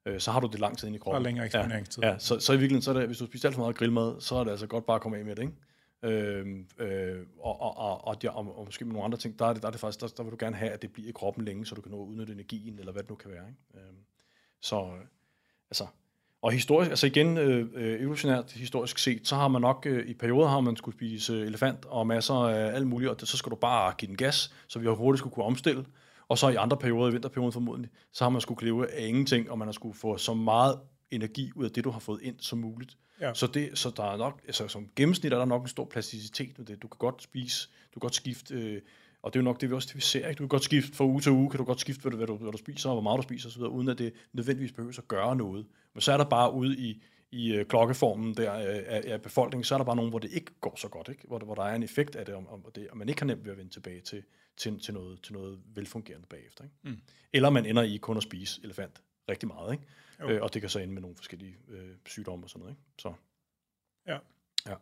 øh, 0.05 0.19
så 0.19 0.31
har 0.31 0.39
du 0.39 0.47
det 0.47 0.59
lang 0.59 0.77
tid 0.77 0.87
ind 0.87 0.95
i 0.95 0.99
kroppen. 0.99 1.15
Og 1.15 1.21
længere 1.21 1.45
eksponeringstid. 1.45 2.03
Ja, 2.03 2.09
ja 2.09 2.19
så, 2.19 2.39
så 2.39 2.53
i 2.53 2.55
virkeligheden, 2.55 2.81
så 2.81 2.91
er 2.91 2.93
det, 2.93 3.07
hvis 3.07 3.17
du 3.17 3.25
spiser 3.25 3.49
alt 3.49 3.55
for 3.55 3.61
meget 3.61 3.75
grillmad, 3.75 4.21
så 4.21 4.35
er 4.35 4.43
det 4.43 4.51
altså 4.51 4.67
godt 4.67 4.85
bare 4.85 4.95
at 4.95 5.01
komme 5.01 5.17
af 5.17 5.25
med 5.25 5.35
det, 5.35 5.41
ikke? 5.41 5.55
Øh, 6.03 6.65
øh, 6.79 7.25
og, 7.39 7.61
og, 7.61 7.77
og, 7.77 8.07
og, 8.07 8.17
og, 8.23 8.57
og, 8.57 8.65
måske 8.65 8.85
med 8.85 8.93
nogle 8.93 9.05
andre 9.05 9.17
ting, 9.17 9.39
der 9.39 9.45
er 9.45 9.53
det, 9.53 9.61
der 9.61 9.67
er 9.67 9.71
det 9.71 9.79
faktisk, 9.79 10.01
der, 10.01 10.07
der 10.07 10.23
vil 10.23 10.31
du 10.31 10.37
gerne 10.39 10.55
have, 10.55 10.71
at 10.71 10.81
det 10.81 10.93
bliver 10.93 11.09
i 11.09 11.11
kroppen 11.11 11.45
længe, 11.45 11.65
så 11.65 11.75
du 11.75 11.81
kan 11.81 11.91
nå 11.91 12.01
at 12.01 12.07
udnytte 12.07 12.33
energien, 12.33 12.79
eller 12.79 12.91
hvad 12.91 13.03
det 13.03 13.09
nu 13.09 13.15
kan 13.15 13.31
være. 13.31 13.47
Ikke? 13.47 13.87
Øh, 13.87 13.93
så 14.61 14.91
altså, 15.69 15.87
og 16.45 16.51
historisk, 16.51 16.89
altså 16.89 17.07
igen, 17.07 17.37
øh, 17.37 17.67
øh, 17.73 18.01
evolutionært 18.01 18.51
historisk 18.51 18.97
set, 18.97 19.27
så 19.27 19.35
har 19.35 19.47
man 19.47 19.61
nok, 19.61 19.85
øh, 19.85 20.07
i 20.07 20.13
perioder 20.13 20.47
har 20.47 20.59
man 20.59 20.75
skulle 20.75 20.97
spise 20.97 21.41
elefant 21.41 21.85
og 21.85 22.07
masser 22.07 22.33
af 22.33 22.75
alt 22.75 22.87
muligt, 22.87 23.11
og 23.11 23.19
det, 23.19 23.27
så 23.27 23.37
skal 23.37 23.49
du 23.49 23.55
bare 23.55 23.93
give 23.97 24.07
den 24.07 24.17
gas, 24.17 24.53
så 24.67 24.79
vi 24.79 24.85
har 24.85 24.93
hurtigt 24.93 25.19
skulle 25.19 25.33
kunne 25.33 25.45
omstille. 25.45 25.85
Og 26.27 26.37
så 26.37 26.49
i 26.49 26.55
andre 26.55 26.77
perioder, 26.77 27.09
i 27.09 27.11
vinterperioden 27.11 27.51
formodentlig, 27.51 27.91
så 28.11 28.23
har 28.23 28.29
man 28.29 28.41
skulle 28.41 28.65
leve 28.65 28.91
af 28.91 29.07
ingenting, 29.07 29.51
og 29.51 29.57
man 29.57 29.67
har 29.67 29.71
skulle 29.71 29.95
få 29.95 30.17
så 30.17 30.33
meget 30.33 30.79
energi 31.11 31.51
ud 31.55 31.65
af 31.65 31.71
det, 31.71 31.83
du 31.83 31.89
har 31.89 31.99
fået 31.99 32.21
ind 32.21 32.35
som 32.39 32.59
muligt. 32.59 32.97
Ja. 33.21 33.33
Så, 33.33 33.47
det, 33.47 33.69
så 33.73 33.91
der 33.97 34.03
er 34.03 34.17
nok, 34.17 34.41
altså 34.47 34.67
som 34.67 34.87
gennemsnit 34.95 35.33
er 35.33 35.37
der 35.37 35.45
nok 35.45 35.61
en 35.61 35.67
stor 35.67 35.85
plasticitet 35.85 36.57
med 36.57 36.65
det. 36.65 36.81
Du 36.81 36.87
kan 36.87 36.97
godt 36.97 37.23
spise, 37.23 37.69
du 37.93 37.99
kan 37.99 38.05
godt 38.05 38.15
skifte, 38.15 38.55
øh, 38.55 38.81
og 39.25 39.33
det 39.33 39.39
er 39.39 39.43
jo 39.43 39.45
nok 39.45 39.61
det, 39.61 39.69
vi 39.69 39.75
også 39.75 39.87
det, 39.87 39.95
vi 39.95 40.01
ser. 40.01 40.27
Ikke? 40.27 40.37
Du 40.37 40.43
kan 40.43 40.47
godt 40.47 40.63
skifte 40.63 40.95
fra 40.95 41.05
uge 41.05 41.21
til 41.21 41.31
uge, 41.31 41.49
kan 41.49 41.57
du 41.57 41.63
godt 41.63 41.79
skifte, 41.79 42.01
hvad 42.01 42.11
du, 42.11 42.17
hvad 42.17 42.27
du, 42.27 42.35
hvad 42.35 42.51
du 42.51 42.57
spiser, 42.57 42.89
og 42.89 42.95
hvor 42.95 43.01
meget 43.01 43.17
du 43.17 43.23
spiser 43.23 43.49
osv., 43.49 43.61
uden 43.61 43.89
at 43.89 43.97
det 43.97 44.13
nødvendigvis 44.33 44.71
behøver 44.71 44.93
at 44.97 45.07
gøre 45.07 45.35
noget. 45.35 45.65
Men 45.93 46.01
så 46.01 46.11
er 46.11 46.17
der 46.17 46.25
bare 46.25 46.53
ude 46.53 46.77
i, 46.77 47.03
i 47.31 47.53
øh, 47.53 47.65
klokkeformen 47.65 48.33
der 48.33 48.53
øh, 48.53 48.83
af, 48.87 49.01
af 49.05 49.21
befolkningen, 49.21 49.63
så 49.63 49.75
er 49.75 49.77
der 49.77 49.85
bare 49.85 49.95
nogen, 49.95 50.09
hvor 50.09 50.19
det 50.19 50.31
ikke 50.31 50.51
går 50.61 50.75
så 50.77 50.87
godt, 50.87 51.09
ikke? 51.09 51.27
Hvor, 51.27 51.39
hvor 51.39 51.55
der 51.55 51.63
er 51.63 51.75
en 51.75 51.83
effekt 51.83 52.15
af 52.15 52.25
det, 52.25 52.35
om, 52.35 52.47
om 52.47 52.65
det, 52.75 52.89
og 52.89 52.97
man 52.97 53.09
ikke 53.09 53.21
har 53.21 53.25
nemt 53.25 53.45
ved 53.45 53.51
at 53.51 53.57
vende 53.57 53.71
tilbage 53.71 54.01
til, 54.01 54.23
til, 54.57 54.79
til, 54.79 54.93
noget, 54.93 55.21
til 55.21 55.33
noget 55.33 55.59
velfungerende 55.75 56.27
bagefter. 56.27 56.63
Ikke? 56.63 56.75
Mm. 56.83 57.01
Eller 57.33 57.49
man 57.49 57.65
ender 57.65 57.83
i 57.83 57.97
kun 57.97 58.17
at 58.17 58.23
spise 58.23 58.61
elefant 58.63 59.01
rigtig 59.29 59.47
meget, 59.47 59.73
ikke? 59.73 60.33
Øh, 60.33 60.41
og 60.41 60.53
det 60.53 60.61
kan 60.61 60.69
så 60.69 60.79
ende 60.79 60.93
med 60.93 61.01
nogle 61.01 61.15
forskellige 61.15 61.57
øh, 61.69 61.89
sygdomme 62.05 62.45
og 62.45 62.49
sådan 62.49 62.59
noget. 62.59 62.71
Ikke? 62.71 62.81
Så, 62.99 63.13
ja. 64.07 64.17
ja. 64.67 64.75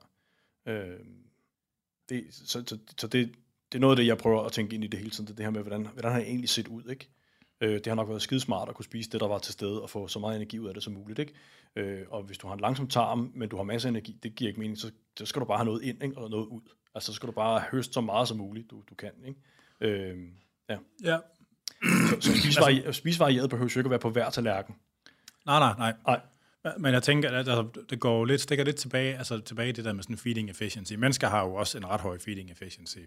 Øh, 0.73 0.99
det 2.09 2.23
det, 2.23 2.33
så, 2.33 2.63
så, 2.67 2.77
så 2.97 3.07
det, 3.07 3.35
det 3.73 3.77
er 3.77 3.81
noget 3.81 3.91
af 3.91 3.97
det, 3.97 4.07
jeg 4.07 4.17
prøver 4.17 4.43
at 4.43 4.51
tænke 4.51 4.75
ind 4.75 4.83
i 4.83 4.87
det 4.87 4.99
hele 4.99 5.11
tiden, 5.11 5.27
det, 5.27 5.37
det 5.37 5.45
her 5.45 5.51
med, 5.51 5.61
hvordan, 5.61 5.87
hvordan 5.93 6.11
har 6.11 6.19
jeg 6.19 6.27
egentlig 6.27 6.49
set 6.49 6.67
ud, 6.67 6.83
ikke? 6.89 7.09
Øh, 7.61 7.73
det 7.73 7.87
har 7.87 7.95
nok 7.95 8.09
været 8.09 8.21
skidesmart 8.21 8.69
at 8.69 8.75
kunne 8.75 8.85
spise 8.85 9.09
det, 9.09 9.19
der 9.21 9.27
var 9.27 9.37
til 9.37 9.53
stede, 9.53 9.81
og 9.81 9.89
få 9.89 10.07
så 10.07 10.19
meget 10.19 10.35
energi 10.35 10.59
ud 10.59 10.67
af 10.67 10.73
det 10.73 10.83
som 10.83 10.93
muligt, 10.93 11.19
ikke? 11.19 11.33
Øh, 11.75 12.01
og 12.09 12.23
hvis 12.23 12.37
du 12.37 12.47
har 12.47 12.53
en 12.53 12.59
langsom 12.59 12.87
tarm, 12.87 13.31
men 13.35 13.49
du 13.49 13.55
har 13.55 13.63
masser 13.63 13.89
af 13.89 13.91
energi, 13.91 14.19
det 14.23 14.35
giver 14.35 14.49
ikke 14.49 14.59
mening, 14.59 14.77
så, 14.77 14.91
så 15.17 15.25
skal 15.25 15.39
du 15.39 15.45
bare 15.45 15.57
have 15.57 15.65
noget 15.65 15.83
ind, 15.83 16.03
ikke? 16.03 16.17
og 16.17 16.29
noget 16.29 16.45
ud. 16.45 16.61
Altså, 16.95 17.07
så 17.07 17.15
skal 17.15 17.27
du 17.27 17.31
bare 17.33 17.63
høste 17.71 17.93
så 17.93 18.01
meget 18.01 18.27
som 18.27 18.37
muligt, 18.37 18.71
du, 18.71 18.83
du 18.89 18.95
kan, 18.95 19.11
ikke? 19.27 19.39
Øh, 19.81 20.17
ja. 20.69 20.77
Ja. 21.03 21.17
Så, 21.83 22.21
så 22.21 22.31
spisevari- 22.31 22.91
spisevarieret 22.91 23.49
behøver 23.49 23.71
jo 23.75 23.79
ikke 23.79 23.87
at 23.87 23.91
være 23.91 23.99
på 23.99 24.09
hver 24.09 24.29
tallerken. 24.29 24.75
Nej, 25.45 25.59
nej, 25.59 25.73
nej. 25.77 25.93
Nej. 26.07 26.21
Men 26.77 26.93
jeg 26.93 27.03
tænker, 27.03 27.29
at 27.29 27.35
altså, 27.35 27.67
det 27.89 27.99
går 27.99 28.25
lidt, 28.25 28.41
stikker 28.41 28.65
lidt 28.65 28.75
tilbage, 28.75 29.17
altså 29.17 29.39
tilbage 29.39 29.69
i 29.69 29.71
det 29.71 29.85
der 29.85 29.93
med 29.93 30.03
sådan 30.03 30.17
feeding 30.17 30.49
efficiency. 30.49 30.93
Mennesker 30.93 31.27
har 31.27 31.43
jo 31.45 31.53
også 31.53 31.77
en 31.77 31.85
ret 31.85 32.01
høj 32.01 32.19
feeding 32.19 32.51
efficiency. 32.51 32.97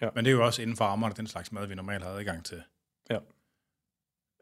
Ja. 0.00 0.08
Men 0.14 0.24
det 0.24 0.30
er 0.30 0.34
jo 0.34 0.44
også 0.44 0.62
inden 0.62 0.76
for 0.76 0.84
rammerne 0.84 1.14
den 1.14 1.26
slags 1.26 1.52
mad, 1.52 1.66
vi 1.66 1.74
normalt 1.74 2.04
har 2.04 2.10
adgang 2.10 2.44
til. 2.44 2.62
Ja. 3.10 3.18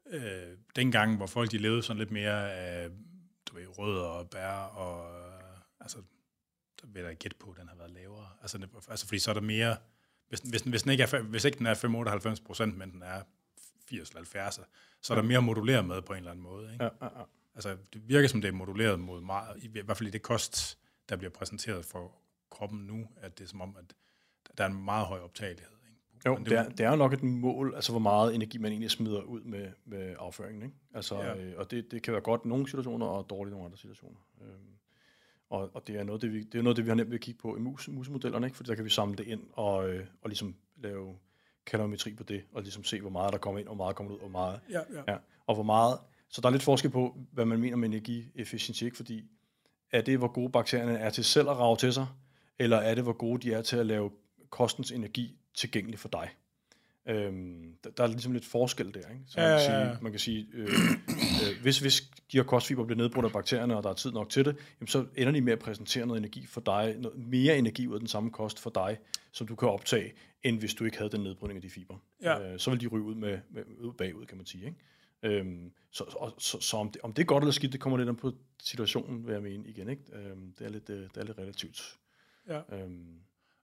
Øh, 0.06 0.58
dengang, 0.76 1.16
hvor 1.16 1.26
folk 1.26 1.50
de 1.50 1.58
levede 1.58 1.82
sådan 1.82 1.98
lidt 1.98 2.10
mere 2.10 2.52
af 2.52 2.90
du 3.52 3.54
ved, 3.54 3.78
rødder 3.78 4.04
og 4.04 4.30
bær, 4.30 4.52
og 4.52 5.22
altså, 5.80 5.98
der 6.80 6.86
vil 6.86 7.02
jeg 7.02 7.16
gætte 7.16 7.36
på, 7.36 7.50
at 7.50 7.56
den 7.56 7.68
har 7.68 7.76
været 7.76 7.90
lavere. 7.90 8.28
Altså, 8.40 8.58
det, 8.58 8.68
altså 8.88 9.06
fordi 9.06 9.18
så 9.18 9.30
er 9.30 9.34
der 9.34 9.40
mere, 9.40 9.76
hvis, 10.28 10.40
hvis, 10.40 10.62
hvis, 10.62 10.82
den 10.82 10.92
ikke 10.92 11.02
er, 11.02 11.22
hvis 11.22 11.44
ikke 11.44 11.58
den 11.58 11.66
er 11.66 11.74
95 11.74 12.40
procent, 12.40 12.76
men 12.78 12.90
den 12.90 13.02
er 13.02 13.22
80 13.88 14.08
eller 14.08 14.20
70, 14.20 14.60
så 15.00 15.12
er 15.12 15.14
der 15.14 15.22
mere 15.22 15.42
moduleret 15.42 15.84
med 15.84 16.02
på 16.02 16.12
en 16.12 16.18
eller 16.18 16.30
anden 16.30 16.42
måde. 16.42 16.72
Ikke? 16.72 16.84
Ja, 16.84 16.90
ja, 17.02 17.18
ja. 17.18 17.24
Altså, 17.54 17.76
det 17.92 18.08
virker 18.08 18.28
som, 18.28 18.40
det 18.40 18.48
er 18.48 18.52
moduleret 18.52 19.00
mod 19.00 19.20
meget, 19.20 19.56
i 19.62 19.68
hvert 19.68 19.96
fald 19.96 20.08
i 20.08 20.12
det 20.12 20.22
kost, 20.22 20.78
der 21.08 21.16
bliver 21.16 21.30
præsenteret 21.30 21.84
for 21.84 22.14
kroppen 22.50 22.80
nu, 22.80 23.08
at 23.16 23.38
det 23.38 23.44
er 23.44 23.48
som 23.48 23.60
om, 23.60 23.76
at 23.76 23.94
der 24.58 24.64
er 24.64 24.68
en 24.68 24.84
meget 24.84 25.06
høj 25.06 25.20
optagelighed. 25.20 25.72
Ikke? 25.88 26.28
Jo, 26.28 26.34
Men 26.34 26.44
det 26.44 26.52
er, 26.52 26.68
det 26.68 26.80
er 26.80 26.90
jo 26.90 26.96
nok 26.96 27.12
et 27.12 27.22
mål, 27.22 27.72
altså 27.74 27.92
hvor 27.92 28.00
meget 28.00 28.34
energi 28.34 28.58
man 28.58 28.70
egentlig 28.72 28.90
smider 28.90 29.22
ud 29.22 29.40
med, 29.40 29.68
med 29.84 30.14
afføringen. 30.18 30.62
Ikke? 30.62 30.74
Altså, 30.94 31.16
Ja. 31.16 31.36
øh, 31.36 31.52
og 31.56 31.70
det, 31.70 31.90
det 31.90 32.02
kan 32.02 32.12
være 32.12 32.22
godt 32.22 32.40
i 32.44 32.48
nogle 32.48 32.66
situationer, 32.66 33.06
og 33.06 33.26
dårligt 33.30 33.52
i 33.52 33.54
nogle 33.54 33.64
andre 33.66 33.78
situationer. 33.78 34.18
Øhm, 34.42 34.50
og, 35.50 35.70
og 35.74 35.86
det 35.86 35.96
er 35.96 36.04
noget, 36.04 36.22
det, 36.22 36.32
vi, 36.32 36.42
det 36.42 36.58
er 36.58 36.62
noget, 36.62 36.76
det 36.76 36.84
vi 36.84 36.88
har 36.90 36.94
nemt 36.94 37.10
ved 37.10 37.14
at 37.18 37.20
kigge 37.20 37.40
på 37.40 37.56
i 37.56 37.60
mus, 37.60 37.88
musemodellerne, 37.88 38.46
ikke? 38.46 38.56
fordi 38.56 38.68
der 38.70 38.74
kan 38.74 38.84
vi 38.84 38.90
samle 38.90 39.16
det 39.16 39.26
ind 39.26 39.42
og, 39.52 39.88
øh, 39.90 40.06
og 40.22 40.28
ligesom 40.28 40.54
lave 40.76 41.16
kalorimetri 41.66 42.14
på 42.14 42.22
det, 42.22 42.44
og 42.52 42.62
ligesom 42.62 42.84
se, 42.84 43.00
hvor 43.00 43.10
meget 43.10 43.32
der 43.32 43.38
kommer 43.38 43.60
ind, 43.60 43.68
og 43.68 43.74
hvor 43.74 43.84
meget 43.84 43.96
kommer 43.96 44.12
ud, 44.12 44.18
og 44.18 44.28
hvor 44.28 44.38
meget 44.38 44.60
Ja, 44.70 44.80
ja. 44.94 45.12
Ja, 45.12 45.18
og 45.46 45.54
hvor 45.54 45.64
meget... 45.64 45.98
Så 46.28 46.40
der 46.40 46.48
er 46.48 46.52
lidt 46.52 46.62
forskel 46.62 46.90
på, 46.90 47.16
hvad 47.32 47.44
man 47.44 47.60
mener 47.60 47.76
med 47.76 47.88
energiefficiency, 47.88 48.84
ikke? 48.84 48.96
fordi 48.96 49.24
er 49.92 50.00
det, 50.00 50.18
hvor 50.18 50.28
gode 50.28 50.50
bakterierne 50.52 50.98
er 50.98 51.10
til 51.10 51.24
selv 51.24 51.48
at 51.48 51.56
rage 51.56 51.76
til 51.76 51.92
sig, 51.92 52.06
eller 52.58 52.76
er 52.76 52.94
det, 52.94 53.04
hvor 53.04 53.12
gode 53.12 53.42
de 53.42 53.52
er 53.54 53.62
til 53.62 53.76
at 53.76 53.86
lave 53.86 54.10
kostens 54.52 54.92
energi 54.92 55.36
tilgængelig 55.54 55.98
for 55.98 56.08
dig? 56.08 56.30
Øhm, 57.06 57.76
der, 57.84 57.90
der 57.90 58.02
er 58.02 58.06
ligesom 58.06 58.32
lidt 58.32 58.44
forskel 58.44 58.94
der, 58.94 59.08
ikke? 59.08 59.20
Så 59.26 59.40
man, 59.40 59.48
Ja, 59.48 59.56
kan 59.56 59.60
sige, 59.60 60.02
man 60.02 60.12
kan 60.12 60.18
sige, 60.18 60.46
øh, 60.52 60.68
øh, 60.68 61.62
hvis, 61.62 61.78
hvis 61.78 62.00
de 62.32 62.36
her 62.36 62.42
kostfiber 62.42 62.84
bliver 62.84 62.96
nedbrudt 62.96 63.26
af 63.26 63.32
bakterierne, 63.32 63.76
og 63.76 63.82
der 63.82 63.90
er 63.90 63.94
tid 63.94 64.12
nok 64.12 64.28
til 64.28 64.44
det, 64.44 64.56
jamen 64.80 64.88
så 64.88 65.06
ender 65.16 65.32
de 65.32 65.40
med 65.40 65.52
at 65.52 65.58
præsentere 65.58 66.06
noget 66.06 66.18
energi 66.18 66.46
for 66.46 66.60
dig, 66.60 66.96
noget, 66.98 67.18
mere 67.18 67.58
energi 67.58 67.86
ud 67.86 67.94
af 67.94 68.00
den 68.00 68.08
samme 68.08 68.30
kost 68.30 68.58
for 68.58 68.70
dig, 68.70 68.98
som 69.32 69.46
du 69.46 69.54
kan 69.54 69.68
optage, 69.68 70.12
end 70.42 70.58
hvis 70.58 70.74
du 70.74 70.84
ikke 70.84 70.98
havde 70.98 71.10
den 71.10 71.20
nedbrydning 71.20 71.56
af 71.56 71.62
de 71.62 71.70
fiber. 71.70 71.96
Ja. 72.22 72.52
Øh, 72.52 72.58
så 72.58 72.70
vil 72.70 72.80
de 72.80 72.86
ryge 72.86 73.04
ud, 73.04 73.14
med, 73.14 73.38
med, 73.50 73.62
ud 73.78 73.92
bagud, 73.92 74.26
kan 74.26 74.36
man 74.36 74.46
sige. 74.46 74.64
Ikke? 74.66 75.38
Øhm, 75.38 75.72
så 75.90 76.04
og, 76.16 76.34
så, 76.38 76.60
så 76.60 76.76
om, 76.76 76.90
det, 76.90 77.02
om 77.02 77.12
det 77.12 77.22
er 77.22 77.26
godt 77.26 77.44
eller 77.44 77.52
skidt, 77.52 77.72
det 77.72 77.80
kommer 77.80 77.98
lidt 77.98 78.08
an 78.08 78.16
på 78.16 78.32
situationen, 78.62 79.26
vil 79.26 79.32
jeg 79.32 79.42
mene 79.42 79.68
igen. 79.68 79.88
Ikke? 79.88 80.02
Øhm, 80.12 80.52
det, 80.58 80.64
er 80.64 80.70
lidt, 80.70 80.90
øh, 80.90 81.02
det 81.02 81.16
er 81.16 81.24
lidt 81.24 81.38
relativt. 81.38 81.98
Ja. 82.48 82.60
Øhm, 82.72 83.20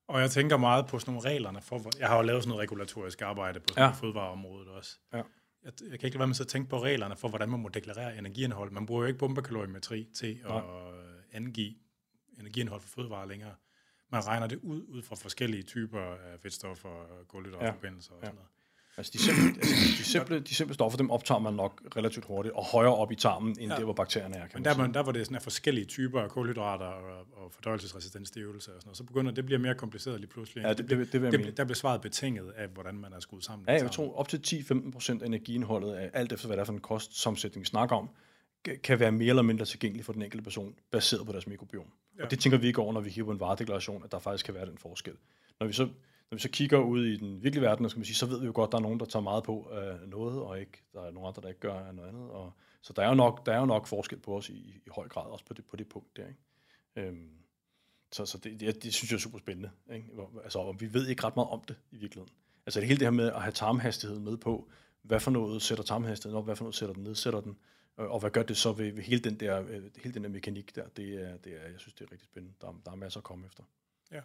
Og 0.09 0.21
jeg 0.21 0.31
tænker 0.31 0.57
meget 0.57 0.87
på 0.87 0.99
sådan 0.99 1.13
nogle 1.13 1.29
reglerne 1.29 1.61
for, 1.61 1.81
jeg 1.99 2.07
har 2.07 2.15
jo 2.17 2.21
lavet 2.21 2.43
sådan 2.43 2.49
noget 2.49 2.61
regulatorisk 2.61 3.21
arbejde 3.21 3.59
på 3.59 3.65
sådan 3.69 3.83
Ja. 3.83 3.91
fødevareområdet 3.91 4.67
også. 4.67 4.99
Ja. 5.13 5.17
Jeg, 5.63 5.71
jeg 5.89 5.99
kan 5.99 6.07
ikke 6.07 6.07
lade 6.07 6.19
være 6.19 6.27
med 6.27 6.41
at 6.41 6.47
tænke 6.47 6.69
på 6.69 6.83
reglerne 6.83 7.15
for, 7.15 7.27
hvordan 7.29 7.49
man 7.49 7.59
må 7.59 7.69
deklarere 7.69 8.17
energiindhold. 8.17 8.71
Man 8.71 8.85
bruger 8.85 9.01
jo 9.01 9.07
ikke 9.07 9.19
bombekalorimetri 9.19 10.07
til 10.15 10.39
at 10.43 10.49
Nej. 10.49 10.61
angive 11.31 11.73
energiindhold 12.39 12.81
for 12.81 12.87
fødevarer 12.87 13.25
længere. 13.25 13.55
Man 14.11 14.27
regner 14.27 14.47
det 14.47 14.59
ud, 14.61 14.83
ud 14.87 15.01
fra 15.01 15.15
forskellige 15.15 15.63
typer 15.63 15.99
af 16.01 16.39
fedtstoffer, 16.39 17.23
kulhydratforbindelser 17.27 18.11
og 18.13 18.19
Ja. 18.21 18.25
sådan 18.25 18.35
noget. 18.35 18.49
Altså 18.99 19.11
de 19.13 19.19
simple, 19.19 19.43
altså 19.61 19.75
de, 19.97 20.03
simple, 20.03 20.39
de 20.39 20.55
simple 20.55 20.73
stoffer, 20.73 20.97
dem 20.97 21.11
optager 21.11 21.39
man 21.39 21.53
nok 21.53 21.81
relativt 21.95 22.25
hurtigt, 22.25 22.55
og 22.55 22.63
højere 22.65 22.95
op 22.95 23.11
i 23.11 23.15
tarmen, 23.15 23.55
end 23.59 23.71
Ja. 23.71 23.77
der, 23.77 23.83
hvor 23.83 23.93
bakterierne 23.93 24.35
er, 24.35 24.47
kan 24.47 24.51
Men 24.59 24.65
der, 24.65 24.77
man, 24.77 24.93
der 24.93 24.99
var 25.03 25.11
det 25.11 25.25
sådan 25.25 25.35
af 25.35 25.41
forskellige 25.41 25.85
typer 25.85 26.21
af 26.21 26.29
kulhydrater 26.29 26.85
og, 26.85 27.27
og 27.43 27.51
fordøjelsesresistent 27.51 28.27
stivelse 28.27 28.71
og 28.71 28.81
sådan 28.81 28.87
noget. 28.87 28.97
Så 28.97 29.03
begynder 29.03 29.31
det 29.31 29.45
bliver 29.45 29.59
mere 29.59 29.75
kompliceret 29.75 30.19
lige 30.19 30.29
pludselig. 30.29 30.61
Ja, 30.63 30.69
det, 30.73 30.89
det, 30.89 30.97
det, 31.13 31.21
det 31.21 31.33
det, 31.33 31.57
der 31.57 31.63
bliver 31.63 31.75
svaret 31.75 32.01
betinget 32.01 32.51
af, 32.57 32.67
hvordan 32.67 32.95
man 32.97 33.13
er 33.13 33.19
skruet 33.19 33.43
sammen. 33.43 33.65
Ja, 33.67 33.73
jeg 33.73 33.91
tror 33.91 34.15
op 34.17 34.27
til 34.27 34.37
10-15 34.71 34.91
procent 34.91 35.21
af 35.21 35.25
energiindholdet, 35.27 35.93
af 35.93 36.09
alt 36.13 36.31
efter 36.31 36.47
hvad 36.47 36.57
det 36.57 36.61
er 36.61 36.65
for 36.65 36.73
en 36.73 36.79
kostsammensætning, 36.81 37.61
vi 37.61 37.65
snakker 37.67 37.95
om, 37.95 38.09
kan- 38.83 38.99
være 38.99 39.11
mere 39.11 39.29
eller 39.29 39.41
mindre 39.41 39.65
tilgængelig 39.65 40.05
for 40.05 40.13
den 40.13 40.21
enkelte 40.21 40.43
person, 40.43 40.75
baseret 40.91 41.25
på 41.25 41.31
deres 41.31 41.47
mikrobiom. 41.47 41.85
Ja. 42.17 42.23
Og 42.23 42.31
det 42.31 42.39
tænker 42.39 42.57
vi 42.57 42.67
ikke 42.67 42.81
over, 42.81 42.93
når 42.93 43.01
vi 43.01 43.23
på 43.23 43.31
en 43.31 43.39
varedeklaration, 43.39 44.03
at 44.03 44.11
der 44.11 44.19
faktisk 44.19 44.45
kan 44.45 44.53
være 44.53 44.65
den 44.65 44.77
forskel. 44.77 45.13
Når 45.59 45.67
vi 45.67 45.73
så, 45.73 45.89
når 46.31 46.35
vi 46.35 46.41
så 46.41 46.49
kigger 46.49 46.77
ud 46.79 47.05
i 47.05 47.17
den 47.17 47.43
virkelige 47.43 47.61
verden, 47.61 47.89
skal 47.89 47.99
man 47.99 48.05
sige, 48.05 48.15
så 48.15 48.25
ved 48.25 48.39
vi 48.39 48.45
jo 48.45 48.51
godt, 48.55 48.67
at 48.67 48.71
der 48.71 48.77
er 48.77 48.81
nogen, 48.81 48.99
der 48.99 49.05
tager 49.05 49.23
meget 49.23 49.43
på 49.43 49.69
af 49.71 50.07
noget, 50.07 50.41
og 50.41 50.59
ikke, 50.59 50.83
der 50.93 51.01
er 51.01 51.11
nogle 51.11 51.27
andre, 51.27 51.41
der 51.41 51.47
ikke 51.47 51.59
gør 51.59 51.73
af 51.73 51.95
noget 51.95 52.09
andet. 52.09 52.29
Og, 52.29 52.53
så 52.81 52.93
der 52.93 53.01
er, 53.01 53.07
jo 53.09 53.13
nok, 53.15 53.45
der 53.45 53.53
er 53.53 53.59
jo 53.59 53.65
nok 53.65 53.87
forskel 53.87 54.19
på 54.19 54.37
os 54.37 54.49
i, 54.49 54.53
i 54.85 54.89
høj 54.95 55.07
grad, 55.07 55.25
også 55.31 55.45
på 55.45 55.53
det, 55.53 55.65
på 55.65 55.75
det 55.75 55.89
punkt 55.89 56.17
der. 56.17 56.27
Ikke? 56.27 56.39
Øhm, 56.95 57.29
så 58.11 58.25
så 58.25 58.37
det, 58.37 58.59
det, 58.59 58.83
det, 58.83 58.93
synes 58.93 59.11
jeg 59.11 59.15
er 59.17 59.21
super 59.21 59.39
spændende. 59.39 59.71
Ikke? 59.93 60.05
Altså, 60.43 60.59
og 60.59 60.81
vi 60.81 60.93
ved 60.93 61.07
ikke 61.07 61.23
ret 61.23 61.35
meget 61.35 61.49
om 61.49 61.61
det 61.67 61.75
i 61.91 61.97
virkeligheden. 61.97 62.33
Altså 62.65 62.79
det 62.79 62.87
hele 62.87 62.99
det 62.99 63.05
her 63.05 63.11
med 63.11 63.27
at 63.31 63.41
have 63.41 63.51
tarmhastigheden 63.51 64.23
med 64.23 64.37
på, 64.37 64.69
hvad 65.01 65.19
for 65.19 65.31
noget 65.31 65.61
sætter 65.61 65.83
tarmhastigheden 65.83 66.37
op, 66.37 66.45
hvad 66.45 66.55
for 66.55 66.63
noget 66.63 66.75
sætter 66.75 66.93
den 66.95 67.03
ned, 67.03 67.15
sætter 67.15 67.41
den, 67.41 67.57
og 67.97 68.19
hvad 68.19 68.29
gør 68.31 68.43
det 68.43 68.57
så 68.57 68.71
ved, 68.71 68.91
ved 68.91 69.03
hele, 69.03 69.21
den 69.21 69.39
der, 69.39 69.61
øh, 69.61 69.83
hele 70.03 70.13
den 70.13 70.23
der 70.23 70.29
mekanik 70.29 70.75
der, 70.75 70.87
det 70.87 71.13
er, 71.29 71.37
det 71.37 71.53
er, 71.53 71.67
jeg 71.69 71.79
synes, 71.79 71.93
det 71.93 72.05
er 72.07 72.11
rigtig 72.11 72.25
spændende. 72.25 72.55
Der, 72.61 72.67
er- 72.67 72.81
der 72.85 72.91
er 72.91 72.95
masser 72.95 73.17
at 73.19 73.23
komme 73.23 73.45
efter. 73.45 73.63
Ja. 74.11 74.21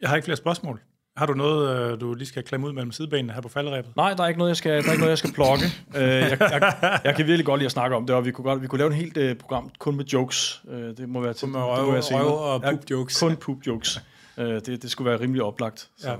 Jeg 0.00 0.08
har 0.08 0.16
ikke 0.16 0.24
flere 0.24 0.36
spørgsmål. 0.36 0.80
Har 1.16 1.26
du 1.26 1.34
noget, 1.34 1.92
øh, 1.92 2.00
du 2.00 2.14
lige 2.14 2.28
skal 2.28 2.42
klemme 2.42 2.66
ud 2.66 2.72
mellem 2.72 2.92
sidebenene 2.92 3.32
her 3.32 3.40
på 3.40 3.48
falderæbet? 3.48 3.96
Nej, 3.96 4.14
der 4.14 4.22
er 4.24 4.28
ikke 4.28 4.38
noget, 4.38 4.48
jeg 4.48 4.56
skal, 4.56 4.70
der 4.82 4.88
er 4.88 4.92
ikke 4.92 4.98
noget, 5.00 5.10
jeg 5.10 5.18
skal 5.18 5.32
plukke. 5.32 5.64
øh, 5.96 6.02
jeg, 6.02 6.36
jeg, 6.40 7.00
jeg, 7.04 7.14
kan 7.16 7.26
virkelig 7.26 7.46
godt 7.46 7.58
lide 7.58 7.66
at 7.66 7.72
snakke 7.72 7.96
om 7.96 8.06
det, 8.06 8.16
og 8.16 8.24
vi 8.24 8.30
kunne, 8.32 8.44
godt, 8.44 8.62
vi 8.62 8.66
kunne 8.66 8.78
lave 8.78 8.90
et 8.90 8.96
helt 8.96 9.16
øh, 9.16 9.36
program 9.36 9.70
kun 9.78 9.96
med 9.96 10.04
jokes. 10.04 10.62
Øh, 10.68 10.96
det 10.96 11.08
må 11.08 11.20
være 11.20 11.32
til. 11.34 11.48
Med 11.48 11.60
det 11.60 11.66
må 11.66 11.76
røv, 11.76 11.92
være 11.92 12.02
senere. 12.02 12.22
røv 12.24 12.54
og 12.54 12.62
poop 12.62 12.90
jokes. 12.90 13.20
Kun 13.20 13.36
poop 13.36 13.56
jokes. 13.66 14.00
øh, 14.38 14.46
det, 14.54 14.82
det 14.82 14.90
skulle 14.90 15.10
være 15.10 15.20
rimelig 15.20 15.42
oplagt. 15.42 15.90
Så. 15.96 16.10
Ja. 16.10 16.16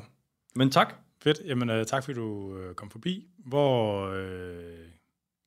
Men 0.56 0.70
tak. 0.70 0.94
Fedt. 1.22 1.38
Jamen, 1.46 1.70
øh, 1.70 1.86
tak 1.86 2.04
fordi 2.04 2.18
du 2.18 2.56
øh, 2.56 2.74
kom 2.74 2.90
forbi. 2.90 3.26
Hvor 3.46 4.06
øh, 4.08 4.58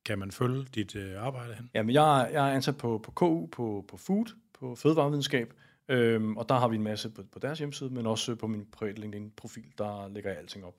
kan 0.06 0.20
man 0.20 0.32
følge 0.32 0.66
dit 0.76 0.96
øh, 0.96 1.26
arbejde 1.26 1.54
hen? 1.54 1.70
Jamen, 1.74 1.94
jeg, 1.94 2.22
er- 2.22 2.28
jeg 2.28 2.50
er 2.50 2.54
ansat 2.54 2.78
på, 2.78 3.02
på 3.04 3.12
KU, 3.12 3.48
på, 3.52 3.86
på 3.90 3.98
Food, 3.98 4.26
på 4.60 4.76
fødevarevidenskab, 4.76 5.54
øhm, 5.90 6.38
og 6.38 6.50
der 6.50 6.56
har 6.56 6.68
vi 6.68 6.76
en 6.76 6.84
masse 6.84 7.10
på, 7.10 7.24
på 7.32 7.40
deres 7.40 7.60
hjemmeside, 7.60 7.90
men 7.90 8.06
også 8.06 8.36
på 8.36 8.48
min 8.48 8.66
private 8.72 9.02
LinkedIn-profil, 9.02 9.74
der 9.78 10.08
lægger 10.08 10.30
jeg 10.30 10.40
alting 10.40 10.66
op. 10.66 10.76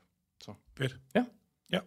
Fedt. 0.79 0.97
Ja. 1.15 1.25
ja. 1.73 1.81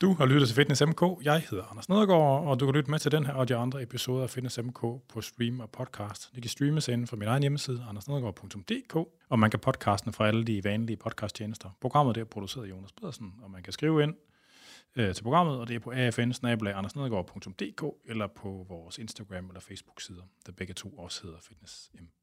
Du 0.00 0.12
har 0.12 0.26
lyttet 0.26 0.48
til 0.48 0.56
Fitness 0.56 0.82
MK. 0.86 1.02
Jeg 1.22 1.40
hedder 1.50 1.64
Anders 1.64 1.88
Nedergaard, 1.88 2.46
og 2.46 2.60
du 2.60 2.66
kan 2.66 2.74
lytte 2.74 2.90
med 2.90 2.98
til 2.98 3.12
den 3.12 3.26
her 3.26 3.32
og 3.32 3.48
de 3.48 3.56
andre 3.56 3.82
episoder 3.82 4.22
af 4.22 4.30
Fitness 4.30 4.58
MK 4.62 4.80
på 5.08 5.20
stream 5.20 5.60
og 5.60 5.70
podcast. 5.70 6.30
Det 6.34 6.42
kan 6.42 6.50
streames 6.50 6.88
inden 6.88 7.06
for 7.06 7.16
min 7.16 7.28
egen 7.28 7.42
hjemmeside, 7.42 7.84
andersnedergaard.dk, 7.88 8.96
og 9.28 9.38
man 9.38 9.50
kan 9.50 9.60
podcasten 9.60 10.12
fra 10.12 10.28
alle 10.28 10.44
de 10.44 10.64
vanlige 10.64 10.96
podcasttjenester. 10.96 11.70
Programmet 11.80 12.16
er 12.16 12.24
produceret 12.24 12.64
af 12.64 12.70
Jonas 12.70 12.92
Pedersen, 12.92 13.34
og 13.42 13.50
man 13.50 13.62
kan 13.62 13.72
skrive 13.72 14.02
ind 14.02 14.14
øh, 14.98 15.14
til 15.14 15.22
programmet, 15.22 15.60
og 15.60 15.68
det 15.68 15.76
er 15.76 15.80
på 15.80 15.90
afn 16.74 16.86
eller 18.04 18.26
på 18.26 18.66
vores 18.68 18.98
Instagram 18.98 19.46
eller 19.46 19.60
Facebook-sider, 19.60 20.22
der 20.46 20.52
begge 20.52 20.74
to 20.74 20.88
også 20.88 21.22
hedder 21.22 21.38
Fitness 21.40 21.90
M. 21.94 22.17